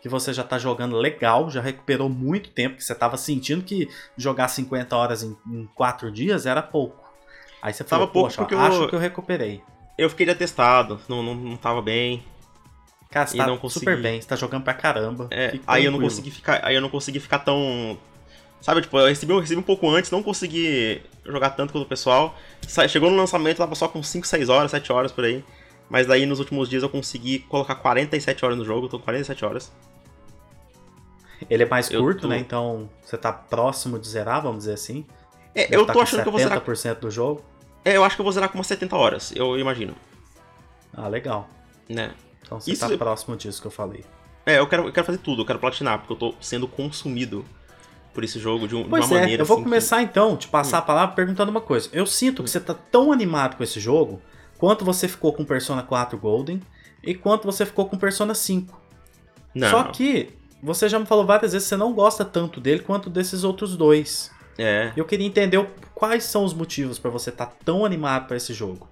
Que 0.02 0.08
você 0.08 0.32
já 0.32 0.44
tá 0.44 0.60
jogando 0.60 0.96
legal, 0.96 1.50
já 1.50 1.60
recuperou 1.60 2.08
muito 2.08 2.52
tempo, 2.52 2.76
que 2.76 2.84
você 2.84 2.94
tava 2.94 3.18
sentindo 3.18 3.64
que 3.64 3.90
jogar 4.16 4.48
50 4.48 4.96
horas 4.96 5.24
em, 5.24 5.36
em 5.48 5.66
4 5.74 6.12
dias 6.12 6.46
era 6.46 6.62
pouco. 6.62 7.12
Aí 7.62 7.74
você 7.74 7.84
falou, 7.84 8.08
pouco 8.08 8.34
porque 8.36 8.54
acho 8.54 8.84
eu, 8.84 8.90
que 8.90 8.96
eu 8.96 9.00
recuperei. 9.00 9.64
Eu 9.98 10.10
fiquei 10.10 10.30
atestado, 10.30 11.02
não, 11.10 11.24
não, 11.24 11.34
não 11.34 11.58
tava 11.58 11.82
bem. 11.82 12.24
Cara, 13.10 13.26
você 13.26 13.38
tá 13.38 13.48
não 13.48 13.58
consegui... 13.58 13.80
super 13.86 14.02
bem, 14.02 14.22
você 14.22 14.28
tá 14.28 14.36
jogando 14.36 14.64
pra 14.64 14.74
caramba. 14.76 15.28
É, 15.32 15.60
aí 15.66 15.86
eu 15.86 15.92
não 15.92 16.00
consegui 16.00 16.30
ficar. 16.30 16.64
Aí 16.64 16.76
eu 16.76 16.82
não 16.82 16.90
consegui 16.90 17.20
ficar 17.20 17.40
tão. 17.40 17.98
Sabe, 18.62 18.82
tipo, 18.82 18.98
eu 18.98 19.08
recebi, 19.08 19.32
eu 19.32 19.40
recebi 19.40 19.60
um 19.60 19.64
pouco 19.64 19.90
antes, 19.90 20.12
não 20.12 20.24
consegui 20.24 21.02
jogar 21.26 21.52
tanto 21.52 21.72
quanto 21.72 21.86
o 21.86 21.88
pessoal. 21.88 22.36
Chegou 22.90 23.10
no 23.10 23.16
lançamento, 23.16 23.58
tava 23.58 23.76
só 23.76 23.88
com 23.88 24.02
5, 24.02 24.26
6 24.26 24.50
horas, 24.50 24.72
7 24.72 24.92
horas 24.92 25.12
por 25.12 25.24
aí. 25.24 25.44
Mas 25.90 26.06
daí 26.06 26.26
nos 26.26 26.40
últimos 26.40 26.70
dias 26.70 26.84
eu 26.84 26.90
consegui 26.90 27.40
colocar 27.40 27.76
47 27.76 28.44
horas 28.44 28.58
no 28.58 28.66
jogo, 28.66 28.90
tô 28.90 29.00
com 29.00 29.06
47 29.06 29.46
horas. 29.46 29.72
Ele 31.50 31.64
é 31.64 31.66
mais 31.66 31.88
curto, 31.88 32.24
tô... 32.24 32.28
né? 32.28 32.40
Então 32.40 32.90
você 33.04 33.18
tá 33.18 33.32
próximo 33.32 33.98
de 34.00 34.08
zerar, 34.08 34.42
vamos 34.42 34.60
dizer 34.60 34.74
assim. 34.74 35.06
É, 35.56 35.74
eu 35.74 35.86
tá 35.86 35.94
tô 35.94 36.02
achando 36.02 36.24
que 36.24 36.28
eu 36.28 36.32
vou 36.32 36.42
zerar. 36.42 36.62
70% 36.62 37.00
do 37.00 37.12
jogo. 37.12 37.44
É, 37.86 37.96
eu 37.96 38.04
acho 38.04 38.16
que 38.16 38.22
eu 38.22 38.26
vou 38.26 38.34
zerar 38.34 38.50
com 38.50 38.58
umas 38.58 38.68
70 38.68 38.96
horas, 38.96 39.34
eu 39.36 39.58
imagino. 39.58 39.96
Ah, 40.94 41.08
legal. 41.08 41.48
Né? 41.88 42.14
Então 42.42 42.60
você 42.60 42.72
Isso... 42.72 42.88
tá 42.88 42.98
próximo 42.98 43.38
disso 43.38 43.62
que 43.62 43.68
eu 43.68 43.72
falei. 43.72 44.04
É, 44.46 44.60
eu 44.60 44.68
quero, 44.68 44.88
eu 44.88 44.94
quero 44.94 45.06
fazer 45.06 45.20
tudo, 45.20 45.42
eu 45.42 45.46
quero 45.46 45.60
platinar, 45.60 46.00
porque 46.00 46.14
eu 46.14 46.18
tô 46.18 46.36
sendo 46.42 46.68
consumido 46.68 47.46
por 48.18 48.24
esse 48.24 48.40
jogo 48.40 48.68
de, 48.68 48.76
um, 48.76 48.84
pois 48.90 49.06
de 49.06 49.12
uma 49.12 49.18
é, 49.20 49.22
maneira. 49.22 49.44
Eu 49.44 49.46
vou 49.46 49.58
assim 49.58 49.64
começar 49.64 49.98
que... 49.98 50.06
então, 50.06 50.36
te 50.36 50.48
passar 50.48 50.78
hum. 50.78 50.80
a 50.80 50.82
palavra 50.82 51.16
perguntando 51.16 51.52
uma 51.52 51.62
coisa. 51.62 51.88
Eu 51.94 52.08
sinto 52.08 52.44
que 52.44 52.50
você 52.50 52.60
tá 52.60 52.74
tão 52.74 53.12
animado 53.12 53.56
com 53.56 53.64
esse 53.64 53.80
jogo 53.80 54.20
quanto 54.58 54.84
você 54.84 55.08
ficou 55.08 55.32
com 55.32 55.46
Persona 55.46 55.84
4 55.84 56.18
Golden 56.18 56.60
e 57.04 57.14
quanto 57.14 57.46
você 57.46 57.64
ficou 57.64 57.86
com 57.86 57.96
Persona 57.96 58.34
5. 58.34 58.82
Não. 59.54 59.70
Só 59.70 59.84
que 59.84 60.30
você 60.64 60.90
já 60.90 60.98
me 60.98 61.06
falou 61.06 61.28
várias 61.28 61.52
vezes 61.52 61.68
que 61.68 61.70
você 61.70 61.78
não 61.78 61.94
gosta 61.94 62.26
tanto 62.26 62.60
dele 62.60 62.80
quanto 62.80 63.08
desses 63.08 63.44
outros 63.44 63.78
dois. 63.78 64.32
É. 64.58 64.92
Eu 64.98 65.06
queria 65.06 65.28
entender 65.28 65.64
quais 65.94 66.24
são 66.24 66.44
os 66.44 66.56
motivos 66.56 66.98
para 66.98 67.12
você 67.12 67.30
estar 67.30 67.46
tá 67.46 67.54
tão 67.64 67.86
animado 67.86 68.26
para 68.26 68.36
esse 68.36 68.52
jogo. 68.52 68.90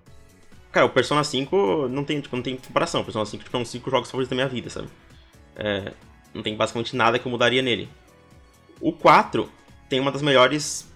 Cara, 0.71 0.85
o 0.85 0.89
Persona 0.89 1.23
5 1.23 1.87
não 1.87 2.03
tem, 2.03 2.21
tipo, 2.21 2.35
não 2.35 2.43
tem 2.43 2.57
comparação. 2.57 3.01
O 3.01 3.03
Persona 3.03 3.25
5 3.25 3.43
tipo, 3.43 3.57
é 3.57 3.59
um 3.59 3.65
5 3.65 3.89
jogos 3.89 4.11
favoritos 4.11 4.29
da 4.29 4.35
minha 4.35 4.47
vida, 4.47 4.69
sabe? 4.69 4.87
É, 5.55 5.93
não 6.31 6.43
tem 6.43 6.55
basicamente 6.55 6.95
nada 6.95 7.17
que 7.17 7.25
eu 7.25 7.31
mudaria 7.31 7.63
nele. 7.63 7.89
O 8.79 8.91
4 8.91 9.49
tem 9.89 9.99
uma 9.99 10.11
das 10.11 10.21
melhores 10.21 10.87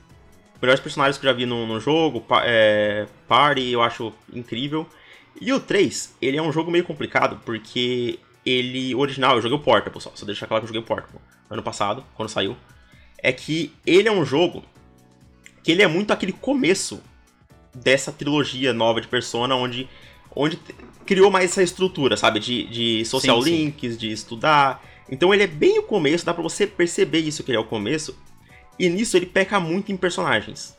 melhores 0.61 0.81
personagens 0.81 1.17
que 1.17 1.25
eu 1.25 1.31
já 1.31 1.35
vi 1.35 1.45
no, 1.45 1.65
no 1.65 1.79
jogo, 1.79 2.25
é, 2.43 3.07
Party, 3.27 3.71
eu 3.71 3.81
acho 3.81 4.13
incrível. 4.33 4.85
E 5.39 5.53
o 5.53 5.59
3, 5.59 6.15
ele 6.21 6.37
é 6.37 6.41
um 6.41 6.51
jogo 6.51 6.69
meio 6.69 6.83
complicado, 6.83 7.39
porque 7.45 8.19
ele, 8.45 8.93
o 8.93 8.99
original, 8.99 9.35
eu 9.35 9.41
joguei 9.41 9.57
o 9.57 9.61
Portable 9.61 10.01
só, 10.01 10.11
só 10.13 10.25
deixar 10.25 10.47
claro 10.47 10.61
que 10.61 10.65
eu 10.65 10.67
joguei 10.67 10.81
o 10.81 10.85
Portable, 10.85 11.19
ano 11.49 11.63
passado, 11.63 12.03
quando 12.15 12.29
saiu. 12.29 12.57
É 13.17 13.31
que 13.31 13.73
ele 13.85 14.07
é 14.07 14.11
um 14.11 14.25
jogo 14.25 14.63
que 15.63 15.71
ele 15.71 15.81
é 15.81 15.87
muito 15.87 16.11
aquele 16.11 16.33
começo 16.33 17.01
dessa 17.73 18.11
trilogia 18.11 18.73
nova 18.73 18.99
de 18.99 19.07
Persona, 19.07 19.55
onde, 19.55 19.89
onde 20.35 20.59
criou 21.05 21.31
mais 21.31 21.51
essa 21.51 21.63
estrutura, 21.63 22.17
sabe? 22.17 22.39
De, 22.39 22.65
de 22.67 23.05
social 23.05 23.41
sim, 23.41 23.49
links, 23.49 23.93
sim. 23.93 23.99
de 23.99 24.11
estudar. 24.11 24.83
Então 25.11 25.33
ele 25.33 25.43
é 25.43 25.47
bem 25.47 25.79
o 25.79 25.83
começo, 25.83 26.25
dá 26.25 26.33
pra 26.33 26.43
você 26.43 26.67
perceber 26.67 27.19
isso 27.19 27.43
que 27.43 27.51
ele 27.51 27.57
é 27.57 27.61
o 27.61 27.65
começo. 27.65 28.17
E 28.77 28.89
nisso 28.89 29.17
ele 29.17 29.25
peca 29.25 29.59
muito 29.59 29.91
em 29.91 29.97
personagens. 29.97 30.77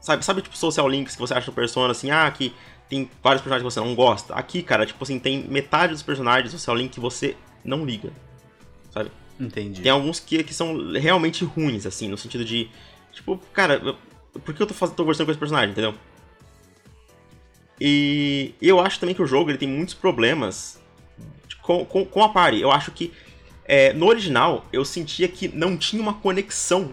Sabe, 0.00 0.24
sabe 0.24 0.42
tipo 0.42 0.56
social 0.56 0.88
links 0.88 1.14
que 1.14 1.20
você 1.20 1.34
acha 1.34 1.50
no 1.50 1.54
Persona 1.54 1.90
assim, 1.90 2.10
ah, 2.10 2.30
que 2.30 2.54
tem 2.88 3.10
vários 3.22 3.42
personagens 3.42 3.66
que 3.66 3.74
você 3.74 3.80
não 3.80 3.94
gosta. 3.94 4.34
Aqui, 4.34 4.62
cara, 4.62 4.86
tipo 4.86 5.02
assim, 5.02 5.18
tem 5.18 5.42
metade 5.48 5.92
dos 5.92 6.02
personagens 6.02 6.52
do 6.52 6.58
social 6.58 6.76
link 6.76 6.92
que 6.92 7.00
você 7.00 7.36
não 7.64 7.84
liga. 7.84 8.12
Sabe? 8.90 9.10
Entendi. 9.38 9.82
Tem 9.82 9.90
alguns 9.90 10.20
que, 10.20 10.42
que 10.42 10.54
são 10.54 10.92
realmente 10.92 11.44
ruins, 11.44 11.86
assim, 11.86 12.08
no 12.08 12.16
sentido 12.16 12.44
de. 12.44 12.70
Tipo, 13.12 13.38
cara, 13.52 13.96
por 14.44 14.54
que 14.54 14.62
eu 14.62 14.66
tô, 14.66 14.74
fazendo, 14.74 14.96
tô 14.96 15.02
conversando 15.02 15.26
com 15.26 15.32
esse 15.32 15.38
personagem, 15.38 15.70
entendeu? 15.72 15.94
E 17.80 18.54
eu 18.60 18.80
acho 18.80 18.98
também 18.98 19.14
que 19.14 19.22
o 19.22 19.26
jogo 19.26 19.50
ele 19.50 19.58
tem 19.58 19.68
muitos 19.68 19.94
problemas 19.94 20.80
com, 21.62 21.84
com, 21.84 22.04
com 22.04 22.22
a 22.22 22.28
party. 22.28 22.60
Eu 22.60 22.70
acho 22.70 22.90
que 22.90 23.12
é, 23.66 23.92
no 23.92 24.06
original 24.06 24.64
eu 24.72 24.84
sentia 24.84 25.28
que 25.28 25.48
não 25.48 25.76
tinha 25.76 26.00
uma 26.00 26.14
conexão 26.14 26.92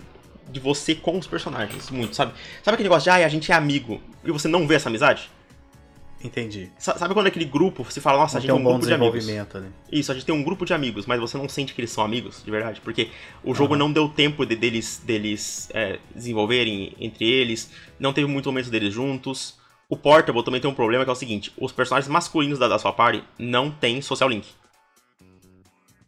de 0.50 0.60
você 0.60 0.94
com 0.94 1.18
os 1.18 1.28
personagens, 1.28 1.90
muito, 1.90 2.16
sabe? 2.16 2.34
Sabe 2.62 2.76
aquele 2.76 2.90
negócio 2.90 3.04
de, 3.04 3.10
ah, 3.10 3.26
a 3.26 3.30
gente 3.30 3.52
é 3.52 3.56
amigo, 3.56 4.02
e 4.24 4.32
você 4.32 4.48
não 4.48 4.68
vê 4.68 4.76
essa 4.76 4.90
amizade? 4.90 5.30
Entendi. 6.24 6.72
Sabe 6.78 7.14
quando 7.14 7.28
aquele 7.28 7.44
grupo, 7.44 7.84
você 7.84 8.00
fala, 8.00 8.20
nossa, 8.20 8.38
a 8.38 8.40
gente 8.40 8.50
tem 8.50 8.56
um, 8.56 8.62
um 8.62 8.64
grupo 8.64 8.88
de 8.88 8.94
amigos. 8.94 9.28
Ali. 9.28 9.68
Isso, 9.92 10.10
a 10.10 10.16
gente 10.16 10.26
tem 10.26 10.34
um 10.34 10.42
grupo 10.42 10.66
de 10.66 10.74
amigos, 10.74 11.06
mas 11.06 11.20
você 11.20 11.38
não 11.38 11.50
sente 11.50 11.74
que 11.74 11.82
eles 11.82 11.92
são 11.92 12.02
amigos, 12.02 12.42
de 12.44 12.50
verdade. 12.50 12.80
Porque 12.80 13.10
o 13.44 13.54
jogo 13.54 13.76
não 13.76 13.92
deu 13.92 14.08
tempo 14.08 14.46
de, 14.46 14.56
deles, 14.56 15.02
deles 15.04 15.70
é, 15.74 16.00
desenvolverem 16.16 16.96
entre 16.98 17.30
eles, 17.30 17.70
não 18.00 18.14
teve 18.14 18.26
muito 18.26 18.46
momento 18.46 18.70
deles 18.70 18.94
juntos. 18.94 19.60
O 19.90 19.98
Portable 19.98 20.44
também 20.46 20.62
tem 20.62 20.72
um 20.72 20.74
problema 20.74 21.04
que 21.04 21.10
é 21.10 21.14
o 21.14 21.16
seguinte: 21.16 21.52
os 21.58 21.74
personagens 21.74 22.10
masculinos 22.10 22.58
da, 22.58 22.70
da 22.70 22.80
sua 22.80 22.94
party 22.94 23.22
não 23.38 23.70
tem 23.70 24.02
social 24.02 24.30
link. 24.30 24.48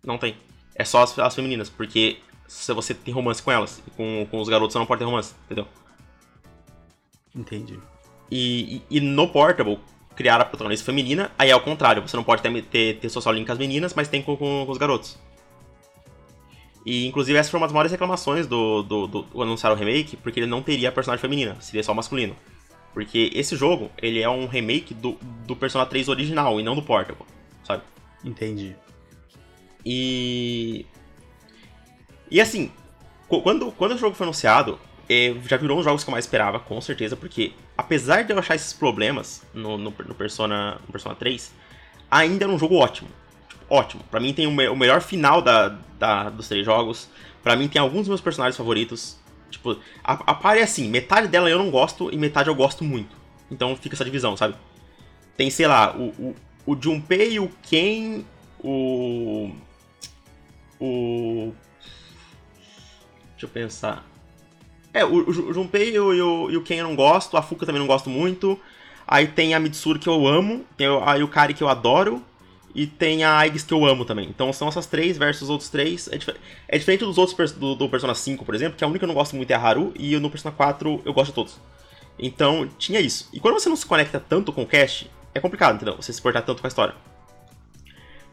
Não 0.01 0.17
tem. 0.17 0.37
É 0.75 0.83
só 0.83 1.03
as, 1.03 1.17
as 1.17 1.33
femininas, 1.33 1.69
porque 1.69 2.17
se 2.47 2.71
você 2.73 2.93
tem 2.93 3.13
romance 3.13 3.41
com 3.41 3.51
elas. 3.51 3.81
Com, 3.95 4.27
com 4.29 4.39
os 4.39 4.49
garotos 4.49 4.73
você 4.73 4.79
não 4.79 4.85
pode 4.85 4.99
ter 4.99 5.05
romance, 5.05 5.33
entendeu? 5.45 5.67
Entendi. 7.35 7.79
E, 8.31 8.81
e, 8.89 8.97
e 8.97 8.99
no 9.01 9.27
Portable, 9.27 9.79
criar 10.15 10.39
a 10.41 10.45
protagonista 10.45 10.85
feminina, 10.85 11.31
aí 11.37 11.49
é 11.49 11.53
ao 11.53 11.61
contrário, 11.61 12.01
você 12.01 12.15
não 12.15 12.23
pode 12.23 12.41
ter, 12.41 12.63
ter, 12.63 12.99
ter 12.99 13.09
social 13.09 13.33
link 13.33 13.45
com 13.45 13.51
as 13.51 13.57
meninas, 13.57 13.93
mas 13.93 14.07
tem 14.07 14.21
com, 14.21 14.35
com, 14.37 14.65
com, 14.65 14.71
os 14.71 14.77
garotos. 14.77 15.17
E 16.85 17.05
inclusive 17.07 17.37
essa 17.37 17.49
foi 17.49 17.59
uma 17.59 17.67
das 17.67 17.73
maiores 17.73 17.91
reclamações 17.91 18.47
do, 18.47 18.83
do, 18.83 19.07
do, 19.07 19.21
do 19.23 19.41
anunciar 19.41 19.71
o 19.71 19.75
remake, 19.75 20.15
porque 20.17 20.39
ele 20.39 20.47
não 20.47 20.61
teria 20.61 20.91
personagem 20.91 21.21
feminina, 21.21 21.57
seria 21.59 21.83
só 21.83 21.93
masculino. 21.93 22.35
Porque 22.93 23.29
esse 23.33 23.55
jogo, 23.57 23.91
ele 24.01 24.21
é 24.21 24.29
um 24.29 24.47
remake 24.47 24.93
do, 24.93 25.17
do 25.45 25.55
Persona 25.55 25.85
3 25.85 26.07
original 26.07 26.59
e 26.59 26.63
não 26.63 26.75
do 26.75 26.81
Portable, 26.81 27.25
sabe? 27.63 27.83
Entendi. 28.23 28.75
E 29.85 30.85
e 32.29 32.41
assim, 32.41 32.71
quando, 33.27 33.71
quando 33.71 33.93
o 33.93 33.97
jogo 33.97 34.15
foi 34.15 34.25
anunciado, 34.25 34.79
é, 35.09 35.35
já 35.47 35.57
virou 35.57 35.77
um 35.77 35.79
dos 35.79 35.85
jogos 35.85 36.03
que 36.03 36.09
eu 36.09 36.11
mais 36.11 36.25
esperava, 36.25 36.59
com 36.59 36.79
certeza, 36.81 37.15
porque 37.15 37.53
apesar 37.77 38.23
de 38.23 38.33
eu 38.33 38.39
achar 38.39 38.55
esses 38.55 38.73
problemas 38.73 39.43
no, 39.53 39.77
no, 39.77 39.93
no 40.05 40.15
Persona, 40.15 40.79
no 40.85 40.91
Persona 40.91 41.15
3, 41.15 41.53
ainda 42.09 42.45
era 42.45 42.51
um 42.51 42.57
jogo 42.57 42.75
ótimo. 42.75 43.09
Tipo, 43.47 43.63
ótimo. 43.69 44.03
Pra 44.09 44.19
mim 44.19 44.33
tem 44.33 44.47
o, 44.47 44.51
me, 44.51 44.67
o 44.67 44.75
melhor 44.75 45.01
final 45.01 45.41
da, 45.41 45.77
da, 45.99 46.29
dos 46.29 46.47
três 46.47 46.65
jogos. 46.65 47.09
Pra 47.43 47.55
mim 47.55 47.67
tem 47.67 47.79
alguns 47.79 48.01
dos 48.01 48.09
meus 48.09 48.21
personagens 48.21 48.57
favoritos. 48.57 49.19
Tipo, 49.51 49.77
a, 50.03 50.13
a 50.13 50.33
par 50.33 50.57
é 50.57 50.63
assim, 50.63 50.89
metade 50.89 51.27
dela 51.27 51.49
eu 51.49 51.59
não 51.59 51.69
gosto 51.69 52.11
e 52.11 52.17
metade 52.17 52.49
eu 52.49 52.55
gosto 52.55 52.83
muito. 52.83 53.15
Então 53.51 53.75
fica 53.75 53.95
essa 53.95 54.05
divisão, 54.05 54.35
sabe? 54.35 54.55
Tem, 55.37 55.49
sei 55.49 55.67
lá, 55.67 55.95
o, 55.95 56.07
o, 56.19 56.35
o 56.65 56.81
Junpei, 56.81 57.39
o 57.39 57.49
Ken, 57.61 58.23
o. 58.63 59.51
O 60.79 61.53
Deixa 63.31 63.45
eu 63.45 63.49
pensar. 63.49 64.05
É, 64.93 65.03
o, 65.03 65.29
o 65.29 65.53
Junpei 65.53 65.93
e 65.93 65.99
o, 65.99 66.49
e 66.49 66.57
o 66.57 66.63
Ken 66.63 66.77
eu 66.77 66.87
não 66.87 66.95
gosto, 66.95 67.35
a 67.35 67.41
Fuka 67.41 67.65
também 67.65 67.79
não 67.79 67.87
gosto 67.87 68.09
muito. 68.09 68.59
Aí 69.05 69.27
tem 69.27 69.53
a 69.53 69.59
Mitsuru 69.59 69.99
que 69.99 70.07
eu 70.07 70.25
amo, 70.25 70.65
tem 70.77 70.87
a 70.87 71.15
Yukari 71.15 71.53
que 71.53 71.61
eu 71.61 71.67
adoro, 71.67 72.23
e 72.73 72.87
tem 72.87 73.23
a 73.23 73.37
Aigis 73.37 73.63
que 73.63 73.73
eu 73.73 73.85
amo 73.85 74.03
também. 74.05 74.27
Então 74.29 74.51
são 74.51 74.67
essas 74.67 74.85
três 74.85 75.17
versus 75.17 75.43
os 75.43 75.49
outros 75.49 75.69
três. 75.69 76.07
É, 76.07 76.17
dif 76.17 76.33
é 76.67 76.77
diferente 76.77 77.05
dos 77.05 77.17
outros 77.17 77.51
do, 77.51 77.75
do, 77.75 77.89
Persona 77.89 78.15
5, 78.15 78.43
por 78.43 78.55
exemplo, 78.55 78.77
que 78.77 78.83
a 78.83 78.87
única 78.87 78.99
que 78.99 79.05
eu 79.05 79.07
não 79.07 79.15
gosto 79.15 79.35
muito 79.35 79.51
é 79.51 79.53
a 79.53 79.59
Haru, 79.59 79.93
e 79.95 80.17
no 80.17 80.29
Persona 80.29 80.55
4 80.55 81.01
eu 81.05 81.13
gosto 81.13 81.29
de 81.29 81.35
todos. 81.35 81.59
Então 82.17 82.67
tinha 82.77 82.99
isso. 82.99 83.29
E 83.33 83.39
quando 83.39 83.55
você 83.55 83.69
não 83.69 83.75
se 83.75 83.85
conecta 83.85 84.19
tanto 84.19 84.51
com 84.51 84.63
o 84.63 84.67
cast, 84.67 85.11
é 85.33 85.39
complicado, 85.39 85.75
entendeu? 85.75 85.95
Você 85.97 86.11
se 86.11 86.21
portar 86.21 86.43
tanto 86.43 86.61
com 86.61 86.67
a 86.67 86.69
história. 86.69 86.95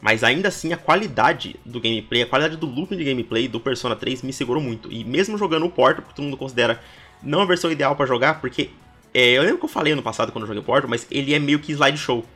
Mas 0.03 0.25
ainda 0.25 0.49
assim, 0.49 0.73
a 0.73 0.77
qualidade 0.77 1.55
do 1.65 1.81
gameplay, 1.81 2.23
a 2.23 2.27
qualidade 2.27 2.57
do 2.57 2.67
looping 2.67 2.97
de 2.97 3.05
gameplay 3.05 3.47
do 3.47 3.61
Persona 3.61 3.95
3 3.95 4.23
me 4.23 4.33
segurou 4.33 4.61
muito. 4.61 4.93
E 4.93 5.05
mesmo 5.05 5.39
jogando 5.39 5.65
o 5.65 5.71
Portal, 5.71 6.05
que 6.05 6.13
todo 6.13 6.25
mundo 6.25 6.37
considera 6.37 6.83
não 7.23 7.41
a 7.41 7.45
versão 7.45 7.71
ideal 7.71 7.95
para 7.95 8.05
jogar, 8.05 8.41
porque 8.41 8.71
é, 9.15 9.39
eu 9.39 9.43
lembro 9.43 9.59
que 9.59 9.65
eu 9.65 9.69
falei 9.69 9.93
ano 9.93 10.03
passado 10.03 10.33
quando 10.33 10.43
eu 10.43 10.49
joguei 10.49 10.61
Portal, 10.61 10.91
mas 10.91 11.07
ele 11.09 11.33
é 11.33 11.39
meio 11.39 11.61
que 11.61 11.71
slideshow. 11.71 12.27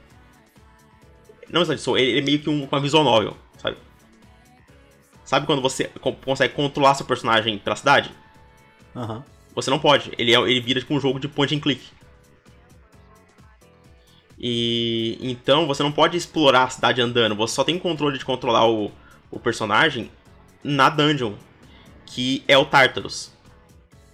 Não 1.50 1.62
slideshow, 1.62 1.98
ele 1.98 2.20
é 2.20 2.22
meio 2.22 2.38
que 2.38 2.48
um, 2.48 2.68
uma 2.70 2.80
visual 2.80 3.02
novel, 3.02 3.36
sabe? 3.58 3.76
Sabe 5.24 5.44
quando 5.44 5.60
você 5.60 5.90
consegue 6.24 6.54
controlar 6.54 6.94
seu 6.94 7.04
personagem 7.04 7.58
pela 7.58 7.74
cidade? 7.74 8.12
Aham. 8.94 9.16
Uhum. 9.16 9.22
Você 9.56 9.70
não 9.70 9.78
pode. 9.80 10.12
Ele, 10.18 10.32
é, 10.32 10.38
ele 10.38 10.60
vira 10.60 10.78
tipo 10.78 10.94
um 10.94 11.00
jogo 11.00 11.18
de 11.18 11.26
point 11.26 11.52
and 11.52 11.60
click. 11.60 11.82
E 14.38 15.18
então 15.20 15.66
você 15.66 15.82
não 15.82 15.90
pode 15.90 16.16
explorar 16.16 16.64
a 16.64 16.68
cidade 16.68 17.00
andando. 17.00 17.34
Você 17.36 17.54
só 17.54 17.64
tem 17.64 17.78
controle 17.78 18.18
de 18.18 18.24
controlar 18.24 18.68
o, 18.68 18.90
o 19.30 19.38
personagem 19.38 20.10
na 20.62 20.90
dungeon, 20.90 21.34
que 22.04 22.44
é 22.46 22.56
o 22.58 22.64
Tartarus. 22.64 23.32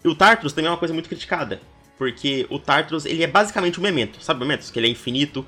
E 0.05 0.09
o 0.09 0.15
Tartarus 0.15 0.53
também 0.53 0.69
é 0.69 0.71
uma 0.71 0.79
coisa 0.79 0.95
muito 0.95 1.09
criticada, 1.09 1.61
porque 1.97 2.47
o 2.51 2.59
Tartarus 2.59 3.05
ele 3.05 3.23
é 3.23 3.27
basicamente 3.27 3.79
um 3.79 3.83
memento, 3.83 4.23
sabe 4.23 4.41
mementos? 4.41 4.71
Que 4.71 4.79
ele 4.79 4.89
é 4.89 4.91
infinito 4.91 5.45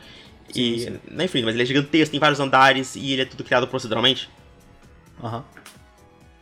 sim, 0.50 0.60
e 0.60 0.80
sim. 0.80 1.00
não 1.10 1.20
é 1.20 1.24
infinito, 1.24 1.46
mas 1.46 1.54
ele 1.54 1.62
é 1.62 1.66
gigantesco, 1.66 2.12
tem 2.12 2.20
vários 2.20 2.40
andares 2.40 2.96
e 2.96 3.12
ele 3.12 3.22
é 3.22 3.24
tudo 3.24 3.44
criado 3.44 3.66
proceduralmente. 3.68 4.28
Uhum. 5.22 5.42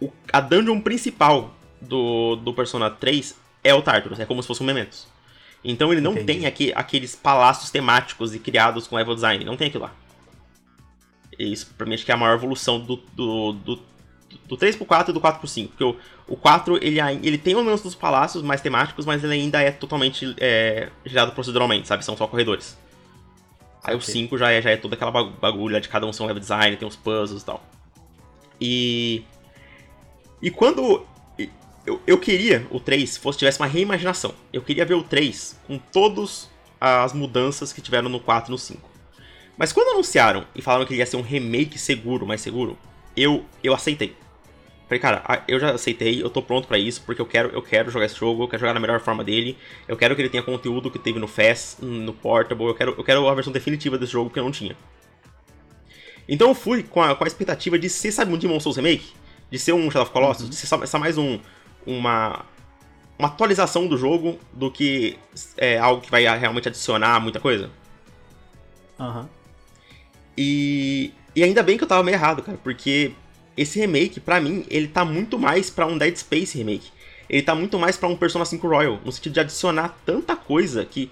O, 0.01 0.13
a 0.33 0.41
dungeon 0.41 0.81
principal 0.81 1.55
do, 1.81 2.37
do 2.37 2.53
Persona 2.53 2.91
3 2.91 3.37
é 3.63 3.75
o 3.75 3.83
Tartarus, 3.83 4.21
é 4.21 4.27
como 4.27 4.43
se 4.43 4.49
fosse 4.49 4.63
um 4.63 4.67
Mementos. 4.67 5.12
Então 5.65 5.93
ele 5.93 6.01
não 6.01 6.13
Entendi. 6.13 6.27
tem 6.27 6.47
aqui, 6.47 6.73
aqueles 6.75 7.15
palácios 7.15 7.71
temáticos 7.71 8.35
e 8.35 8.39
criados 8.39 8.87
com 8.87 8.97
level 8.97 9.15
design, 9.15 9.45
não 9.45 9.57
tem 9.57 9.69
aquilo 9.69 9.85
lá. 9.85 9.93
E 11.39 11.53
isso 11.53 11.73
pra 11.77 11.87
mim 11.87 11.95
acho 11.95 12.05
que 12.05 12.11
é 12.11 12.15
a 12.15 12.19
maior 12.19 12.35
evolução 12.35 12.81
do, 12.81 12.97
do, 13.15 13.53
do, 13.53 13.79
do 14.49 14.57
3 14.57 14.77
pro 14.77 14.85
4 14.85 15.13
e 15.13 15.15
do 15.15 15.21
4 15.21 15.39
pro 15.39 15.49
5. 15.49 15.69
Porque 15.69 15.85
o, 15.85 15.97
o 16.27 16.37
4 16.37 16.79
ele, 16.85 17.01
ele 17.23 17.39
tem 17.39 17.55
o 17.55 17.63
menos 17.63 17.81
dos 17.81 17.95
palácios 17.95 18.43
mais 18.43 18.61
temáticos, 18.61 19.07
mas 19.07 19.23
ele 19.23 19.35
ainda 19.35 19.61
é 19.61 19.71
totalmente 19.71 20.35
é, 20.39 20.91
gerado 21.05 21.33
proceduralmente, 21.33 21.87
sabe? 21.87 22.05
São 22.05 22.17
só 22.17 22.27
corredores. 22.27 22.77
Aí 23.85 23.97
o 23.97 24.01
5 24.01 24.39
já 24.39 24.51
é, 24.51 24.63
já 24.63 24.71
é 24.71 24.77
toda 24.77 24.95
aquela 24.95 25.11
bagulha 25.11 25.81
de 25.81 25.89
cada 25.89 26.07
um 26.07 26.13
ser 26.13 26.23
um 26.23 26.27
level 26.27 26.41
design, 26.41 26.77
tem 26.77 26.87
os 26.87 26.97
puzzles 26.97 27.43
e 27.43 27.45
tal. 27.45 27.63
E. 28.61 29.25
E 30.41 30.51
quando 30.51 31.05
eu, 31.87 32.01
eu 32.07 32.19
queria 32.19 32.67
o 32.71 32.79
3 32.79 33.17
fosse 33.17 33.39
tivesse 33.39 33.61
uma 33.61 33.67
reimaginação. 33.67 34.35
Eu 34.53 34.63
queria 34.63 34.85
ver 34.85 34.95
o 34.95 35.03
3 35.03 35.59
com 35.67 35.79
todas 35.79 36.51
as 36.81 37.13
mudanças 37.13 37.73
que 37.73 37.81
tiveram 37.81 38.09
no 38.09 38.21
4 38.21 38.51
e 38.51 38.53
no 38.53 38.59
5. 38.59 38.91
Mas 39.57 39.73
quando 39.73 39.93
anunciaram 39.93 40.45
e 40.55 40.63
falaram 40.63 40.85
que 40.85 40.93
ele 40.93 41.01
ia 41.01 41.07
ser 41.07 41.17
um 41.17 41.23
remake 41.23 41.79
seguro, 41.79 42.27
mais 42.27 42.41
seguro, 42.41 42.79
eu, 43.17 43.45
eu 43.63 43.75
aceitei. 43.75 44.17
Falei, 44.87 45.01
cara, 45.01 45.45
eu 45.49 45.59
já 45.59 45.71
aceitei, 45.71 46.23
eu 46.23 46.29
tô 46.29 46.43
pronto 46.43 46.69
para 46.69 46.79
isso, 46.79 47.03
porque 47.07 47.21
eu 47.21 47.27
quero, 47.27 47.51
eu 47.51 47.63
quero 47.63 47.91
jogar 47.91 48.07
esse 48.07 48.17
jogo, 48.17 48.43
eu 48.43 48.49
quero 48.49 48.61
jogar 48.61 48.75
na 48.75 48.81
melhor 48.81 49.01
forma 49.01 49.25
dele, 49.25 49.57
eu 49.89 49.97
quero 49.97 50.15
que 50.15 50.21
ele 50.21 50.29
tenha 50.29 50.43
conteúdo 50.43 50.91
que 50.91 50.99
teve 50.99 51.19
no 51.19 51.27
FES, 51.27 51.79
no 51.81 52.13
Portable, 52.13 52.67
eu 52.67 52.75
quero, 52.75 52.95
eu 52.99 53.05
quero 53.05 53.27
a 53.27 53.35
versão 53.35 53.53
definitiva 53.53 53.97
desse 53.97 54.13
jogo, 54.13 54.29
porque 54.29 54.41
eu 54.41 54.45
não 54.45 54.51
tinha. 54.51 54.77
Então 56.29 56.49
eu 56.49 56.55
fui 56.55 56.83
com 56.83 57.01
a, 57.03 57.15
com 57.15 57.25
a 57.25 57.27
expectativa 57.27 57.79
de 57.79 57.89
ser, 57.89 58.13
sabe, 58.13 58.33
um 58.33 58.37
Demon 58.37 58.61
Souls 58.61 58.77
Remake? 58.77 59.13
De 59.51 59.59
ser 59.59 59.73
um 59.73 59.91
Shadow 59.91 60.03
of 60.03 60.13
Colossus, 60.13 60.45
uhum. 60.45 60.51
de 60.51 60.57
ser 60.57 60.67
só, 60.67 60.85
só 60.85 60.99
mais 60.99 61.17
um, 61.17 61.39
uma, 61.87 62.45
uma 63.19 63.29
atualização 63.29 63.87
do 63.87 63.97
jogo 63.97 64.39
do 64.53 64.71
que 64.71 65.19
é, 65.57 65.79
algo 65.79 66.01
que 66.01 66.11
vai 66.11 66.25
realmente 66.39 66.69
adicionar 66.69 67.21
muita 67.21 67.41
coisa. 67.41 67.71
Aham. 68.99 69.21
Uhum. 69.21 69.29
E, 70.37 71.13
e 71.37 71.45
ainda 71.45 71.63
bem 71.63 71.77
que 71.77 71.85
eu 71.85 71.89
tava 71.89 72.03
meio 72.03 72.15
errado, 72.15 72.43
cara, 72.43 72.59
porque 72.63 73.13
esse 73.57 73.79
remake, 73.79 74.19
para 74.19 74.41
mim, 74.41 74.65
ele 74.71 74.89
tá 74.89 75.05
muito 75.05 75.39
mais 75.39 75.69
para 75.69 75.87
um 75.87 75.99
Dead 75.99 76.17
Space 76.17 76.57
remake. 76.57 76.91
Ele 77.29 77.43
tá 77.43 77.55
muito 77.55 77.79
mais 77.79 77.97
para 77.97 78.09
um 78.09 78.17
Persona 78.17 78.45
5 78.45 78.67
Royal, 78.67 79.01
no 79.05 79.13
sentido 79.13 79.35
de 79.35 79.41
adicionar 79.41 79.97
tanta 80.05 80.37
coisa 80.37 80.85
que 80.85 81.11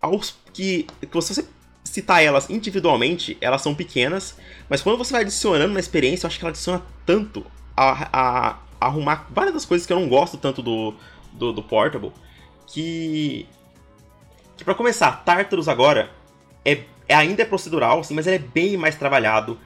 aos 0.00 0.34
que, 0.52 0.86
que 1.00 1.14
você 1.14 1.44
citar 1.84 2.22
elas 2.22 2.48
individualmente, 2.50 3.36
elas 3.40 3.62
são 3.62 3.74
pequenas, 3.74 4.36
mas 4.68 4.82
quando 4.82 4.98
você 4.98 5.12
vai 5.12 5.22
adicionando 5.22 5.72
na 5.74 5.80
experiência, 5.80 6.26
eu 6.26 6.28
acho 6.28 6.38
que 6.38 6.44
ela 6.44 6.50
adiciona 6.50 6.82
tanto 7.04 7.44
a, 7.76 8.08
a, 8.12 8.58
arrumar 8.86 9.26
várias 9.30 9.54
das 9.54 9.64
coisas 9.64 9.86
que 9.86 9.92
eu 9.92 10.00
não 10.00 10.08
gosto 10.08 10.36
tanto 10.36 10.62
do, 10.62 10.94
do, 11.32 11.52
do 11.52 11.62
Portable. 11.62 12.12
Que. 12.66 13.46
Que 14.56 14.64
pra 14.64 14.74
começar, 14.74 15.24
Tartarus 15.24 15.68
agora 15.68 16.10
é, 16.64 16.82
é, 17.08 17.14
ainda 17.14 17.42
é 17.42 17.44
procedural, 17.44 18.00
assim, 18.00 18.14
mas 18.14 18.26
ele 18.26 18.36
é 18.36 18.38
bem 18.38 18.76
mais 18.76 18.96
trabalhado. 18.96 19.58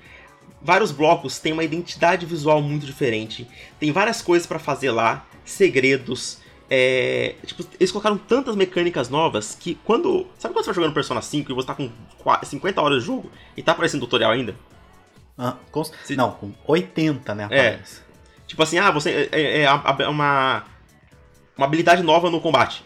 Vários 0.61 0.91
blocos 0.91 1.39
têm 1.39 1.53
uma 1.53 1.65
identidade 1.65 2.27
visual 2.27 2.61
muito 2.63 2.87
diferente. 2.87 3.47
Tem 3.79 3.93
várias 3.93 4.23
coisas 4.23 4.47
para 4.47 4.59
fazer 4.59 4.91
lá, 4.91 5.25
segredos. 5.45 6.39
É, 6.69 7.37
tipo, 7.45 7.65
eles 7.79 7.93
colocaram 7.93 8.19
tantas 8.19 8.57
mecânicas 8.57 9.09
novas 9.09 9.55
que 9.55 9.77
quando. 9.85 10.27
Sabe 10.39 10.55
quando 10.55 10.65
você 10.65 10.71
vai 10.71 10.75
jogando 10.75 10.95
Persona 10.95 11.23
5 11.23 11.53
e 11.53 11.55
você 11.55 11.67
tá 11.67 11.75
com 11.75 11.91
50 12.43 12.81
horas 12.81 13.01
de 13.01 13.07
jogo 13.07 13.31
e 13.57 13.63
tá 13.63 13.73
aparecendo 13.73 14.01
tutorial 14.01 14.33
ainda? 14.33 14.57
Ah, 15.39 15.57
com, 15.71 15.83
não, 16.17 16.33
com 16.33 16.53
80, 16.67 17.35
né? 17.35 17.45
Aparece. 17.45 18.01
É. 18.01 18.06
Tipo 18.47 18.63
assim, 18.63 18.79
ah, 18.79 18.91
você 18.91 19.29
é, 19.33 19.41
é, 19.41 19.63
é 19.63 20.09
uma 20.09 20.65
uma 21.57 21.67
habilidade 21.67 22.03
nova 22.03 22.31
no 22.31 22.41
combate. 22.41 22.85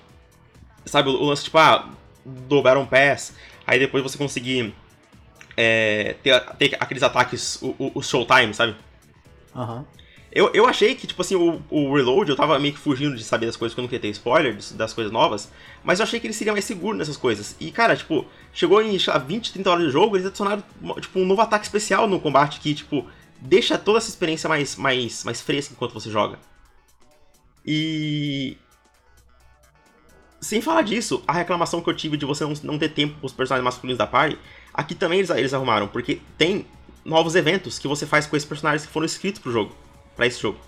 Sabe, 0.87 1.11
o 1.11 1.25
lance 1.25 1.45
tipo, 1.45 1.59
ah, 1.59 1.89
do 2.25 2.63
Baron 2.63 2.87
Pass, 2.87 3.35
aí 3.67 3.79
depois 3.79 4.03
você 4.03 4.17
conseguir 4.17 4.75
é, 5.57 6.17
ter, 6.23 6.41
ter 6.57 6.77
aqueles 6.81 7.03
ataques, 7.03 7.61
o, 7.61 7.93
o, 7.95 8.03
Showtime, 8.03 8.55
sabe? 8.55 8.77
Aham. 9.55 9.79
Uhum. 9.79 9.85
Eu, 10.33 10.49
eu 10.55 10.65
achei 10.65 10.95
que, 10.95 11.09
tipo 11.09 11.21
assim, 11.21 11.35
o, 11.35 11.61
o 11.69 11.93
Reload, 11.93 12.31
eu 12.31 12.37
tava 12.37 12.57
meio 12.61 12.73
que 12.73 12.79
fugindo 12.79 13.17
de 13.17 13.25
saber 13.25 13.47
das 13.47 13.57
coisas, 13.57 13.75
porque 13.75 13.81
eu 13.81 13.83
não 13.83 13.89
queria 13.89 14.01
ter 14.01 14.11
spoiler 14.11 14.57
das 14.75 14.93
coisas 14.93 15.13
novas, 15.13 15.51
mas 15.83 15.99
eu 15.99 16.05
achei 16.05 16.21
que 16.21 16.27
ele 16.29 16.33
seria 16.33 16.53
mais 16.53 16.65
seguro 16.65 16.97
nessas 16.97 17.17
coisas. 17.17 17.57
E, 17.59 17.73
cara, 17.73 17.97
tipo, 17.97 18.25
chegou 18.53 18.81
em, 18.81 18.97
sei 18.97 19.13
lá, 19.13 19.19
20, 19.19 19.53
30 19.53 19.69
horas 19.69 19.87
de 19.87 19.91
jogo, 19.91 20.17
eles 20.17 20.29
adicionaram, 20.29 20.63
tipo, 21.01 21.19
um 21.19 21.27
novo 21.27 21.41
ataque 21.41 21.65
especial 21.65 22.07
no 22.07 22.21
combate 22.21 22.61
que, 22.61 22.73
tipo, 22.73 23.05
deixa 23.41 23.78
toda 23.78 23.99
essa 23.99 24.09
experiência 24.09 24.49
mais, 24.49 24.76
mais, 24.76 25.24
mais 25.24 25.41
fresca 25.41 25.72
enquanto 25.72 25.95
você 25.95 26.11
joga. 26.11 26.38
E. 27.64 28.57
Sem 30.41 30.62
falar 30.62 30.82
disso, 30.82 31.22
a 31.26 31.32
reclamação 31.32 31.82
que 31.82 31.91
eu 31.91 31.95
tive 31.95 32.16
de 32.16 32.24
você 32.24 32.45
não, 32.45 32.55
não 32.62 32.78
ter 32.78 32.88
tempo 32.91 33.18
com 33.20 33.26
os 33.26 33.32
personagens 33.32 33.64
masculinos 33.64 33.99
da 33.99 34.07
party, 34.07 34.38
aqui 34.72 34.95
também 34.95 35.18
eles, 35.18 35.30
eles 35.30 35.53
arrumaram, 35.53 35.86
porque 35.86 36.20
tem 36.38 36.66
novos 37.05 37.34
eventos 37.34 37.78
que 37.78 37.86
você 37.86 38.07
faz 38.07 38.26
com 38.26 38.36
esses 38.36 38.49
personagens 38.49 38.86
que 38.86 38.93
foram 38.93 39.05
escritos 39.05 39.41
pro 39.41 39.53
jogo, 39.53 39.76
para 40.16 40.26
esse 40.26 40.41
jogo. 40.41 40.59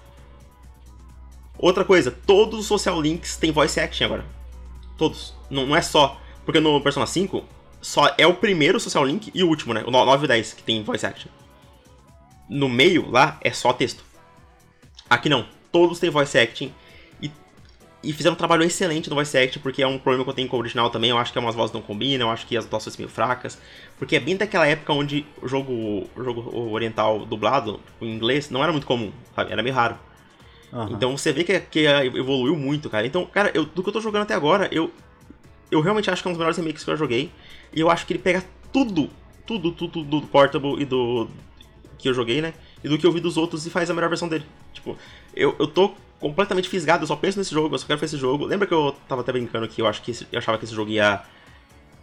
Outra 1.58 1.84
coisa, 1.84 2.10
todos 2.10 2.60
os 2.60 2.66
social 2.66 3.00
links 3.00 3.36
têm 3.36 3.50
voice 3.50 3.80
action 3.80 4.06
agora. 4.06 4.26
Todos. 4.98 5.34
Não, 5.48 5.66
não 5.66 5.76
é 5.76 5.82
só. 5.82 6.20
Porque 6.44 6.60
no 6.60 6.80
Persona 6.80 7.06
5, 7.06 7.42
só 7.80 8.14
é 8.18 8.26
o 8.26 8.34
primeiro 8.34 8.78
social 8.80 9.06
link 9.06 9.30
e 9.32 9.42
o 9.42 9.48
último, 9.48 9.72
né? 9.72 9.82
O 9.86 9.90
9 9.90 10.24
e 10.24 10.28
10 10.28 10.54
que 10.54 10.62
tem 10.62 10.82
voice 10.82 11.06
action 11.06 11.30
no 12.48 12.68
meio 12.68 13.10
lá 13.10 13.38
é 13.40 13.52
só 13.52 13.72
texto. 13.72 14.04
Aqui 15.08 15.28
não, 15.28 15.46
todos 15.70 15.98
têm 15.98 16.10
voice 16.10 16.38
acting 16.38 16.72
e, 17.20 17.30
e 18.02 18.12
fizeram 18.12 18.34
um 18.34 18.38
trabalho 18.38 18.62
excelente 18.62 19.10
no 19.10 19.16
voice 19.16 19.36
acting, 19.36 19.58
porque 19.58 19.82
é 19.82 19.86
um 19.86 19.98
problema 19.98 20.24
que 20.24 20.30
eu 20.30 20.34
tenho 20.34 20.48
com 20.48 20.56
o 20.56 20.60
original 20.60 20.90
também. 20.90 21.10
Eu 21.10 21.18
acho 21.18 21.32
que 21.32 21.38
umas 21.38 21.54
vozes 21.54 21.72
não 21.72 21.82
combinam, 21.82 22.28
eu 22.28 22.32
acho 22.32 22.46
que 22.46 22.56
as 22.56 22.64
atuações 22.64 22.94
são 22.94 23.02
meio 23.02 23.12
fracas, 23.12 23.58
porque 23.98 24.16
é 24.16 24.20
bem 24.20 24.36
daquela 24.36 24.66
época 24.66 24.92
onde 24.92 25.26
o 25.42 25.48
jogo, 25.48 25.72
o 25.72 26.22
jogo 26.22 26.70
oriental 26.70 27.24
dublado 27.26 27.74
tipo, 27.74 28.04
em 28.04 28.14
inglês 28.14 28.50
não 28.50 28.62
era 28.62 28.72
muito 28.72 28.86
comum, 28.86 29.12
sabe? 29.34 29.52
Era 29.52 29.62
meio 29.62 29.74
raro. 29.74 29.98
Uhum. 30.72 30.88
Então 30.92 31.16
você 31.16 31.32
vê 31.32 31.44
que, 31.44 31.60
que 31.60 31.80
evoluiu 31.86 32.56
muito, 32.56 32.88
cara. 32.88 33.06
Então, 33.06 33.26
cara, 33.26 33.50
eu, 33.54 33.64
do 33.66 33.82
que 33.82 33.88
eu 33.88 33.92
tô 33.92 34.00
jogando 34.00 34.22
até 34.22 34.34
agora, 34.34 34.68
eu, 34.72 34.90
eu 35.70 35.80
realmente 35.80 36.10
acho 36.10 36.22
que 36.22 36.28
é 36.28 36.30
um 36.30 36.32
dos 36.32 36.38
melhores 36.38 36.56
remakes 36.56 36.82
que 36.82 36.90
eu 36.90 36.96
já 36.96 36.98
joguei. 36.98 37.30
E 37.74 37.80
eu 37.80 37.90
acho 37.90 38.06
que 38.06 38.14
ele 38.14 38.20
pega 38.20 38.42
tudo, 38.72 39.10
tudo, 39.46 39.72
tudo 39.72 40.02
do 40.02 40.22
Portable 40.22 40.80
e 40.80 40.86
do, 40.86 41.28
que 42.02 42.08
eu 42.08 42.14
joguei, 42.14 42.42
né? 42.42 42.52
E 42.82 42.88
do 42.88 42.98
que 42.98 43.06
eu 43.06 43.12
vi 43.12 43.20
dos 43.20 43.36
outros 43.36 43.64
e 43.64 43.70
faz 43.70 43.88
a 43.88 43.94
melhor 43.94 44.08
versão 44.08 44.28
dele. 44.28 44.44
Tipo, 44.72 44.98
eu, 45.34 45.54
eu 45.58 45.66
tô 45.66 45.94
completamente 46.18 46.68
fisgado, 46.68 47.04
eu 47.04 47.06
só 47.06 47.16
penso 47.16 47.38
nesse 47.38 47.52
jogo, 47.52 47.74
eu 47.74 47.78
só 47.78 47.86
quero 47.86 47.98
fazer 47.98 48.16
esse 48.16 48.20
jogo. 48.20 48.44
Lembra 48.44 48.66
que 48.66 48.74
eu 48.74 48.94
tava 49.08 49.22
até 49.22 49.32
brincando 49.32 49.68
que 49.68 49.80
eu 49.80 49.86
acho 49.86 50.02
que 50.02 50.10
esse, 50.10 50.26
eu 50.30 50.38
achava 50.38 50.58
que 50.58 50.64
esse 50.64 50.74
jogo 50.74 50.90
ia 50.90 51.22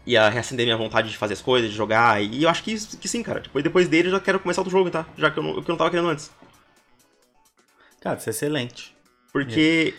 ia 0.05 0.27
reacender 0.29 0.65
minha 0.65 0.77
vontade 0.77 1.09
de 1.09 1.17
fazer 1.17 1.33
as 1.33 1.41
coisas, 1.41 1.69
de 1.69 1.75
jogar, 1.75 2.23
e 2.23 2.41
eu 2.41 2.49
acho 2.49 2.63
que, 2.63 2.73
que 2.73 3.07
sim, 3.07 3.21
cara. 3.21 3.41
Tipo, 3.41 3.61
depois 3.61 3.87
dele 3.87 4.07
eu 4.07 4.13
já 4.13 4.19
quero 4.19 4.39
começar 4.39 4.61
outro 4.61 4.71
jogo, 4.71 4.89
tá? 4.89 5.05
Já 5.15 5.29
que 5.29 5.37
eu 5.37 5.43
não, 5.43 5.53
que 5.61 5.69
eu 5.69 5.73
não 5.73 5.77
tava 5.77 5.91
querendo 5.91 6.09
antes. 6.09 6.31
Cara, 7.99 8.17
isso 8.17 8.29
é 8.29 8.31
excelente. 8.31 8.95
Porque. 9.31 9.93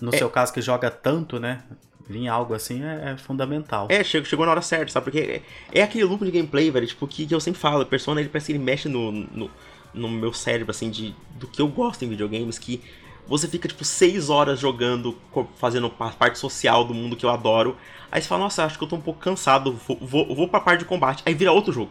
No 0.00 0.14
é... 0.14 0.18
seu 0.18 0.30
caso 0.30 0.52
que 0.52 0.60
joga 0.60 0.90
tanto, 0.90 1.40
né? 1.40 1.62
Vir 2.08 2.28
algo 2.28 2.54
assim 2.54 2.82
é, 2.84 3.12
é 3.12 3.16
fundamental. 3.16 3.86
É, 3.90 4.02
chegou, 4.02 4.26
chegou 4.26 4.46
na 4.46 4.52
hora 4.52 4.62
certa, 4.62 4.92
sabe? 4.92 5.04
Porque 5.04 5.18
é, 5.20 5.42
é 5.72 5.82
aquele 5.82 6.04
loop 6.04 6.24
de 6.24 6.30
gameplay, 6.30 6.70
velho, 6.70 6.86
tipo, 6.86 7.06
que, 7.06 7.26
que 7.26 7.34
eu 7.34 7.40
sempre 7.40 7.60
falo, 7.60 7.84
Persona, 7.86 8.20
ele 8.20 8.28
parece 8.28 8.46
que 8.46 8.52
ele 8.52 8.58
mexe 8.58 8.88
no, 8.88 9.12
no, 9.12 9.50
no, 9.94 10.08
meu 10.08 10.32
cérebro, 10.32 10.70
assim, 10.70 10.90
de, 10.90 11.14
do 11.38 11.46
que 11.46 11.60
eu 11.60 11.68
gosto 11.68 12.04
em 12.04 12.08
videogames, 12.08 12.58
que 12.58 12.82
você 13.26 13.46
fica, 13.46 13.68
tipo, 13.68 13.84
seis 13.84 14.28
horas 14.28 14.58
jogando, 14.58 15.16
fazendo 15.56 15.88
parte 15.90 16.38
social 16.38 16.84
do 16.84 16.92
mundo 16.92 17.16
que 17.16 17.24
eu 17.24 17.30
adoro, 17.30 17.76
aí 18.10 18.20
você 18.20 18.28
fala, 18.28 18.44
nossa, 18.44 18.64
acho 18.64 18.76
que 18.76 18.84
eu 18.84 18.88
tô 18.88 18.96
um 18.96 19.00
pouco 19.00 19.20
cansado, 19.20 19.72
vou, 19.86 19.98
vou, 20.00 20.34
vou 20.34 20.48
pra 20.48 20.60
parte 20.60 20.80
de 20.80 20.84
combate, 20.86 21.22
aí 21.24 21.34
vira 21.34 21.52
outro 21.52 21.72
jogo. 21.72 21.90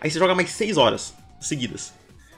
Aí 0.00 0.10
você 0.10 0.18
joga 0.18 0.34
mais 0.34 0.50
seis 0.50 0.76
horas, 0.76 1.14
seguidas. 1.40 1.94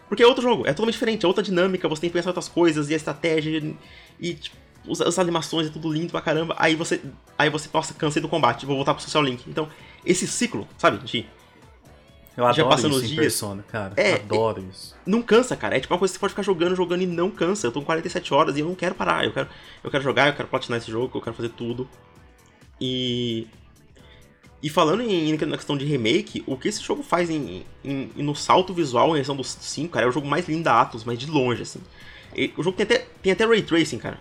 Porque 0.09 0.23
é 0.23 0.27
outro 0.27 0.43
jogo, 0.43 0.67
é 0.67 0.71
totalmente 0.71 0.95
diferente, 0.95 1.25
é 1.25 1.29
outra 1.29 1.43
dinâmica, 1.43 1.89
você 1.89 2.03
tem 2.03 2.11
que 2.11 2.15
pensar 2.15 2.29
outras 2.29 2.49
coisas, 2.49 2.91
e 2.91 2.93
a 2.93 2.97
estratégia, 2.97 3.75
e 4.21 4.35
tipo, 4.35 4.64
as 5.07 5.19
animações 5.19 5.67
é 5.67 5.71
tudo 5.71 5.93
lindo 5.93 6.11
pra 6.11 6.21
caramba. 6.21 6.55
Aí 6.59 6.75
você, 6.75 7.01
aí 7.39 7.49
você, 7.51 7.69
nossa, 7.73 7.95
cansei 7.95 8.21
do 8.21 8.29
combate, 8.29 8.67
vou 8.67 8.77
voltar 8.77 8.95
pro 8.95 9.03
Social 9.03 9.23
Link. 9.23 9.49
Então, 9.49 9.69
esse 10.05 10.27
ciclo, 10.27 10.69
sabe, 10.79 10.99
de 10.99 11.27
eu 12.37 12.45
adoro 12.45 12.57
já 12.57 12.65
passando 12.65 12.93
isso 12.93 13.03
os 13.03 13.09
dias. 13.09 13.21
Persona, 13.21 13.65
cara. 13.71 13.95
É, 13.97 14.15
adoro 14.15 14.61
é, 14.61 14.71
isso. 14.71 14.95
Não 15.07 15.23
cansa, 15.23 15.57
cara. 15.57 15.77
É 15.77 15.81
tipo 15.81 15.95
uma 15.95 15.99
coisa 15.99 16.13
que 16.13 16.17
você 16.17 16.21
pode 16.21 16.33
ficar 16.33 16.43
jogando, 16.43 16.75
jogando 16.75 17.03
e 17.03 17.07
não 17.07 17.31
cansa. 17.31 17.67
Eu 17.67 17.73
tô 17.73 17.81
com 17.81 17.87
47 17.87 18.35
horas 18.35 18.57
e 18.57 18.61
eu 18.61 18.67
não 18.67 18.75
quero 18.75 18.95
parar. 18.95 19.25
Eu 19.25 19.33
quero, 19.33 19.49
eu 19.83 19.91
quero 19.91 20.03
jogar, 20.03 20.29
eu 20.29 20.35
quero 20.35 20.49
platinar 20.49 20.79
esse 20.79 20.91
jogo, 20.91 21.17
eu 21.17 21.23
quero 21.23 21.37
fazer 21.37 21.51
tudo. 21.51 21.89
E. 22.81 23.47
E 24.61 24.71
falando 24.71 25.03
em, 25.03 25.37
na 25.37 25.59
questão 25.59 25.77
de 25.77 25.85
remake, 25.85 26.43
o 26.47 26.57
que 26.57 26.69
esse 26.69 26.83
jogo 26.83 27.03
faz 27.03 27.29
em, 27.29 27.67
em, 27.85 28.11
no 28.17 28.35
salto 28.35 28.73
visual 28.73 29.11
em 29.11 29.13
relação 29.13 29.37
dos 29.37 29.59
5, 29.61 29.93
cara, 29.93 30.07
é 30.07 30.09
o 30.09 30.13
jogo 30.13 30.27
mais 30.27 30.49
lindo 30.49 30.63
da 30.63 30.81
Atlus, 30.81 31.05
mas 31.05 31.19
de 31.19 31.31
longe, 31.31 31.61
assim. 31.61 31.83
E, 32.35 32.51
o 32.57 32.63
jogo 32.63 32.75
tem 32.75 32.85
até, 32.85 33.07
tem 33.23 33.31
até 33.31 33.45
ray 33.45 33.63
tracing, 33.63 33.99
cara. 33.99 34.19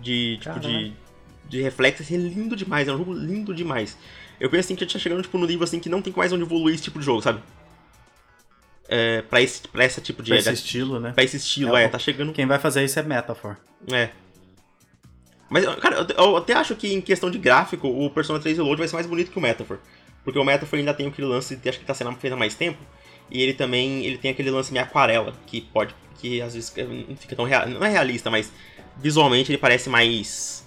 De, 0.00 0.38
tipo, 0.38 0.60
de, 0.60 0.92
de 1.48 1.62
reflexo, 1.62 2.02
assim, 2.02 2.14
é 2.14 2.18
lindo 2.18 2.56
demais. 2.56 2.88
É 2.88 2.92
um 2.92 2.98
jogo 2.98 3.12
lindo 3.12 3.54
demais. 3.54 3.96
Eu 4.40 4.50
penso 4.50 4.66
assim 4.66 4.74
que 4.74 4.82
a 4.82 4.86
gente 4.86 4.94
tá 4.94 4.98
chegando 4.98 5.22
tipo, 5.22 5.38
no 5.38 5.46
nível 5.46 5.64
assim 5.64 5.78
que 5.78 5.88
não 5.88 6.02
tem 6.02 6.12
mais 6.16 6.32
onde 6.32 6.42
evoluir 6.42 6.74
esse 6.74 6.84
tipo 6.84 6.98
de 6.98 7.04
jogo, 7.04 7.22
sabe? 7.22 7.40
É, 8.88 9.22
pra, 9.22 9.40
esse, 9.40 9.66
pra 9.68 9.84
esse 9.84 10.00
tipo 10.00 10.22
de. 10.22 10.30
Pra 10.30 10.38
esse 10.38 10.52
estilo, 10.52 11.00
né? 11.00 11.12
Pra 11.12 11.24
esse 11.24 11.36
estilo, 11.36 11.76
é, 11.76 11.84
é, 11.84 11.88
tá 11.88 11.98
chegando. 11.98 12.32
Quem 12.32 12.46
vai 12.46 12.58
fazer 12.58 12.84
isso 12.84 12.98
é 12.98 13.02
Metaphor. 13.02 13.56
É. 13.90 14.10
Mas, 15.48 15.64
cara, 15.76 16.06
eu, 16.16 16.36
até 16.36 16.54
acho 16.54 16.74
que 16.74 16.92
em 16.92 17.00
questão 17.00 17.30
de 17.30 17.38
gráfico, 17.38 17.86
o 17.86 18.10
Persona 18.10 18.40
3 18.40 18.56
Reload 18.56 18.78
vai 18.78 18.88
ser 18.88 18.94
mais 18.94 19.06
bonito 19.06 19.30
que 19.30 19.38
o 19.38 19.40
Metaphor. 19.40 19.78
Porque 20.24 20.38
o 20.38 20.44
Metaphor 20.44 20.78
ainda 20.78 20.94
tem 20.94 21.06
aquele 21.06 21.26
lance, 21.26 21.58
acho 21.66 21.78
que 21.78 21.84
tá 21.84 21.94
sendo 21.94 22.12
feito 22.16 22.32
há 22.32 22.36
mais 22.36 22.54
tempo. 22.54 22.78
E 23.30 23.40
ele 23.40 23.54
também 23.54 24.04
ele 24.04 24.18
tem 24.18 24.30
aquele 24.30 24.50
lance 24.50 24.72
meio 24.72 24.84
aquarela, 24.84 25.34
que 25.46 25.60
pode. 25.60 25.94
Que 26.22 26.40
às 26.40 26.54
vezes 26.54 26.72
não 27.08 27.16
fica 27.16 27.34
tão 27.34 27.44
real. 27.44 27.68
Não 27.68 27.84
é 27.84 27.88
realista, 27.88 28.30
mas 28.30 28.52
visualmente 28.96 29.50
ele 29.50 29.58
parece 29.58 29.90
mais. 29.90 30.64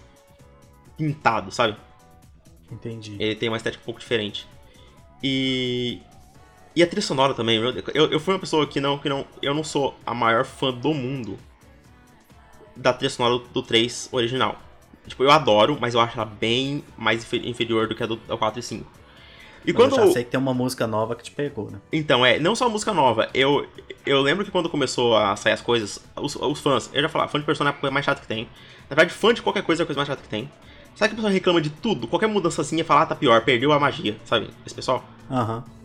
pintado, 0.97 1.49
sabe? 1.49 1.78
Entendi. 2.70 3.16
Ele 3.18 3.36
tem 3.36 3.47
uma 3.47 3.56
estética 3.56 3.82
um 3.82 3.86
pouco 3.86 4.01
diferente. 4.01 4.45
E. 5.24 5.99
E 6.76 6.84
a 6.84 6.88
trilha 6.88 7.01
sonora 7.01 7.34
também. 7.34 7.58
Eu, 7.93 8.12
eu 8.12 8.20
fui 8.20 8.34
uma 8.34 8.39
pessoa 8.39 8.68
que 8.68 8.82
não, 8.82 8.97
que 8.97 9.08
não. 9.08 9.26
Eu 9.41 9.53
não 9.53 9.64
sou 9.64 9.97
a 10.06 10.14
maior 10.14 10.43
fã 10.43 10.74
do 10.74 10.93
mundo 10.93 11.39
da 12.76 12.91
trilha 12.91 13.10
sonora 13.10 13.36
do, 13.36 13.47
do 13.47 13.64
3 13.64 14.10
original. 14.12 14.60
Tipo, 15.08 15.24
eu 15.24 15.32
adoro, 15.32 15.78
mas 15.80 15.93
eu 15.93 16.01
acho 16.01 16.18
ela 16.18 16.26
bem 16.26 16.84
mais 16.97 17.26
inferior 17.34 17.88
do 17.88 17.95
que 17.95 18.03
a 18.03 18.06
do, 18.06 18.18
do 18.18 18.38
4 18.38 18.60
e 18.60 18.64
5. 18.64 18.91
E 19.66 19.74
mas 19.74 19.76
quando... 19.76 19.99
Eu 19.99 20.07
já 20.07 20.13
sei 20.13 20.24
que 20.24 20.32
tem 20.32 20.39
uma 20.39 20.53
música 20.53 20.86
nova 20.86 21.16
que 21.16 21.24
te 21.24 21.32
pegou, 21.32 21.72
né? 21.72 21.80
Então, 21.91 22.26
é, 22.26 22.39
não 22.39 22.55
só 22.55 22.70
música 22.70 22.93
nova. 22.93 23.30
Eu, 23.34 23.68
eu 24.05 24.22
lembro 24.22 24.45
que 24.45 24.51
quando 24.51 24.70
começou 24.70 25.16
a 25.16 25.36
sair 25.36 25.53
as 25.53 25.61
coisas, 25.61 25.99
os, 26.16 26.36
os 26.36 26.59
fãs, 26.59 26.89
eu 26.93 27.01
já 27.01 27.09
falava, 27.09 27.32
fã 27.32 27.39
de 27.39 27.45
Persona 27.45 27.70
é 27.70 27.74
a 27.74 27.76
coisa 27.76 27.93
mais 27.93 28.05
chata 28.05 28.22
que 28.22 28.28
tem. 28.28 28.43
Na 28.89 28.95
verdade, 28.95 29.11
fã 29.11 29.34
de 29.34 29.41
qualquer 29.41 29.63
coisa 29.63 29.82
é 29.82 29.84
a 29.84 29.86
coisa 29.86 29.97
mais 29.97 30.07
chata 30.07 30.22
que 30.22 30.30
tem. 30.30 30.49
Sabe 30.95 31.09
que 31.09 31.13
a 31.13 31.18
pessoa 31.18 31.32
reclama 31.32 31.59
de 31.59 31.70
tudo? 31.70 32.07
Qualquer 32.07 32.28
mudança 32.28 32.61
assim 32.61 32.80
é 32.80 32.84
falar, 32.84 33.01
ah, 33.01 33.05
tá 33.07 33.16
pior, 33.16 33.41
perdeu 33.43 33.72
a 33.74 33.80
magia, 33.80 34.16
sabe? 34.24 34.49
Esse 34.66 34.74
pessoal. 34.74 35.03
Aham. 35.30 35.57
Uhum. 35.57 35.76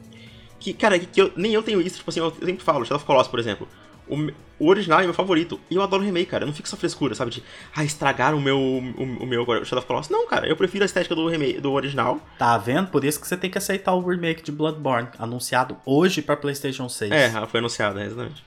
Que, 0.60 0.74
cara, 0.74 0.98
que, 0.98 1.06
que 1.06 1.20
eu, 1.20 1.32
nem 1.36 1.54
eu 1.54 1.62
tenho 1.62 1.80
isso, 1.80 1.96
tipo 1.96 2.10
assim, 2.10 2.20
eu 2.20 2.30
sempre 2.30 2.62
falo, 2.62 2.84
Shadow 2.84 2.98
of 2.98 3.06
Colossus, 3.06 3.30
por 3.30 3.40
exemplo. 3.40 3.66
O, 4.10 4.64
o, 4.64 4.68
original 4.68 5.00
é 5.00 5.04
meu 5.04 5.14
favorito. 5.14 5.60
E 5.70 5.76
eu 5.76 5.82
adoro 5.82 6.02
o 6.02 6.04
remake, 6.04 6.30
cara. 6.30 6.44
Eu 6.44 6.48
não 6.48 6.54
fico 6.54 6.68
só 6.68 6.76
frescura, 6.76 7.14
sabe? 7.14 7.30
De, 7.30 7.42
ah, 7.74 7.84
estragaram 7.84 8.38
o 8.38 8.40
meu, 8.40 8.58
o, 8.58 8.78
o 9.22 9.26
meu 9.26 9.44
Shadow 9.64 9.78
of 9.78 9.86
Colossus. 9.86 10.10
Não, 10.10 10.26
cara. 10.26 10.46
Eu 10.46 10.56
prefiro 10.56 10.84
a 10.84 10.86
estética 10.86 11.14
do, 11.14 11.28
remake, 11.28 11.60
do 11.60 11.72
original. 11.72 12.20
Tá 12.38 12.58
vendo? 12.58 12.88
Por 12.88 13.04
isso 13.04 13.20
que 13.20 13.26
você 13.26 13.36
tem 13.36 13.50
que 13.50 13.58
aceitar 13.58 13.94
o 13.94 14.06
remake 14.06 14.42
de 14.42 14.52
Bloodborne, 14.52 15.08
anunciado 15.18 15.76
hoje 15.86 16.20
pra 16.20 16.36
PlayStation 16.36 16.88
6. 16.88 17.10
É, 17.10 17.46
foi 17.46 17.58
anunciado, 17.58 17.98
é, 17.98 18.06
exatamente. 18.06 18.44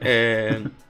É. 0.00 0.62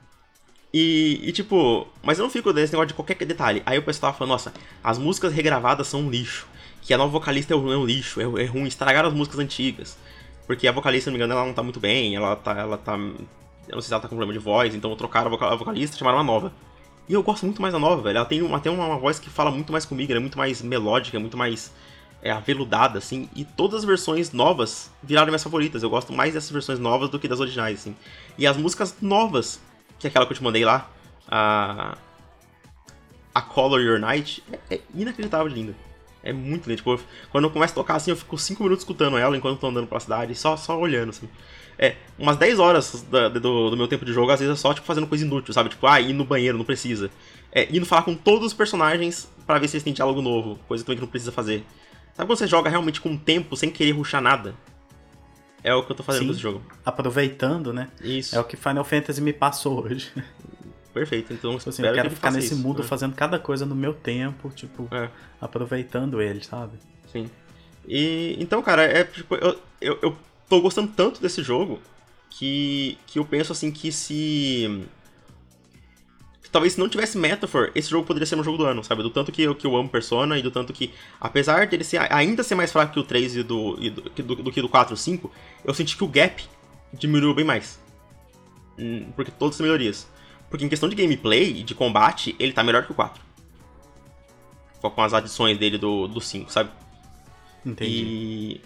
E, 0.78 1.20
e, 1.22 1.32
tipo, 1.32 1.88
mas 2.02 2.18
eu 2.18 2.24
não 2.24 2.30
fico 2.30 2.52
nesse 2.52 2.70
negócio 2.70 2.88
de 2.88 2.92
qualquer 2.92 3.14
detalhe. 3.24 3.62
Aí 3.64 3.78
o 3.78 3.82
pessoal 3.82 4.12
tava 4.12 4.18
falando, 4.18 4.32
nossa, 4.32 4.52
as 4.84 4.98
músicas 4.98 5.32
regravadas 5.32 5.86
são 5.86 6.00
um 6.00 6.10
lixo. 6.10 6.46
Que 6.82 6.92
a 6.92 6.98
nova 6.98 7.10
vocalista 7.10 7.54
é 7.54 7.56
um, 7.56 7.72
é 7.72 7.76
um 7.78 7.86
lixo, 7.86 8.20
é, 8.20 8.42
é, 8.42 8.44
ruim, 8.44 8.66
estragaram 8.66 9.08
as 9.08 9.14
músicas 9.14 9.40
antigas. 9.40 9.96
Porque 10.46 10.68
a 10.68 10.72
vocalista, 10.72 11.04
se 11.04 11.10
não 11.10 11.18
me 11.18 11.24
engano, 11.24 11.32
ela 11.32 11.46
não 11.46 11.54
tá 11.54 11.62
muito 11.62 11.80
bem, 11.80 12.14
ela 12.14 12.36
tá. 12.36 12.58
Ela 12.58 12.76
tá. 12.76 12.94
Eu 13.68 13.74
não 13.74 13.80
sei 13.80 13.88
se 13.88 13.94
ela 13.94 14.00
tá 14.00 14.08
com 14.08 14.16
problema 14.16 14.32
de 14.32 14.44
voz, 14.44 14.74
então 14.74 14.94
trocaram 14.96 15.32
a 15.34 15.54
vocalista 15.54 15.96
chamaram 15.96 16.18
uma 16.18 16.24
nova. 16.24 16.52
E 17.08 17.12
eu 17.12 17.22
gosto 17.22 17.44
muito 17.44 17.62
mais 17.62 17.72
da 17.72 17.78
nova, 17.78 18.02
velho. 18.02 18.16
Ela 18.16 18.26
tem 18.26 18.54
até 18.54 18.70
uma, 18.70 18.86
uma 18.86 18.98
voz 18.98 19.18
que 19.18 19.30
fala 19.30 19.50
muito 19.50 19.72
mais 19.72 19.84
comigo, 19.84 20.10
ela 20.12 20.18
é 20.18 20.20
muito 20.20 20.38
mais 20.38 20.62
melódica, 20.62 21.18
muito 21.20 21.36
mais 21.36 21.72
é, 22.22 22.30
aveludada, 22.30 22.98
assim. 22.98 23.28
E 23.34 23.44
todas 23.44 23.80
as 23.80 23.84
versões 23.84 24.32
novas 24.32 24.90
viraram 25.02 25.28
minhas 25.28 25.42
favoritas. 25.42 25.82
Eu 25.82 25.90
gosto 25.90 26.12
mais 26.12 26.34
dessas 26.34 26.50
versões 26.50 26.78
novas 26.78 27.08
do 27.08 27.18
que 27.18 27.28
das 27.28 27.40
originais, 27.40 27.80
assim. 27.80 27.96
E 28.36 28.46
as 28.46 28.56
músicas 28.56 28.96
novas 29.00 29.60
que 29.98 30.06
é 30.06 30.10
aquela 30.10 30.26
que 30.26 30.32
eu 30.32 30.36
te 30.36 30.42
mandei 30.42 30.64
lá, 30.64 30.90
a. 31.28 31.96
A 33.34 33.42
Color 33.42 33.82
Your 33.82 33.98
Night, 33.98 34.42
é, 34.50 34.76
é 34.76 34.80
inacreditável 34.94 35.46
de 35.50 35.54
linda. 35.54 35.76
É 36.22 36.32
muito 36.32 36.70
linda. 36.70 36.76
Tipo, 36.76 36.98
quando 37.30 37.44
eu 37.44 37.50
começo 37.50 37.72
a 37.72 37.74
tocar 37.74 37.96
assim, 37.96 38.10
eu 38.10 38.16
fico 38.16 38.38
5 38.38 38.62
minutos 38.62 38.82
escutando 38.82 39.18
ela 39.18 39.36
enquanto 39.36 39.56
eu 39.56 39.60
tô 39.60 39.66
andando 39.66 39.86
pela 39.86 40.00
cidade, 40.00 40.34
só, 40.34 40.56
só 40.56 40.78
olhando, 40.78 41.10
assim. 41.10 41.28
É, 41.78 41.96
umas 42.18 42.36
10 42.36 42.58
horas 42.58 43.02
da, 43.10 43.28
do, 43.28 43.70
do, 43.70 43.76
meu 43.76 43.86
tempo 43.86 44.04
de 44.04 44.12
jogo, 44.12 44.30
às 44.30 44.40
vezes 44.40 44.54
é 44.54 44.56
só, 44.56 44.72
tipo, 44.72 44.86
fazendo 44.86 45.06
coisa 45.06 45.24
inútil, 45.24 45.52
sabe? 45.52 45.68
Tipo, 45.68 45.86
ah, 45.86 46.00
ir 46.00 46.12
no 46.12 46.24
banheiro, 46.24 46.56
não 46.56 46.64
precisa. 46.64 47.10
É, 47.52 47.68
indo 47.74 47.84
falar 47.84 48.02
com 48.02 48.14
todos 48.14 48.46
os 48.46 48.54
personagens 48.54 49.30
para 49.46 49.58
ver 49.58 49.68
se 49.68 49.76
eles 49.76 49.84
têm 49.84 49.92
diálogo 49.92 50.22
novo, 50.22 50.58
coisa 50.66 50.84
também 50.84 50.96
que 50.96 51.02
não 51.02 51.10
precisa 51.10 51.32
fazer. 51.32 51.64
Sabe 52.14 52.26
quando 52.26 52.38
você 52.38 52.46
joga 52.46 52.70
realmente 52.70 53.00
com 53.00 53.16
tempo, 53.16 53.56
sem 53.56 53.70
querer 53.70 53.92
ruxar 53.92 54.22
nada? 54.22 54.54
É 55.62 55.74
o 55.74 55.82
que 55.82 55.92
eu 55.92 55.96
tô 55.96 56.02
fazendo 56.02 56.22
Sim, 56.22 56.28
nesse 56.28 56.40
jogo. 56.40 56.62
Aproveitando, 56.84 57.72
né? 57.72 57.88
Isso. 58.00 58.34
É 58.36 58.40
o 58.40 58.44
que 58.44 58.56
Final 58.56 58.84
Fantasy 58.84 59.20
me 59.20 59.32
passou 59.32 59.84
hoje. 59.84 60.10
Perfeito, 60.94 61.34
então 61.34 61.58
tipo 61.58 61.68
assim, 61.68 61.84
eu 61.84 61.92
quero 61.92 62.08
que 62.08 62.14
ficar 62.14 62.30
nesse 62.30 62.54
isso, 62.54 62.62
mundo 62.62 62.80
né? 62.80 62.88
fazendo 62.88 63.14
cada 63.14 63.38
coisa 63.38 63.66
no 63.66 63.74
meu 63.74 63.92
tempo, 63.92 64.48
tipo, 64.48 64.88
é. 64.90 65.10
aproveitando 65.38 66.22
ele, 66.22 66.42
sabe? 66.42 66.78
Sim. 67.12 67.28
E 67.86 68.34
então, 68.38 68.62
cara, 68.62 68.82
é 68.82 69.04
tipo, 69.04 69.34
eu, 69.34 69.60
eu, 69.78 69.98
eu 70.00 70.16
tô 70.48 70.60
gostando 70.60 70.92
tanto 70.94 71.20
desse 71.20 71.42
jogo 71.42 71.80
que, 72.30 72.98
que 73.06 73.18
eu 73.18 73.24
penso 73.24 73.52
assim 73.52 73.70
que 73.70 73.90
se 73.90 74.86
talvez 76.56 76.72
se 76.72 76.80
não 76.80 76.88
tivesse 76.88 77.18
Metaphor, 77.18 77.70
esse 77.74 77.90
jogo 77.90 78.06
poderia 78.06 78.24
ser 78.24 78.34
um 78.34 78.42
jogo 78.42 78.56
do 78.56 78.64
ano, 78.64 78.82
sabe? 78.82 79.02
Do 79.02 79.10
tanto 79.10 79.30
que 79.30 79.42
eu, 79.42 79.54
que 79.54 79.66
eu 79.66 79.76
amo 79.76 79.90
Persona 79.90 80.38
e 80.38 80.42
do 80.42 80.50
tanto 80.50 80.72
que, 80.72 80.90
apesar 81.20 81.66
dele 81.66 81.84
ser, 81.84 82.00
ainda 82.10 82.42
ser 82.42 82.54
mais 82.54 82.72
fraco 82.72 82.94
que 82.94 82.98
o 82.98 83.02
3 83.02 83.36
e 83.36 83.42
do, 83.42 83.76
e 83.78 83.90
do, 83.90 84.02
do, 84.02 84.36
do 84.36 84.50
que 84.50 84.62
do 84.62 84.68
4 84.68 84.94
e 84.94 84.96
5, 84.96 85.30
eu 85.62 85.74
senti 85.74 85.98
que 85.98 86.04
o 86.04 86.08
gap 86.08 86.42
diminuiu 86.94 87.34
bem 87.34 87.44
mais. 87.44 87.78
Hum, 88.78 89.12
porque 89.14 89.30
todas 89.30 89.56
as 89.56 89.60
melhorias. 89.60 90.08
Porque 90.48 90.64
em 90.64 90.68
questão 90.68 90.88
de 90.88 90.94
gameplay 90.94 91.62
de 91.62 91.74
combate, 91.74 92.34
ele 92.38 92.54
tá 92.54 92.64
melhor 92.64 92.86
que 92.86 92.92
o 92.92 92.94
4. 92.94 93.22
Com 94.80 95.02
as 95.02 95.12
adições 95.12 95.58
dele 95.58 95.76
do, 95.76 96.06
do 96.06 96.22
5, 96.22 96.50
sabe? 96.50 96.70
Entendi. 97.66 97.90
E, 97.90 98.60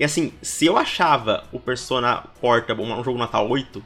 e 0.00 0.04
assim, 0.04 0.32
se 0.40 0.64
eu 0.64 0.78
achava 0.78 1.44
o 1.52 1.60
Persona 1.60 2.24
Portable 2.40 2.86
um 2.86 3.04
jogo 3.04 3.18
Natal 3.18 3.46
8 3.46 3.84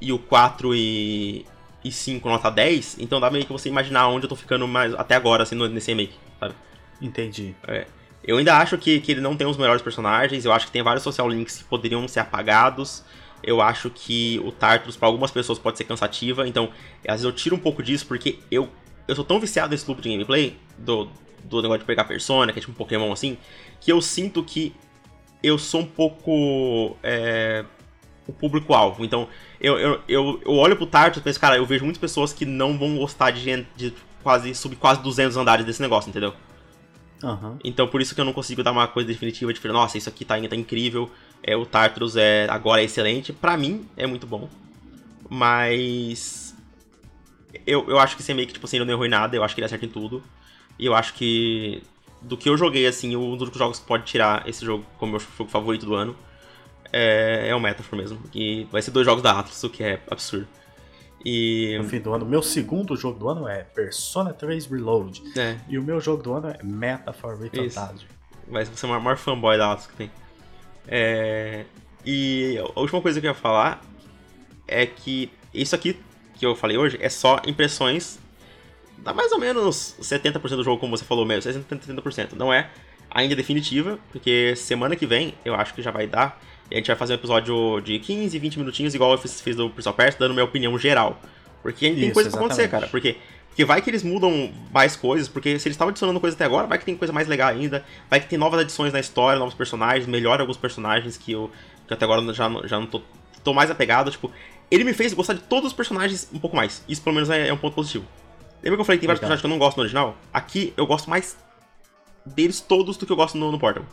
e 0.00 0.10
o 0.10 0.18
4 0.18 0.74
e, 0.74 1.44
e 1.84 1.92
5 1.92 2.26
nota 2.26 2.50
10, 2.50 2.96
então 2.98 3.20
dá 3.20 3.30
meio 3.30 3.44
que 3.44 3.52
você 3.52 3.68
imaginar 3.68 4.08
onde 4.08 4.24
eu 4.24 4.28
tô 4.30 4.36
ficando 4.36 4.66
mais 4.66 4.94
até 4.94 5.14
agora, 5.14 5.42
assim, 5.42 5.54
nesse 5.68 5.90
remake, 5.90 6.14
sabe? 6.40 6.54
Entendi. 6.98 7.54
É. 7.68 7.86
Eu 8.26 8.38
ainda 8.38 8.56
acho 8.56 8.78
que, 8.78 8.98
que 9.00 9.12
ele 9.12 9.20
não 9.20 9.36
tem 9.36 9.46
os 9.46 9.58
melhores 9.58 9.82
personagens, 9.82 10.46
eu 10.46 10.52
acho 10.52 10.64
que 10.64 10.72
tem 10.72 10.82
vários 10.82 11.04
social 11.04 11.28
links 11.28 11.58
que 11.58 11.64
poderiam 11.64 12.08
ser 12.08 12.20
apagados. 12.20 13.04
Eu 13.42 13.60
acho 13.60 13.90
que 13.90 14.40
o 14.42 14.50
Tartarus, 14.50 14.96
para 14.96 15.08
algumas 15.08 15.30
pessoas, 15.30 15.58
pode 15.58 15.76
ser 15.76 15.84
cansativa, 15.84 16.48
então 16.48 16.70
às 17.06 17.16
vezes 17.16 17.24
eu 17.26 17.32
tiro 17.32 17.54
um 17.54 17.58
pouco 17.58 17.82
disso 17.82 18.06
porque 18.06 18.38
eu, 18.50 18.70
eu 19.06 19.14
sou 19.14 19.22
tão 19.26 19.38
viciado 19.38 19.72
nesse 19.72 19.86
loop 19.86 20.00
de 20.00 20.08
gameplay, 20.08 20.56
do, 20.78 21.10
do 21.44 21.60
negócio 21.60 21.80
de 21.80 21.84
pegar 21.84 22.04
persona, 22.04 22.50
que 22.50 22.60
é 22.60 22.62
tipo 22.62 22.72
um 22.72 22.74
Pokémon 22.74 23.12
assim, 23.12 23.36
que 23.78 23.92
eu 23.92 24.00
sinto 24.00 24.42
que 24.42 24.74
eu 25.44 25.58
sou 25.58 25.82
um 25.82 25.86
pouco. 25.86 26.96
É, 27.02 27.64
o 28.26 28.32
público-alvo. 28.32 29.04
Então, 29.04 29.28
eu, 29.60 29.78
eu, 29.78 30.00
eu, 30.08 30.42
eu 30.44 30.52
olho 30.52 30.76
pro 30.76 30.86
Tartarus 30.86 31.18
e 31.18 31.20
penso, 31.20 31.38
cara, 31.38 31.56
eu 31.56 31.66
vejo 31.66 31.84
muitas 31.84 32.00
pessoas 32.00 32.32
que 32.32 32.46
não 32.46 32.78
vão 32.78 32.96
gostar 32.96 33.30
de, 33.30 33.66
de 33.76 33.92
quase 34.22 34.54
subir 34.54 34.76
quase 34.76 35.02
200 35.02 35.36
andares 35.36 35.66
desse 35.66 35.82
negócio, 35.82 36.08
entendeu? 36.08 36.32
Uhum. 37.22 37.58
Então, 37.62 37.86
por 37.86 38.00
isso 38.00 38.14
que 38.14 38.20
eu 38.20 38.24
não 38.24 38.32
consigo 38.32 38.62
dar 38.62 38.72
uma 38.72 38.88
coisa 38.88 39.06
definitiva 39.06 39.52
de 39.52 39.60
falar, 39.60 39.74
nossa, 39.74 39.98
isso 39.98 40.08
aqui 40.08 40.24
tá, 40.24 40.36
tá 40.48 40.56
incrível, 40.56 41.10
é, 41.42 41.54
o 41.56 41.66
Tartarus 41.66 42.16
é, 42.16 42.46
agora 42.48 42.80
é 42.80 42.84
excelente. 42.84 43.32
Pra 43.32 43.56
mim, 43.56 43.86
é 43.96 44.06
muito 44.06 44.26
bom. 44.26 44.48
Mas. 45.28 46.54
Eu, 47.66 47.88
eu 47.88 47.98
acho 47.98 48.16
que 48.16 48.22
esse 48.22 48.32
remake, 48.32 48.52
tipo 48.52 48.66
assim, 48.66 48.76
ele 48.76 48.84
não 48.84 48.92
errou 48.92 49.06
em 49.06 49.10
nada, 49.10 49.36
eu 49.36 49.44
acho 49.44 49.54
que 49.54 49.60
ele 49.60 49.66
acerta 49.66 49.84
em 49.84 49.88
tudo. 49.88 50.22
E 50.78 50.86
eu 50.86 50.94
acho 50.94 51.14
que. 51.14 51.82
Do 52.24 52.36
que 52.36 52.48
eu 52.48 52.56
joguei, 52.56 52.86
assim, 52.86 53.14
um 53.16 53.36
dos 53.36 53.50
jogos 53.56 53.78
que 53.78 53.86
pode 53.86 54.04
tirar 54.04 54.48
esse 54.48 54.64
jogo 54.64 54.84
como 54.98 55.12
meu 55.12 55.20
jogo 55.20 55.50
favorito 55.50 55.86
do 55.86 55.94
ano 55.94 56.16
é, 56.92 57.48
é 57.48 57.54
o 57.54 57.60
Metaphor 57.60 57.98
mesmo. 57.98 58.20
E 58.34 58.64
vai 58.70 58.80
ser 58.80 58.90
dois 58.90 59.04
jogos 59.04 59.22
da 59.22 59.38
Atlas, 59.38 59.62
o 59.64 59.68
que 59.68 59.82
é 59.82 60.00
absurdo. 60.10 60.46
E... 61.24 61.76
No 61.78 61.84
fim 61.84 62.00
do 62.00 62.12
ano, 62.12 62.24
meu 62.26 62.42
segundo 62.42 62.94
jogo 62.96 63.18
do 63.18 63.28
ano 63.28 63.48
é 63.48 63.64
Persona 63.64 64.32
3 64.32 64.66
Reload. 64.66 65.22
É. 65.36 65.56
E 65.68 65.78
o 65.78 65.82
meu 65.82 66.00
jogo 66.00 66.22
do 66.22 66.32
ano 66.34 66.48
é 66.48 66.62
Metaphor 66.62 67.38
Refantasio. 67.38 68.08
Vai 68.46 68.64
ser 68.64 68.86
o 68.86 69.00
maior 69.00 69.16
fanboy 69.16 69.56
da 69.56 69.72
Atlas 69.72 69.86
que 69.86 69.96
tem. 69.96 70.10
É... 70.86 71.64
E 72.04 72.58
a 72.76 72.80
última 72.80 73.00
coisa 73.00 73.20
que 73.20 73.26
eu 73.26 73.30
ia 73.30 73.34
falar 73.34 73.82
é 74.68 74.86
que 74.86 75.30
isso 75.52 75.74
aqui 75.74 75.98
que 76.34 76.44
eu 76.44 76.54
falei 76.54 76.76
hoje 76.76 76.98
é 77.00 77.08
só 77.08 77.40
impressões. 77.46 78.18
Dá 79.04 79.12
mais 79.12 79.30
ou 79.32 79.38
menos 79.38 79.94
70% 80.00 80.40
do 80.56 80.64
jogo, 80.64 80.80
como 80.80 80.96
você 80.96 81.04
falou 81.04 81.26
mesmo, 81.26 81.52
60%, 81.52 81.86
70%. 81.86 82.32
Não 82.32 82.52
é 82.52 82.70
ainda 83.10 83.36
definitiva, 83.36 83.98
porque 84.10 84.56
semana 84.56 84.96
que 84.96 85.06
vem 85.06 85.34
eu 85.44 85.54
acho 85.54 85.74
que 85.74 85.82
já 85.82 85.90
vai 85.90 86.06
dar. 86.06 86.40
E 86.70 86.74
a 86.74 86.78
gente 86.78 86.86
vai 86.86 86.96
fazer 86.96 87.12
um 87.12 87.16
episódio 87.16 87.80
de 87.82 87.98
15, 87.98 88.38
20 88.38 88.58
minutinhos, 88.58 88.94
igual 88.94 89.12
eu 89.12 89.18
fiz, 89.18 89.42
fiz 89.42 89.54
do 89.54 89.68
Prince 89.68 89.88
of 89.88 89.96
Persia, 89.96 90.18
dando 90.18 90.32
minha 90.32 90.44
opinião 90.44 90.76
geral. 90.78 91.20
Porque 91.62 91.90
tem 91.90 92.04
Isso, 92.04 92.14
coisa 92.14 92.30
pra 92.30 92.40
acontecer, 92.40 92.68
cara. 92.68 92.86
Porque, 92.88 93.18
porque 93.48 93.64
vai 93.66 93.82
que 93.82 93.90
eles 93.90 94.02
mudam 94.02 94.50
mais 94.72 94.96
coisas, 94.96 95.28
porque 95.28 95.58
se 95.58 95.68
eles 95.68 95.74
estavam 95.74 95.90
adicionando 95.90 96.18
coisa 96.18 96.34
até 96.34 96.46
agora, 96.46 96.66
vai 96.66 96.78
que 96.78 96.86
tem 96.86 96.96
coisa 96.96 97.12
mais 97.12 97.28
legal 97.28 97.50
ainda. 97.50 97.84
Vai 98.08 98.20
que 98.20 98.26
tem 98.26 98.38
novas 98.38 98.60
adições 98.60 98.92
na 98.92 99.00
história, 99.00 99.38
novos 99.38 99.54
personagens, 99.54 100.06
melhora 100.06 100.42
alguns 100.42 100.56
personagens 100.56 101.18
que 101.18 101.32
eu 101.32 101.50
que 101.86 101.92
até 101.92 102.06
agora 102.06 102.32
já, 102.32 102.50
já 102.64 102.80
não 102.80 102.86
tô, 102.86 103.02
tô 103.42 103.52
mais 103.52 103.70
apegado. 103.70 104.10
Tipo, 104.10 104.32
ele 104.70 104.84
me 104.84 104.94
fez 104.94 105.12
gostar 105.12 105.34
de 105.34 105.40
todos 105.40 105.68
os 105.68 105.72
personagens 105.74 106.26
um 106.32 106.38
pouco 106.38 106.56
mais. 106.56 106.82
Isso 106.88 107.02
pelo 107.02 107.14
menos 107.14 107.28
é, 107.28 107.48
é 107.48 107.52
um 107.52 107.58
ponto 107.58 107.74
positivo. 107.74 108.06
Lembra 108.64 108.78
que 108.78 108.80
eu 108.80 108.84
falei 108.86 108.98
que 108.98 109.02
tem 109.02 109.06
vários 109.08 109.20
personagens 109.20 109.42
que 109.42 109.46
eu 109.46 109.50
não 109.50 109.58
gosto 109.58 109.76
no 109.76 109.82
original? 109.82 110.16
Aqui 110.32 110.72
eu 110.74 110.86
gosto 110.86 111.10
mais 111.10 111.36
deles 112.24 112.62
todos 112.62 112.96
do 112.96 113.04
que 113.04 113.12
eu 113.12 113.16
gosto 113.16 113.36
no, 113.36 113.52
no 113.52 113.58
Portal. 113.58 113.84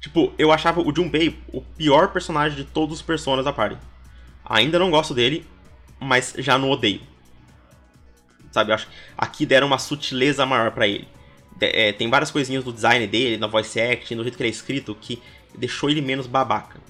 Tipo, 0.00 0.32
eu 0.36 0.50
achava 0.50 0.80
o 0.80 0.94
Junpei 0.94 1.40
o 1.52 1.62
pior 1.62 2.12
personagem 2.12 2.56
de 2.56 2.64
todos 2.64 2.96
os 2.96 3.02
personagens 3.02 3.44
da 3.44 3.52
party. 3.52 3.78
Ainda 4.44 4.76
não 4.78 4.90
gosto 4.90 5.14
dele, 5.14 5.46
mas 6.00 6.34
já 6.38 6.58
não 6.58 6.68
odeio. 6.68 7.00
Sabe, 8.50 8.72
acho 8.72 8.88
que 8.88 8.92
aqui 9.16 9.46
deram 9.46 9.68
uma 9.68 9.78
sutileza 9.78 10.44
maior 10.44 10.72
para 10.72 10.88
ele. 10.88 11.06
É, 11.60 11.92
tem 11.92 12.10
várias 12.10 12.32
coisinhas 12.32 12.64
do 12.64 12.72
design 12.72 13.06
dele, 13.06 13.36
na 13.36 13.46
voice 13.46 13.80
acting, 13.80 14.16
no 14.16 14.22
jeito 14.24 14.36
que 14.36 14.42
ele 14.42 14.50
é 14.50 14.52
escrito, 14.52 14.96
que 14.96 15.22
deixou 15.56 15.88
ele 15.88 16.00
menos 16.00 16.26
babaca, 16.26 16.80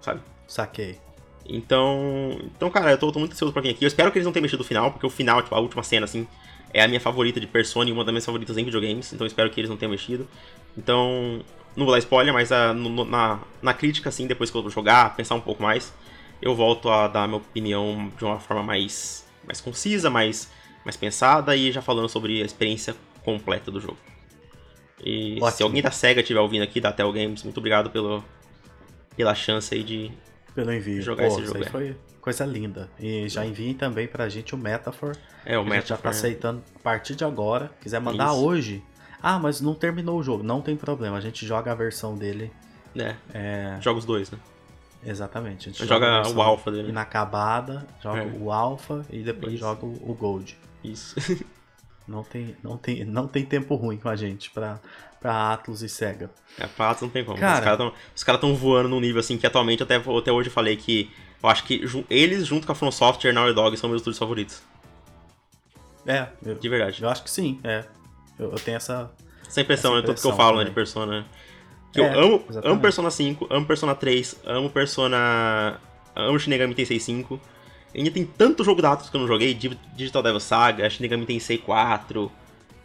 sabe? 0.00 0.20
Saquei. 0.48 1.05
Então, 1.48 2.38
então 2.56 2.70
cara, 2.70 2.92
eu 2.92 2.98
tô, 2.98 3.12
tô 3.12 3.18
muito 3.18 3.32
ansioso 3.32 3.52
pra 3.52 3.62
vir 3.62 3.70
aqui. 3.70 3.84
Eu 3.84 3.88
espero 3.88 4.10
que 4.10 4.18
eles 4.18 4.26
não 4.26 4.32
tenham 4.32 4.42
mexido 4.42 4.62
o 4.62 4.66
final, 4.66 4.90
porque 4.90 5.06
o 5.06 5.10
final, 5.10 5.42
tipo, 5.42 5.54
a 5.54 5.60
última 5.60 5.82
cena, 5.82 6.04
assim, 6.04 6.26
é 6.72 6.82
a 6.82 6.88
minha 6.88 7.00
favorita 7.00 7.40
de 7.40 7.46
Persona 7.46 7.88
e 7.88 7.92
uma 7.92 8.04
das 8.04 8.12
minhas 8.12 8.24
favoritas 8.24 8.56
em 8.56 8.64
videogames, 8.64 9.12
então 9.12 9.26
espero 9.26 9.50
que 9.50 9.60
eles 9.60 9.70
não 9.70 9.76
tenham 9.76 9.90
mexido. 9.90 10.28
Então, 10.76 11.40
não 11.76 11.84
vou 11.84 11.92
dar 11.94 11.98
spoiler, 11.98 12.32
mas 12.32 12.50
uh, 12.50 12.74
no, 12.74 13.04
na, 13.04 13.40
na 13.62 13.74
crítica, 13.74 14.08
assim, 14.08 14.26
depois 14.26 14.50
que 14.50 14.56
eu 14.56 14.70
jogar, 14.70 15.14
pensar 15.16 15.34
um 15.34 15.40
pouco 15.40 15.62
mais, 15.62 15.92
eu 16.40 16.54
volto 16.54 16.88
a 16.88 17.08
dar 17.08 17.26
minha 17.26 17.38
opinião 17.38 18.12
de 18.16 18.24
uma 18.24 18.38
forma 18.38 18.62
mais, 18.62 19.26
mais 19.46 19.60
concisa, 19.60 20.10
mais, 20.10 20.50
mais 20.84 20.96
pensada 20.96 21.56
e 21.56 21.72
já 21.72 21.80
falando 21.80 22.08
sobre 22.08 22.42
a 22.42 22.44
experiência 22.44 22.94
completa 23.24 23.70
do 23.70 23.80
jogo. 23.80 23.98
E 25.04 25.34
Ótimo. 25.34 25.50
se 25.50 25.62
alguém 25.62 25.82
da 25.82 25.90
SEGA 25.90 26.20
estiver 26.20 26.40
ouvindo 26.40 26.62
aqui, 26.62 26.80
da 26.80 26.92
Tel 26.92 27.12
Games, 27.12 27.42
muito 27.42 27.58
obrigado 27.58 27.90
pelo, 27.90 28.24
pela 29.16 29.34
chance 29.34 29.74
aí 29.74 29.82
de 29.82 30.10
pelo 30.56 30.72
envio. 30.72 31.02
jogar 31.02 31.28
Pô, 31.28 31.28
esse 31.28 31.46
jogo. 31.46 31.58
Isso 31.58 31.76
aí 31.76 31.88
é. 31.90 31.92
foi 31.92 31.96
coisa 32.20 32.44
linda. 32.46 32.88
E 32.98 33.28
já 33.28 33.44
enviem 33.44 33.74
também 33.74 34.08
pra 34.08 34.28
gente 34.28 34.54
o 34.54 34.58
Metaphor. 34.58 35.14
É, 35.44 35.58
o 35.58 35.62
Metaphor. 35.62 35.72
A 35.72 35.80
gente 35.80 35.88
já 35.90 35.96
tá 35.98 36.08
aceitando 36.08 36.62
a 36.74 36.78
partir 36.78 37.14
de 37.14 37.24
agora. 37.24 37.70
Quiser 37.80 38.00
mandar 38.00 38.32
isso. 38.32 38.44
hoje, 38.44 38.82
ah, 39.22 39.38
mas 39.38 39.60
não 39.60 39.74
terminou 39.74 40.18
o 40.18 40.22
jogo. 40.22 40.42
Não 40.42 40.62
tem 40.62 40.74
problema, 40.74 41.18
a 41.18 41.20
gente 41.20 41.46
joga 41.46 41.70
a 41.70 41.74
versão 41.74 42.16
dele. 42.16 42.50
É. 42.96 43.14
é... 43.34 43.78
Joga 43.80 43.98
os 43.98 44.06
dois, 44.06 44.30
né? 44.30 44.38
Exatamente. 45.04 45.68
A 45.68 45.72
gente 45.72 45.86
joga, 45.86 46.24
joga 46.24 46.38
o 46.38 46.42
alpha 46.42 46.72
dele. 46.72 46.88
Inacabada, 46.88 47.86
joga 48.02 48.22
é. 48.22 48.38
o 48.40 48.50
alpha 48.50 49.04
e 49.10 49.22
depois 49.22 49.52
Isso. 49.52 49.60
joga 49.60 49.84
o 49.84 50.16
gold. 50.18 50.56
Isso. 50.82 51.14
não 52.06 52.22
tem, 52.22 52.56
não 52.62 52.76
tem, 52.76 53.04
não 53.04 53.26
tem 53.26 53.44
tempo 53.44 53.74
ruim 53.74 53.96
com 53.96 54.08
a 54.08 54.16
gente 54.16 54.50
pra, 54.50 54.78
pra 55.20 55.52
Atlas 55.52 55.82
e 55.82 55.88
Sega. 55.88 56.30
É, 56.58 56.66
pra 56.66 56.90
Atlas 56.90 57.02
não 57.02 57.10
tem 57.10 57.24
como. 57.24 57.38
Cara, 57.38 57.92
os 58.14 58.24
caras 58.24 58.38
estão 58.38 58.54
voando 58.54 58.88
num 58.88 59.00
nível 59.00 59.20
assim 59.20 59.36
que 59.36 59.46
atualmente 59.46 59.82
até, 59.82 59.96
até 59.96 60.32
hoje 60.32 60.48
eu 60.48 60.52
falei 60.52 60.76
que 60.76 61.10
eu 61.42 61.48
acho 61.48 61.64
que 61.64 61.82
eles, 62.08 62.46
junto 62.46 62.66
com 62.66 62.72
a 62.72 62.74
From 62.74 62.90
Software 62.90 63.30
e 63.30 63.32
Naughty 63.32 63.54
Dog, 63.54 63.76
são 63.76 63.88
meus 63.88 64.00
estúdios 64.00 64.18
favoritos. 64.18 64.62
É, 66.06 66.28
eu, 66.44 66.54
de 66.54 66.68
verdade. 66.68 67.02
Eu 67.02 67.08
acho 67.08 67.22
que 67.22 67.30
sim, 67.30 67.60
é. 67.64 67.84
Eu, 68.38 68.52
eu 68.52 68.58
tenho 68.58 68.76
essa. 68.76 69.10
Essa 69.46 69.60
impressão, 69.60 69.92
essa 69.92 69.96
impressão 69.96 69.96
né? 69.96 70.02
Tudo 70.02 70.20
que 70.20 70.26
eu 70.26 70.36
falo, 70.36 70.58
né, 70.58 70.64
de 70.64 70.70
Persona. 70.70 71.26
Que 71.92 72.00
é, 72.00 72.14
eu 72.14 72.20
amo, 72.20 72.44
amo 72.64 72.80
Persona 72.80 73.10
5, 73.10 73.46
amo 73.50 73.66
Persona 73.66 73.94
3, 73.94 74.40
amo 74.44 74.70
Persona. 74.70 75.80
Amo 76.14 76.38
Shin 76.38 76.50
Megami 76.50 76.74
Tensei 76.74 76.98
5. 76.98 77.40
Ainda 77.96 78.10
tem 78.10 78.26
tanto 78.26 78.62
jogo 78.62 78.82
da 78.82 78.92
Atlus 78.92 79.08
que 79.08 79.16
eu 79.16 79.20
não 79.20 79.26
joguei, 79.26 79.54
Digital 79.54 80.22
Devil 80.22 80.40
Saga, 80.40 80.90
Shin 80.90 81.02
Megami 81.02 81.24
Tensei 81.24 81.56
4. 81.56 82.30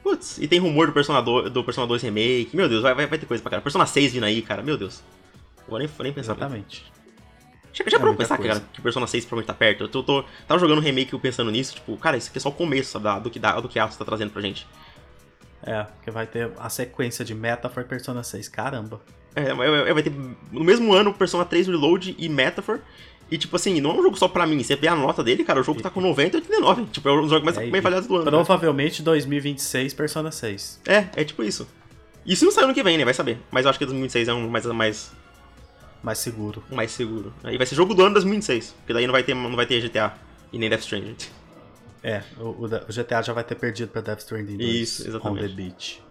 Putz, 0.01 0.37
e 0.39 0.47
tem 0.47 0.57
rumor 0.57 0.87
do 0.87 0.93
Persona 0.93 1.21
2, 1.21 1.51
do 1.51 1.63
Persona 1.63 1.85
2 1.85 2.01
Remake. 2.03 2.49
Meu 2.53 2.69
Deus, 2.69 2.81
vai, 2.81 2.95
vai, 2.95 3.05
vai 3.05 3.19
ter 3.19 3.25
coisa 3.25 3.43
pra 3.43 3.49
cara. 3.49 3.61
Persona 3.61 3.85
6 3.85 4.13
vindo 4.13 4.25
aí, 4.25 4.41
cara, 4.41 4.63
meu 4.63 4.77
Deus. 4.77 5.03
Vou 5.67 5.77
nem, 5.77 5.87
vou 5.87 6.03
nem 6.03 6.13
pensar. 6.13 6.31
Exatamente. 6.31 6.89
Já, 7.73 7.83
já 7.87 7.97
é 7.97 7.99
pra 7.99 8.13
pensar, 8.13 8.37
cara, 8.37 8.63
que 8.73 8.81
Persona 8.81 9.05
6 9.05 9.25
provavelmente 9.25 9.47
tá 9.47 9.53
perto? 9.53 9.83
Eu 9.83 9.89
tô, 9.89 10.01
tô, 10.01 10.23
tava 10.47 10.59
jogando 10.59 10.81
remake 10.81 11.17
pensando 11.19 11.51
nisso, 11.51 11.75
tipo, 11.75 11.95
cara, 11.97 12.17
isso 12.17 12.29
aqui 12.29 12.37
é 12.37 12.41
só 12.41 12.49
o 12.49 12.53
começo 12.53 12.91
sabe, 12.91 13.23
do 13.23 13.29
que, 13.29 13.39
da, 13.39 13.59
do 13.59 13.69
que 13.69 13.79
a 13.79 13.83
Atlus 13.83 13.97
tá 13.97 14.05
trazendo 14.05 14.31
pra 14.31 14.41
gente. 14.41 14.65
É, 15.63 15.83
porque 15.83 16.09
vai 16.09 16.25
ter 16.25 16.51
a 16.57 16.69
sequência 16.69 17.23
de 17.23 17.35
Metaphor 17.35 17.83
e 17.83 17.85
Persona 17.85 18.23
6. 18.23 18.47
Caramba. 18.49 19.01
É, 19.35 19.53
vai 19.53 20.03
ter 20.03 20.11
no 20.51 20.63
mesmo 20.63 20.93
ano 20.93 21.13
Persona 21.13 21.45
3 21.45 21.67
Reload 21.67 22.15
e 22.17 22.27
Metaphor. 22.27 22.79
E, 23.31 23.37
tipo 23.37 23.55
assim, 23.55 23.79
não 23.79 23.91
é 23.91 23.93
um 23.93 24.03
jogo 24.03 24.17
só 24.17 24.27
pra 24.27 24.45
mim. 24.45 24.61
Você 24.61 24.75
vê 24.75 24.89
a 24.89 24.95
nota 24.95 25.23
dele, 25.23 25.45
cara, 25.45 25.61
o 25.61 25.63
jogo 25.63 25.81
tá 25.81 25.89
com 25.89 26.01
90 26.01 26.35
e 26.35 26.39
89. 26.41 26.85
Tipo, 26.91 27.07
é 27.07 27.13
um 27.13 27.29
jogo 27.29 27.45
mais 27.45 27.57
é, 27.57 27.65
bem 27.65 27.81
do 27.81 27.87
ano. 27.87 28.25
Né? 28.25 28.31
Provavelmente 28.31 29.01
né? 29.01 29.05
2026 29.05 29.93
Persona 29.93 30.31
6. 30.31 30.81
É, 30.85 31.07
é 31.15 31.23
tipo 31.23 31.41
isso. 31.41 31.65
Isso 32.25 32.43
não 32.43 32.51
saiu 32.51 32.67
no 32.67 32.73
que 32.73 32.83
vem, 32.83 32.97
né? 32.97 33.05
Vai 33.05 33.13
saber. 33.13 33.39
Mas 33.49 33.63
eu 33.63 33.69
acho 33.69 33.79
que 33.79 33.85
2026 33.85 34.27
é 34.27 34.33
um 34.33 34.49
mais. 34.49 34.65
Mais, 34.65 35.11
mais 36.03 36.17
seguro. 36.17 36.61
Mais 36.69 36.91
seguro. 36.91 37.33
Aí 37.41 37.57
vai 37.57 37.65
ser 37.65 37.75
jogo 37.75 37.93
do 37.93 38.03
ano 38.03 38.15
2026. 38.15 38.75
Porque 38.79 38.93
daí 38.93 39.07
não 39.07 39.13
vai 39.13 39.23
ter, 39.23 39.33
não 39.33 39.55
vai 39.55 39.65
ter 39.65 39.79
GTA 39.79 40.13
e 40.51 40.59
nem 40.59 40.69
Death 40.69 40.81
Stranding. 40.81 41.15
É, 42.03 42.23
o, 42.37 42.65
o, 42.65 42.67
GTA 42.67 43.21
já 43.21 43.31
vai 43.31 43.45
ter 43.45 43.55
perdido 43.55 43.89
pra 43.89 44.01
Death 44.01 44.19
Stranding 44.19 44.57
2. 44.57 44.69
Isso, 44.69 45.07
exatamente. 45.07 45.45
On 45.45 45.47
the 45.47 45.53
Beach. 45.53 46.03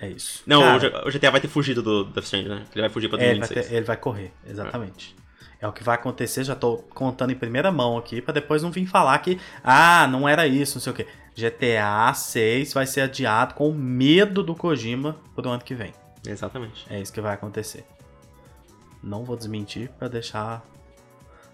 É 0.00 0.08
isso. 0.08 0.42
Não, 0.44 0.60
Cara, 0.60 1.06
o 1.06 1.10
GTA 1.12 1.30
vai 1.30 1.40
ter 1.40 1.48
fugido 1.48 1.82
do 1.82 2.04
Death 2.04 2.24
Stranding, 2.24 2.48
né? 2.48 2.64
Ele 2.72 2.80
vai 2.80 2.90
fugir 2.90 3.08
pra 3.08 3.18
2026. 3.18 3.50
É, 3.50 3.60
ele 3.60 3.60
vai, 3.60 3.68
ter, 3.68 3.76
ele 3.76 3.86
vai 3.86 3.96
correr, 3.96 4.32
exatamente. 4.44 5.14
É. 5.18 5.21
é. 5.62 5.68
o 5.68 5.72
que 5.72 5.82
vai 5.82 5.94
acontecer, 5.94 6.44
já 6.44 6.54
tô 6.54 6.78
contando 6.94 7.30
em 7.30 7.36
primeira 7.36 7.70
mão 7.72 7.96
aqui, 7.96 8.20
para 8.20 8.34
depois 8.34 8.62
não 8.62 8.70
vir 8.70 8.86
falar 8.86 9.18
que, 9.20 9.40
ah, 9.62 10.06
não 10.08 10.28
era 10.28 10.46
isso, 10.46 10.76
não 10.76 10.82
sei 10.82 10.92
o 10.92 10.96
quê. 10.96 11.06
GTA 11.34 12.12
6 12.12 12.74
vai 12.74 12.86
ser 12.86 13.02
adiado 13.02 13.54
com 13.54 13.72
medo 13.72 14.42
do 14.42 14.54
Kojima 14.54 15.16
pro 15.34 15.48
ano 15.48 15.62
que 15.62 15.74
vem. 15.74 15.92
Exatamente. 16.26 16.86
É 16.90 17.00
isso 17.00 17.12
que 17.12 17.20
vai 17.20 17.34
acontecer. 17.34 17.84
Não 19.02 19.24
vou 19.24 19.36
desmentir 19.36 19.88
para 19.98 20.08
deixar 20.08 20.62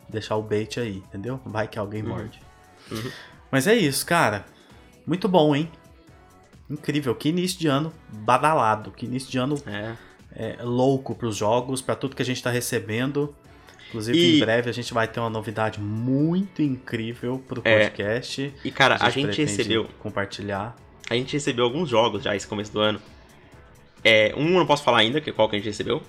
deixar 0.09 0.37
o 0.37 0.43
bait 0.43 0.79
aí, 0.81 0.97
entendeu? 0.97 1.41
Vai 1.45 1.69
que 1.69 1.79
alguém 1.79 2.03
uhum. 2.03 2.09
morde. 2.09 2.41
Uhum. 2.91 3.11
Mas 3.51 3.67
é 3.67 3.75
isso, 3.75 4.05
cara. 4.05 4.45
Muito 5.07 5.29
bom, 5.29 5.55
hein? 5.55 5.71
Incrível. 6.69 7.15
Que 7.15 7.29
início 7.29 7.59
de 7.59 7.67
ano 7.67 7.93
badalado. 8.11 8.91
Que 8.91 9.07
início 9.07 9.31
de 9.31 9.39
ano 9.39 9.57
é. 9.67 9.97
É, 10.31 10.63
louco 10.63 11.15
pros 11.15 11.37
jogos, 11.37 11.81
para 11.81 11.97
tudo 11.97 12.15
que 12.15 12.23
a 12.23 12.25
gente 12.25 12.43
tá 12.43 12.51
recebendo. 12.51 13.35
Inclusive, 13.89 14.19
e... 14.19 14.37
em 14.37 14.41
breve 14.41 14.71
a 14.71 14.73
gente 14.73 14.93
vai 14.93 15.09
ter 15.09 15.19
uma 15.19 15.31
novidade 15.31 15.81
muito 15.81 16.63
incrível 16.63 17.43
pro 17.47 17.63
é. 17.65 17.81
podcast. 17.81 18.53
E, 18.65 18.71
cara, 18.71 18.97
a 19.01 19.11
gente, 19.11 19.29
a 19.29 19.33
gente 19.33 19.51
recebeu. 19.51 19.89
Compartilhar. 19.99 20.77
A 21.09 21.15
gente 21.15 21.33
recebeu 21.33 21.65
alguns 21.65 21.89
jogos 21.89 22.23
já 22.23 22.37
esse 22.37 22.47
começo 22.47 22.73
do 22.73 22.81
ano. 22.81 23.01
É, 24.05 24.33
um 24.37 24.47
eu 24.49 24.59
não 24.59 24.67
posso 24.67 24.85
falar 24.85 24.99
ainda, 24.99 25.21
que 25.21 25.31
é 25.31 25.33
qual 25.33 25.49
que 25.49 25.57
a 25.57 25.59
gente 25.59 25.69
recebeu. 25.69 26.03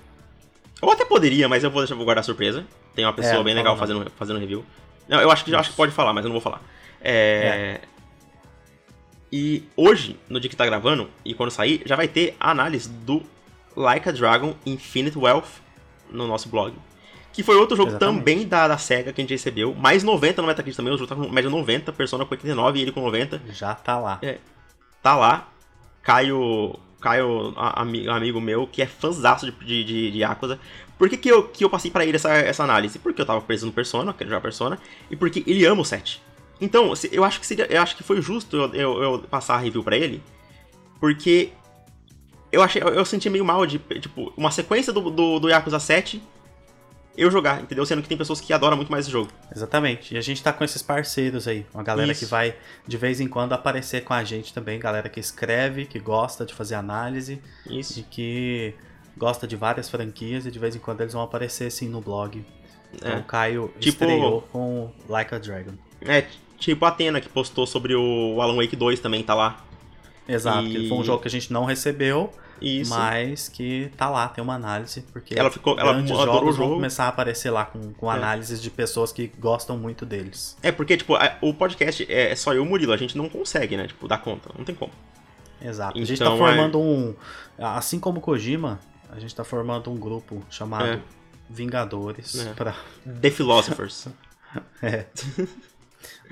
Ou 0.80 0.92
até 0.92 1.04
poderia, 1.04 1.48
mas 1.48 1.64
eu 1.64 1.70
vou 1.70 1.82
deixar 1.82 1.94
vou 1.94 2.04
guardar 2.04 2.22
surpresa. 2.22 2.64
Tem 2.94 3.04
uma 3.04 3.12
pessoa 3.12 3.40
é, 3.40 3.44
bem 3.44 3.54
legal 3.54 3.76
fazendo, 3.76 4.10
fazendo 4.16 4.38
review. 4.38 4.64
Não, 5.08 5.20
eu 5.20 5.30
acho 5.30 5.44
que, 5.44 5.54
acho 5.54 5.70
que 5.70 5.76
pode 5.76 5.92
falar, 5.92 6.12
mas 6.12 6.24
eu 6.24 6.28
não 6.28 6.34
vou 6.34 6.40
falar. 6.40 6.62
É... 7.00 7.80
E 9.32 9.64
hoje, 9.76 10.18
no 10.28 10.40
dia 10.40 10.50
que 10.50 10.56
tá 10.56 10.66
gravando, 10.66 11.08
e 11.24 11.34
quando 11.34 11.50
sair, 11.50 11.82
já 11.86 11.96
vai 11.96 12.08
ter 12.08 12.36
a 12.38 12.50
análise 12.50 12.88
do 12.88 13.22
Like 13.76 14.08
a 14.08 14.12
Dragon 14.12 14.54
Infinite 14.66 15.16
Wealth 15.16 15.60
no 16.10 16.26
nosso 16.26 16.48
blog. 16.48 16.74
Que 17.32 17.42
foi 17.42 17.56
outro 17.56 17.76
jogo 17.76 17.90
Exatamente. 17.90 18.18
também 18.18 18.48
da, 18.48 18.66
da 18.66 18.76
SEGA 18.76 19.12
que 19.12 19.20
a 19.20 19.22
gente 19.22 19.32
recebeu. 19.32 19.74
Mais 19.74 20.02
90 20.02 20.42
no 20.42 20.48
Metacritic 20.48 20.76
também, 20.76 20.92
o 20.92 20.98
jogo 20.98 21.08
tá 21.08 21.14
com 21.14 21.28
média 21.28 21.48
90, 21.48 21.92
Persona 21.92 22.24
com 22.24 22.32
89 22.32 22.78
e 22.78 22.82
ele 22.82 22.92
com 22.92 23.00
90. 23.00 23.40
Já 23.52 23.74
tá 23.74 23.98
lá. 23.98 24.18
É, 24.22 24.38
tá 25.02 25.16
lá. 25.16 25.48
Caio, 26.02 26.76
Caio 27.00 27.54
amigo, 27.56 28.10
amigo 28.10 28.40
meu, 28.40 28.66
que 28.66 28.82
é 28.82 28.86
fãzaço 28.86 29.46
de, 29.46 29.52
de, 29.64 29.84
de, 29.84 30.10
de 30.10 30.18
Yakuza. 30.18 30.58
Por 30.98 31.08
que, 31.08 31.16
que, 31.16 31.30
eu, 31.30 31.44
que 31.44 31.64
eu 31.64 31.70
passei 31.70 31.90
para 31.90 32.04
ele 32.04 32.16
essa, 32.16 32.30
essa 32.30 32.64
análise? 32.64 32.98
Porque 32.98 33.22
eu 33.22 33.26
tava 33.26 33.40
preso 33.40 33.64
no 33.64 33.72
Persona, 33.72 34.12
quero 34.12 34.28
jogar 34.28 34.42
Persona, 34.42 34.78
e 35.10 35.16
porque 35.16 35.42
ele 35.46 35.64
ama 35.64 35.80
o 35.80 35.84
set. 35.84 36.20
Então, 36.60 36.92
eu 37.10 37.24
acho 37.24 37.40
que 37.40 37.46
seria, 37.46 37.66
eu 37.72 37.80
acho 37.80 37.96
que 37.96 38.02
foi 38.02 38.20
justo 38.20 38.54
eu, 38.56 38.74
eu, 38.74 39.02
eu 39.02 39.18
passar 39.20 39.54
a 39.54 39.58
review 39.58 39.82
para 39.82 39.96
ele, 39.96 40.22
porque 41.00 41.52
eu 42.52 42.62
achei, 42.62 42.82
eu 42.82 43.04
senti 43.04 43.30
meio 43.30 43.44
mal 43.44 43.64
de, 43.64 43.78
tipo, 43.78 44.32
uma 44.36 44.50
sequência 44.50 44.92
do, 44.92 45.08
do, 45.10 45.38
do 45.38 45.48
Yakuza 45.48 45.78
7 45.78 46.22
eu 47.20 47.30
jogar, 47.30 47.60
entendeu? 47.62 47.84
Sendo 47.86 48.02
que 48.02 48.08
tem 48.08 48.16
pessoas 48.16 48.40
que 48.40 48.52
adoram 48.52 48.76
muito 48.76 48.90
mais 48.90 49.04
esse 49.04 49.12
jogo. 49.12 49.30
Exatamente. 49.54 50.14
E 50.14 50.18
a 50.18 50.20
gente 50.20 50.42
tá 50.42 50.52
com 50.52 50.64
esses 50.64 50.80
parceiros 50.82 51.46
aí, 51.48 51.66
uma 51.74 51.82
galera 51.82 52.12
Isso. 52.12 52.24
que 52.24 52.30
vai 52.30 52.54
de 52.86 52.96
vez 52.96 53.20
em 53.20 53.28
quando 53.28 53.52
aparecer 53.52 54.04
com 54.04 54.14
a 54.14 54.24
gente 54.24 54.52
também, 54.54 54.78
galera 54.78 55.08
que 55.08 55.20
escreve, 55.20 55.86
que 55.86 55.98
gosta 55.98 56.44
de 56.46 56.54
fazer 56.54 56.74
análise 56.76 57.40
Isso. 57.68 58.00
e 58.00 58.02
que 58.02 58.74
gosta 59.16 59.46
de 59.46 59.56
várias 59.56 59.88
franquias 59.90 60.46
e 60.46 60.50
de 60.50 60.58
vez 60.58 60.74
em 60.74 60.78
quando 60.78 61.00
eles 61.02 61.12
vão 61.12 61.22
aparecer 61.22 61.66
assim 61.66 61.88
no 61.88 62.00
blog. 62.00 62.44
Então 62.94 63.12
É. 63.12 63.16
o 63.18 63.24
Caio 63.24 63.72
Tipo- 63.78 64.04
estreou 64.04 64.42
com 64.50 64.90
Like 65.08 65.34
a 65.34 65.38
Dragon. 65.38 65.72
É, 66.00 66.24
tipo 66.58 66.84
a 66.84 66.88
Atena 66.88 67.20
que 67.20 67.28
postou 67.28 67.66
sobre 67.66 67.94
o 67.94 68.40
Alan 68.40 68.56
Wake 68.56 68.74
2 68.76 68.98
também 69.00 69.22
tá 69.22 69.34
lá. 69.34 69.64
Exato, 70.28 70.66
E- 70.66 70.88
foi 70.88 70.96
um 70.98 71.04
jogo 71.04 71.20
que 71.22 71.28
a 71.28 71.30
gente 71.30 71.52
não 71.52 71.64
recebeu, 71.64 72.32
Isso. 72.60 72.90
mas 72.90 73.48
que 73.48 73.90
tá 73.96 74.08
lá, 74.10 74.28
tem 74.28 74.42
uma 74.42 74.54
análise, 74.54 75.02
porque 75.12 75.38
Ela 75.38 75.50
ficou- 75.50 75.78
ela 75.78 75.92
adorou 75.98 76.06
jogos 76.26 76.40
o 76.40 76.44
vão 76.44 76.52
jogo. 76.52 76.74
começar 76.74 77.04
a 77.04 77.08
aparecer 77.08 77.50
lá 77.50 77.64
com, 77.64 77.92
com 77.94 78.12
É. 78.12 78.16
análises 78.16 78.60
de 78.62 78.70
pessoas 78.70 79.12
que 79.12 79.28
gostam 79.38 79.76
muito 79.78 80.04
deles. 80.06 80.56
É, 80.62 80.70
porque, 80.72 80.96
tipo, 80.96 81.14
a- 81.14 81.36
o 81.40 81.54
podcast 81.54 82.06
é 82.10 82.32
é 82.32 82.36
só 82.36 82.52
eu 82.52 82.58
e 82.58 82.60
o 82.60 82.64
Murilo, 82.66 82.92
a 82.92 82.96
gente 82.96 83.16
não 83.16 83.28
consegue, 83.28 83.76
né, 83.76 83.86
tipo, 83.86 84.06
dar 84.08 84.18
conta, 84.18 84.50
não 84.56 84.64
tem 84.64 84.74
como. 84.74 84.92
Exato. 85.62 85.96
a 85.96 86.00
gente 86.00 86.14
Então, 86.14 86.32
tá 86.32 86.38
formando 86.38 86.80
um. 86.80 87.14
Assim 87.58 87.98
como 88.00 88.18
o 88.18 88.20
Kojima, 88.22 88.80
a 89.10 89.18
gente 89.20 89.34
tá 89.34 89.44
formando 89.44 89.90
um 89.90 89.96
grupo 89.96 90.42
chamado 90.50 90.86
É. 90.86 91.00
Vingadores. 91.48 92.46
É. 92.46 92.52
Pra... 92.54 92.74
The 93.20 93.30
Philosophers. 93.30 94.08
É. 94.82 95.04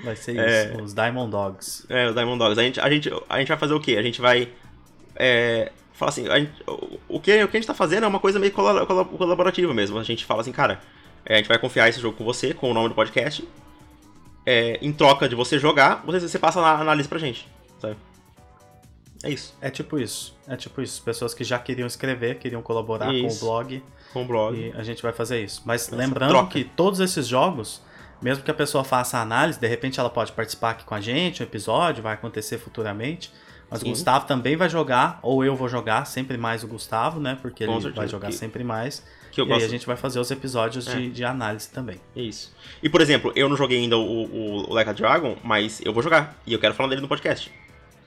Vai 0.02 0.16
ser 0.16 0.36
É. 0.38 0.72
isso, 0.72 0.82
os 0.82 0.94
Diamond 0.94 1.30
Dogs. 1.30 1.84
é, 1.88 2.08
os 2.08 2.14
Diamond 2.14 2.38
Dogs. 2.38 2.58
A 2.58 2.62
gente, 2.64 2.80
a, 2.80 2.90
gente, 2.90 3.10
a 3.28 3.38
gente 3.38 3.48
vai 3.48 3.56
fazer 3.58 3.74
o 3.74 3.80
quê? 3.80 3.96
A 3.96 4.02
gente 4.02 4.20
vai. 4.20 4.48
Falar 5.98 6.10
assim, 6.10 6.24
gente- 6.26 6.52
o, 6.66 6.98
o 7.08 7.20
que, 7.20 7.42
o 7.42 7.48
que 7.48 7.56
a 7.56 7.60
gente 7.60 7.66
tá 7.66 7.74
fazendo 7.74 8.04
é 8.04 8.06
uma 8.06 8.20
coisa 8.20 8.38
meio 8.38 8.52
cola- 8.52 8.86
cola- 8.86 9.04
colaborativa 9.04 9.74
mesmo. 9.74 9.98
A 9.98 10.02
gente 10.04 10.24
fala 10.24 10.40
assim, 10.42 10.52
cara, 10.52 10.80
é, 11.26 11.34
a 11.34 11.36
gente 11.38 11.48
vai 11.48 11.58
confiar 11.58 11.88
esse 11.88 12.00
jogo 12.00 12.16
com 12.16 12.24
você, 12.24 12.54
com 12.54 12.70
o 12.70 12.74
nome 12.74 12.88
do 12.88 12.94
podcast. 12.94 13.46
É, 14.46 14.78
em 14.80 14.92
troca 14.92 15.28
de 15.28 15.34
você 15.34 15.58
jogar, 15.58 16.02
você, 16.06 16.20
você 16.28 16.38
passa 16.38 16.60
a 16.60 16.80
análise 16.80 17.08
pra 17.08 17.18
gente, 17.18 17.46
sabe? 17.80 17.96
É 19.24 19.30
isso, 19.30 19.52
É 19.60 19.68
tipo 19.68 19.98
isso. 19.98 20.36
É 20.46 20.56
tipo 20.56 20.80
isso. 20.80 21.02
Pessoas 21.02 21.34
que 21.34 21.42
já 21.42 21.58
queriam 21.58 21.86
escrever, 21.88 22.38
queriam 22.38 22.62
colaborar 22.62 23.12
Isso. 23.12 23.40
com 23.40 23.46
o 23.46 23.48
blog. 23.50 23.82
com 24.12 24.22
o 24.22 24.24
blog. 24.24 24.56
E 24.56 24.72
a 24.78 24.82
gente 24.84 25.02
vai 25.02 25.12
fazer 25.12 25.42
isso. 25.42 25.60
Mas 25.64 25.88
Essa 25.88 25.96
lembrando 25.96 26.30
troca. 26.30 26.48
que 26.52 26.62
todos 26.64 27.00
esses 27.00 27.26
jogos, 27.26 27.82
mesmo 28.22 28.44
que 28.44 28.50
a 28.50 28.54
pessoa 28.54 28.84
faça 28.84 29.18
a 29.18 29.22
análise, 29.22 29.58
de 29.58 29.66
repente 29.66 29.98
ela 29.98 30.08
pode 30.08 30.30
participar 30.32 30.70
aqui 30.70 30.84
com 30.84 30.94
a 30.94 31.00
gente, 31.00 31.42
um 31.42 31.44
episódio, 31.46 32.00
vai 32.02 32.14
acontecer 32.14 32.58
futuramente. 32.58 33.32
Mas 33.70 33.80
Sim. 33.80 33.86
o 33.86 33.90
Gustavo 33.90 34.26
também 34.26 34.56
vai 34.56 34.68
jogar, 34.68 35.18
ou 35.22 35.44
eu 35.44 35.54
vou 35.54 35.68
jogar, 35.68 36.04
sempre 36.06 36.38
mais 36.38 36.64
o 36.64 36.66
Gustavo, 36.68 37.20
né? 37.20 37.36
Porque 37.40 37.66
Com 37.66 37.72
ele 37.72 37.80
certeza, 37.82 38.00
vai 38.00 38.08
jogar 38.08 38.28
que- 38.28 38.34
sempre 38.34 38.64
mais. 38.64 39.04
Que 39.30 39.42
eu 39.42 39.46
e 39.46 39.48
aí 39.48 39.54
gosto. 39.58 39.66
a 39.66 39.68
gente 39.70 39.86
vai 39.86 39.96
fazer 39.96 40.18
os 40.18 40.30
episódios 40.30 40.88
É. 40.88 40.94
de, 40.96 41.10
de 41.10 41.24
análise 41.24 41.68
também. 41.70 42.00
É 42.16 42.22
isso. 42.22 42.52
E, 42.82 42.88
por 42.88 43.00
exemplo, 43.02 43.30
eu 43.36 43.48
não 43.48 43.56
joguei 43.56 43.78
ainda 43.78 43.96
o, 43.98 44.00
o, 44.24 44.70
o 44.70 44.72
Like 44.72 44.88
a 44.90 44.92
Dragon, 44.94 45.36
mas 45.44 45.80
eu 45.84 45.92
vou 45.92 46.02
jogar. 46.02 46.34
E 46.46 46.52
eu 46.54 46.58
quero 46.58 46.72
falar 46.74 46.88
dele 46.88 47.02
no 47.02 47.08
podcast. 47.08 47.52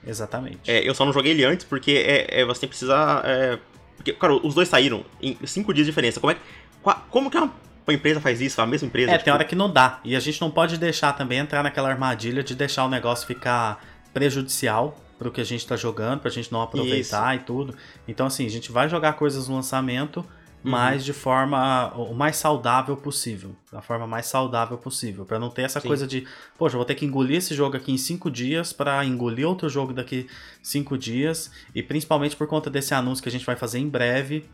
Exatamente. 0.04 0.68
É, 0.68 0.86
eu 0.86 0.94
só 0.94 1.04
não 1.04 1.12
joguei 1.12 1.30
ele 1.32 1.44
antes 1.44 1.64
porque 1.64 1.92
é, 1.92 2.40
é, 2.40 2.44
você 2.44 2.66
precisa. 2.66 3.22
é, 3.24 3.58
porque, 3.96 4.12
cara, 4.12 4.34
os 4.34 4.54
dois 4.54 4.68
saíram 4.68 5.04
em 5.22 5.36
cinco 5.46 5.72
dias 5.72 5.86
de 5.86 5.92
diferença. 5.92 6.18
Como 6.18 6.32
é 6.32 6.34
que. 6.34 6.40
qua- 6.82 7.02
Como 7.08 7.30
que 7.30 7.36
uma, 7.38 7.52
uma 7.86 7.94
empresa 7.94 8.20
faz 8.20 8.40
isso? 8.40 8.60
A 8.60 8.66
mesma 8.66 8.88
empresa? 8.88 9.12
É, 9.12 9.14
tipo, 9.14 9.24
tem 9.26 9.32
hora 9.32 9.44
que 9.44 9.54
não 9.54 9.72
dá. 9.72 10.00
E 10.04 10.16
a 10.16 10.20
gente 10.20 10.40
não 10.40 10.50
pode 10.50 10.76
deixar 10.76 11.12
também 11.12 11.38
entrar 11.38 11.62
naquela 11.62 11.88
armadilha 11.88 12.42
de 12.42 12.54
deixar 12.56 12.84
o 12.84 12.88
negócio 12.88 13.26
ficar 13.28 13.80
prejudicial 14.12 14.98
pro 15.22 15.30
que 15.32 15.40
a 15.40 15.44
gente 15.44 15.66
tá 15.66 15.76
jogando, 15.76 16.20
pra 16.20 16.30
gente 16.30 16.50
não 16.52 16.60
aproveitar 16.62 17.34
e 17.36 17.40
tudo. 17.40 17.74
Então, 18.06 18.26
assim, 18.26 18.44
a 18.46 18.50
gente 18.50 18.70
vai 18.72 18.88
jogar 18.88 19.12
coisas 19.14 19.48
no 19.48 19.54
lançamento, 19.54 20.24
Uhum. 20.64 20.70
mas 20.70 21.04
de 21.04 21.12
forma 21.12 21.92
o 21.96 22.14
mais 22.14 22.36
saudável 22.36 22.96
possível. 22.96 23.56
Da 23.72 23.82
forma 23.82 24.06
mais 24.06 24.26
saudável 24.26 24.78
possível. 24.78 25.24
Pra 25.24 25.36
não 25.38 25.50
ter 25.50 25.62
essa 25.62 25.80
Sim. 25.80 25.88
coisa 25.88 26.06
de, 26.06 26.24
poxa, 26.56 26.74
eu 26.76 26.78
vou 26.78 26.84
ter 26.84 26.94
que 26.94 27.04
engolir 27.04 27.38
esse 27.38 27.52
jogo 27.54 27.76
aqui 27.76 27.90
em 27.90 27.96
cinco 27.98 28.30
dias 28.30 28.72
pra 28.72 29.04
engolir 29.04 29.48
outro 29.48 29.68
jogo 29.68 29.92
daqui 29.92 30.28
cinco 30.62 30.96
dias. 30.96 31.50
E 31.74 31.82
principalmente 31.82 32.36
por 32.36 32.46
conta 32.46 32.70
desse 32.70 32.94
anúncio 32.94 33.22
que 33.22 33.28
a 33.28 33.32
gente 33.32 33.44
vai 33.44 33.56
fazer 33.56 33.78
em 33.80 33.88
breve. 33.88 34.48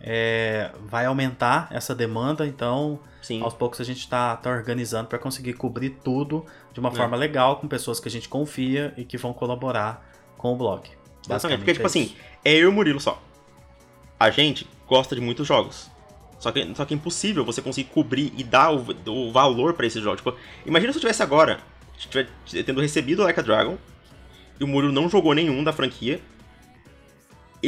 É, 0.00 0.70
vai 0.86 1.06
aumentar 1.06 1.68
essa 1.70 1.94
demanda, 1.94 2.46
então 2.46 2.98
Sim. 3.22 3.42
aos 3.42 3.54
poucos 3.54 3.80
a 3.80 3.84
gente 3.84 4.00
está 4.00 4.36
tá 4.36 4.50
organizando 4.50 5.08
para 5.08 5.18
conseguir 5.18 5.54
cobrir 5.54 5.90
tudo 6.04 6.44
de 6.72 6.80
uma 6.80 6.90
É. 6.90 6.92
forma 6.92 7.16
legal, 7.16 7.56
com 7.56 7.66
pessoas 7.66 7.98
que 7.98 8.08
a 8.08 8.10
gente 8.10 8.28
confia 8.28 8.92
e 8.96 9.04
que 9.04 9.16
vão 9.16 9.32
colaborar 9.32 10.06
com 10.36 10.52
o 10.52 10.56
blog. 10.56 10.88
Exatamente. 11.24 11.58
Porque, 11.58 11.72
tipo 11.72 11.84
é 11.84 11.86
assim, 11.86 12.02
isso. 12.02 12.16
é 12.44 12.52
eu 12.52 12.62
e 12.62 12.66
o 12.66 12.72
Murilo 12.72 13.00
só. 13.00 13.20
A 14.18 14.30
gente 14.30 14.66
gosta 14.86 15.14
de 15.14 15.20
muitos 15.20 15.46
jogos. 15.46 15.90
Só 16.38 16.52
que, 16.52 16.74
só 16.74 16.84
que 16.84 16.92
é 16.94 16.96
impossível 16.96 17.44
você 17.44 17.62
conseguir 17.62 17.88
cobrir 17.90 18.32
e 18.36 18.44
dar 18.44 18.70
o, 18.72 18.84
o 19.06 19.32
valor 19.32 19.72
pra 19.74 19.86
esses 19.86 20.02
jogos. 20.02 20.20
Tipo, 20.20 20.36
imagina 20.66 20.92
se 20.92 20.98
eu 20.98 21.00
tivesse 21.00 21.22
agora, 21.22 21.58
tendo 22.64 22.80
recebido 22.80 23.22
Like 23.22 23.40
a 23.40 23.42
Dragon, 23.42 23.76
e 24.60 24.62
o 24.64 24.66
Murilo 24.66 24.92
não 24.92 25.08
jogou 25.08 25.34
nenhum 25.34 25.64
da 25.64 25.72
franquia. 25.72 26.20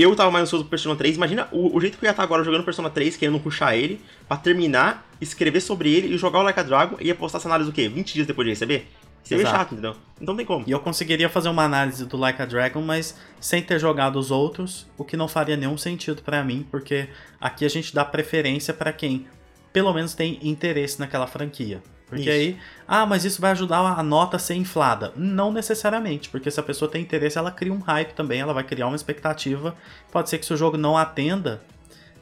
Eu 0.01 0.15
tava 0.15 0.31
mais 0.31 0.45
ansioso 0.45 0.63
pro 0.63 0.71
Persona 0.71 0.95
3. 0.95 1.17
Imagina 1.17 1.49
o, 1.51 1.77
o 1.77 1.81
jeito 1.81 1.99
que 1.99 2.05
eu 2.05 2.07
ia 2.07 2.13
estar 2.13 2.23
agora 2.23 2.45
jogando 2.45 2.63
Persona 2.63 2.89
3, 2.89 3.17
querendo 3.17 3.41
puxar 3.41 3.77
ele, 3.77 4.01
pra 4.29 4.37
terminar, 4.37 5.11
escrever 5.21 5.61
sobre 5.61 5.93
ele 5.93 6.15
e 6.15 6.17
jogar 6.17 6.39
o 6.39 6.43
Like 6.43 6.61
a 6.61 6.63
Dragon 6.63 6.97
e 7.01 7.09
ia 7.09 7.17
postar 7.17 7.39
essa 7.39 7.49
análise 7.49 7.69
o 7.69 7.73
quê? 7.73 7.89
20 7.89 8.15
dias 8.15 8.25
depois 8.25 8.47
de 8.47 8.53
receber? 8.53 8.87
Seria 9.25 9.43
Exato. 9.43 9.57
chato, 9.57 9.73
entendeu? 9.73 9.97
Então 10.21 10.37
tem 10.37 10.47
como. 10.47 10.65
E 10.69 10.71
eu 10.71 10.79
conseguiria 10.79 11.29
fazer 11.29 11.49
uma 11.49 11.65
análise 11.65 12.05
do 12.07 12.17
Like 12.17 12.41
a 12.41 12.47
Dragon, 12.47 12.81
mas 12.81 13.19
sem 13.41 13.61
ter 13.61 13.81
jogado 13.81 14.21
os 14.21 14.31
outros, 14.31 14.87
o 14.97 15.05
que 15.05 15.17
não 15.17 15.27
faria 15.27 15.57
nenhum 15.57 15.77
sentido 15.77 16.23
para 16.23 16.45
mim, 16.45 16.65
porque 16.71 17.09
aqui 17.41 17.65
a 17.65 17.69
gente 17.69 17.93
dá 17.93 18.05
preferência 18.05 18.73
para 18.73 18.93
quem 18.93 19.27
pelo 19.73 19.93
menos 19.93 20.15
tem 20.15 20.39
interesse 20.43 21.01
naquela 21.01 21.27
franquia. 21.27 21.83
Porque 22.09 22.23
Isso. 22.23 22.31
aí, 22.31 22.59
ah, 22.87 23.05
mas 23.05 23.25
isso 23.25 23.41
vai 23.41 23.51
ajudar 23.53 23.79
a 23.81 24.03
nota 24.03 24.37
a 24.37 24.41
ser 24.41 24.55
inflada. 24.55 25.13
Não 25.15 25.53
necessariamente, 25.53 26.29
porque 26.31 26.51
se 26.51 26.59
a 26.59 26.63
pessoa 26.63 26.91
tem 26.91 27.03
interesse, 27.03 27.37
ela 27.37 27.51
cria 27.51 27.73
um 27.73 27.81
hype 27.81 28.13
também, 28.15 28.41
ela 28.41 28.55
vai 28.55 28.65
criar 28.65 28.87
uma 28.87 28.97
expectativa. 28.97 29.75
Pode 30.11 30.31
ser 30.31 30.39
que 30.39 30.47
se 30.47 30.55
o 30.55 30.57
jogo 30.57 30.77
não 30.79 30.97
atenda, 30.97 31.61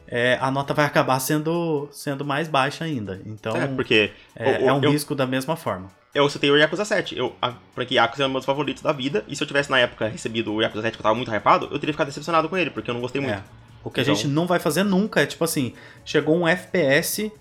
é, 0.07 0.37
a 0.41 0.51
nota 0.51 0.73
vai 0.73 0.85
acabar 0.87 1.19
sendo, 1.19 1.87
sendo 1.91 2.25
mais 2.25 2.47
baixa 2.47 2.83
ainda. 2.85 3.21
Então, 3.25 3.55
É, 3.55 3.67
porque. 3.67 4.11
é, 4.35 4.49
o- 4.63 4.69
é 4.69 4.73
um 4.73 4.81
eu- 4.83 4.91
risco 4.91 5.15
da 5.15 5.25
mesma 5.25 5.55
forma. 5.55 5.89
Eu 6.15 6.27
citei 6.29 6.49
o 6.49 6.57
Yakuza 6.57 6.83
7. 6.83 7.15
Eu, 7.17 7.35
a 7.41 7.53
franquia 7.75 8.01
Yakuza 8.01 8.23
é 8.23 8.25
um 8.25 8.29
dos 8.29 8.33
meus 8.33 8.45
favoritos 8.45 8.81
da 8.81 8.91
vida. 8.91 9.23
E 9.27 9.35
se 9.35 9.43
eu 9.43 9.47
tivesse 9.47 9.69
na 9.69 9.77
época 9.79 10.07
recebido 10.07 10.51
o 10.51 10.61
Yakuza 10.61 10.81
7 10.81 10.95
que 10.95 10.99
eu 10.99 11.03
tava 11.03 11.13
muito 11.15 11.29
hypado, 11.31 11.67
eu 11.71 11.77
teria 11.77 11.93
ficado 11.93 12.07
decepcionado 12.07 12.49
com 12.49 12.57
ele, 12.57 12.71
porque 12.71 12.89
eu 12.89 12.93
não 12.93 13.01
gostei 13.01 13.21
muito. 13.21 13.35
É. 13.35 13.43
O 13.83 13.91
que 13.91 13.99
a 13.99 14.03
Então- 14.03 14.15
gente 14.15 14.27
não 14.27 14.47
vai 14.47 14.57
fazer 14.59 14.83
nunca 14.83 15.21
é 15.21 15.25
tipo 15.27 15.43
assim, 15.43 15.73
chegou 16.03 16.35
um 16.35 16.47
FPS, 16.47 17.31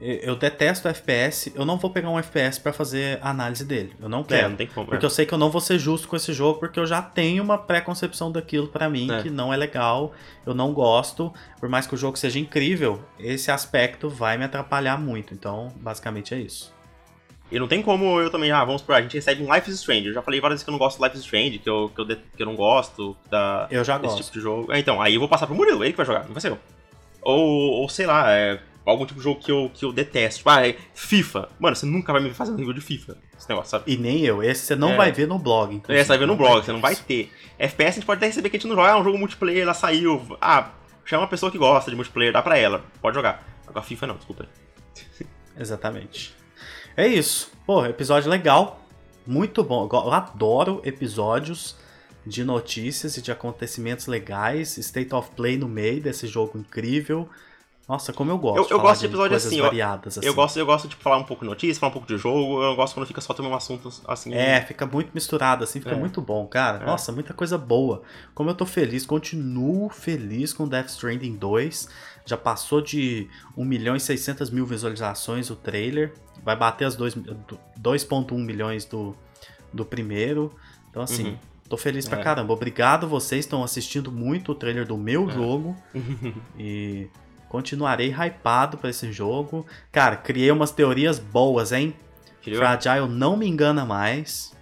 eu 0.00 0.36
detesto 0.36 0.88
FPS, 0.88 1.52
eu 1.56 1.64
não 1.64 1.78
vou 1.78 1.90
pegar 1.90 2.10
um 2.10 2.18
FPS 2.18 2.60
pra 2.60 2.72
fazer 2.72 3.18
a 3.22 3.30
análise 3.30 3.64
dele. 3.64 3.94
Eu 4.00 4.08
não 4.08 4.20
É, 4.20 4.24
quero. 4.24 4.48
não 4.50 4.56
tem 4.56 4.66
como. 4.66 4.86
Porque 4.88 5.04
é. 5.04 5.06
eu 5.06 5.10
sei 5.10 5.24
que 5.24 5.32
eu 5.32 5.38
não 5.38 5.50
vou 5.50 5.60
ser 5.60 5.78
justo 5.78 6.06
com 6.06 6.14
esse 6.16 6.32
jogo, 6.34 6.58
porque 6.60 6.78
eu 6.78 6.86
já 6.86 7.00
tenho 7.00 7.42
uma 7.42 7.56
pré-concepção 7.56 8.30
daquilo 8.30 8.68
pra 8.68 8.90
mim 8.90 9.10
É. 9.10 9.22
que 9.22 9.30
não 9.30 9.52
é 9.54 9.56
legal, 9.56 10.12
eu 10.44 10.52
não 10.54 10.72
gosto. 10.72 11.32
Por 11.58 11.68
mais 11.68 11.86
que 11.86 11.94
o 11.94 11.96
jogo 11.96 12.16
seja 12.18 12.38
incrível, 12.38 13.02
esse 13.18 13.50
aspecto 13.50 14.08
vai 14.10 14.36
me 14.36 14.44
atrapalhar 14.44 14.98
muito. 15.00 15.32
Então, 15.32 15.72
basicamente 15.76 16.34
é 16.34 16.38
isso. 16.38 16.74
E 17.50 17.58
não 17.60 17.68
tem 17.68 17.80
como 17.80 18.20
eu 18.20 18.28
também, 18.28 18.50
ah, 18.50 18.64
vamos 18.64 18.82
por 18.82 18.92
a 18.94 19.00
gente 19.00 19.14
recebe 19.14 19.40
um 19.42 19.54
Life 19.54 19.70
is 19.70 19.76
Strange. 19.76 20.08
Eu 20.08 20.12
já 20.14 20.20
falei 20.20 20.40
várias 20.40 20.56
vezes 20.56 20.64
que 20.64 20.68
eu 20.70 20.72
não 20.72 20.78
gosto 20.80 20.98
do 20.98 21.04
Life 21.04 21.16
is 21.16 21.22
Strange, 21.22 21.58
que 21.60 21.70
eu, 21.70 21.90
que 21.94 22.00
eu, 22.00 22.04
de- 22.04 22.16
que 22.36 22.42
eu 22.42 22.46
não 22.46 22.56
gosto 22.56 23.16
da, 23.30 23.68
Eu 23.70 23.84
já 23.84 23.96
desse 23.98 24.14
gosto. 24.16 24.24
tipo 24.24 24.34
de 24.38 24.42
jogo. 24.42 24.72
É, 24.72 24.78
então, 24.80 25.00
aí 25.00 25.14
eu 25.14 25.20
vou 25.20 25.28
passar 25.28 25.46
pro 25.46 25.54
Murilo, 25.54 25.82
ele 25.84 25.92
que 25.92 25.96
vai 25.96 26.04
jogar, 26.04 26.24
não 26.24 26.32
vai 26.32 26.40
ser 26.40 26.50
eu. 26.50 26.58
Ou, 27.22 27.38
ou 27.82 27.88
sei 27.88 28.04
lá, 28.04 28.30
é, 28.32 28.58
algum 28.92 29.04
tipo 29.06 29.18
de 29.18 29.24
jogo 29.24 29.40
que 29.40 29.50
eu, 29.50 29.70
que 29.74 29.84
eu 29.84 29.92
detesto. 29.92 30.38
Tipo, 30.38 30.50
ah, 30.50 30.66
é 30.68 30.76
FIFA. 30.94 31.48
Mano, 31.58 31.74
você 31.76 31.86
nunca 31.86 32.12
vai 32.12 32.22
me 32.22 32.30
fazer 32.32 32.52
um 32.52 32.56
review 32.56 32.72
de 32.72 32.80
FIFA, 32.80 33.18
esse 33.36 33.48
negócio, 33.48 33.70
sabe? 33.70 33.84
E 33.92 33.96
nem 33.96 34.24
eu. 34.24 34.42
Esse 34.42 34.64
você 34.66 34.76
não 34.76 34.92
É. 34.92 34.96
vai 34.96 35.12
ver 35.12 35.26
no 35.26 35.38
blog. 35.38 35.72
É, 35.72 35.76
inclusive. 35.76 36.02
você 36.04 36.08
vai 36.08 36.18
ver 36.18 36.26
no 36.26 36.36
blog, 36.36 36.64
você 36.64 36.72
não 36.72 36.80
vai 36.80 36.94
ter. 36.94 37.32
FPS 37.58 37.90
a 37.90 37.94
gente 38.00 38.06
pode 38.06 38.18
até 38.18 38.26
receber 38.26 38.48
que 38.50 38.56
a 38.56 38.58
gente 38.60 38.68
não 38.68 38.76
joga, 38.76 38.90
ah, 38.92 38.98
um 38.98 39.04
jogo 39.04 39.18
multiplayer, 39.18 39.62
ela 39.62 39.74
saiu. 39.74 40.22
Ah, 40.40 40.70
chama 41.04 41.22
uma 41.22 41.28
pessoa 41.28 41.50
que 41.52 41.58
gosta 41.58 41.90
de 41.90 41.96
multiplayer, 41.96 42.32
dá 42.32 42.42
pra 42.42 42.56
ela, 42.58 42.84
pode 43.02 43.14
jogar. 43.16 43.44
Agora 43.66 43.84
FIFA 43.84 44.06
não, 44.08 44.16
desculpa. 44.16 44.46
Exatamente. 45.58 46.34
É 46.96 47.06
isso. 47.06 47.50
Pô, 47.66 47.84
episódio 47.84 48.30
legal. 48.30 48.80
Muito 49.26 49.62
bom. 49.64 49.88
Eu 49.92 50.12
adoro 50.12 50.80
episódios 50.84 51.76
de 52.24 52.44
notícias 52.44 53.16
e 53.16 53.22
de 53.22 53.30
acontecimentos 53.32 54.06
legais. 54.06 54.78
State 54.78 55.14
of 55.14 55.30
Play 55.36 55.56
no 55.56 55.68
meio 55.68 56.00
desse 56.00 56.26
jogo 56.26 56.58
incrível. 56.58 57.28
Nossa, 57.88 58.12
como 58.12 58.32
eu 58.32 58.38
gosto. 58.38 58.56
Eu- 58.72 58.78
eu 58.78 58.80
gosto 58.82 59.00
de 59.00 59.06
episódio 59.06 59.30
coisas 59.30 59.46
assim, 59.46 59.58
eu- 59.58 59.64
variadas, 59.64 60.18
assim. 60.18 60.26
Eu 60.26 60.34
gosto, 60.34 60.58
eu 60.58 60.66
gosto 60.66 60.88
de 60.88 60.96
falar 60.96 61.18
um 61.18 61.22
pouco 61.22 61.44
de 61.44 61.48
notícia, 61.50 61.78
falar 61.78 61.90
um 61.90 61.92
pouco 61.92 62.08
de 62.08 62.18
jogo, 62.18 62.60
eu 62.62 62.74
gosto 62.74 62.94
quando 62.94 63.06
fica 63.06 63.20
só 63.20 63.32
também 63.32 63.50
um 63.50 63.54
assunto 63.54 63.88
assim. 64.08 64.34
É, 64.34 64.60
fica 64.62 64.84
muito 64.86 65.10
misturado, 65.14 65.62
assim, 65.62 65.78
fica 65.78 65.94
É. 65.94 65.98
muito 65.98 66.20
bom, 66.20 66.44
cara. 66.48 66.82
É. 66.82 66.86
Nossa, 66.86 67.12
muita 67.12 67.32
coisa 67.32 67.56
boa. 67.56 68.02
Como 68.34 68.50
eu 68.50 68.54
tô 68.56 68.66
feliz, 68.66 69.06
continuo 69.06 69.88
feliz 69.88 70.52
com 70.52 70.66
Death 70.66 70.88
Stranding 70.88 71.36
2. 71.36 71.88
Já 72.24 72.36
passou 72.36 72.80
de 72.80 73.28
1 73.56 73.64
milhão 73.64 73.94
e 73.94 74.00
600 74.00 74.50
mil 74.50 74.66
visualizações 74.66 75.48
o 75.48 75.54
trailer. 75.54 76.12
Vai 76.44 76.56
bater 76.56 76.86
as 76.86 76.96
dois- 76.96 77.14
2,1 77.78 78.42
milhões 78.44 78.84
do, 78.84 79.14
do 79.72 79.84
primeiro. 79.84 80.52
Então, 80.90 81.02
assim, 81.02 81.28
Uhum. 81.28 81.38
tô 81.68 81.76
feliz 81.76 82.08
pra 82.08 82.18
É. 82.18 82.22
caramba. 82.24 82.52
Obrigado, 82.52 83.06
vocês 83.06 83.44
estão 83.44 83.62
assistindo 83.62 84.10
muito 84.10 84.50
o 84.50 84.54
trailer 84.56 84.84
do 84.86 84.96
meu 84.96 85.28
É. 85.30 85.32
jogo. 85.32 85.76
E 86.58 87.08
continuarei 87.56 88.10
hypado 88.12 88.76
pra 88.76 88.90
esse 88.90 89.10
jogo. 89.10 89.66
Cara, 89.90 90.14
criei 90.14 90.50
umas 90.50 90.70
teorias 90.70 91.18
boas, 91.18 91.72
hein? 91.72 91.94
Entendeu? 92.42 92.60
Fragile 92.60 93.08
não 93.08 93.34
me 93.34 93.48
engana 93.48 93.82
mais. 93.86 94.54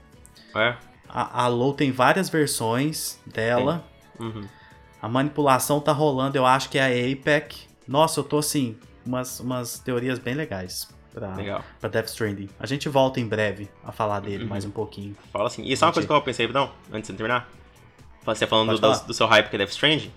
É. 0.54 0.76
A, 1.08 1.42
a 1.42 1.48
Low 1.48 1.72
tem 1.74 1.90
várias 1.90 2.28
versões 2.28 3.18
dela. 3.26 3.84
Uhum. 4.18 4.46
A 5.02 5.08
manipulação 5.08 5.80
tá 5.80 5.90
rolando, 5.90 6.38
eu 6.38 6.46
acho 6.46 6.70
que 6.70 6.78
é 6.78 6.84
a 6.84 7.12
APEC. 7.12 7.66
Nossa, 7.86 8.20
eu 8.20 8.24
tô 8.24 8.38
assim, 8.38 8.76
umas, 9.04 9.40
umas 9.40 9.78
teorias 9.80 10.20
bem 10.20 10.34
legais 10.34 10.88
pra, 11.12 11.34
Legal. 11.34 11.64
pra 11.80 11.88
Death 11.90 12.06
Stranding. 12.06 12.48
A 12.60 12.66
gente 12.66 12.88
volta 12.88 13.18
em 13.18 13.26
breve 13.26 13.68
a 13.84 13.90
falar 13.90 14.20
dele 14.20 14.44
Uhum. 14.44 14.50
mais 14.50 14.64
um 14.64 14.70
pouquinho. 14.70 15.16
Fala 15.32 15.48
assim. 15.48 15.64
E 15.64 15.76
só 15.76 15.86
uma 15.86 15.92
coisa 15.92 16.06
que 16.06 16.14
eu 16.14 16.22
pensei, 16.22 16.46
não, 16.46 16.70
antes 16.92 17.10
de 17.10 17.16
terminar. 17.16 17.48
Você 18.24 18.46
falando 18.46 18.78
do, 18.78 19.06
do 19.06 19.12
seu 19.12 19.26
hype 19.26 19.50
que 19.50 19.56
é 19.56 19.58
Death 19.58 19.70
Strange. 19.70 20.12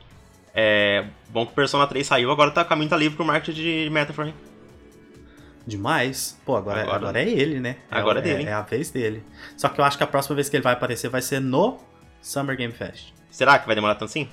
É 0.59 1.05
bom 1.29 1.45
que 1.45 1.51
o 1.51 1.55
Persona 1.55 1.85
3 1.85 2.07
saiu, 2.07 2.31
agora 2.31 2.49
tá, 2.49 2.63
o 2.63 2.65
caminho 2.65 2.89
tá 2.89 2.97
livre 2.97 3.15
pro 3.15 3.23
marketing 3.23 3.61
de 3.61 3.89
Metaphor. 3.91 4.33
Demais. 5.67 6.39
Pô, 6.45 6.55
agora, 6.55 6.81
Agora- 6.81 6.95
agora, 6.97 7.21
é 7.21 7.29
ele, 7.29 7.59
né? 7.59 7.77
Agora 7.91 8.19
é, 8.19 8.21
é 8.21 8.23
dele. 8.23 8.49
É, 8.49 8.53
a 8.53 8.61
vez 8.61 8.89
dele. 8.89 9.23
Só 9.55 9.67
que 9.69 9.79
eu 9.79 9.85
acho 9.85 9.97
que 9.97 10.03
a 10.03 10.07
próxima 10.07 10.35
vez 10.35 10.49
que 10.49 10.55
ele 10.55 10.63
vai 10.63 10.73
aparecer 10.73 11.09
vai 11.09 11.21
ser 11.21 11.39
no 11.41 11.77
Summer 12.21 12.55
Game 12.57 12.73
Fest. 12.73 13.13
Será 13.29 13.59
que 13.59 13.65
vai 13.67 13.75
demorar 13.75 13.95
tanto 13.95 14.05
assim? 14.05 14.27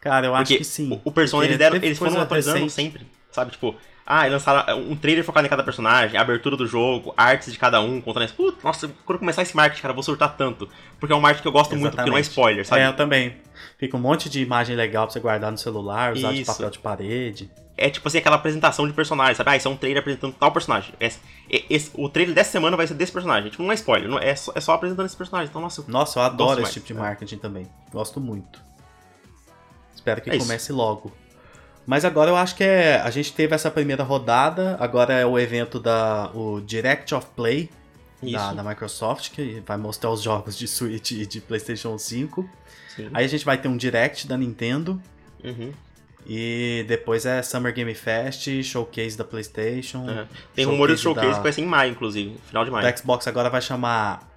Cara, 0.00 0.26
eu 0.28 0.34
acho 0.34 0.44
Porque 0.44 0.58
que 0.58 0.64
sim. 0.64 0.92
o, 1.04 1.08
o 1.08 1.12
Persona, 1.12 1.42
Porque 1.42 1.50
eles, 1.54 1.58
deram, 1.58 1.76
eles 1.76 1.98
foram 1.98 2.20
atualizando 2.20 2.58
recente. 2.64 2.72
sempre, 2.72 3.06
sabe? 3.32 3.50
Tipo, 3.50 3.74
ah, 4.10 4.22
eles 4.26 4.32
lançaram 4.32 4.78
um 4.80 4.96
trailer 4.96 5.22
focado 5.22 5.46
em 5.46 5.50
cada 5.50 5.62
personagem, 5.62 6.18
abertura 6.18 6.56
do 6.56 6.66
jogo, 6.66 7.12
artes 7.14 7.52
de 7.52 7.58
cada 7.58 7.78
um, 7.82 8.00
contando 8.00 8.24
isso. 8.24 8.32
Putz, 8.34 8.64
nossa, 8.64 8.88
quando 9.04 9.18
começar 9.18 9.42
esse 9.42 9.54
marketing, 9.54 9.82
cara, 9.82 9.92
eu 9.92 9.94
vou 9.96 10.02
surtar 10.02 10.34
tanto. 10.34 10.66
Porque 10.98 11.12
é 11.12 11.16
um 11.16 11.20
marketing 11.20 11.42
que 11.42 11.48
eu 11.48 11.52
gosto 11.52 11.76
muito, 11.76 11.94
porque 11.94 12.08
não 12.10 12.16
é 12.16 12.20
Exatamente. 12.20 12.30
spoiler, 12.30 12.66
sabe? 12.66 12.80
É, 12.82 12.86
eu 12.88 12.96
também. 12.96 13.36
Fica 13.76 13.96
um 13.98 14.00
monte 14.00 14.30
de 14.30 14.40
imagem 14.40 14.74
legal 14.74 15.04
pra 15.06 15.12
você 15.12 15.20
guardar 15.20 15.52
no 15.52 15.58
celular, 15.58 16.14
usar 16.14 16.32
de 16.32 16.40
Isso. 16.40 16.50
papel 16.50 16.70
de 16.70 16.78
parede. 16.78 17.50
É 17.76 17.90
tipo 17.90 18.08
assim, 18.08 18.18
aquela 18.18 18.36
apresentação 18.36 18.88
de 18.88 18.92
personagem, 18.94 19.34
sabe? 19.36 19.50
Ah, 19.50 19.56
isso 19.56 19.68
é 19.68 19.70
um 19.70 19.76
trailer 19.76 20.00
apresentando 20.00 20.32
tal 20.32 20.50
personagem. 20.50 20.94
Esse, 20.98 21.20
esse- 21.70 21.90
o 21.94 22.08
trailer 22.08 22.34
dessa 22.34 22.50
semana 22.50 22.76
vai 22.76 22.86
ser 22.86 22.94
desse 22.94 23.12
personagem. 23.12 23.50
Tipo, 23.50 23.62
não 23.62 23.70
é 23.70 23.74
spoiler, 23.74 24.08
não, 24.08 24.18
é, 24.18 24.34
só, 24.34 24.50
é 24.54 24.60
só 24.60 24.72
apresentando 24.72 25.06
esse 25.06 25.16
personagem. 25.16 25.48
Então, 25.50 25.60
nossa, 25.62 25.82
eu- 25.82 25.84
Nossa, 25.86 26.18
eu 26.18 26.22
adoro 26.24 26.52
esse 26.54 26.62
mais, 26.62 26.74
tipo 26.74 26.86
de 26.86 26.92
é. 26.94 26.96
marketing 26.96 27.36
também. 27.38 27.68
Gosto 27.92 28.18
muito. 28.20 28.60
Espero 29.94 30.20
que 30.20 30.30
É 30.30 30.36
isso. 30.36 30.46
comece 30.46 30.72
logo. 30.72 31.12
Mas 31.88 32.04
agora 32.04 32.30
eu 32.30 32.36
acho 32.36 32.54
que 32.54 32.62
é. 32.62 33.00
A 33.00 33.08
gente 33.10 33.32
teve 33.32 33.54
essa 33.54 33.70
primeira 33.70 34.02
rodada, 34.04 34.76
agora 34.78 35.14
é 35.14 35.24
o 35.24 35.38
evento 35.38 35.80
da. 35.80 36.30
o 36.34 36.60
Direct 36.60 37.14
of 37.14 37.26
Play 37.34 37.70
da, 38.22 38.52
da 38.52 38.62
Microsoft, 38.62 39.30
que 39.30 39.62
vai 39.66 39.78
mostrar 39.78 40.10
os 40.10 40.20
jogos 40.20 40.58
de 40.58 40.68
Switch 40.68 41.12
e 41.12 41.24
de 41.24 41.40
PlayStation 41.40 41.96
5. 41.96 42.46
sim. 42.94 43.08
Aí 43.14 43.24
a 43.24 43.28
gente 43.28 43.42
vai 43.42 43.56
ter 43.56 43.68
um 43.68 43.76
Direct 43.78 44.28
da 44.28 44.36
Nintendo. 44.36 45.00
Uhum. 45.42 45.72
E 46.26 46.84
depois 46.86 47.24
é 47.24 47.40
Summer 47.40 47.72
Game 47.72 47.94
Fest, 47.94 48.48
Showcase 48.62 49.16
da 49.16 49.24
PlayStation. 49.24 50.04
Tem 50.54 50.66
rumores 50.66 50.96
de 50.98 51.02
showcase 51.04 51.30
da- 51.30 51.36
que 51.36 51.42
vai 51.42 51.52
ser 51.54 51.62
em 51.62 51.66
maio, 51.66 51.92
inclusive, 51.92 52.36
final 52.48 52.66
de 52.66 52.70
maio. 52.70 52.84
da 52.84 52.94
Xbox 52.94 53.26
agora 53.26 53.48
vai 53.48 53.62
chamar 53.62 54.28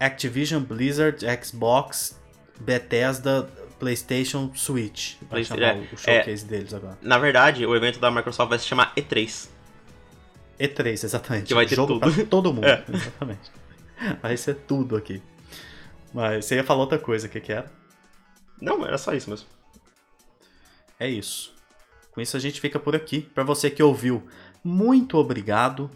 Activision 0.00 0.62
Blizzard 0.62 1.18
Xbox 1.44 2.18
Bethesda 2.58 3.46
PlayStation 3.80 4.52
Switch. 4.54 5.16
Vai 5.22 5.28
Playsta- 5.44 5.54
chamar 5.56 5.76
é, 5.76 5.88
o 5.92 5.96
showcase 5.96 6.44
deles 6.44 6.72
agora. 6.72 6.96
Na 7.02 7.18
verdade, 7.18 7.66
o 7.66 7.74
evento 7.74 7.98
da 7.98 8.10
Microsoft 8.10 8.48
vai 8.48 8.58
se 8.58 8.66
chamar 8.66 8.92
E3. 8.94 9.48
E3, 10.60 11.04
exatamente. 11.04 11.46
Que 11.46 11.54
vai 11.54 11.66
ter 11.66 11.74
Jogo 11.74 11.98
tudo. 11.98 12.12
pra 12.14 12.24
todo 12.26 12.52
mundo. 12.52 12.64
É. 12.68 12.84
Exatamente. 12.92 13.50
Vai 14.22 14.36
ser 14.36 14.54
tudo 14.54 14.96
aqui. 14.96 15.22
Mas 16.12 16.44
você 16.44 16.56
ia 16.56 16.64
falar 16.64 16.80
outra 16.80 16.98
coisa, 16.98 17.26
o 17.26 17.30
que 17.30 17.40
que 17.40 17.52
era? 17.52 17.70
Não, 18.60 18.84
era 18.86 18.96
só 18.98 19.12
isso 19.14 19.28
mesmo. 19.30 19.46
É 20.98 21.08
isso. 21.08 21.54
Com 22.12 22.20
isso 22.20 22.36
a 22.36 22.40
gente 22.40 22.60
fica 22.60 22.78
por 22.78 22.94
aqui. 22.94 23.22
Para 23.22 23.42
você 23.44 23.70
que 23.70 23.82
ouviu, 23.82 24.26
muito 24.62 25.16
obrigado. 25.16 25.90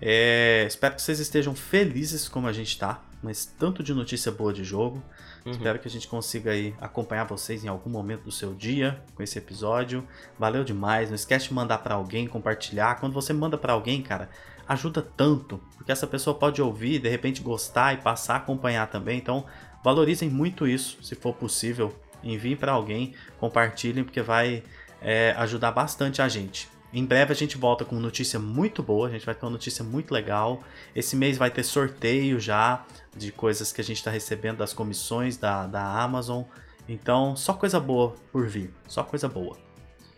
É, 0.00 0.64
espero 0.66 0.94
que 0.94 1.02
vocês 1.02 1.18
estejam 1.20 1.54
felizes 1.54 2.28
como 2.28 2.46
a 2.46 2.52
gente 2.52 2.78
tá. 2.78 3.02
Mas 3.22 3.46
tanto 3.46 3.82
de 3.82 3.94
notícia 3.94 4.30
boa 4.30 4.52
de 4.52 4.62
jogo. 4.64 5.02
Uhum. 5.44 5.52
Espero 5.52 5.78
que 5.78 5.88
a 5.88 5.90
gente 5.90 6.08
consiga 6.08 6.52
aí 6.52 6.74
acompanhar 6.80 7.24
vocês 7.24 7.64
em 7.64 7.68
algum 7.68 7.90
momento 7.90 8.22
do 8.22 8.32
seu 8.32 8.54
dia 8.54 9.02
com 9.14 9.22
esse 9.22 9.38
episódio. 9.38 10.06
Valeu 10.38 10.64
demais. 10.64 11.10
Não 11.10 11.14
esquece 11.14 11.48
de 11.48 11.54
mandar 11.54 11.78
pra 11.78 11.94
alguém, 11.94 12.26
compartilhar. 12.26 12.98
Quando 12.98 13.12
você 13.12 13.32
manda 13.32 13.58
pra 13.58 13.74
alguém, 13.74 14.00
cara, 14.02 14.30
ajuda 14.66 15.02
tanto, 15.02 15.60
porque 15.76 15.92
essa 15.92 16.06
pessoa 16.06 16.34
pode 16.34 16.62
ouvir, 16.62 16.98
de 16.98 17.08
repente 17.08 17.42
gostar 17.42 17.94
e 17.94 17.98
passar 17.98 18.34
a 18.34 18.36
acompanhar 18.38 18.86
também. 18.88 19.18
Então, 19.18 19.44
valorizem 19.82 20.30
muito 20.30 20.66
isso, 20.66 21.02
se 21.02 21.14
for 21.14 21.34
possível. 21.34 21.94
Enviem 22.22 22.56
pra 22.56 22.72
alguém, 22.72 23.14
compartilhem, 23.38 24.02
porque 24.02 24.22
vai 24.22 24.62
é, 25.00 25.34
ajudar 25.36 25.72
bastante 25.72 26.22
a 26.22 26.28
gente. 26.28 26.73
Em 26.94 27.04
breve 27.04 27.32
a 27.32 27.34
gente 27.34 27.58
volta 27.58 27.84
com 27.84 27.96
notícia 27.96 28.38
muito 28.38 28.80
boa, 28.80 29.08
a 29.08 29.10
gente 29.10 29.26
vai 29.26 29.34
ter 29.34 29.44
uma 29.44 29.50
notícia 29.50 29.82
muito 29.84 30.14
legal. 30.14 30.62
Esse 30.94 31.16
mês 31.16 31.36
vai 31.36 31.50
ter 31.50 31.64
sorteio 31.64 32.38
já 32.38 32.84
de 33.16 33.32
coisas 33.32 33.72
que 33.72 33.80
a 33.80 33.84
gente 33.84 33.96
está 33.96 34.12
recebendo 34.12 34.58
das 34.58 34.72
comissões 34.72 35.36
da, 35.36 35.66
da 35.66 35.82
Amazon. 35.82 36.44
Então, 36.88 37.34
só 37.34 37.52
coisa 37.52 37.80
boa 37.80 38.14
por 38.30 38.46
vir, 38.46 38.72
só 38.86 39.02
coisa 39.02 39.28
boa. 39.28 39.58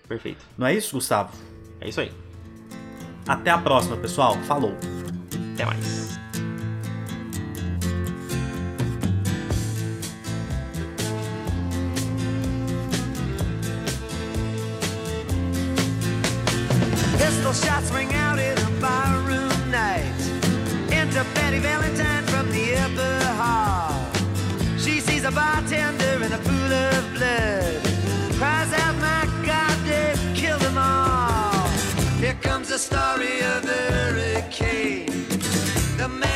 Perfeito. 0.06 0.44
Não 0.58 0.66
é 0.66 0.74
isso, 0.74 0.96
Gustavo? 0.96 1.32
É 1.80 1.88
isso 1.88 2.00
aí. 2.00 2.12
Até 3.26 3.50
a 3.50 3.56
próxima, 3.56 3.96
pessoal. 3.96 4.36
Falou! 4.42 4.74
Até 5.54 5.64
mais. 5.64 6.25
Shots 17.64 17.90
ring 17.90 18.12
out 18.14 18.38
in 18.38 18.56
a 18.58 18.70
barroom 18.80 19.70
night. 19.70 20.20
Enter 20.92 21.24
Betty 21.34 21.58
Valentine 21.58 22.24
from 22.24 22.50
the 22.50 22.76
upper 22.84 23.24
hall. 23.40 23.94
She 24.78 25.00
sees 25.00 25.24
a 25.24 25.30
bartender 25.30 26.16
in 26.24 26.32
a 26.32 26.38
pool 26.48 26.72
of 26.88 27.02
blood. 27.14 27.80
Cries 28.38 28.72
out, 28.82 28.96
my 28.96 29.24
God, 29.46 29.76
they've 29.88 30.24
killed 30.34 30.60
them 30.60 30.76
all. 30.76 31.68
Here 32.20 32.38
comes 32.42 32.68
the 32.68 32.78
story 32.78 33.40
of 33.52 33.62
the 33.70 33.82
hurricane. 33.96 35.06
The 35.96 36.08
man 36.08 36.35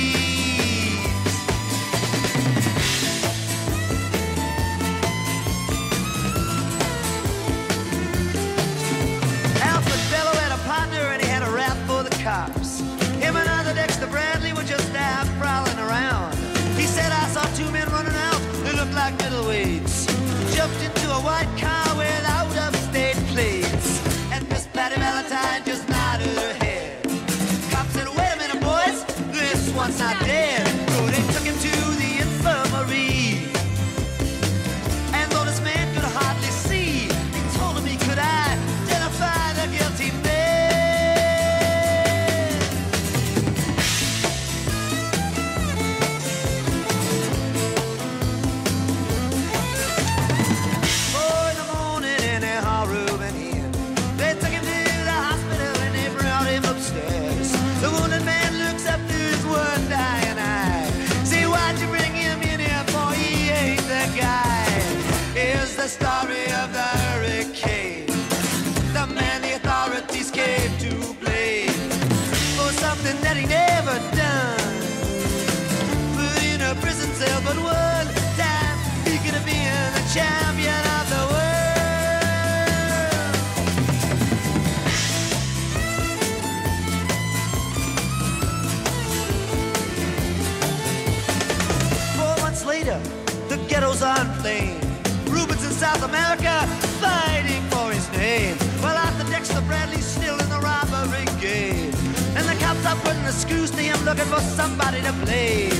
Cops 103.31 103.43
are 103.43 103.47
putting 103.47 103.65
the 103.65 103.67
screws 103.67 103.71
to 103.71 103.81
him 103.81 104.05
looking 104.05 104.25
for 104.25 104.41
somebody 104.41 105.01
to 105.01 105.13
blame. 105.23 105.71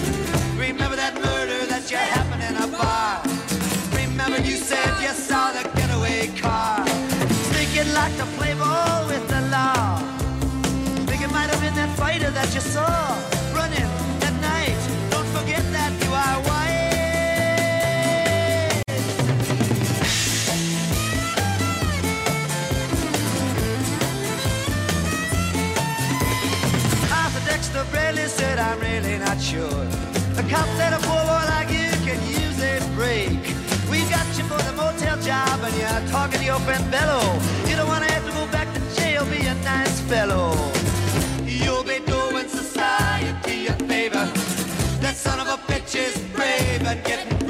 Remember 0.57 0.95
that 0.95 1.15
murder 1.15 1.65
that 1.67 1.89
you 1.89 1.97
happened 1.97 2.43
in 2.43 2.55
a 2.55 2.67
bar. 2.67 3.21
Remember 3.95 4.37
you 4.37 4.55
said 4.55 4.89
you 5.01 5.09
saw 5.09 5.51
the 5.51 5.63
getaway 5.75 6.27
car. 6.39 6.85
Sneaking 7.49 7.93
like 7.93 8.15
to 8.17 8.25
play 8.37 8.53
ball 8.53 9.07
with 9.07 9.27
the 9.27 9.41
law. 9.49 9.97
Think 11.07 11.21
it 11.21 11.31
might 11.31 11.49
have 11.49 11.61
been 11.61 11.75
that 11.75 11.97
fighter 11.97 12.31
that 12.31 12.53
you 12.53 12.61
saw 12.61 13.40
The 29.41 30.45
cop 30.51 30.67
said, 30.77 30.93
a 30.93 30.99
poor 30.99 31.19
boy 31.25 31.43
like 31.49 31.69
you 31.71 31.89
can 32.05 32.21
use 32.27 32.61
a 32.61 32.79
break. 32.93 33.41
We 33.89 34.07
got 34.07 34.27
you 34.37 34.43
for 34.43 34.61
the 34.61 34.73
motel 34.73 35.19
job 35.19 35.59
and 35.63 35.75
you're 35.75 36.11
talking 36.11 36.39
to 36.39 36.45
your 36.45 36.59
friend 36.59 36.83
Bello. 36.91 37.19
You 37.67 37.75
don't 37.75 37.87
want 37.87 38.05
to 38.05 38.13
have 38.13 38.23
to 38.23 38.31
go 38.33 38.45
back 38.51 38.71
to 38.71 38.79
jail, 38.95 39.25
be 39.25 39.47
a 39.47 39.55
nice 39.63 39.99
fellow. 40.01 40.53
You'll 41.43 41.83
be 41.83 41.99
doing 42.05 42.47
society 42.49 43.65
a 43.65 43.73
favor. 43.89 44.25
That 45.01 45.15
son 45.15 45.39
of 45.39 45.47
a 45.47 45.57
bitch 45.63 45.95
is 45.95 46.15
brave 46.35 46.85
and 46.85 47.03
getting 47.03 47.40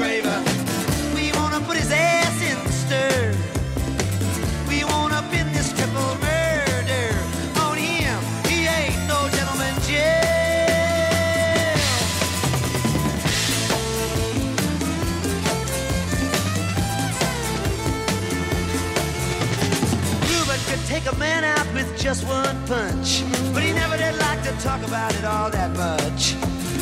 just 22.02 22.26
one 22.26 22.57
punch, 22.65 23.23
but 23.53 23.61
he 23.61 23.72
never 23.73 23.95
did 23.95 24.18
like 24.18 24.41
to 24.41 24.52
talk 24.64 24.82
about 24.88 25.14
it 25.14 25.23
all 25.23 25.52
that 25.52 25.69
much. 25.78 26.36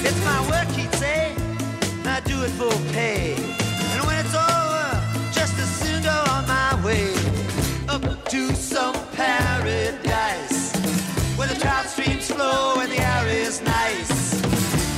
It's 0.08 0.24
my 0.24 0.40
work, 0.50 0.70
he'd 0.78 0.94
say. 0.96 1.36
I 2.06 2.22
do 2.24 2.42
it 2.44 2.52
for 2.52 2.72
pay. 2.94 3.34
And 3.36 4.06
when 4.08 4.16
it's 4.18 4.34
over, 4.34 4.88
just 5.34 5.60
as 5.60 5.70
soon 5.82 6.04
go 6.04 6.24
on 6.32 6.48
my 6.48 6.72
way 6.86 7.12
up 7.90 8.02
to 8.30 8.56
some 8.56 8.96
paradise 9.12 10.72
where 11.36 11.50
the 11.50 11.60
trout 11.60 11.86
streams 11.88 12.32
flow 12.32 12.80
and 12.80 12.90
the 12.90 13.02
air 13.02 13.28
is 13.28 13.62
nice, 13.62 14.42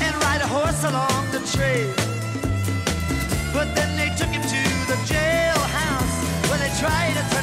and 0.04 0.16
ride 0.22 0.42
a 0.42 0.48
horse 0.48 0.84
along 0.84 1.32
the 1.32 1.42
trail. 1.50 1.96
But 3.52 3.74
then 3.74 3.98
they 3.98 4.14
took 4.16 4.30
him 4.30 4.44
to 4.44 4.64
the 4.86 4.98
jailhouse 5.10 6.16
where 6.48 6.60
they 6.60 6.72
tried 6.80 7.16
to 7.18 7.41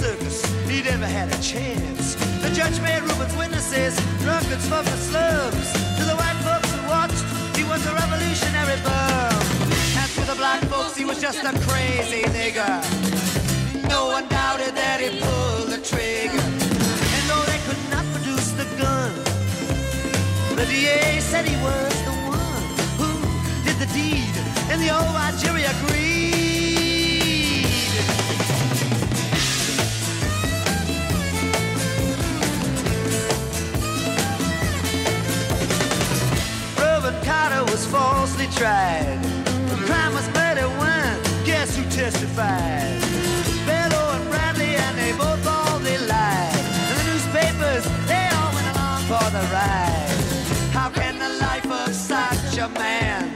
circus, 0.00 0.40
he 0.66 0.82
never 0.82 1.04
had 1.04 1.28
a 1.28 1.38
chance. 1.42 2.14
The 2.40 2.50
judge 2.58 2.80
made 2.80 3.02
Reuben's 3.02 3.36
witnesses 3.36 3.94
drunkards 4.24 4.66
the 4.68 4.96
slums. 5.08 5.68
To 5.98 6.04
the 6.10 6.16
white 6.16 6.40
folks 6.46 6.70
who 6.72 6.80
watched, 6.88 7.22
he 7.58 7.64
was 7.64 7.84
a 7.84 7.92
revolutionary 7.92 8.80
bum. 8.80 9.40
And 10.00 10.10
to 10.16 10.22
the 10.30 10.36
black 10.42 10.62
folks, 10.72 10.96
he 10.96 11.04
was 11.04 11.20
just 11.20 11.44
a 11.44 11.52
crazy 11.68 12.22
nigger. 12.36 12.80
No 13.94 14.06
one 14.16 14.26
doubted 14.28 14.72
that 14.80 14.98
he 15.04 15.08
pulled 15.20 15.68
the 15.74 15.80
trigger. 15.90 16.48
And 17.16 17.22
though 17.28 17.44
they 17.50 17.60
could 17.66 17.82
not 17.94 18.04
produce 18.14 18.48
the 18.60 18.66
gun, 18.80 19.12
the 20.56 20.64
DA 20.72 21.20
said 21.20 21.44
he 21.44 21.56
was 21.68 21.92
the 22.08 22.16
one 22.38 22.64
who 23.00 23.10
did 23.66 23.76
the 23.84 23.88
deed, 23.92 24.34
and 24.72 24.80
the 24.80 24.90
old 24.96 25.34
jury 25.42 25.64
agreed. 25.74 26.19
Carter 37.50 37.72
was 37.72 37.84
falsely 37.86 38.46
tried. 38.54 39.18
The 39.70 39.76
crime 39.86 40.14
was 40.14 40.26
murder 40.34 40.68
one. 40.78 41.18
Guess 41.44 41.76
who 41.76 41.82
testified? 41.90 43.00
Bello 43.66 44.12
and 44.14 44.30
Bradley, 44.30 44.76
and 44.76 44.96
they 44.96 45.10
both 45.12 45.44
all 45.46 45.78
they 45.80 45.98
lied. 45.98 46.64
And 46.88 46.96
the 47.00 47.04
newspapers, 47.10 47.84
they 48.06 48.28
all 48.36 48.54
went 48.54 48.68
along 48.76 49.00
for 49.10 49.26
the 49.36 49.42
ride. 49.50 50.16
How 50.70 50.90
can 50.90 51.18
the 51.18 51.30
life 51.40 51.66
of 51.66 51.92
such 51.92 52.58
a 52.58 52.68
man 52.68 53.32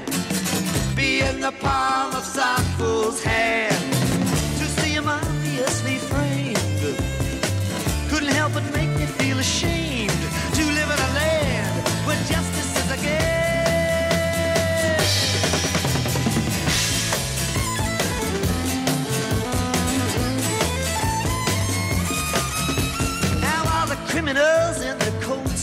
be 0.94 1.20
in 1.20 1.40
the 1.40 1.52
palm 1.52 2.14
of 2.14 2.22
some 2.22 2.62
fool's 2.78 3.20
hand? 3.20 3.93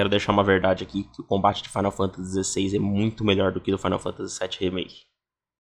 quero 0.00 0.08
deixar 0.08 0.32
uma 0.32 0.42
verdade 0.42 0.82
aqui, 0.82 1.04
que 1.04 1.20
o 1.20 1.24
combate 1.24 1.62
de 1.62 1.68
Final 1.68 1.92
Fantasy 1.92 2.42
XVI 2.42 2.76
é 2.76 2.78
muito 2.78 3.22
melhor 3.22 3.52
do 3.52 3.60
que 3.60 3.70
do 3.70 3.76
Final 3.76 3.98
Fantasy 3.98 4.38
VII 4.40 4.56
Remake. 4.58 5.09